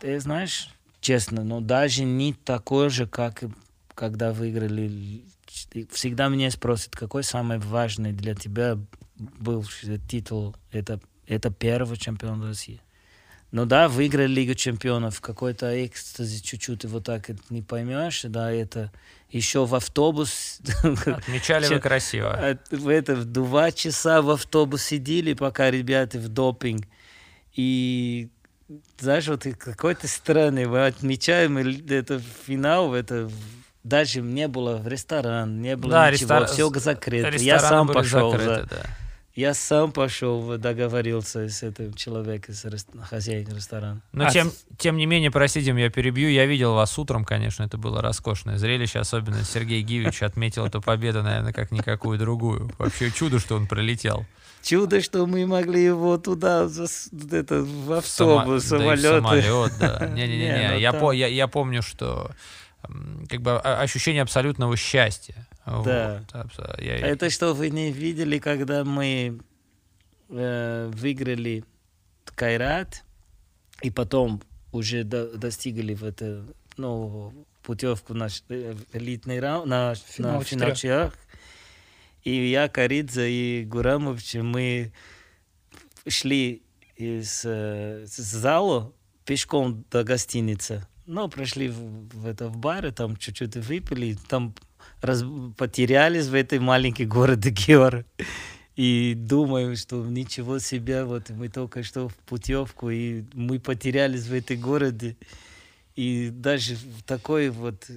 Ты 0.00 0.18
знаешь, 0.20 0.70
честно, 1.00 1.44
но 1.44 1.60
даже 1.60 2.04
не 2.04 2.32
такой 2.32 2.88
же, 2.88 3.06
как 3.06 3.44
когда 3.94 4.32
выиграли. 4.32 5.22
Всегда 5.90 6.28
меня 6.28 6.50
спросят, 6.50 6.96
какой 6.96 7.24
самый 7.24 7.58
важный 7.58 8.12
для 8.12 8.34
тебя 8.34 8.78
был 9.16 9.66
титул? 10.08 10.56
Это, 10.72 10.98
это 11.26 11.50
первый 11.50 11.98
чемпион 11.98 12.42
России. 12.42 12.80
Ну 13.50 13.64
да, 13.64 13.88
выиграли 13.88 14.30
Лигу 14.30 14.54
чемпионов, 14.54 15.20
какой-то 15.22 15.84
экстази 15.86 16.42
чуть-чуть, 16.42 16.84
и 16.84 16.86
вот 16.86 17.04
так 17.04 17.30
это 17.30 17.40
не 17.48 17.62
поймешь, 17.62 18.22
да, 18.24 18.52
это 18.52 18.92
еще 19.30 19.64
в 19.64 19.74
автобус, 19.74 20.60
Отмечали 21.06 21.66
вы 21.66 21.80
красиво. 21.80 22.30
А 22.30 22.58
в 22.70 22.88
это 22.88 23.14
в 23.14 23.24
два 23.24 23.72
часа 23.72 24.20
в 24.20 24.30
автобус 24.30 24.82
сидели, 24.82 25.32
пока 25.32 25.70
ребята 25.70 26.18
в 26.18 26.28
допинг. 26.28 26.84
И 27.54 28.28
знаешь, 28.98 29.26
вот 29.28 29.46
какой-то 29.58 30.08
странный, 30.08 30.66
мы 30.66 30.86
отмечаем 30.86 31.56
это 31.56 32.20
финал, 32.46 32.94
это 32.94 33.30
даже 33.82 34.20
не 34.20 34.46
было 34.46 34.76
в 34.76 34.86
ресторан, 34.86 35.62
не 35.62 35.74
было 35.76 35.90
Да, 35.90 36.10
ничего, 36.10 36.34
рестора- 36.40 36.46
все 36.46 36.70
закрыто. 36.78 37.30
Я 37.38 37.58
сам 37.60 37.88
пошел, 37.88 38.32
за- 38.32 38.38
закрыты, 38.38 38.68
да. 38.74 38.86
Я 39.38 39.54
сам 39.54 39.92
пошел, 39.92 40.58
договорился 40.58 41.48
с 41.48 41.62
этим 41.62 41.94
человеком, 41.94 42.54
с 42.54 42.64
рес- 42.64 42.86
хозяином 43.08 43.54
ресторана. 43.56 44.00
Но 44.12 44.26
А 44.26 44.30
тем, 44.30 44.50
тем 44.78 44.96
не 44.96 45.06
менее, 45.06 45.30
простите, 45.30 45.70
я 45.72 45.90
перебью. 45.90 46.28
Я 46.28 46.44
видел 46.46 46.74
вас 46.74 46.98
утром, 46.98 47.24
конечно, 47.24 47.62
это 47.62 47.78
было 47.78 48.02
роскошное 48.02 48.58
зрелище. 48.58 48.98
Особенно 48.98 49.44
Сергей 49.44 49.82
Гивич 49.82 50.22
отметил 50.22 50.66
эту 50.66 50.80
победу, 50.80 51.22
наверное, 51.22 51.52
как 51.52 51.70
никакую 51.70 52.18
другую. 52.18 52.72
Вообще 52.78 53.12
чудо, 53.12 53.38
что 53.38 53.54
он 53.54 53.68
пролетел. 53.68 54.26
Чудо, 54.62 55.00
что 55.00 55.24
мы 55.26 55.46
могли 55.46 55.84
его 55.84 56.18
туда, 56.18 56.64
это, 56.64 57.62
в 57.62 58.02
Само- 58.02 58.38
автобус, 58.38 58.64
да 58.68 58.76
и 58.76 58.80
в 58.96 59.00
самолеты. 59.00 59.02
самолет, 59.02 59.72
да. 59.78 60.06
Не, 60.14 60.26
Не-не-не, 60.26 60.68
ну 60.72 60.78
я, 60.78 60.90
там- 60.92 61.00
по- 61.00 61.12
я, 61.12 61.28
я 61.28 61.46
помню, 61.46 61.80
что 61.82 62.32
как 63.28 63.40
бы 63.40 63.52
а- 63.52 63.80
ощущение 63.82 64.22
абсолютного 64.22 64.76
счастья. 64.76 65.46
Да. 65.84 66.24
Вот, 66.32 66.58
я- 66.80 66.96
Это 66.98 67.30
что 67.30 67.54
вы 67.54 67.70
не 67.70 67.92
видели, 67.92 68.38
когда 68.38 68.84
мы 68.84 69.40
э, 70.30 70.90
выиграли 70.94 71.64
Кайрат, 72.34 73.04
и 73.82 73.90
потом 73.90 74.42
уже 74.72 75.04
до- 75.04 75.36
достигли 75.36 75.94
в 75.94 76.04
это, 76.04 76.44
ну, 76.76 77.32
путевку 77.62 78.14
на 78.14 78.28
э, 78.48 78.74
в 78.74 78.96
элитный 78.96 79.40
раунд, 79.40 79.66
на, 79.66 79.94
Финал 79.94 80.38
на 80.38 80.44
финал 80.44 80.74
четырех. 80.74 81.14
И 82.24 82.50
я, 82.50 82.68
Каридзе 82.68 83.30
и 83.30 83.64
Гурамович, 83.64 84.34
мы 84.36 84.92
шли 86.06 86.62
из, 86.96 87.42
э, 87.44 88.04
с 88.06 88.16
зала 88.16 88.92
пешком 89.24 89.84
до 89.90 90.04
гостиницы. 90.04 90.86
Ну, 91.06 91.28
пришли 91.28 91.68
в, 91.68 91.78
в 92.14 92.26
это 92.26 92.48
в 92.48 92.56
бар, 92.58 92.90
там 92.92 93.16
чуть-чуть 93.16 93.56
выпили, 93.56 94.16
там 94.28 94.54
раз, 95.00 95.24
потерялись 95.56 96.26
в 96.26 96.34
этой 96.34 96.58
маленькой 96.58 97.06
городе 97.06 97.50
Геор. 97.50 98.04
И 98.76 99.14
думаю, 99.16 99.76
что 99.76 100.04
ничего 100.06 100.60
себе, 100.60 101.04
вот 101.04 101.30
мы 101.30 101.48
только 101.48 101.82
что 101.82 102.08
в 102.08 102.14
путевку, 102.14 102.90
и 102.90 103.24
мы 103.32 103.58
потерялись 103.58 104.26
в 104.26 104.32
этой 104.32 104.56
городе. 104.56 105.16
И 105.96 106.30
даже 106.30 106.76
в 106.76 107.02
такой 107.02 107.50
вот 107.50 107.90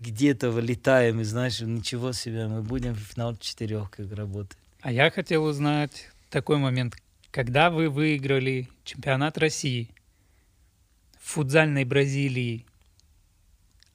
где-то 0.00 0.50
вылетаем, 0.50 1.20
и 1.20 1.24
знаешь, 1.24 1.60
ничего 1.60 2.12
себе, 2.12 2.46
мы 2.46 2.62
будем 2.62 2.92
в 2.92 2.98
финал 2.98 3.36
четырех 3.36 3.90
как 3.90 4.12
работать. 4.12 4.58
А 4.82 4.92
я 4.92 5.10
хотел 5.10 5.44
узнать 5.44 6.10
такой 6.28 6.58
момент. 6.58 6.96
Когда 7.30 7.70
вы 7.70 7.88
выиграли 7.88 8.68
чемпионат 8.84 9.38
России 9.38 9.88
в 11.18 11.30
футзальной 11.30 11.84
Бразилии, 11.84 12.66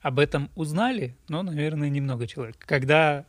об 0.01 0.19
этом 0.19 0.49
узнали? 0.55 1.15
Ну, 1.27 1.41
наверное, 1.41 1.89
немного 1.89 2.27
человек. 2.27 2.57
Когда 2.59 3.25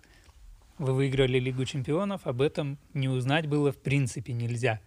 вы 0.78 0.94
выиграли 0.94 1.38
Лигу 1.38 1.64
чемпионов, 1.64 2.26
об 2.26 2.40
этом 2.40 2.78
не 2.94 3.08
узнать 3.08 3.46
было 3.46 3.72
в 3.72 3.78
принципе 3.78 4.32
нельзя. 4.32 4.80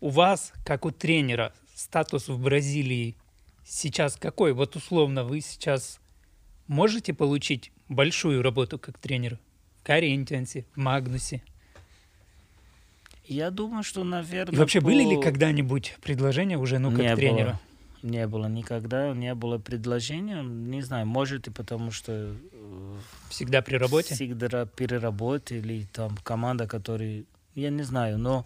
У 0.00 0.10
вас, 0.10 0.52
как 0.64 0.84
у 0.84 0.90
тренера, 0.90 1.52
статус 1.74 2.28
в 2.28 2.38
Бразилии 2.40 3.16
сейчас 3.64 4.16
какой? 4.16 4.52
Вот 4.52 4.76
условно 4.76 5.24
вы 5.24 5.40
сейчас 5.40 5.98
можете 6.66 7.14
получить 7.14 7.72
большую 7.88 8.42
работу 8.42 8.78
как 8.78 8.98
тренер 8.98 9.38
в 9.80 9.86
Коринтиансе, 9.86 10.66
в 10.74 10.78
Магнусе? 10.78 11.42
Я 13.26 13.50
думаю, 13.50 13.82
что, 13.82 14.04
наверное... 14.04 14.54
И 14.54 14.58
вообще 14.58 14.80
были 14.80 15.02
ли 15.02 15.16
по- 15.16 15.22
когда-нибудь 15.22 15.96
предложения 16.02 16.58
уже, 16.58 16.78
ну, 16.78 16.90
как 16.90 17.00
Не 17.00 17.16
тренера? 17.16 17.44
было. 17.52 17.60
Не 18.04 18.26
было 18.26 18.46
никогда, 18.48 19.14
не 19.14 19.34
было 19.34 19.56
предложения. 19.56 20.42
Не 20.42 20.82
знаю, 20.82 21.06
может 21.06 21.46
и 21.48 21.50
потому, 21.50 21.90
что 21.90 22.12
э, 22.52 22.96
Всегда 23.30 23.62
при 23.62 23.76
работе? 23.76 24.14
всегда 24.14 24.66
переработали, 24.66 25.88
там 25.90 26.14
команда, 26.22 26.66
которая... 26.66 27.24
Я 27.54 27.70
не 27.70 27.82
знаю, 27.82 28.18
но 28.18 28.44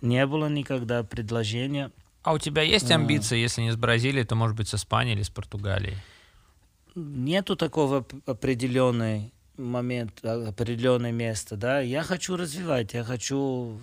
не 0.00 0.24
было 0.26 0.48
никогда 0.48 1.02
предложения. 1.02 1.90
А 2.22 2.34
у 2.34 2.38
тебя 2.38 2.62
есть 2.62 2.92
А. 2.92 2.94
амбиции, 2.94 3.36
если 3.36 3.62
не 3.62 3.72
с 3.72 3.76
Бразилией, 3.76 4.24
то, 4.24 4.36
может 4.36 4.56
быть, 4.56 4.68
с 4.68 4.74
Испанией 4.76 5.16
или 5.16 5.24
с 5.24 5.30
Португалией? 5.30 5.96
Нету 6.94 7.56
такого 7.56 7.98
оп- 7.98 8.12
определенный 8.26 9.32
момент, 9.56 10.20
а, 10.22 10.48
определенное 10.50 11.10
место, 11.12 11.56
да. 11.56 11.80
Я 11.80 12.04
хочу 12.04 12.36
развивать, 12.36 12.94
я 12.94 13.02
хочу, 13.02 13.76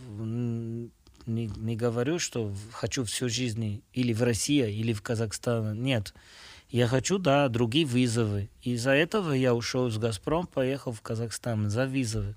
не, 1.27 1.47
не 1.57 1.75
говорю, 1.75 2.19
что 2.19 2.53
хочу 2.71 3.03
всю 3.03 3.29
жизнь 3.29 3.83
или 3.93 4.13
в 4.13 4.23
России, 4.23 4.71
или 4.71 4.93
в 4.93 5.01
Казахстан, 5.01 5.81
нет. 5.81 6.13
Я 6.69 6.87
хочу, 6.87 7.17
да, 7.17 7.47
другие 7.47 7.85
вызовы. 7.85 8.49
Из-за 8.61 8.91
этого 8.91 9.31
я 9.31 9.53
ушел 9.53 9.87
из 9.87 9.97
«Газпром», 9.97 10.47
поехал 10.47 10.91
в 10.91 11.01
Казахстан 11.01 11.69
за 11.69 11.85
вызовы. 11.85 12.35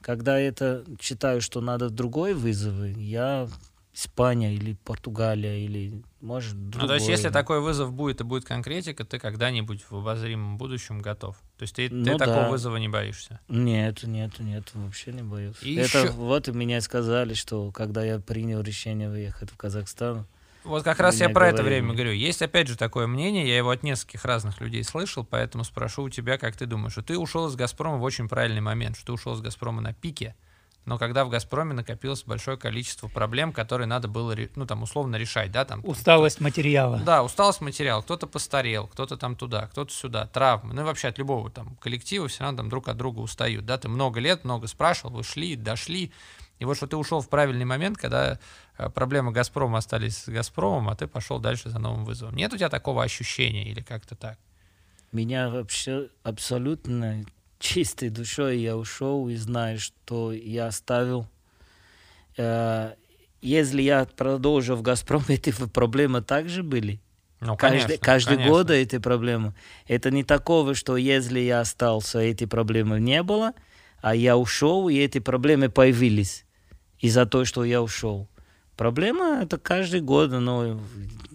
Когда 0.00 0.38
это 0.38 0.84
считаю, 1.00 1.40
что 1.40 1.60
надо 1.60 1.90
другой 1.90 2.34
вызовы, 2.34 2.94
я 2.96 3.48
Испания 3.96 4.52
или 4.54 4.74
Португалия 4.84 5.56
или 5.64 6.02
может 6.20 6.68
другой. 6.68 6.82
Ну, 6.82 6.88
то 6.88 6.94
есть, 6.96 7.08
если 7.08 7.30
такой 7.30 7.62
вызов 7.62 7.94
будет 7.94 8.20
и 8.20 8.24
будет 8.24 8.44
конкретика, 8.44 9.04
ты 9.06 9.18
когда-нибудь 9.18 9.86
в 9.88 9.96
обозримом 9.96 10.58
будущем 10.58 11.00
готов. 11.00 11.36
То 11.56 11.62
есть 11.62 11.74
ты, 11.76 11.88
Ну 11.90 12.04
ты 12.04 12.18
такого 12.18 12.42
да. 12.42 12.50
вызова 12.50 12.76
не 12.76 12.88
боишься. 12.88 13.40
Нет, 13.48 14.02
нет, 14.02 14.38
нет, 14.38 14.68
вообще 14.74 15.12
не 15.12 15.22
боюсь. 15.22 15.56
И 15.62 15.76
это 15.76 16.00
ещё- 16.02 16.12
вот 16.12 16.46
и 16.48 16.52
меня 16.52 16.82
сказали, 16.82 17.32
что 17.32 17.70
когда 17.72 18.04
я 18.04 18.18
принял 18.18 18.60
решение 18.60 19.08
выехать 19.08 19.50
в 19.50 19.56
Казахстан, 19.56 20.26
Вот 20.64 20.82
как 20.82 21.00
раз 21.00 21.18
я 21.20 21.30
про 21.30 21.48
это 21.48 21.58
говорили. 21.62 21.80
время 21.80 21.94
говорю. 21.94 22.12
Есть 22.12 22.42
опять 22.42 22.68
же 22.68 22.76
такое 22.76 23.06
мнение, 23.06 23.48
я 23.48 23.56
его 23.56 23.70
от 23.70 23.82
нескольких 23.82 24.26
разных 24.26 24.60
людей 24.60 24.84
слышал, 24.84 25.24
поэтому 25.24 25.64
спрошу 25.64 26.02
у 26.02 26.10
тебя, 26.10 26.36
как 26.36 26.54
ты 26.54 26.66
думаешь, 26.66 26.92
что 26.92 27.02
ты 27.02 27.16
ушел 27.16 27.46
из 27.46 27.54
«Газпрома» 27.56 27.96
в 27.96 28.02
очень 28.02 28.28
правильный 28.28 28.60
момент, 28.60 28.96
что 28.96 29.06
ты 29.06 29.12
ушел 29.12 29.32
из 29.34 29.40
«Газпрома» 29.40 29.80
на 29.80 29.94
пике, 29.94 30.34
но 30.86 30.98
когда 30.98 31.24
в 31.24 31.28
«Газпроме» 31.28 31.74
накопилось 31.74 32.22
большое 32.22 32.56
количество 32.56 33.08
проблем, 33.08 33.52
которые 33.52 33.86
надо 33.86 34.08
было, 34.08 34.34
ну, 34.54 34.66
там, 34.66 34.84
условно 34.84 35.16
решать, 35.16 35.50
да, 35.50 35.64
там, 35.64 35.80
Усталость 35.84 36.40
материала. 36.40 36.98
Да, 37.04 37.22
усталость 37.22 37.60
материала. 37.60 38.02
Кто-то 38.02 38.26
постарел, 38.26 38.86
кто-то 38.86 39.16
там 39.16 39.36
туда, 39.36 39.66
кто-то 39.66 39.92
сюда, 39.92 40.26
травмы. 40.26 40.74
Ну 40.74 40.82
и 40.82 40.84
вообще 40.84 41.08
от 41.08 41.18
любого 41.18 41.50
там 41.50 41.76
коллектива 41.76 42.28
все 42.28 42.44
равно 42.44 42.58
там 42.58 42.68
друг 42.68 42.88
от 42.88 42.96
друга 42.96 43.18
устают. 43.18 43.66
Да, 43.66 43.78
ты 43.78 43.88
много 43.88 44.20
лет, 44.20 44.44
много 44.44 44.68
спрашивал, 44.68 45.10
вы 45.10 45.24
шли, 45.24 45.56
дошли. 45.56 46.12
И 46.58 46.64
вот 46.64 46.76
что 46.76 46.86
ты 46.86 46.96
ушел 46.96 47.20
в 47.20 47.28
правильный 47.28 47.64
момент, 47.64 47.98
когда 47.98 48.38
э, 48.78 48.88
проблемы 48.88 49.32
Газпрома 49.32 49.78
остались 49.78 50.16
с 50.16 50.28
Газпромом, 50.28 50.88
а 50.88 50.94
ты 50.94 51.06
пошел 51.06 51.38
дальше 51.38 51.68
за 51.68 51.78
новым 51.78 52.04
вызовом. 52.04 52.34
Нет 52.34 52.52
у 52.52 52.56
тебя 52.56 52.70
такого 52.70 53.02
ощущения 53.02 53.68
или 53.68 53.82
как-то 53.82 54.14
так? 54.14 54.38
меня 55.12 55.48
вообще 55.48 56.08
абсолютно 56.22 57.24
чистой 57.58 58.08
душой 58.10 58.58
я 58.58 58.76
ушел 58.76 59.28
и 59.28 59.36
знаю, 59.36 59.78
что 59.78 60.32
я 60.32 60.66
оставил. 60.66 61.26
Э, 62.36 62.94
Если 63.42 63.82
я 63.82 64.04
продолжу 64.06 64.76
в 64.76 64.82
«Газпром», 64.82 65.22
эти 65.28 65.52
проблемы 65.68 66.22
также 66.22 66.62
были. 66.62 67.00
Ну, 67.40 67.56
Каждый, 67.56 67.80
конечно, 67.82 68.04
каждый 68.04 68.36
конечно. 68.36 68.52
год 68.52 68.70
эти 68.70 68.98
проблемы. 68.98 69.54
Это 69.86 70.10
не 70.10 70.24
такого, 70.24 70.74
что 70.74 70.96
если 70.96 71.38
я 71.40 71.60
остался, 71.60 72.18
эти 72.18 72.46
проблемы 72.46 72.98
не 72.98 73.22
было, 73.22 73.52
а 74.00 74.14
я 74.14 74.36
ушел, 74.38 74.88
и 74.88 74.96
эти 74.96 75.18
проблемы 75.18 75.68
появились 75.68 76.46
из-за 76.98 77.26
того, 77.26 77.44
что 77.44 77.62
я 77.64 77.82
ушел. 77.82 78.26
Проблема 78.76 79.40
это 79.42 79.58
каждый 79.58 80.00
год, 80.00 80.30
но 80.30 80.80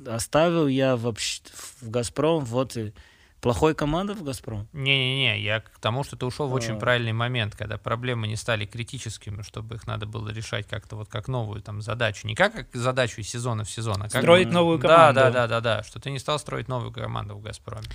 оставил 0.08 0.68
я 0.68 0.96
вообще 0.96 1.42
в 1.82 1.90
«Газпром», 1.90 2.46
вот 2.46 2.78
и 2.78 2.94
плохой 3.42 3.76
команда 3.76 4.14
в 4.14 4.24
«Газпром». 4.24 4.68
Не-не-не, 4.72 5.42
я 5.42 5.60
к 5.62 5.80
тому, 5.80 6.04
что 6.04 6.16
ты 6.16 6.26
ушел 6.26 6.48
в 6.48 6.54
очень 6.54 6.76
А. 6.76 6.80
правильный 6.80 7.12
момент, 7.14 7.56
когда 7.56 7.78
проблемы 7.78 8.28
не 8.28 8.36
стали 8.36 8.66
критическими, 8.66 9.42
чтобы 9.42 9.76
их 9.76 9.88
надо 9.88 10.06
было 10.06 10.30
решать 10.30 10.68
как-то 10.68 10.96
вот 10.96 11.10
как 11.10 11.28
новую 11.28 11.62
там 11.62 11.82
задачу. 11.82 12.28
Не 12.28 12.36
как, 12.36 12.54
как 12.54 12.68
задачу 12.74 13.20
из 13.22 13.28
сезона 13.30 13.64
в 13.64 13.70
сезон, 13.70 14.02
а 14.04 14.10
как 14.10 14.22
Строить 14.22 14.48
бы- 14.48 14.54
новую 14.54 14.78
Да, 14.80 14.88
команду. 14.88 15.20
да, 15.20 15.32
да, 15.32 15.48
да, 15.48 15.62
да, 15.62 15.84
что 15.84 16.00
ты 16.00 16.12
не 16.12 16.20
стал 16.20 16.40
строить 16.40 16.68
новую 16.68 16.92
команду 16.94 17.36
в 17.36 17.42
«Газпроме». 17.42 17.88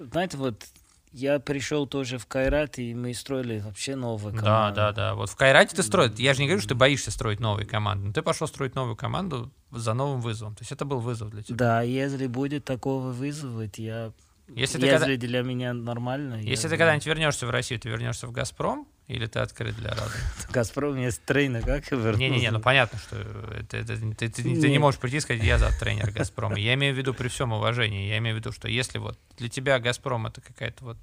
Знаете, 0.00 0.36
вот 0.36 0.64
я 1.12 1.38
пришел 1.40 1.86
тоже 1.86 2.18
в 2.18 2.26
Кайрат, 2.26 2.78
и 2.78 2.94
мы 2.94 3.14
строили 3.14 3.60
вообще 3.60 3.94
новую 3.96 4.34
Да, 4.34 4.40
команду. 4.40 4.76
да, 4.76 4.92
да. 4.92 5.14
Вот 5.14 5.30
в 5.30 5.36
Кайрате 5.36 5.74
ты 5.74 5.82
строишь. 5.82 6.12
Я 6.18 6.34
же 6.34 6.40
не 6.40 6.46
говорю, 6.48 6.60
что 6.60 6.70
ты 6.70 6.74
боишься 6.74 7.10
строить 7.10 7.40
новые 7.40 7.66
команды, 7.66 8.06
но 8.08 8.12
ты 8.12 8.20
пошел 8.22 8.46
строить 8.46 8.74
новую 8.74 8.94
команду 8.94 9.50
за 9.70 9.94
новым 9.94 10.20
вызовом. 10.20 10.54
То 10.54 10.62
есть 10.62 10.72
это 10.72 10.84
был 10.84 11.00
вызов 11.00 11.30
для 11.30 11.42
тебя. 11.42 11.56
Да, 11.56 11.82
если 11.82 12.26
будет 12.26 12.64
такого 12.64 13.10
вызова, 13.10 13.64
я... 13.76 14.12
Если 14.48 14.78
ты, 14.78 14.86
если 14.86 14.98
когда- 14.98 15.16
для 15.16 15.42
меня 15.42 15.72
нормально... 15.74 16.36
если 16.36 16.66
я- 16.66 16.70
ты 16.70 16.76
когда-нибудь 16.78 17.06
вернешься 17.06 17.46
в 17.46 17.50
Россию, 17.50 17.80
ты 17.80 17.88
вернешься 17.88 18.26
в 18.26 18.32
Газпром 18.32 18.88
или 19.06 19.26
ты 19.26 19.40
открыт 19.40 19.76
для 19.76 19.90
разных? 19.90 20.48
Газпром 20.50 20.96
есть 20.98 21.22
тренер, 21.24 21.62
как 21.64 21.90
я 21.90 21.96
вернулся? 21.96 22.18
Не-не-не, 22.18 22.50
ну 22.50 22.60
понятно, 22.60 22.98
что 22.98 23.16
это, 23.16 23.76
это- 23.76 23.96
ты, 24.14 24.28
ты- 24.28 24.42
ты 24.42 24.68
не 24.70 24.78
можешь 24.78 24.98
прийти 25.00 25.18
и 25.18 25.20
сказать, 25.20 25.42
я 25.42 25.58
за 25.58 25.70
тренер 25.78 26.10
Газпрома. 26.10 26.58
Я 26.58 26.74
имею 26.74 26.94
в 26.94 26.98
виду 26.98 27.12
при 27.14 27.28
всем 27.28 27.52
уважении, 27.52 28.08
я 28.08 28.18
имею 28.18 28.36
в 28.36 28.38
виду, 28.38 28.52
что 28.52 28.68
если 28.68 28.98
вот 28.98 29.18
для 29.36 29.48
тебя 29.48 29.78
Газпром 29.78 30.26
это 30.26 30.40
какая-то 30.40 30.84
вот 30.84 30.98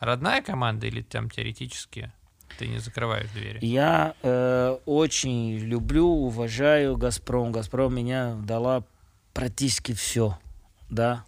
родная 0.00 0.40
команда 0.42 0.86
или 0.86 1.02
там 1.02 1.28
теоретически 1.30 2.10
ты 2.58 2.66
не 2.68 2.78
закрываешь 2.78 3.28
двери? 3.30 3.58
Я 3.64 4.14
э, 4.22 4.78
очень 4.86 5.58
люблю, 5.58 6.06
уважаю 6.06 6.96
Газпром. 6.96 7.52
Газпром 7.52 7.94
меня 7.94 8.34
дала 8.42 8.82
практически 9.34 9.92
все, 9.92 10.38
да. 10.88 11.24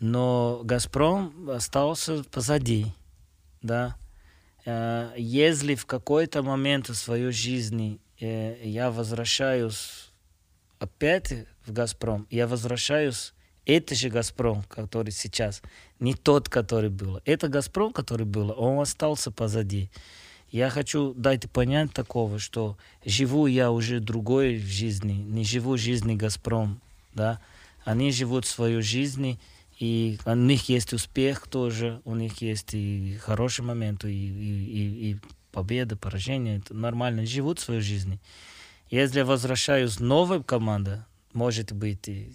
Но 0.00 0.62
Газпром 0.64 1.50
остался 1.50 2.24
позади, 2.24 2.86
да. 3.60 3.96
Э, 4.64 5.12
если 5.16 5.74
в 5.74 5.84
какой-то 5.84 6.42
момент 6.42 6.88
в 6.88 6.94
своей 6.94 7.30
жизни 7.30 8.00
э, 8.18 8.56
я 8.62 8.90
возвращаюсь 8.90 10.10
опять 10.78 11.34
в 11.66 11.72
Газпром, 11.72 12.26
я 12.30 12.46
возвращаюсь 12.46 13.34
это 13.66 13.94
же 13.94 14.08
Газпром, 14.08 14.64
который 14.64 15.12
сейчас, 15.12 15.62
не 16.00 16.14
тот, 16.14 16.48
который 16.48 16.90
был. 16.90 17.20
Это 17.26 17.48
Газпром, 17.48 17.92
который 17.92 18.26
был, 18.26 18.54
он 18.56 18.80
остался 18.80 19.30
позади. 19.30 19.90
Я 20.50 20.70
хочу 20.70 21.14
дать 21.14 21.48
понять 21.50 21.92
такого, 21.92 22.38
что 22.38 22.76
живу 23.04 23.46
я 23.46 23.70
уже 23.70 24.00
другой 24.00 24.56
в 24.56 24.66
жизни, 24.66 25.12
не 25.12 25.44
живу 25.44 25.76
жизни 25.76 26.16
Газпром, 26.16 26.80
да. 27.14 27.38
Они 27.84 28.10
живут 28.12 28.46
свою 28.46 28.82
жизнь, 28.82 29.38
и 29.80 30.18
у 30.26 30.34
них 30.34 30.68
есть 30.68 30.92
успех 30.92 31.48
тоже, 31.48 32.02
у 32.04 32.14
них 32.14 32.42
есть 32.42 32.74
и 32.74 33.16
хорошие 33.22 33.64
моменты, 33.64 34.12
и, 34.12 34.14
и, 34.14 34.64
и, 35.08 35.10
и 35.12 35.16
победа, 35.52 35.96
поражение, 35.96 36.58
это 36.58 36.74
нормально, 36.74 37.24
живут 37.24 37.60
свою 37.60 37.80
жизнь. 37.80 38.20
Если 38.90 39.22
возвращаюсь 39.22 39.98
новая 39.98 40.40
команда, 40.40 41.06
может 41.32 41.72
быть 41.72 42.08
и 42.08 42.32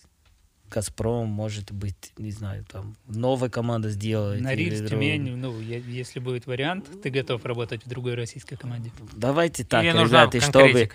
Газпром, 0.72 1.28
может 1.28 1.72
быть, 1.72 2.14
не 2.18 2.32
знаю, 2.32 2.66
там 2.66 2.96
новая 3.08 3.50
команда 3.50 3.92
сделает. 3.92 4.42
Нориль, 4.42 4.74
или 4.74 4.88
Тюмень, 4.88 5.36
ну, 5.38 5.62
я- 5.62 5.78
если 5.78 6.20
будет 6.20 6.48
вариант, 6.48 6.90
ты 7.04 7.12
готов 7.12 7.46
работать 7.46 7.86
в 7.86 7.88
другой 7.88 8.16
российской 8.16 8.56
команде. 8.56 8.92
Давайте 9.16 9.64
так, 9.64 9.84
Или 9.84 9.92
нужна 9.92 10.24
ребята, 10.24 10.42
чтобы? 10.42 10.90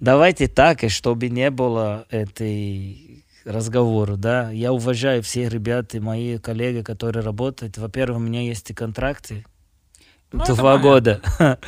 Давайте 0.00 0.48
так, 0.48 0.82
и 0.82 0.88
чтобы 0.88 1.28
не 1.28 1.50
было 1.50 2.06
этой 2.08 3.13
разговора, 3.44 4.16
да. 4.16 4.50
Я 4.50 4.72
уважаю 4.72 5.22
всех 5.22 5.52
ребят 5.52 5.94
и 5.94 6.00
мои 6.00 6.38
коллеги, 6.38 6.82
которые 6.82 7.22
работают. 7.24 7.78
Во-первых, 7.78 8.18
у 8.18 8.20
меня 8.22 8.42
есть 8.42 8.70
и 8.70 8.74
контракты. 8.74 9.44
Ну, 10.32 10.44
два 10.46 10.78
года. 10.78 11.20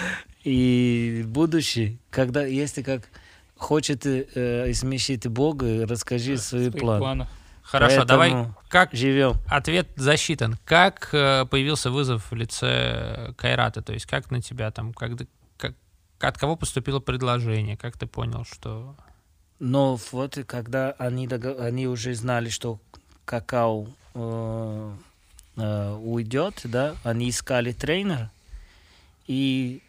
И 0.44 1.24
будущее, 1.26 1.98
когда, 2.10 2.44
если 2.46 2.82
как 2.82 3.02
хочет 3.56 4.06
э, 4.06 4.72
смешить 4.74 5.26
Бога, 5.26 5.86
расскажи 5.86 6.36
свои 6.36 6.70
Своих 6.70 6.80
планы. 6.80 7.00
планов. 7.00 7.28
Хорошо, 7.62 8.04
давай, 8.04 8.30
Поэтому 8.30 8.54
как 8.68 8.92
Живем. 8.92 9.34
ответ 9.48 9.88
засчитан. 9.96 10.56
Как 10.64 11.08
э, 11.12 11.46
появился 11.50 11.90
вызов 11.90 12.30
в 12.30 12.34
лице 12.36 13.34
Кайрата? 13.36 13.82
То 13.82 13.92
есть 13.92 14.06
как 14.06 14.30
на 14.30 14.40
тебя 14.40 14.70
там, 14.70 14.92
как, 14.94 15.12
как- 15.58 15.74
от 16.20 16.38
кого 16.38 16.54
поступило 16.54 17.00
предложение? 17.00 17.76
Как 17.76 17.98
ты 17.98 18.06
понял, 18.06 18.44
что... 18.44 18.94
Но 19.58 19.98
вот 20.12 20.38
когда 20.46 20.92
они, 20.92 21.26
они 21.28 21.86
уже 21.86 22.14
знали, 22.14 22.48
что 22.48 22.78
какао 23.24 23.88
э, 24.14 24.92
э, 25.56 25.94
уйдет, 25.94 26.60
да, 26.64 26.96
они 27.04 27.30
искали 27.30 27.72
тренера. 27.72 28.30
И 29.26 29.82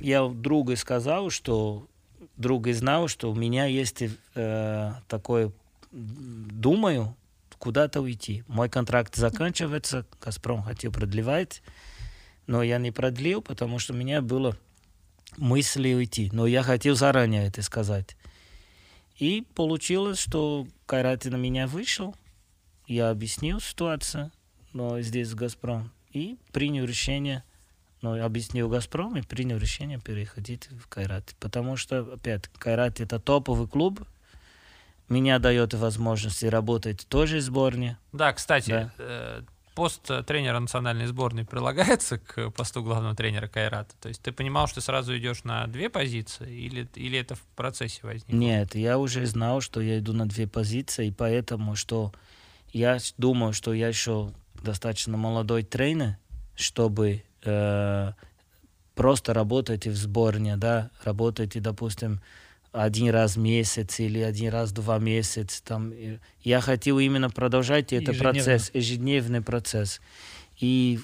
я 0.00 0.26
другу 0.26 0.74
сказал, 0.76 1.30
что 1.30 1.86
друг 2.36 2.66
знал, 2.68 3.08
что 3.08 3.30
у 3.30 3.34
меня 3.34 3.66
есть 3.66 4.02
э, 4.34 4.92
такое, 5.08 5.52
думаю, 5.92 7.14
куда-то 7.58 8.00
уйти. 8.00 8.44
Мой 8.48 8.68
контракт 8.68 9.14
заканчивается, 9.16 10.04
Газпром 10.20 10.62
хотел 10.62 10.92
продлевать, 10.92 11.62
но 12.46 12.62
я 12.62 12.78
не 12.78 12.90
продлил, 12.90 13.40
потому 13.40 13.78
что 13.78 13.92
у 13.92 13.96
меня 13.96 14.20
было 14.20 14.56
мысли 15.36 15.94
уйти. 15.94 16.30
Но 16.32 16.46
я 16.46 16.62
хотел 16.62 16.94
заранее 16.94 17.46
это 17.46 17.62
сказать. 17.62 18.16
И 19.16 19.44
получилось, 19.54 20.18
что 20.18 20.66
Кайрат 20.86 21.24
на 21.24 21.36
меня 21.36 21.66
вышел. 21.66 22.14
Я 22.86 23.10
объяснил 23.10 23.60
ситуацию, 23.60 24.30
но 24.72 25.00
здесь 25.00 25.34
Газпром. 25.34 25.92
И 26.12 26.36
принял 26.52 26.84
решение, 26.84 27.44
но 28.02 28.22
объяснил 28.22 28.68
Газпром 28.68 29.16
и 29.16 29.22
принял 29.22 29.56
решение 29.56 30.00
переходить 30.00 30.68
в 30.70 30.88
Кайрат. 30.88 31.34
Потому 31.40 31.76
что, 31.76 32.00
опять, 32.00 32.48
Кайрат 32.58 33.00
это 33.00 33.18
топовый 33.18 33.68
клуб. 33.68 34.02
Меня 35.08 35.38
дает 35.38 35.74
возможность 35.74 36.42
работать 36.42 37.06
тоже 37.08 37.38
в 37.38 37.42
сборной. 37.42 37.96
Да, 38.12 38.32
кстати, 38.32 38.90
Да. 38.98 39.44
Пост 39.74 40.10
э, 40.10 40.22
тренера 40.22 40.58
национальной 40.58 41.06
сборной 41.06 41.44
прилагается 41.44 42.18
к 42.18 42.50
посту 42.50 42.82
главного 42.82 43.14
тренера 43.14 43.48
Кайрата? 43.48 43.94
То 44.00 44.08
есть 44.08 44.22
ты 44.22 44.32
понимал, 44.32 44.66
что 44.66 44.80
сразу 44.80 45.16
идешь 45.16 45.44
на 45.44 45.66
две 45.66 45.88
позиции 45.90 46.50
или, 46.50 46.88
или 46.94 47.18
это 47.18 47.34
в 47.34 47.42
процессе 47.56 48.00
возникло? 48.02 48.34
Нет, 48.34 48.74
я 48.74 48.98
уже 48.98 49.26
знал, 49.26 49.60
что 49.60 49.80
я 49.80 49.98
иду 49.98 50.12
на 50.12 50.26
две 50.26 50.46
позиции, 50.46 51.08
и 51.08 51.12
поэтому, 51.12 51.76
что 51.76 52.12
я 52.72 52.98
думаю, 53.18 53.52
что 53.52 53.72
я 53.72 53.88
еще 53.88 54.32
достаточно 54.62 55.16
молодой 55.16 55.62
тренер, 55.62 56.16
чтобы 56.54 57.24
э, 57.44 58.12
просто 58.94 59.34
работать 59.34 59.86
в 59.86 59.94
сборне, 59.96 60.56
да, 60.56 60.90
работать, 61.04 61.60
допустим, 61.60 62.20
один 62.74 63.10
раз 63.10 63.36
в 63.36 63.38
месяц 63.38 64.00
или 64.00 64.18
один 64.18 64.52
раз 64.52 64.70
в 64.70 64.74
два 64.74 64.98
месяца. 64.98 65.62
Там. 65.64 65.92
Я 66.42 66.60
хотел 66.60 66.98
именно 66.98 67.30
продолжать 67.30 67.92
этот 67.92 68.14
Ежедневно. 68.14 68.32
процесс, 68.32 68.70
ежедневный 68.74 69.40
процесс. 69.42 70.00
И 70.58 70.98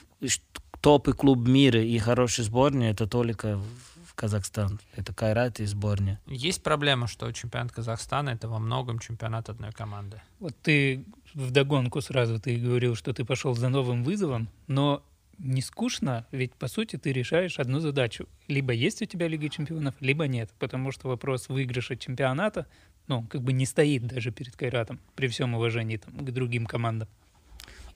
топ 0.80 1.08
клуб 1.14 1.46
мира 1.46 1.80
и 1.82 1.98
хороший 1.98 2.44
сборная 2.44 2.90
это 2.90 3.06
только 3.06 3.60
в 4.06 4.14
Казахстан. 4.14 4.80
Это 4.96 5.14
Кайрат 5.14 5.60
и 5.60 5.66
сборная. 5.66 6.20
Есть 6.26 6.62
проблема, 6.62 7.06
что 7.06 7.30
чемпионат 7.32 7.72
Казахстана 7.72 8.30
это 8.30 8.48
во 8.48 8.58
многом 8.58 8.98
чемпионат 8.98 9.48
одной 9.48 9.70
команды. 9.70 10.20
Вот 10.40 10.54
ты 10.62 11.04
вдогонку 11.34 12.00
сразу 12.00 12.40
ты 12.40 12.56
говорил, 12.56 12.96
что 12.96 13.12
ты 13.12 13.24
пошел 13.24 13.54
за 13.54 13.68
новым 13.68 14.02
вызовом, 14.02 14.48
но 14.66 15.02
не 15.42 15.62
скучно, 15.62 16.26
ведь 16.32 16.54
по 16.54 16.68
сути 16.68 16.96
ты 16.96 17.12
решаешь 17.12 17.58
одну 17.58 17.80
задачу. 17.80 18.28
Либо 18.46 18.72
есть 18.72 19.02
у 19.02 19.06
тебя 19.06 19.26
Лига 19.26 19.48
чемпионов, 19.48 19.94
либо 20.00 20.26
нет, 20.26 20.50
потому 20.58 20.92
что 20.92 21.08
вопрос 21.08 21.48
выигрыша 21.48 21.96
чемпионата, 21.96 22.66
ну, 23.06 23.26
как 23.26 23.42
бы 23.42 23.52
не 23.52 23.66
стоит 23.66 24.06
даже 24.06 24.30
перед 24.30 24.54
Кайратом, 24.56 25.00
при 25.16 25.28
всем 25.28 25.54
уважении 25.54 25.96
там, 25.96 26.14
к 26.14 26.30
другим 26.30 26.66
командам. 26.66 27.08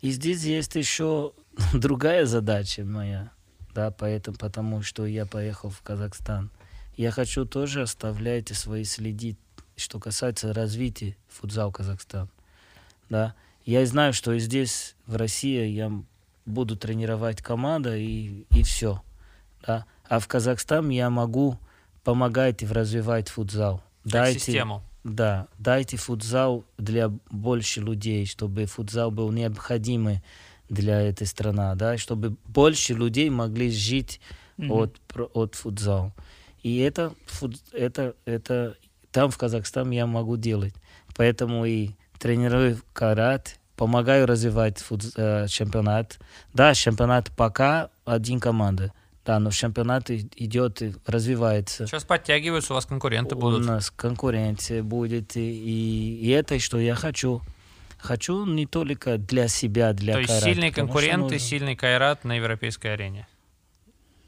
И 0.01 0.11
здесь 0.11 0.43
есть 0.45 0.75
еще 0.75 1.33
другая 1.75 2.27
задача 2.27 2.85
моя, 2.85 3.31
да, 3.75 3.91
поэтому, 3.91 4.37
потому 4.37 4.83
что 4.83 5.07
я 5.07 5.27
поехал 5.27 5.71
в 5.71 5.83
Казахстан. 5.83 6.51
Я 6.97 7.11
хочу 7.11 7.45
тоже 7.45 7.83
оставлять 7.83 8.49
свои 8.49 8.85
следы, 8.85 9.37
что 9.77 9.99
касается 9.99 10.53
развития 10.53 11.17
футзал 11.29 11.73
Казахстан. 11.73 12.29
Да. 13.11 13.35
Я 13.65 13.85
знаю, 13.87 14.13
что 14.13 14.39
здесь, 14.39 14.95
в 15.07 15.17
России, 15.17 15.67
я 15.67 15.91
буду 16.47 16.77
тренировать 16.77 17.43
команда 17.43 17.97
и, 17.97 18.45
и 18.51 18.63
все. 18.63 19.03
Да. 19.67 19.87
А 20.09 20.19
в 20.19 20.29
Казахстан 20.29 20.89
я 20.91 21.11
могу 21.11 21.59
помогать 22.03 22.63
и 22.63 22.67
развивать 22.67 23.29
футзал. 23.29 23.83
Как 24.03 24.13
Дайте, 24.13 24.39
систему. 24.41 24.83
да, 25.03 25.49
дайте 25.59 25.97
футзал 25.97 26.65
для 26.77 27.09
больше 27.31 27.81
людей, 27.81 28.27
чтобы 28.27 28.67
футзал 28.67 29.11
был 29.11 29.31
необходимый 29.33 30.23
для 30.69 31.01
этой 31.01 31.27
страны, 31.27 31.75
да, 31.77 31.97
чтобы 31.97 32.37
больше 32.47 32.93
людей 32.95 33.31
могли 33.31 33.71
жить 33.71 34.21
Мгм. 34.57 34.73
от, 34.73 35.01
от 35.33 35.55
футзал. 35.55 36.13
И 36.63 36.79
это, 36.79 37.13
это, 37.73 38.15
это 38.25 38.77
там 39.11 39.31
в 39.31 39.39
Казахстане 39.39 39.97
я 39.99 40.07
могу 40.07 40.37
делать. 40.37 40.75
Поэтому 41.17 41.65
и 41.65 41.91
тренирую 42.19 42.79
карат, 42.93 43.59
помогаю 43.77 44.27
развивать 44.27 44.79
фут- 44.79 45.13
э, 45.17 45.47
чемпионат. 45.49 46.19
Да, 46.53 46.75
чемпионат 46.75 47.31
пока 47.37 47.91
один 48.05 48.41
команда. 48.41 48.93
Да, 49.25 49.39
но 49.39 49.51
чемпионат 49.51 50.11
идет 50.11 50.83
и 50.83 50.95
развивается. 51.07 51.87
Сейчас 51.87 52.05
подтягиваются, 52.05 52.73
у 52.73 52.77
вас 52.77 52.85
конкуренты 52.85 53.35
У 53.35 53.39
будут. 53.39 53.65
нас 53.67 53.91
конкуренция 53.91 54.83
будет, 54.83 55.37
и, 55.37 55.41
и 56.21 56.29
это, 56.29 56.59
что 56.59 56.79
я 56.79 56.95
хочу. 56.95 57.41
Хочу 57.99 58.45
не 58.45 58.67
только 58.67 59.17
для 59.17 59.49
себя, 59.49 59.95
для 59.95 60.13
То 60.13 60.19
есть 60.19 60.29
карат, 60.29 60.45
сильные 60.45 60.71
потому 60.71 60.89
что 60.89 60.95
конкуренты, 60.99 61.23
нужно- 61.35 61.39
сильный 61.39 61.75
Кайрат 61.75 62.25
на 62.25 62.35
европейской 62.37 62.89
арене. 62.89 63.27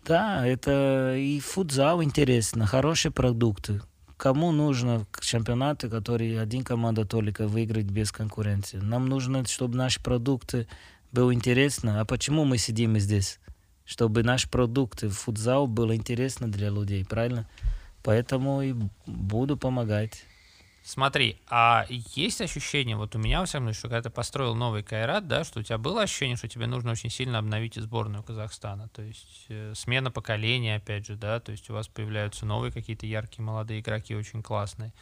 Да, 0.07 0.47
это 0.47 1.15
и 1.19 1.41
футзал 1.41 2.03
интересно, 2.03 2.65
хорошие 2.67 3.13
продукты. 3.13 3.83
Кому 4.17 4.51
нужно 4.51 5.07
чемпионаты, 5.21 5.91
которые 5.91 6.41
один 6.41 6.65
команда 6.65 7.05
только 7.05 7.47
выиграет 7.47 7.91
без 7.91 8.13
конкуренции? 8.13 8.79
Нам 8.79 9.07
нужно, 9.07 9.45
чтобы 9.45 9.77
наши 9.77 10.03
продукты 10.03 10.67
был 11.13 11.33
интересно. 11.33 12.01
А 12.01 12.05
почему 12.07 12.45
мы 12.45 12.57
сидим 12.57 12.99
здесь? 12.99 13.39
Чтобы 13.85 14.23
наш 14.23 14.49
продукт 14.49 15.05
футзал 15.11 15.67
был 15.67 15.93
интересно 15.93 16.51
для 16.51 16.71
людей, 16.71 17.05
правильно? 17.05 17.47
Поэтому 18.03 18.63
и 18.63 18.75
буду 19.07 19.57
помогать. 19.57 20.25
Смотри, 20.87 21.37
а 21.49 21.85
есть 21.89 22.41
ощущение, 22.41 22.95
вот 22.97 23.17
у 23.17 23.19
меня, 23.19 23.41
во 23.41 23.47
всяком 23.47 23.65
случае, 23.67 23.79
что 23.81 23.89
когда 23.89 24.03
ты 24.03 24.11
построил 24.11 24.55
новый 24.55 24.85
Кайрат, 24.85 25.27
да, 25.27 25.43
что 25.43 25.59
у 25.59 25.63
тебя 25.65 25.79
было 25.79 26.03
ощущение, 26.03 26.37
что 26.37 26.47
тебе 26.47 26.69
нужно 26.69 26.93
очень 26.93 27.11
сильно 27.11 27.39
обновить 27.39 27.75
сборную 27.75 28.23
Казахстана, 28.23 28.89
то 28.91 29.03
есть 29.03 29.47
э, 29.49 29.73
смена 29.75 30.13
поколения, 30.13 30.77
опять 30.77 31.05
же, 31.05 31.17
да, 31.17 31.41
то 31.41 31.51
есть 31.51 31.69
у 31.71 31.73
вас 31.73 31.89
появляются 31.89 32.47
новые 32.47 32.71
какие-то 32.71 33.05
яркие 33.05 33.45
молодые 33.45 33.81
игроки, 33.81 34.15
очень 34.15 34.45
классные. 34.45 34.95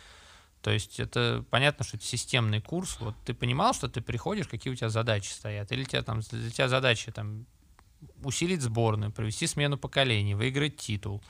То 0.63 0.71
есть 0.71 0.99
это 0.99 1.45
понятно, 1.51 1.85
что 1.85 1.99
это 1.99 2.07
системный 2.07 2.63
курс. 2.63 2.97
Вот 2.99 3.15
ты 3.27 3.35
понимал, 3.35 3.75
что 3.75 3.87
ты 3.87 4.01
приходишь, 4.01 4.49
какие 4.49 4.73
у 4.73 4.77
тебя 4.77 4.89
задачи 4.89 5.29
стоят? 5.29 5.71
Или 5.71 5.85
тебя 5.85 6.01
там, 6.01 6.21
для 6.21 6.51
тебя 6.51 6.69
задача 6.69 7.13
там 7.13 7.45
усилить 8.23 8.63
сборную, 8.63 9.13
провести 9.13 9.47
смену 9.47 9.77
поколений, 9.77 10.35
выиграть 10.35 10.79
титул, 10.79 11.23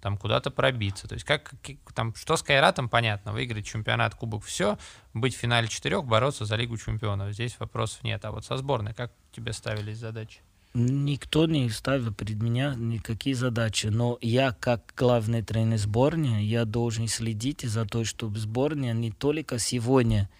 там 0.00 0.16
куда-то 0.16 0.50
пробиться. 0.50 1.08
То 1.08 1.14
есть 1.14 1.24
как, 1.24 1.54
там, 1.94 2.14
что 2.14 2.36
с 2.36 2.42
Кайратом, 2.42 2.88
понятно, 2.88 3.32
выиграть 3.32 3.66
чемпионат, 3.66 4.14
кубок, 4.14 4.44
все, 4.44 4.78
быть 5.14 5.34
в 5.34 5.38
финале 5.38 5.68
четырех, 5.68 6.04
бороться 6.04 6.44
за 6.44 6.56
Лигу 6.56 6.76
чемпионов. 6.76 7.32
Здесь 7.32 7.58
вопросов 7.58 8.02
нет. 8.02 8.24
А 8.24 8.32
вот 8.32 8.44
со 8.44 8.56
сборной, 8.56 8.94
как 8.94 9.12
тебе 9.32 9.52
ставились 9.52 9.98
задачи? 9.98 10.40
Никто 10.72 11.46
не 11.46 11.68
ставил 11.68 12.14
перед 12.14 12.40
меня 12.40 12.74
никакие 12.76 13.34
задачи, 13.34 13.88
но 13.88 14.18
я 14.20 14.52
как 14.52 14.94
главный 14.96 15.42
тренер 15.42 15.78
сборной, 15.78 16.44
я 16.44 16.64
должен 16.64 17.08
следить 17.08 17.62
за 17.62 17.84
то, 17.86 18.04
чтобы 18.04 18.38
сборная 18.38 18.92
не 18.92 19.10
только 19.10 19.58
сегодня 19.58 20.30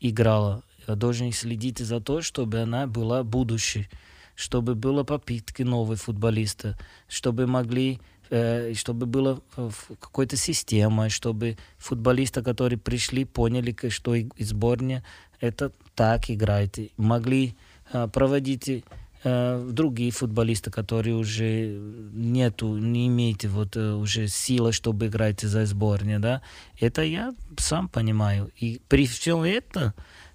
играла, 0.00 0.62
я 0.88 0.94
должен 0.94 1.30
следить 1.32 1.78
за 1.80 2.00
то, 2.00 2.22
чтобы 2.22 2.60
она 2.60 2.86
была 2.86 3.22
будущей, 3.22 3.90
чтобы 4.34 4.74
было 4.74 5.04
попытки 5.04 5.62
новых 5.62 6.00
футболистов, 6.00 6.76
чтобы 7.06 7.46
могли 7.46 8.00
э, 8.30 8.74
чтобы 8.74 9.06
было 9.06 9.40
какой-то 10.00 10.36
система, 10.36 11.08
чтобы 11.08 11.56
футболисты, 11.78 12.42
которые 12.42 12.78
пришли, 12.78 13.24
поняли, 13.24 13.74
что 13.88 14.14
и 14.14 14.28
и 14.36 14.44
сборная 14.44 15.02
это 15.40 15.72
так 15.94 16.30
играет, 16.30 16.78
могли 16.96 17.56
э, 17.92 18.08
проводить 18.08 18.84
э, 19.24 19.68
другие 19.70 20.10
футболисты, 20.10 20.70
которые 20.70 21.16
уже 21.16 21.78
нету, 22.12 22.76
не 22.76 23.08
имеете 23.08 23.48
вот 23.48 23.76
э, 23.76 23.92
уже 23.92 24.28
силы, 24.28 24.72
чтобы 24.72 25.06
играть 25.06 25.40
за 25.40 25.66
сборную, 25.66 26.20
да, 26.20 26.42
это 26.80 27.02
я 27.02 27.34
сам 27.58 27.88
понимаю. 27.88 28.50
И 28.56 28.80
при 28.88 29.06
всем 29.06 29.42
этом, 29.42 29.92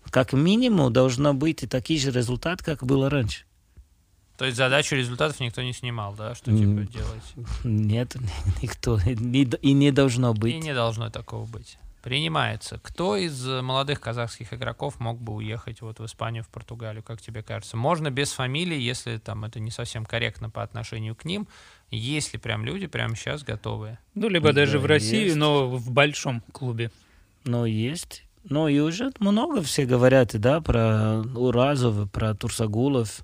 как 0.09 0.34
минимум, 0.34 0.91
должно 0.91 1.34
быть 1.34 1.63
и 1.63 1.68
такой 1.68 1.97
же 1.97 2.11
результат, 2.11 2.63
как 2.63 2.85
было 2.85 3.09
раньше. 3.09 3.45
То 4.41 4.45
есть 4.45 4.57
задачу 4.57 4.95
результатов 4.95 5.39
никто 5.39 5.61
не 5.61 5.72
снимал, 5.72 6.15
да, 6.15 6.34
что 6.34 6.45
типа 6.45 6.81
делать? 6.91 7.22
Нет, 7.63 8.15
никто, 8.63 8.99
и 8.99 9.73
не 9.73 9.91
должно 9.91 10.34
быть. 10.34 10.55
И 10.55 10.57
не 10.57 10.73
должно 10.73 11.11
такого 11.11 11.45
быть. 11.45 11.77
Принимается. 12.01 12.80
Кто 12.81 13.15
из 13.18 13.47
э, 13.47 13.61
молодых 13.61 14.01
казахских 14.01 14.51
игроков 14.51 14.99
мог 14.99 15.22
бы 15.22 15.34
уехать 15.35 15.81
вот 15.81 15.99
в 15.99 16.05
Испанию, 16.07 16.43
в 16.43 16.47
Португалию, 16.47 17.03
как 17.03 17.22
тебе 17.22 17.43
кажется? 17.43 17.77
Можно 17.77 18.09
без 18.09 18.31
фамилии, 18.31 18.80
если 18.80 19.19
там 19.19 19.45
это 19.45 19.59
не 19.59 19.69
совсем 19.69 20.05
корректно 20.05 20.49
по 20.49 20.63
отношению 20.63 21.13
к 21.13 21.23
ним, 21.23 21.47
есть 21.91 22.34
ли 22.34 22.39
прям 22.39 22.65
люди 22.65 22.88
прямо 22.88 23.15
сейчас 23.15 23.43
готовые? 23.43 23.99
Ну, 24.15 24.27
либо 24.27 24.53
даже 24.53 24.80
Да, 24.80 24.80
в 24.80 24.85
России, 24.88 25.26
есть. 25.26 25.35
но 25.35 25.69
в 25.69 25.91
большом 25.91 26.41
клубе. 26.51 26.89
Но 27.43 27.68
есть. 27.68 28.23
Ну 28.43 28.68
и 28.68 28.80
уже 28.80 29.11
много 29.19 29.61
все 29.61 29.85
говорят, 29.85 30.34
и 30.34 30.39
да, 30.39 30.61
про 30.61 31.22
Уразов, 31.35 32.09
про 32.09 32.34
Турсагулов. 32.34 33.22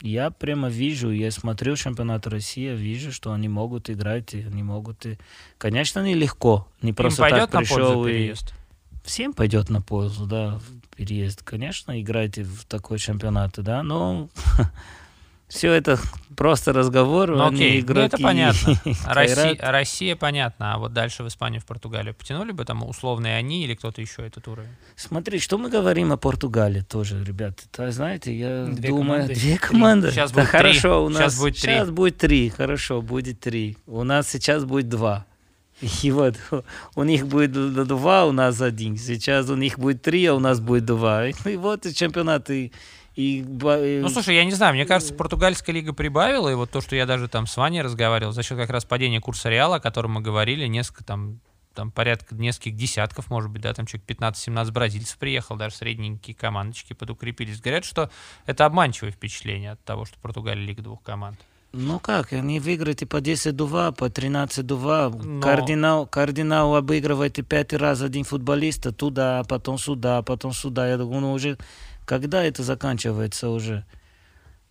Я 0.00 0.30
прямо 0.30 0.68
вижу, 0.68 1.10
я 1.10 1.30
смотрю 1.30 1.74
чемпионат 1.74 2.26
России, 2.26 2.74
вижу, 2.74 3.12
что 3.12 3.32
они 3.32 3.48
могут 3.48 3.90
играть, 3.90 4.34
и 4.34 4.42
они 4.42 4.62
могут... 4.62 5.04
И... 5.06 5.18
Конечно, 5.58 6.04
нелегко. 6.04 6.68
Не 6.82 6.92
просто 6.92 7.24
Им 7.24 7.30
пойдет 7.30 7.50
так 7.50 7.54
на 7.54 7.60
пришел 7.60 7.94
пользу 7.94 8.06
и... 8.06 8.12
переезд? 8.12 8.54
Всем 9.04 9.32
пойдет 9.32 9.70
на 9.70 9.80
пользу, 9.82 10.26
да, 10.26 10.60
переезд. 10.94 11.42
Конечно, 11.42 12.00
играйте 12.00 12.44
в 12.44 12.64
такой 12.66 12.98
чемпионат, 12.98 13.54
да, 13.56 13.82
но 13.82 14.28
все 15.48 15.72
это 15.72 15.98
просто 16.36 16.72
разговор, 16.72 17.30
Ну 17.30 17.44
они 17.46 17.56
окей, 17.56 17.72
ну 17.74 17.80
игроки. 17.80 18.06
это 18.06 18.18
понятно. 18.18 18.74
Россия. 19.06 19.56
Россия 19.60 20.14
понятно, 20.16 20.74
а 20.74 20.78
вот 20.78 20.92
дальше 20.92 21.24
в 21.24 21.28
Испанию, 21.28 21.60
в 21.60 21.64
Португалию 21.66 22.14
потянули 22.14 22.52
бы 22.52 22.64
там 22.64 22.84
условные 22.88 23.36
они 23.36 23.64
или 23.64 23.74
кто-то 23.74 24.00
еще 24.00 24.24
этот 24.26 24.46
уровень? 24.46 24.68
Смотри, 24.94 25.40
что 25.40 25.58
мы 25.58 25.68
говорим 25.70 26.12
о 26.12 26.16
Португалии 26.16 26.82
тоже, 26.82 27.24
ребята. 27.24 27.62
Это, 27.72 27.90
знаете, 27.90 28.32
я 28.38 28.66
Две 28.66 28.88
думаю, 28.90 29.22
команды. 29.22 29.34
две 29.34 29.58
команды. 29.58 30.10
Сейчас 30.12 30.30
да 30.32 30.42
будет 30.42 30.50
три. 30.52 30.58
хорошо, 30.60 31.04
у 31.04 31.08
нас 31.08 31.18
Сейчас 31.32 31.38
будет 31.40 31.54
три. 31.56 31.72
Сейчас 31.72 31.90
будет 31.90 32.16
три, 32.18 32.48
хорошо, 32.50 33.02
будет 33.02 33.40
три. 33.40 33.76
У 33.86 34.04
нас 34.04 34.28
сейчас 34.28 34.64
будет 34.64 34.88
два. 34.88 35.24
И 36.02 36.10
вот 36.10 36.34
у 36.96 37.04
них 37.04 37.26
будет 37.26 37.52
два, 37.52 38.26
у 38.26 38.32
нас 38.32 38.60
один. 38.60 38.96
Сейчас 38.96 39.48
у 39.48 39.54
них 39.56 39.78
будет 39.78 40.02
три, 40.02 40.24
а 40.26 40.34
у 40.34 40.40
нас 40.40 40.60
будет 40.60 40.84
два. 40.84 41.26
И 41.44 41.56
вот 41.56 41.86
и 41.86 41.94
чемпионат 41.94 42.50
и, 42.50 42.72
и, 43.18 43.40
и- 43.40 44.00
Ну, 44.00 44.08
слушай, 44.10 44.36
я 44.36 44.44
не 44.44 44.52
знаю, 44.52 44.74
мне 44.74 44.86
кажется, 44.86 45.12
португальская 45.12 45.74
лига 45.74 45.92
прибавила, 45.92 46.48
и 46.50 46.54
вот 46.54 46.70
то, 46.70 46.80
что 46.80 46.94
я 46.94 47.04
даже 47.04 47.26
там 47.26 47.48
с 47.48 47.56
Ваней 47.56 47.82
разговаривал, 47.82 48.30
за 48.30 48.44
счет 48.44 48.56
как 48.56 48.70
раз 48.70 48.84
падения 48.84 49.20
курса 49.20 49.48
Реала, 49.48 49.76
о 49.76 49.80
котором 49.80 50.12
мы 50.12 50.20
говорили, 50.20 50.66
несколько 50.68 51.02
там 51.02 51.40
там 51.74 51.92
порядка 51.92 52.34
нескольких 52.34 52.74
десятков, 52.74 53.30
может 53.30 53.50
быть, 53.50 53.62
да, 53.62 53.72
там 53.72 53.86
человек 53.86 54.08
15-17 54.08 54.72
бразильцев 54.72 55.16
приехал, 55.16 55.56
даже 55.56 55.76
средненькие 55.76 56.34
командочки 56.34 56.92
подукрепились. 56.92 57.60
Говорят, 57.60 57.84
что 57.84 58.10
это 58.46 58.66
обманчивое 58.66 59.12
впечатление 59.12 59.72
от 59.72 59.84
того, 59.84 60.04
что 60.04 60.18
Португалия 60.18 60.64
лига 60.64 60.82
двух 60.82 61.02
команд. 61.02 61.38
Ну 61.72 62.00
как, 62.00 62.32
они 62.32 62.60
выиграют 62.60 63.02
и 63.02 63.04
по 63.04 63.18
10-2, 63.18 63.92
по 63.94 64.06
13-2. 64.06 65.22
Но... 65.22 65.40
Кардинал, 65.40 66.06
кардинал 66.06 66.74
обыгрывает 66.74 67.38
и 67.38 67.42
пятый 67.42 67.78
раз 67.78 68.00
один 68.00 68.24
футболиста 68.24 68.90
туда, 68.90 69.44
потом 69.44 69.78
сюда, 69.78 70.22
потом 70.22 70.52
сюда. 70.52 70.88
Я 70.88 70.96
думаю, 70.96 71.20
ну 71.20 71.32
уже 71.32 71.58
когда 72.08 72.42
это 72.42 72.62
заканчивается 72.62 73.50
уже? 73.50 73.84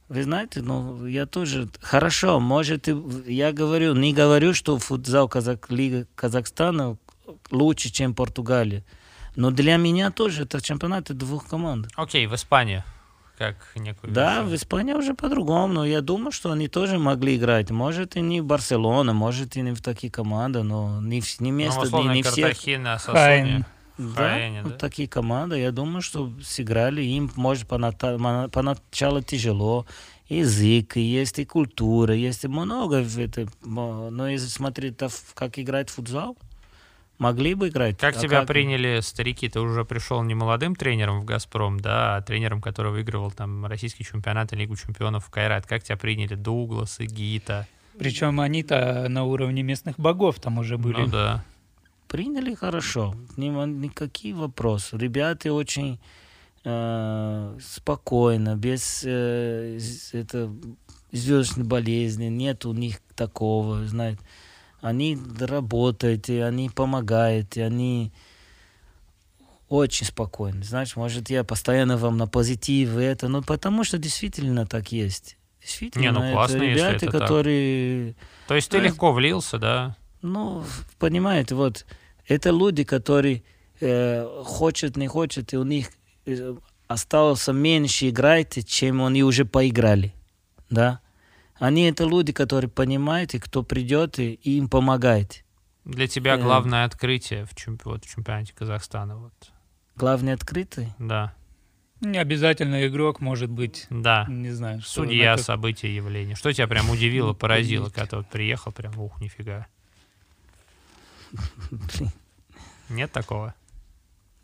Вы 0.09 0.23
знаете, 0.23 0.61
ну, 0.61 1.05
я 1.05 1.27
тоже... 1.27 1.69
Хорошо, 1.81 2.39
может, 2.39 2.88
я 3.27 3.51
говорю, 3.51 3.93
не 3.93 4.11
говорю, 4.14 4.53
что 4.53 4.80
футзал 4.80 5.30
Казак, 5.30 5.69
Лига 5.69 6.07
Казахстана 6.15 6.97
лучше, 7.51 7.91
чем 7.91 8.15
Португалия. 8.15 8.84
Но 9.35 9.51
для 9.51 9.77
меня 9.77 10.09
тоже 10.09 10.43
это 10.43 10.61
чемпионаты 10.61 11.14
двух 11.14 11.47
команд. 11.47 11.89
Окей, 11.95 12.26
okay, 12.26 12.30
в 12.30 12.34
Испании 12.34 12.84
как 13.38 13.55
некую... 13.76 14.11
Да, 14.11 14.41
в 14.41 14.55
Испании 14.55 14.93
уже 14.93 15.14
по-другому, 15.14 15.68
но 15.72 15.85
я 15.85 16.01
думаю, 16.01 16.31
что 16.31 16.51
они 16.51 16.68
тоже 16.68 16.97
могли 16.97 17.35
играть. 17.35 17.69
Может, 17.69 18.15
и 18.15 18.22
не 18.22 18.41
в 18.41 18.45
Барселона, 18.45 19.14
может, 19.14 19.55
и 19.57 19.61
не 19.61 19.76
в 19.76 19.81
такие 19.84 20.11
команды, 20.11 20.64
но 20.64 20.99
не, 21.01 21.22
не 21.39 21.51
место, 21.51 21.85
ну, 21.91 22.01
не, 22.01 22.15
не 22.15 22.23
все. 22.23 22.51
Хайн. 22.97 23.65
Да, 23.98 24.14
Хайне, 24.14 24.61
да? 24.64 24.69
Вот 24.69 24.78
такие 24.78 25.07
команды, 25.07 25.60
я 25.60 25.72
думаю, 25.72 26.02
что 26.02 26.32
сыграли. 26.44 27.02
Им, 27.02 27.32
может, 27.36 27.68
поначалу 27.68 29.22
тяжело. 29.22 29.86
Язык, 30.30 30.98
есть 30.98 31.40
и 31.40 31.45
культура, 31.45 32.14
есть 32.14 32.45
много. 32.45 32.98
Это, 32.98 33.48
но 33.64 34.30
если 34.30 34.48
смотреть, 34.48 34.95
как 35.34 35.57
играть 35.57 35.90
в 35.90 35.94
футзал, 35.94 36.38
могли 37.18 37.53
бы 37.53 37.69
играть. 37.69 37.98
Как 37.98 38.18
а 38.18 38.19
тебя 38.19 38.40
как... 38.40 38.49
приняли 38.49 38.99
старики? 38.99 39.48
Ты 39.48 39.61
уже 39.61 39.86
пришел 39.86 40.22
не 40.24 40.36
молодым 40.36 40.76
тренером 40.76 41.22
в 41.22 41.26
«Газпром», 41.26 41.80
да, 41.80 42.18
а 42.18 42.22
тренером, 42.22 42.61
который 42.61 42.91
выигрывал 42.91 43.32
там 43.32 43.65
российский 43.65 44.03
чемпионат 44.03 44.52
и 44.53 44.57
Лигу 44.57 44.76
чемпионов 44.76 45.26
в 45.26 45.30
Кайрат. 45.30 45.65
Как 45.65 45.82
тебя 45.82 45.95
приняли 45.98 46.36
Дуглас 46.36 46.99
и 46.99 47.06
Гита? 47.06 47.65
Причем 47.98 48.40
они-то 48.40 49.07
на 49.10 49.24
уровне 49.24 49.64
местных 49.64 49.98
богов 49.98 50.40
там 50.40 50.60
уже 50.60 50.78
были. 50.78 50.98
Ну 50.98 51.07
да. 51.07 51.44
Приняли 52.07 52.53
хорошо, 52.55 53.15
никакие 53.35 54.34
вопросы. 54.34 54.97
Ребята 54.97 55.51
очень 55.51 55.99
э, 56.63 57.57
спокойно, 57.61 58.55
без 58.55 59.03
э, 59.05 59.79
это, 60.13 60.53
звездной 61.11 61.65
болезни, 61.65 62.25
нет 62.25 62.65
у 62.65 62.73
них 62.73 62.99
такого, 63.15 63.85
знаете 63.88 64.19
они 64.81 65.17
работают, 65.39 66.29
и 66.29 66.39
они 66.39 66.69
помогают, 66.69 67.57
и 67.57 67.61
они 67.61 68.11
очень 69.69 70.05
спокойны. 70.05 70.63
Знаешь, 70.63 70.95
может, 70.95 71.29
я 71.29 71.43
постоянно 71.43 71.97
вам 71.97 72.17
на 72.17 72.27
позитиве 72.27 73.05
это, 73.05 73.27
но 73.27 73.41
потому 73.41 73.84
что 73.84 73.97
действительно 73.97 74.65
так 74.65 74.91
есть. 74.91 75.38
Действительно, 75.61 76.03
Не, 76.03 76.11
ну 76.11 76.31
классно, 76.31 76.55
это 76.57 76.65
ребята, 76.65 76.93
если 76.93 77.07
это 77.09 77.19
которые... 77.19 78.13
Так. 78.13 78.47
То 78.47 78.55
есть 78.55 78.69
ты 78.69 78.79
легко 78.79 79.11
влился, 79.11 79.57
да? 79.57 79.97
Ну, 80.28 80.64
понимаете, 80.99 81.56
вот, 81.56 81.86
это 82.28 82.49
люди, 82.49 82.84
которые 82.84 83.44
э, 83.80 84.44
хочет, 84.44 84.98
не 84.98 85.08
хочет, 85.08 85.54
и 85.54 85.58
у 85.58 85.64
них 85.64 85.90
э, 86.26 86.56
осталось 86.88 87.48
меньше 87.48 88.10
играть, 88.10 88.68
чем 88.68 89.04
они 89.04 89.24
уже 89.24 89.45
поиграли, 89.45 90.14
да? 90.70 90.99
Они 91.56 91.84
это 91.84 92.04
люди, 92.04 92.34
которые 92.34 92.70
понимают, 92.70 93.34
и 93.36 93.40
кто 93.40 93.64
придет 93.64 94.20
и, 94.20 94.34
и 94.34 94.58
им 94.58 94.68
помогает. 94.70 95.45
Для 95.86 96.08
тебя 96.08 96.36
э, 96.36 96.41
главное 96.41 96.84
открытие 96.84 97.45
в, 97.45 97.56
чемпи- 97.56 97.86
вот, 97.86 98.04
в 98.04 98.14
чемпионате 98.14 98.54
Казахстана. 98.54 99.18
Вот. 99.18 99.34
Главное 99.95 100.34
открытие? 100.34 100.94
Да. 100.99 101.34
Не 102.02 102.20
обязательно 102.20 102.86
игрок, 102.86 103.22
может 103.22 103.49
быть. 103.49 103.88
Да. 103.90 104.26
Не 104.28 104.52
знаю. 104.52 104.82
Судья, 104.82 105.36
как... 105.38 105.45
события, 105.45 105.95
явления. 105.95 106.36
Что 106.36 106.52
тебя 106.52 106.68
прям 106.68 106.90
удивило, 106.90 107.34
поразило, 107.34 107.86
когда 107.86 108.06
ты 108.06 108.18
вот 108.18 108.30
приехал, 108.30 108.72
прям, 108.72 108.99
ух, 108.99 109.20
нифига. 109.22 109.68
Нет 112.89 113.11
такого? 113.11 113.53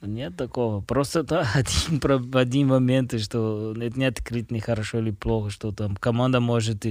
Нет 0.02 0.36
такого. 0.36 0.82
Просто 0.82 1.24
да, 1.24 1.49
один, 1.56 2.02
один 2.36 2.68
момент, 2.68 3.20
что 3.22 3.74
это 3.80 3.98
не 3.98 4.06
открыть 4.06 4.52
не 4.52 4.60
хорошо 4.60 4.99
или 4.99 5.11
плохо, 5.11 5.49
что 5.49 5.72
там 5.72 5.95
команда 5.95 6.40
может, 6.40 6.86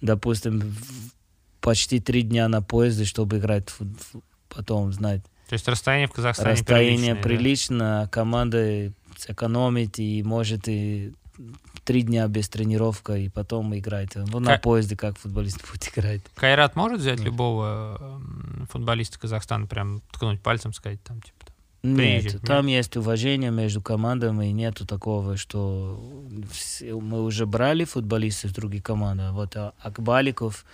допустим, 0.00 0.74
почти 1.60 2.00
три 2.00 2.22
дня 2.22 2.48
на 2.48 2.62
поезде, 2.62 3.04
чтобы 3.04 3.38
играть 3.38 3.68
потом, 4.48 4.92
знать. 4.92 5.22
То 5.48 5.52
есть 5.52 5.68
расстояние 5.68 6.08
в 6.08 6.12
Казахстане 6.12 6.52
Расстояние 6.52 7.14
прилично, 7.14 7.78
да? 7.78 8.00
а 8.02 8.08
команда 8.08 8.92
сэкономит 9.16 9.98
и 9.98 10.22
может 10.22 10.68
и 10.68 11.12
три 11.86 12.02
дня 12.02 12.26
без 12.26 12.48
тренировка 12.48 13.14
и 13.14 13.28
потом 13.28 13.74
играть. 13.78 14.16
Вот 14.16 14.40
на 14.40 14.58
поезде 14.58 14.96
как 14.96 15.16
футболист 15.16 15.64
будет 15.72 15.88
играть. 15.88 16.20
Кайрат 16.34 16.76
может 16.76 17.00
взять 17.00 17.20
любого 17.20 18.20
футболиста 18.70 19.18
Казахстана, 19.18 19.66
прям 19.66 20.02
ткнуть 20.12 20.42
пальцем, 20.42 20.74
сказать 20.74 21.02
там, 21.02 21.22
типа, 21.22 21.46
нет, 21.82 22.22
Приезжать, 22.22 22.42
там 22.42 22.66
нет? 22.66 22.78
есть 22.78 22.96
уважение 22.96 23.52
между 23.52 23.80
командами, 23.80 24.46
и 24.46 24.52
нету 24.52 24.84
такого, 24.86 25.36
что 25.36 26.02
мы 26.82 27.22
уже 27.22 27.46
брали 27.46 27.84
футболистов 27.84 28.50
из 28.50 28.54
других 28.54 28.82
команд. 28.82 29.20
А 29.22 29.32
вот 29.32 29.56
Акбаликов 29.78 30.64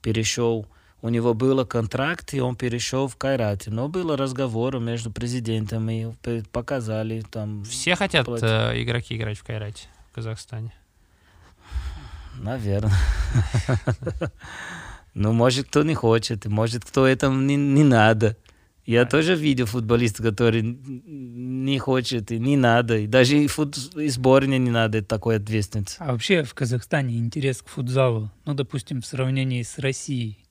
перешел, 0.00 0.66
у 1.02 1.10
него 1.10 1.34
был 1.34 1.66
контракт, 1.66 2.32
и 2.32 2.40
он 2.40 2.56
перешел 2.56 3.08
в 3.08 3.16
Кайрате. 3.16 3.70
Но 3.70 3.88
было 3.88 4.16
разговор 4.16 4.78
между 4.78 5.10
президентами, 5.10 6.16
показали 6.50 7.22
там... 7.30 7.64
Все 7.64 7.94
хотят 7.94 8.24
платить. 8.24 8.48
Э, 8.48 8.72
игроки 8.82 9.16
играть 9.16 9.36
в 9.36 9.44
Кайрате 9.44 9.88
Казахстане? 10.14 10.72
Наверное. 12.38 12.92
Ну, 15.16 15.32
может, 15.32 15.68
кто 15.68 15.84
не 15.84 15.94
хочет, 15.94 16.44
может, 16.46 16.84
кто 16.84 17.06
этому 17.06 17.40
не, 17.40 17.54
не 17.54 17.84
надо. 17.84 18.36
Я 18.84 19.04
тоже 19.06 19.36
видел 19.36 19.66
футболиста, 19.66 20.24
который 20.24 20.62
не 20.62 21.78
хочет 21.78 22.32
и 22.32 22.38
не 22.40 22.56
надо. 22.56 22.98
И 22.98 23.06
даже 23.06 23.38
и, 23.38 23.46
фут... 23.46 23.76
и 23.94 24.08
сборной 24.08 24.58
не 24.58 24.72
надо 24.72 25.02
такой 25.02 25.36
ответственности. 25.36 25.96
А 26.00 26.10
вообще 26.10 26.42
в 26.42 26.52
Казахстане 26.52 27.16
интерес 27.16 27.62
к 27.62 27.68
футзалу, 27.68 28.32
ну, 28.44 28.54
допустим, 28.54 29.02
в 29.02 29.06
сравнении 29.06 29.62
с 29.62 29.78
Россией. 29.78 30.44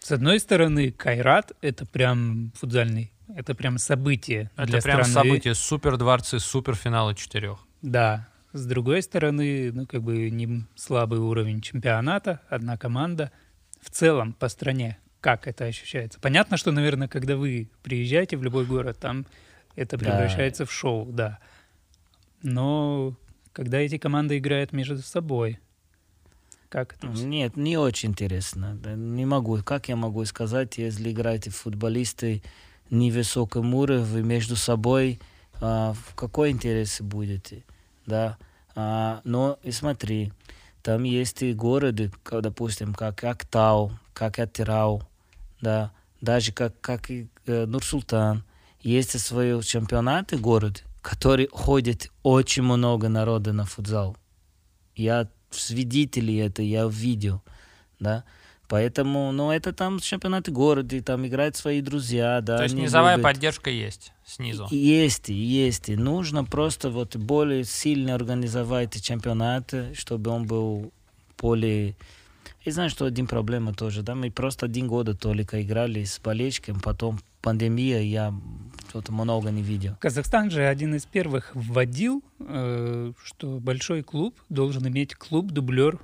С 0.00 0.12
одной 0.12 0.38
стороны, 0.38 0.92
Кайрат— 0.92 1.52
это 1.62 1.86
прям 1.86 2.52
футзальный, 2.54 3.10
это 3.34 3.54
прям 3.54 3.78
событие 3.78 4.50
Это 4.54 4.66
для 4.66 4.82
прям 4.82 5.02
страны. 5.02 5.28
событие, 5.28 5.54
супер 5.54 5.96
дворцы, 5.96 6.38
супер 6.40 6.74
финалы 6.74 7.14
четырех. 7.14 7.58
Да. 7.80 8.28
С 8.56 8.64
другой 8.64 9.02
стороны, 9.02 9.70
ну, 9.72 9.86
как 9.86 10.02
бы 10.02 10.30
не 10.30 10.64
слабый 10.76 11.18
уровень 11.18 11.60
чемпионата, 11.60 12.40
одна 12.48 12.78
команда. 12.78 13.30
В 13.80 13.90
целом 13.90 14.32
по 14.32 14.48
стране 14.48 14.98
как 15.20 15.46
это 15.46 15.64
ощущается? 15.64 16.20
Понятно, 16.20 16.56
что, 16.56 16.72
наверное, 16.72 17.08
когда 17.08 17.36
вы 17.36 17.68
приезжаете 17.82 18.36
в 18.36 18.42
любой 18.42 18.64
город, 18.64 18.98
там 18.98 19.26
это 19.74 19.98
превращается 19.98 20.62
да. 20.62 20.68
в 20.68 20.72
шоу, 20.72 21.06
да. 21.12 21.38
Но 22.42 23.14
когда 23.52 23.78
эти 23.78 23.98
команды 23.98 24.38
играют 24.38 24.72
между 24.72 24.98
собой, 24.98 25.58
как 26.70 26.94
это? 26.94 27.08
Нет, 27.08 27.56
не 27.56 27.76
очень 27.76 28.10
интересно. 28.10 28.78
Не 28.96 29.26
могу. 29.26 29.58
Как 29.62 29.88
я 29.88 29.96
могу 29.96 30.24
сказать, 30.24 30.78
если 30.78 31.10
играете 31.10 31.50
футболисты 31.50 32.42
невысоком 32.88 33.74
уровне 33.74 34.22
между 34.22 34.56
собой, 34.56 35.20
а, 35.60 35.92
в 35.92 36.14
какой 36.14 36.52
интерес 36.52 37.00
будете, 37.00 37.64
да? 38.06 38.38
А, 38.74 39.20
но 39.24 39.58
и 39.62 39.70
смотри, 39.70 40.32
там 40.82 41.02
есть 41.02 41.42
и 41.42 41.52
города, 41.52 42.10
допустим, 42.30 42.94
как 42.94 43.24
Актау, 43.24 43.92
как 44.12 44.38
Атирау, 44.38 45.02
да, 45.60 45.92
даже 46.20 46.52
как, 46.52 46.80
как 46.80 47.10
и 47.10 47.28
э, 47.46 47.66
Нур-Султан, 47.66 48.44
есть 48.80 49.18
свои 49.18 49.60
чемпионаты 49.62 50.38
город, 50.38 50.84
который 51.02 51.48
ходит 51.52 52.10
очень 52.22 52.62
много 52.62 53.08
народа 53.08 53.52
на 53.52 53.64
футзал. 53.64 54.16
Я 54.94 55.28
свидетели 55.50 56.36
это, 56.36 56.62
я 56.62 56.86
видел, 56.86 57.42
да. 57.98 58.24
Поэтому, 58.68 59.30
ну, 59.32 59.50
это 59.52 59.72
там 59.72 60.00
чемпионаты 60.00 60.50
города, 60.50 60.96
и 60.96 61.00
там 61.00 61.26
играют 61.26 61.56
свои 61.56 61.80
друзья, 61.80 62.40
да. 62.40 62.56
То 62.58 62.64
есть 62.64 62.74
низовая 62.74 63.16
любят. 63.16 63.24
поддержка 63.24 63.70
есть 63.70 64.12
снизу? 64.24 64.66
Есть, 64.70 65.28
есть. 65.28 65.88
И 65.88 65.96
нужно 65.96 66.44
просто 66.44 66.90
вот 66.90 67.16
более 67.16 67.64
сильно 67.64 68.14
организовать 68.14 69.00
чемпионаты, 69.02 69.94
чтобы 69.94 70.30
он 70.30 70.46
был 70.46 70.92
более 71.38 71.94
и 72.66 72.70
знаешь, 72.72 72.90
что 72.90 73.04
один 73.04 73.28
проблема 73.28 73.72
тоже, 73.72 74.02
да, 74.02 74.16
мы 74.16 74.28
просто 74.32 74.66
один 74.66 74.88
год 74.88 75.16
только 75.20 75.62
играли 75.62 76.02
с 76.02 76.18
болельщиком, 76.18 76.80
потом 76.80 77.20
пандемия, 77.40 78.00
я 78.00 78.34
что-то 78.88 79.12
много 79.12 79.52
не 79.52 79.62
видел. 79.62 79.94
Казахстан 80.00 80.50
же 80.50 80.66
один 80.66 80.96
из 80.96 81.06
первых 81.06 81.52
вводил, 81.54 82.24
э, 82.40 83.12
что 83.22 83.60
большой 83.60 84.02
клуб 84.02 84.34
должен 84.48 84.84
иметь 84.88 85.14
клуб-дублер 85.14 86.00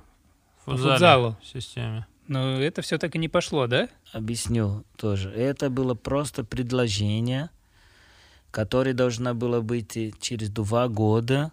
футзалу. 0.63 1.35
В 1.43 1.45
системе. 1.45 2.07
Но 2.33 2.59
это 2.59 2.81
все 2.81 2.97
так 2.97 3.13
и 3.13 3.19
не 3.19 3.29
пошло, 3.29 3.67
да? 3.67 3.89
Объясню 4.11 4.83
тоже. 4.97 5.29
Это 5.29 5.69
было 5.69 5.93
просто 5.93 6.43
предложение, 6.43 7.51
которое 8.49 8.93
должно 8.95 9.35
было 9.35 9.61
быть 9.61 9.95
через 10.19 10.49
два 10.49 10.87
года, 10.87 11.51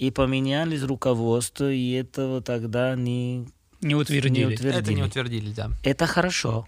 и 0.00 0.10
поменялись 0.10 0.82
руководство, 0.82 1.70
и 1.72 1.92
этого 1.92 2.42
тогда 2.42 2.96
не, 2.96 3.46
Не 3.80 3.94
утвердили. 3.94 4.40
не 4.40 4.46
утвердили. 4.46 4.82
Это 4.82 4.94
не 4.94 5.02
утвердили, 5.04 5.52
да. 5.52 5.70
Это 5.84 6.06
хорошо. 6.06 6.66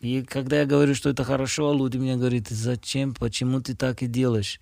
И 0.00 0.22
когда 0.22 0.60
я 0.60 0.64
говорю, 0.64 0.94
что 0.94 1.10
это 1.10 1.24
хорошо, 1.24 1.74
люди 1.74 1.98
мне 1.98 2.16
говорят, 2.16 2.48
зачем, 2.48 3.12
почему 3.12 3.60
ты 3.60 3.76
так 3.76 4.02
и 4.02 4.06
делаешь? 4.06 4.60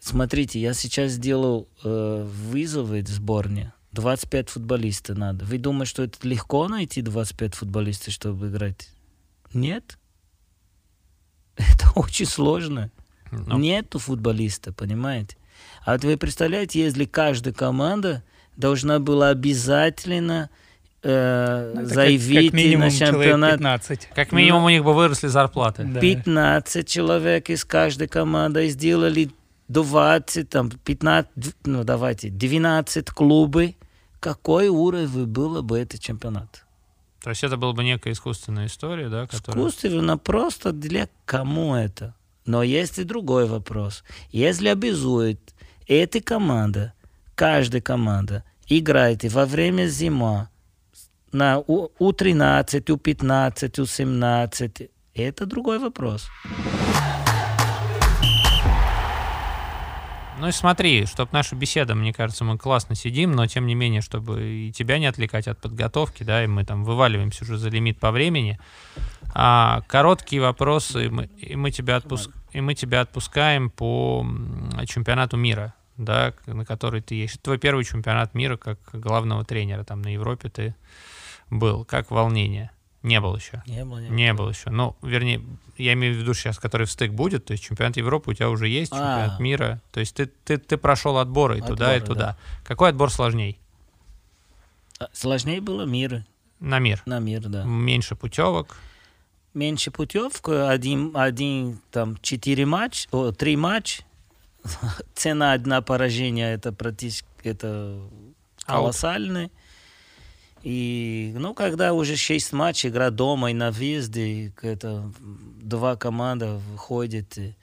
Смотрите, 0.00 0.60
я 0.60 0.74
сейчас 0.74 1.12
сделал 1.12 1.68
э, 1.84 2.28
вызовы 2.28 3.02
в 3.02 3.08
сборне. 3.08 3.72
25 3.92 4.48
футболистов 4.50 5.16
надо. 5.18 5.44
Вы 5.44 5.58
думаете, 5.58 5.90
что 5.90 6.02
это 6.04 6.26
легко 6.26 6.66
найти 6.68 7.02
25 7.02 7.54
футболистов, 7.54 8.12
чтобы 8.14 8.48
играть? 8.48 8.88
Нет. 9.52 9.98
Это 11.56 11.90
очень 11.94 12.26
сложно. 12.26 12.90
Ну, 13.30 13.58
Нету 13.58 13.98
футболиста, 13.98 14.72
понимаете? 14.72 15.36
А 15.84 15.92
вот 15.92 16.04
вы 16.04 16.16
представляете, 16.16 16.80
если 16.82 17.04
каждая 17.04 17.54
команда 17.54 18.22
должна 18.56 18.98
была 18.98 19.30
обязательно 19.30 20.50
э, 21.02 21.72
Ну, 21.74 21.80
это 21.80 21.88
как- 21.88 21.94
заявить 21.94 22.50
как, 22.50 22.54
минимум 22.54 22.88
на 22.88 22.90
чемпионат 22.90 23.52
15. 23.58 24.08
Как 24.14 24.32
минимум 24.32 24.64
у 24.64 24.68
них 24.70 24.84
бы 24.84 24.94
выросли 24.94 25.28
зарплаты. 25.28 25.84
Да. 25.84 26.00
15 26.00 26.86
человек 26.88 27.48
из 27.50 27.64
каждой 27.64 28.08
команды 28.08 28.68
сделали 28.68 29.30
20, 29.68 30.48
там, 30.48 30.70
15, 30.70 31.30
ну 31.64 31.84
давайте, 31.84 32.28
12 32.30 33.10
клубы. 33.10 33.74
Какой 34.22 34.68
уровень 34.68 35.26
было 35.26 35.62
бы 35.62 35.80
этот 35.80 36.00
чемпионат? 36.00 36.64
То 37.24 37.30
есть 37.30 37.42
это 37.42 37.56
была 37.56 37.72
бы 37.72 37.82
некая 37.82 38.12
искусственная 38.12 38.66
история, 38.66 39.08
да, 39.08 39.26
которая... 39.26 39.60
Искусственно 39.60 40.16
просто 40.16 40.70
для 40.70 41.08
кому 41.24 41.74
это? 41.74 42.14
Но 42.46 42.62
есть 42.62 43.00
и 43.00 43.02
другой 43.04 43.46
вопрос. 43.46 44.04
Если 44.30 44.68
обязует 44.68 45.40
эта 45.88 46.20
команда, 46.20 46.92
каждая 47.34 47.82
команда, 47.82 48.44
играет 48.68 49.24
во 49.24 49.44
время 49.44 49.88
зима 49.88 50.50
на 51.32 51.58
У- 51.58 51.90
У-13, 51.98 52.92
У-15, 52.92 53.80
У-17, 53.80 54.90
это 55.14 55.46
другой 55.46 55.80
вопрос. 55.80 56.28
Ну 60.42 60.48
и 60.48 60.50
смотри, 60.50 61.06
чтобы 61.06 61.30
наша 61.30 61.54
беседа, 61.54 61.94
мне 61.94 62.12
кажется, 62.12 62.42
мы 62.42 62.58
классно 62.58 62.96
сидим, 62.96 63.30
но 63.30 63.46
тем 63.46 63.64
не 63.64 63.76
менее, 63.76 64.00
чтобы 64.00 64.42
и 64.42 64.72
тебя 64.72 64.98
не 64.98 65.06
отвлекать 65.06 65.46
от 65.46 65.60
подготовки, 65.60 66.24
да, 66.24 66.42
и 66.42 66.48
мы 66.48 66.64
там 66.64 66.82
вываливаемся 66.82 67.44
уже 67.44 67.58
за 67.58 67.68
лимит 67.68 68.00
по 68.00 68.10
времени. 68.10 68.58
А, 69.34 69.82
короткие 69.86 70.42
вопросы, 70.42 71.06
и 71.06 71.08
мы, 71.08 71.26
и 71.26 71.54
мы 71.54 71.70
тебя 71.70 71.98
отпуск, 71.98 72.32
и 72.50 72.60
мы 72.60 72.74
тебя 72.74 73.02
отпускаем 73.02 73.70
по 73.70 74.26
чемпионату 74.88 75.36
мира, 75.36 75.74
да, 75.96 76.34
на 76.46 76.64
который 76.64 77.02
ты 77.02 77.14
есть. 77.14 77.40
Твой 77.40 77.58
первый 77.58 77.84
чемпионат 77.84 78.34
мира 78.34 78.56
как 78.56 78.80
главного 78.92 79.44
тренера, 79.44 79.84
там 79.84 80.02
на 80.02 80.08
Европе 80.08 80.48
ты 80.48 80.74
был. 81.50 81.84
Как 81.84 82.10
волнение? 82.10 82.72
Не 83.02 83.20
был 83.20 83.34
еще. 83.36 83.62
Не 83.66 83.84
было, 83.84 83.98
Не 83.98 84.32
был 84.32 84.48
еще. 84.48 84.70
Ну, 84.70 84.94
вернее, 85.02 85.42
я 85.76 85.92
имею 85.94 86.14
в 86.14 86.18
виду 86.18 86.34
сейчас, 86.34 86.58
который 86.58 86.86
в 86.86 86.90
стык 86.90 87.10
будет. 87.12 87.44
То 87.46 87.52
есть 87.52 87.64
чемпионат 87.64 87.96
Европы 87.96 88.30
у 88.30 88.34
тебя 88.34 88.48
уже 88.48 88.68
есть, 88.68 88.92
чемпионат 88.92 89.38
А. 89.38 89.42
мира. 89.42 89.80
То 89.90 90.00
есть 90.00 90.14
ты, 90.14 90.26
ты, 90.44 90.56
ты 90.58 90.76
прошел 90.76 91.18
отборы 91.18 91.58
и 91.58 91.60
туда, 91.60 91.94
и 91.94 91.98
Отборы, 91.98 92.14
туда. 92.14 92.26
да. 92.26 92.36
Какой 92.64 92.90
отбор 92.90 93.10
сложней? 93.10 93.58
А, 95.00 95.08
Сложнее 95.12 95.60
было 95.60 95.84
мир, 95.84 96.24
На 96.60 96.78
мир. 96.78 97.02
на 97.06 97.18
мир, 97.18 97.40
да. 97.48 97.64
Меньше 97.64 98.14
путевок. 98.14 98.76
Меньше 99.54 99.90
путевка, 99.90 100.70
один, 100.70 101.10
один 101.14 101.80
там, 101.90 102.16
четыре 102.22 102.64
матч, 102.66 103.08
о, 103.10 103.32
три 103.32 103.56
матч. 103.56 104.02
Цена 105.14 105.52
одна 105.54 105.82
поражения, 105.82 106.52
это 106.54 106.72
практически, 106.72 107.26
это 107.42 108.00
Аут. 108.66 108.94
И, 110.62 111.32
ну, 111.36 111.54
когда 111.54 111.92
уже 111.92 112.16
шесть 112.16 112.52
матчей, 112.52 112.90
игра 112.90 113.10
дома 113.10 113.50
и 113.50 113.54
на 113.54 113.70
въезде, 113.70 114.52
это 114.62 115.10
два 115.60 115.96
команда 115.96 116.60
выходит, 116.70 117.36
и, 117.36 117.56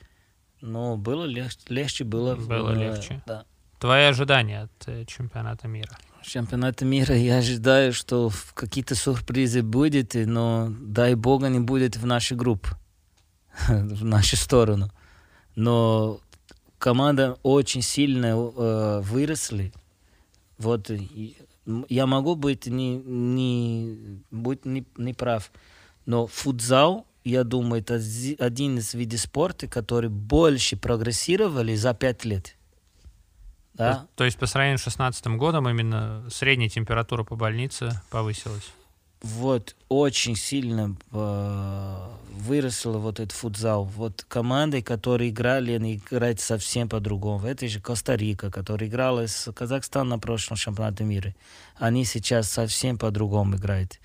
ну, 0.60 0.98
было 0.98 1.24
легче, 1.24 1.60
легче 1.70 2.04
было. 2.04 2.36
Было 2.36 2.72
э, 2.72 2.76
легче. 2.76 3.22
Да. 3.26 3.46
Твои 3.80 4.04
ожидания 4.04 4.64
от 4.64 4.88
э, 4.88 5.06
чемпионата 5.06 5.68
мира? 5.68 5.98
Чемпионата 6.22 6.84
мира 6.84 7.16
я 7.16 7.38
ожидаю, 7.38 7.94
что 7.94 8.30
какие-то 8.54 8.96
сюрпризы 8.96 9.64
будет, 9.64 10.16
но 10.16 10.68
дай 10.70 11.16
бога 11.16 11.48
не 11.48 11.60
будет 11.60 11.96
в 11.96 12.06
нашей 12.06 12.36
группе, 12.36 12.72
в 13.70 14.04
нашу 14.04 14.36
сторону. 14.36 14.92
Но 15.56 16.20
команда 16.78 17.38
очень 17.44 17.82
сильно 17.82 18.28
э, 18.28 19.02
выросли. 19.02 19.72
Вот 20.58 20.92
я 21.90 22.06
могу 22.06 22.36
быть 22.36 22.68
не, 22.68 22.98
не, 22.98 24.22
быть 24.32 24.66
не, 24.66 24.86
не 24.98 25.14
прав, 25.14 25.52
но 26.06 26.28
футзал, 26.28 27.06
я 27.24 27.44
думаю, 27.44 27.82
это 27.82 27.96
один 28.40 28.78
из 28.78 28.94
видов 28.94 29.20
спорта, 29.20 29.68
который 29.68 30.10
больше 30.10 30.78
прогрессировали 30.78 31.76
за 31.76 31.94
пять 31.94 32.26
лет. 32.26 32.56
Да? 33.74 33.94
То, 33.94 34.08
то 34.16 34.24
есть 34.26 34.38
по 34.38 34.46
сравнению 34.46 34.78
с 34.78 34.84
2016 34.84 35.28
годом 35.38 35.70
именно 35.70 36.26
средняя 36.30 36.70
температура 36.70 37.24
по 37.24 37.36
больнице 37.36 38.02
повысилась. 38.10 38.74
Вот 39.22 39.76
очень 39.90 40.36
сильно 40.36 40.96
э, 41.12 41.96
выросла 42.32 42.98
вот 43.00 43.20
этот 43.20 43.34
футзал. 43.34 43.84
Вот 43.84 44.26
команды, 44.28 44.82
которые 44.82 45.30
играли, 45.30 45.74
они 45.74 45.96
играют 45.96 46.40
совсем 46.40 46.88
по-другому. 46.88 47.46
Это 47.46 47.68
же 47.68 47.82
Коста-Рика, 47.82 48.50
которая 48.50 48.90
играла 48.90 49.28
с 49.28 49.52
Казахстаном 49.52 50.10
на 50.10 50.20
прошлом 50.20 50.58
чемпионате 50.58 51.04
мира. 51.04 51.36
Они 51.78 52.06
сейчас 52.06 52.50
совсем 52.50 52.98
по-другому 52.98 53.58
играют. 53.58 54.00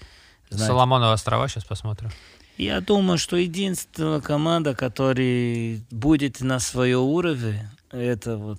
Знаете, 0.50 0.72
Соломоновы 0.72 1.12
острова 1.12 1.48
сейчас 1.48 1.64
посмотрим. 1.64 2.10
Я 2.56 2.80
думаю, 2.80 3.18
что 3.18 3.36
единственная 3.36 4.20
команда, 4.20 4.74
которая 4.74 5.80
будет 5.90 6.40
на 6.40 6.60
своем 6.60 7.00
уровне, 7.00 7.70
это 7.90 8.36
вот 8.36 8.58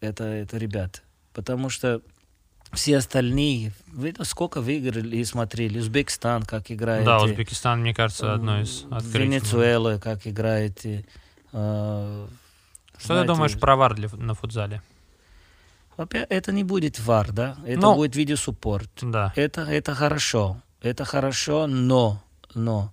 это, 0.00 0.24
это 0.24 0.56
ребята. 0.56 1.00
Потому 1.32 1.68
что 1.68 2.00
все 2.72 2.98
остальные, 2.98 3.72
вы 3.92 4.14
сколько 4.22 4.60
выиграли 4.60 5.16
и 5.16 5.24
смотрели, 5.24 5.78
Узбекистан, 5.78 6.42
как 6.42 6.70
играет. 6.70 7.04
Да, 7.04 7.22
Узбекистан, 7.22 7.80
мне 7.80 7.94
кажется, 7.94 8.32
одно 8.32 8.60
из 8.60 8.84
открытий. 8.90 9.18
Венесуэла, 9.18 9.98
как 9.98 10.26
играет. 10.26 10.84
и, 10.86 11.04
э, 11.52 12.26
Что 12.98 13.06
знаете, 13.06 13.26
ты 13.26 13.34
думаешь 13.34 13.58
про 13.58 13.76
вар 13.76 13.94
для, 13.94 14.08
на 14.08 14.34
футзале? 14.34 14.82
Это 15.96 16.52
не 16.52 16.64
будет 16.64 16.98
вар, 17.00 17.30
да? 17.32 17.56
Это 17.66 17.80
Ну, 17.80 17.94
будет 17.94 18.16
видеосуппорт. 18.16 18.90
Да. 19.02 19.32
Это, 19.36 19.62
это 19.62 19.94
хорошо. 19.94 20.62
Это 20.80 21.04
хорошо, 21.04 21.66
но, 21.66 22.22
но 22.54 22.90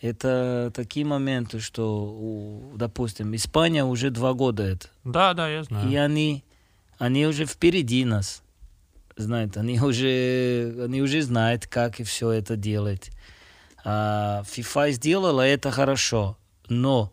это 0.00 0.72
такие 0.74 1.04
моменты, 1.04 1.60
что, 1.60 2.70
допустим, 2.74 3.34
Испания 3.34 3.84
уже 3.84 4.10
два 4.10 4.32
года 4.32 4.62
это. 4.62 4.88
Да, 5.04 5.34
да, 5.34 5.48
я 5.48 5.64
знаю. 5.64 5.90
И 5.90 5.96
они, 5.96 6.44
они 6.98 7.26
уже 7.26 7.44
впереди 7.44 8.04
нас. 8.04 8.42
Знаете, 9.16 9.60
они 9.60 9.80
уже, 9.80 10.76
они 10.84 11.00
уже 11.00 11.22
знают, 11.22 11.66
как 11.66 12.00
и 12.00 12.04
все 12.04 12.30
это 12.30 12.56
делать. 12.56 13.10
А 13.84 14.42
FIFA 14.44 14.90
сделала 14.90 15.42
это 15.42 15.70
хорошо, 15.70 16.36
но, 16.68 17.12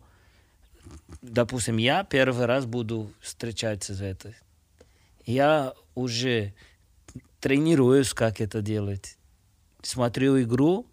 допустим, 1.22 1.78
я 1.78 2.04
первый 2.04 2.46
раз 2.46 2.66
буду 2.66 3.10
встречаться 3.20 3.94
с 3.94 4.02
этой. 4.02 4.34
Я 5.24 5.72
уже 5.94 6.52
тренируюсь, 7.40 8.12
как 8.12 8.40
это 8.40 8.60
делать. 8.60 9.16
Смотрю 9.82 10.42
игру, 10.42 10.86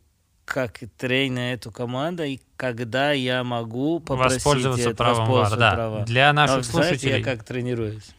как 0.45 0.79
тренер 0.97 1.55
эту 1.55 1.71
команду, 1.71 2.23
и 2.23 2.39
когда 2.57 3.11
я 3.11 3.43
могу 3.43 3.99
попросить 3.99 4.45
Воспользоваться 4.45 4.89
это, 4.89 4.97
правом 4.97 5.27
воспользоваться 5.27 5.57
да. 5.57 5.73
правом. 5.73 6.05
Для 6.05 6.33
наших 6.33 6.63
знаете, 6.63 6.89
слушателей... 6.89 7.17
я 7.19 7.23
как 7.23 7.43
тренируюсь. 7.43 8.11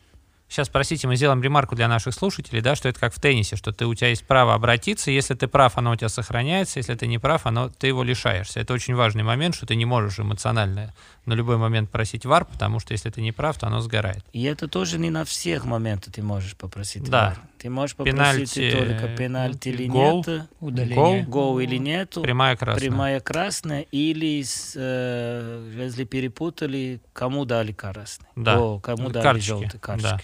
Сейчас, 0.53 0.69
простите, 0.69 1.09
мы 1.09 1.17
сделаем 1.17 1.43
ремарку 1.43 1.75
для 1.75 1.89
наших 1.89 2.13
слушателей, 2.13 2.61
да, 2.61 2.77
что 2.77 2.87
это 2.87 3.01
как 3.01 3.15
в 3.15 3.19
теннисе, 3.19 3.57
что 3.57 3.73
ты, 3.73 3.87
у 3.87 3.95
тебя 3.95 4.09
есть 4.09 4.27
право 4.27 4.53
обратиться, 4.53 5.11
если 5.11 5.33
ты 5.33 5.49
прав, 5.49 5.79
оно 5.79 5.93
у 5.93 5.97
тебя 5.97 6.11
сохраняется, 6.11 6.79
если 6.79 6.95
ты 6.95 7.07
не 7.07 7.19
прав, 7.19 7.47
оно, 7.47 7.71
ты 7.71 7.87
его 7.87 8.03
лишаешься. 8.03 8.61
Это 8.61 8.75
очень 8.75 8.95
важный 8.95 9.23
момент, 9.23 9.55
что 9.55 9.65
ты 9.65 9.77
не 9.77 9.87
можешь 9.87 10.21
эмоционально 10.21 10.93
на 11.25 11.33
любой 11.33 11.57
момент 11.57 11.89
просить 11.89 12.27
вар, 12.27 12.45
потому 12.45 12.81
что 12.81 12.93
если 12.93 13.09
ты 13.09 13.23
не 13.23 13.33
прав, 13.33 13.57
то 13.57 13.67
оно 13.67 13.81
сгорает. 13.81 14.27
И 14.35 14.43
это 14.43 14.69
тоже 14.69 14.99
не 14.99 15.09
на 15.09 15.25
всех 15.25 15.65
моментах 15.65 16.13
ты 16.13 16.23
можешь 16.23 16.55
попросить. 16.55 17.09
Да. 17.09 17.31
VAR. 17.35 17.49
Ты 17.63 17.71
можешь 17.71 17.97
попросить 17.97 18.55
Пенальти, 18.55 18.71
только 18.73 19.09
пенальти 19.17 19.69
или 19.71 19.87
гол, 19.87 20.25
нет, 20.27 20.49
Удаление. 20.61 21.23
гол 21.23 21.61
или 21.61 21.77
нету, 21.79 22.21
Прямая 22.21 22.57
красная. 22.57 22.91
прямая 22.91 23.21
красная, 23.21 23.83
или 23.91 24.45
э, 24.75 25.73
если 25.79 26.05
перепутали, 26.05 27.01
кому 27.15 27.47
дали 27.47 27.73
красный, 27.73 28.27
Да. 28.37 28.61
О, 28.61 28.81
кому 28.81 29.09
дали 29.09 29.23
Карточки, 29.23 29.49
желтый 29.49 29.81
да. 30.03 30.21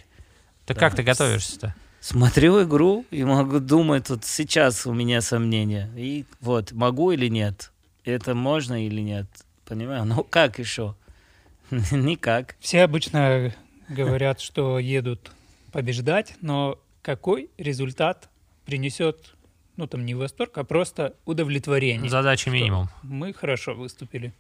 Ты 0.69 0.75
Да. 0.75 0.81
как 0.81 0.95
ты 0.95 1.03
готовишься-то? 1.03 1.75
смотрю 2.01 2.63
игру 2.63 3.07
и 3.11 3.25
могу 3.25 3.59
думать, 3.59 4.07
тут 4.07 4.25
сейчас 4.25 4.87
у 4.87 4.93
меня 4.93 5.23
сомнения. 5.23 5.91
И 5.97 6.27
вот, 6.41 6.73
могу 6.73 7.11
или 7.11 7.29
нет? 7.29 7.73
Это 8.05 8.35
можно 8.35 8.87
или 8.87 9.01
нет? 9.01 9.27
Понимаю? 9.65 10.05
Ну 10.05 10.25
как 10.25 10.59
еще? 10.59 10.95
Никак. 11.71 12.57
Все 12.61 12.83
обычно 12.83 13.55
говорят, 13.89 14.41
что 14.41 14.79
едут 14.79 15.33
побеждать, 15.73 16.35
но 16.43 16.79
какой 17.01 17.49
результат 17.57 18.29
принесет, 18.67 19.35
ну 19.77 19.87
там 19.87 20.05
не 20.05 20.15
восторг, 20.15 20.59
а 20.59 20.65
просто 20.65 21.15
удовлетворение? 21.25 22.11
Задача 22.11 22.51
минимум. 22.51 22.91
Мы 23.03 23.33
хорошо 23.33 23.75
выступили. 23.75 24.35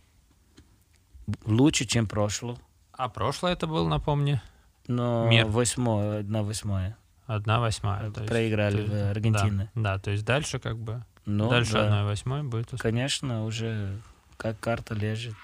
Лучше, 1.46 1.86
чем 1.86 2.06
прошлое. 2.06 2.58
А 2.92 3.08
прошлое 3.08 3.54
это 3.54 3.66
был, 3.66 3.88
напомни, 3.88 4.42
Но 4.88 5.28
Мир. 5.28 5.46
восьмое, 5.46 6.20
одна 6.20 6.42
восьмая. 6.42 6.96
одна 7.26 7.60
восьмая. 7.60 8.10
то 8.10 8.24
Проиграли 8.24 8.80
есть- 8.80 8.92
в 8.92 9.10
Аргентине. 9.10 9.70
Да, 9.74 9.94
да, 9.94 9.98
то 9.98 10.10
есть 10.10 10.24
дальше 10.24 10.58
как 10.58 10.78
бы, 10.78 11.04
Ну, 11.26 11.48
дальше 11.50 11.74
да. 11.74 12.04
восьмой 12.04 12.42
будет 12.42 12.66
успех. 12.66 12.80
Конечно, 12.80 13.44
уже 13.44 13.98
как 14.38 14.58
карта 14.60 14.94
лежит. 14.94 15.34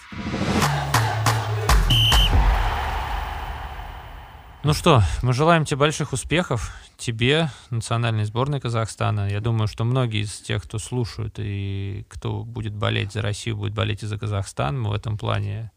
Ну 4.62 4.72
что, 4.72 5.02
мы 5.22 5.34
желаем 5.34 5.66
тебе 5.66 5.76
больших 5.76 6.14
успехов, 6.14 6.72
тебе, 6.96 7.50
национальной 7.68 8.24
сборной 8.24 8.60
Казахстана. 8.62 9.28
Я 9.28 9.40
думаю, 9.40 9.68
что 9.68 9.84
многие 9.84 10.22
из 10.22 10.40
тех, 10.40 10.62
кто 10.62 10.78
слушают 10.78 11.34
и 11.38 12.06
кто 12.08 12.44
будет 12.44 12.74
болеть 12.74 13.12
за 13.12 13.20
Россию, 13.20 13.58
будет 13.58 13.74
болеть 13.74 14.02
и 14.02 14.06
за 14.06 14.16
Казахстан. 14.18 14.80
Мы 14.80 14.88
в 14.88 14.94
этом 14.94 15.18
плане, 15.18 15.70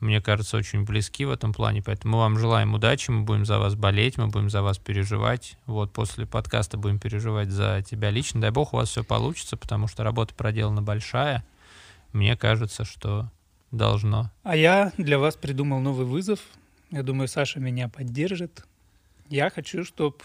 мне 0.00 0.20
кажется, 0.20 0.56
очень 0.56 0.84
близки 0.84 1.24
в 1.24 1.30
этом 1.30 1.52
плане. 1.52 1.82
Поэтому 1.82 2.16
мы 2.16 2.18
вам 2.20 2.38
желаем 2.38 2.74
удачи, 2.74 3.10
мы 3.10 3.22
будем 3.22 3.44
за 3.44 3.58
вас 3.58 3.74
болеть, 3.74 4.18
мы 4.18 4.28
будем 4.28 4.50
за 4.50 4.62
вас 4.62 4.78
переживать. 4.78 5.56
Вот 5.66 5.92
после 5.92 6.26
подкаста 6.26 6.78
будем 6.78 6.98
переживать 6.98 7.50
за 7.50 7.82
тебя 7.82 8.10
лично. 8.10 8.40
Дай 8.40 8.50
бог 8.50 8.72
у 8.72 8.78
вас 8.78 8.88
все 8.88 9.04
получится, 9.04 9.56
потому 9.56 9.86
что 9.86 10.02
работа 10.02 10.34
проделана 10.34 10.82
большая. 10.82 11.44
Мне 12.12 12.36
кажется, 12.36 12.84
что 12.84 13.30
должно. 13.70 14.30
А 14.42 14.56
я 14.56 14.92
для 14.96 15.18
вас 15.18 15.36
придумал 15.36 15.80
новый 15.80 16.06
вызов. 16.06 16.40
Я 16.90 17.02
думаю, 17.02 17.28
Саша 17.28 17.60
меня 17.60 17.88
поддержит. 17.88 18.64
Я 19.28 19.50
хочу, 19.50 19.84
чтобы 19.84 20.16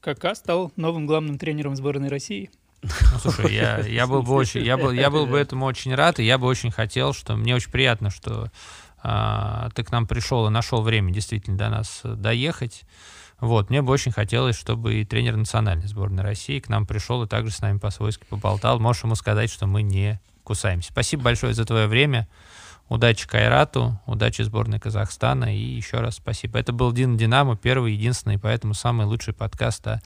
Кака 0.00 0.34
стал 0.34 0.72
новым 0.76 1.06
главным 1.06 1.38
тренером 1.38 1.74
сборной 1.74 2.08
России. 2.08 2.50
Ну, 2.82 2.90
слушай, 3.20 3.52
я, 3.52 3.78
я 3.80 4.06
был 4.06 4.22
бы 4.22 4.32
очень, 4.34 4.62
я 4.62 4.76
был, 4.76 4.92
я 4.92 5.10
был 5.10 5.26
бы 5.26 5.36
этому 5.36 5.66
очень 5.66 5.94
рад, 5.94 6.20
и 6.20 6.24
я 6.24 6.38
бы 6.38 6.46
очень 6.46 6.70
хотел, 6.70 7.12
что 7.12 7.34
мне 7.34 7.56
очень 7.56 7.72
приятно, 7.72 8.10
что 8.10 8.52
ты 9.02 9.84
к 9.84 9.92
нам 9.92 10.06
пришел 10.06 10.46
и 10.46 10.50
нашел 10.50 10.82
время 10.82 11.12
действительно 11.12 11.56
до 11.56 11.68
нас 11.68 12.00
э, 12.04 12.14
доехать. 12.14 12.84
Вот, 13.40 13.70
мне 13.70 13.82
бы 13.82 13.92
очень 13.92 14.10
хотелось, 14.10 14.56
чтобы 14.56 14.94
и 14.94 15.04
тренер 15.04 15.36
национальной 15.36 15.86
сборной 15.86 16.24
России 16.24 16.58
к 16.58 16.68
нам 16.68 16.86
пришел 16.86 17.22
и 17.22 17.28
также 17.28 17.52
с 17.52 17.60
нами 17.60 17.78
по-свойски 17.78 18.24
поболтал. 18.28 18.80
Можешь 18.80 19.04
ему 19.04 19.14
сказать, 19.14 19.50
что 19.50 19.66
мы 19.66 19.82
не 19.82 20.20
кусаемся. 20.42 20.90
Спасибо 20.90 21.24
большое 21.24 21.54
за 21.54 21.64
твое 21.64 21.86
время. 21.86 22.26
Удачи 22.88 23.28
Кайрату, 23.28 24.00
удачи 24.06 24.40
сборной 24.40 24.80
Казахстана 24.80 25.54
и 25.54 25.60
еще 25.60 25.98
раз 26.00 26.16
спасибо. 26.16 26.58
Это 26.58 26.72
был 26.72 26.90
Дин 26.90 27.18
Динамо, 27.18 27.54
первый, 27.54 27.92
единственный, 27.92 28.38
поэтому 28.38 28.72
самый 28.72 29.06
лучший 29.06 29.34
подкаст 29.34 29.86
о 29.86 30.00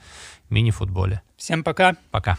мини-футболе. 0.51 1.23
Всем 1.36 1.62
пока! 1.62 1.94
Пока. 2.10 2.36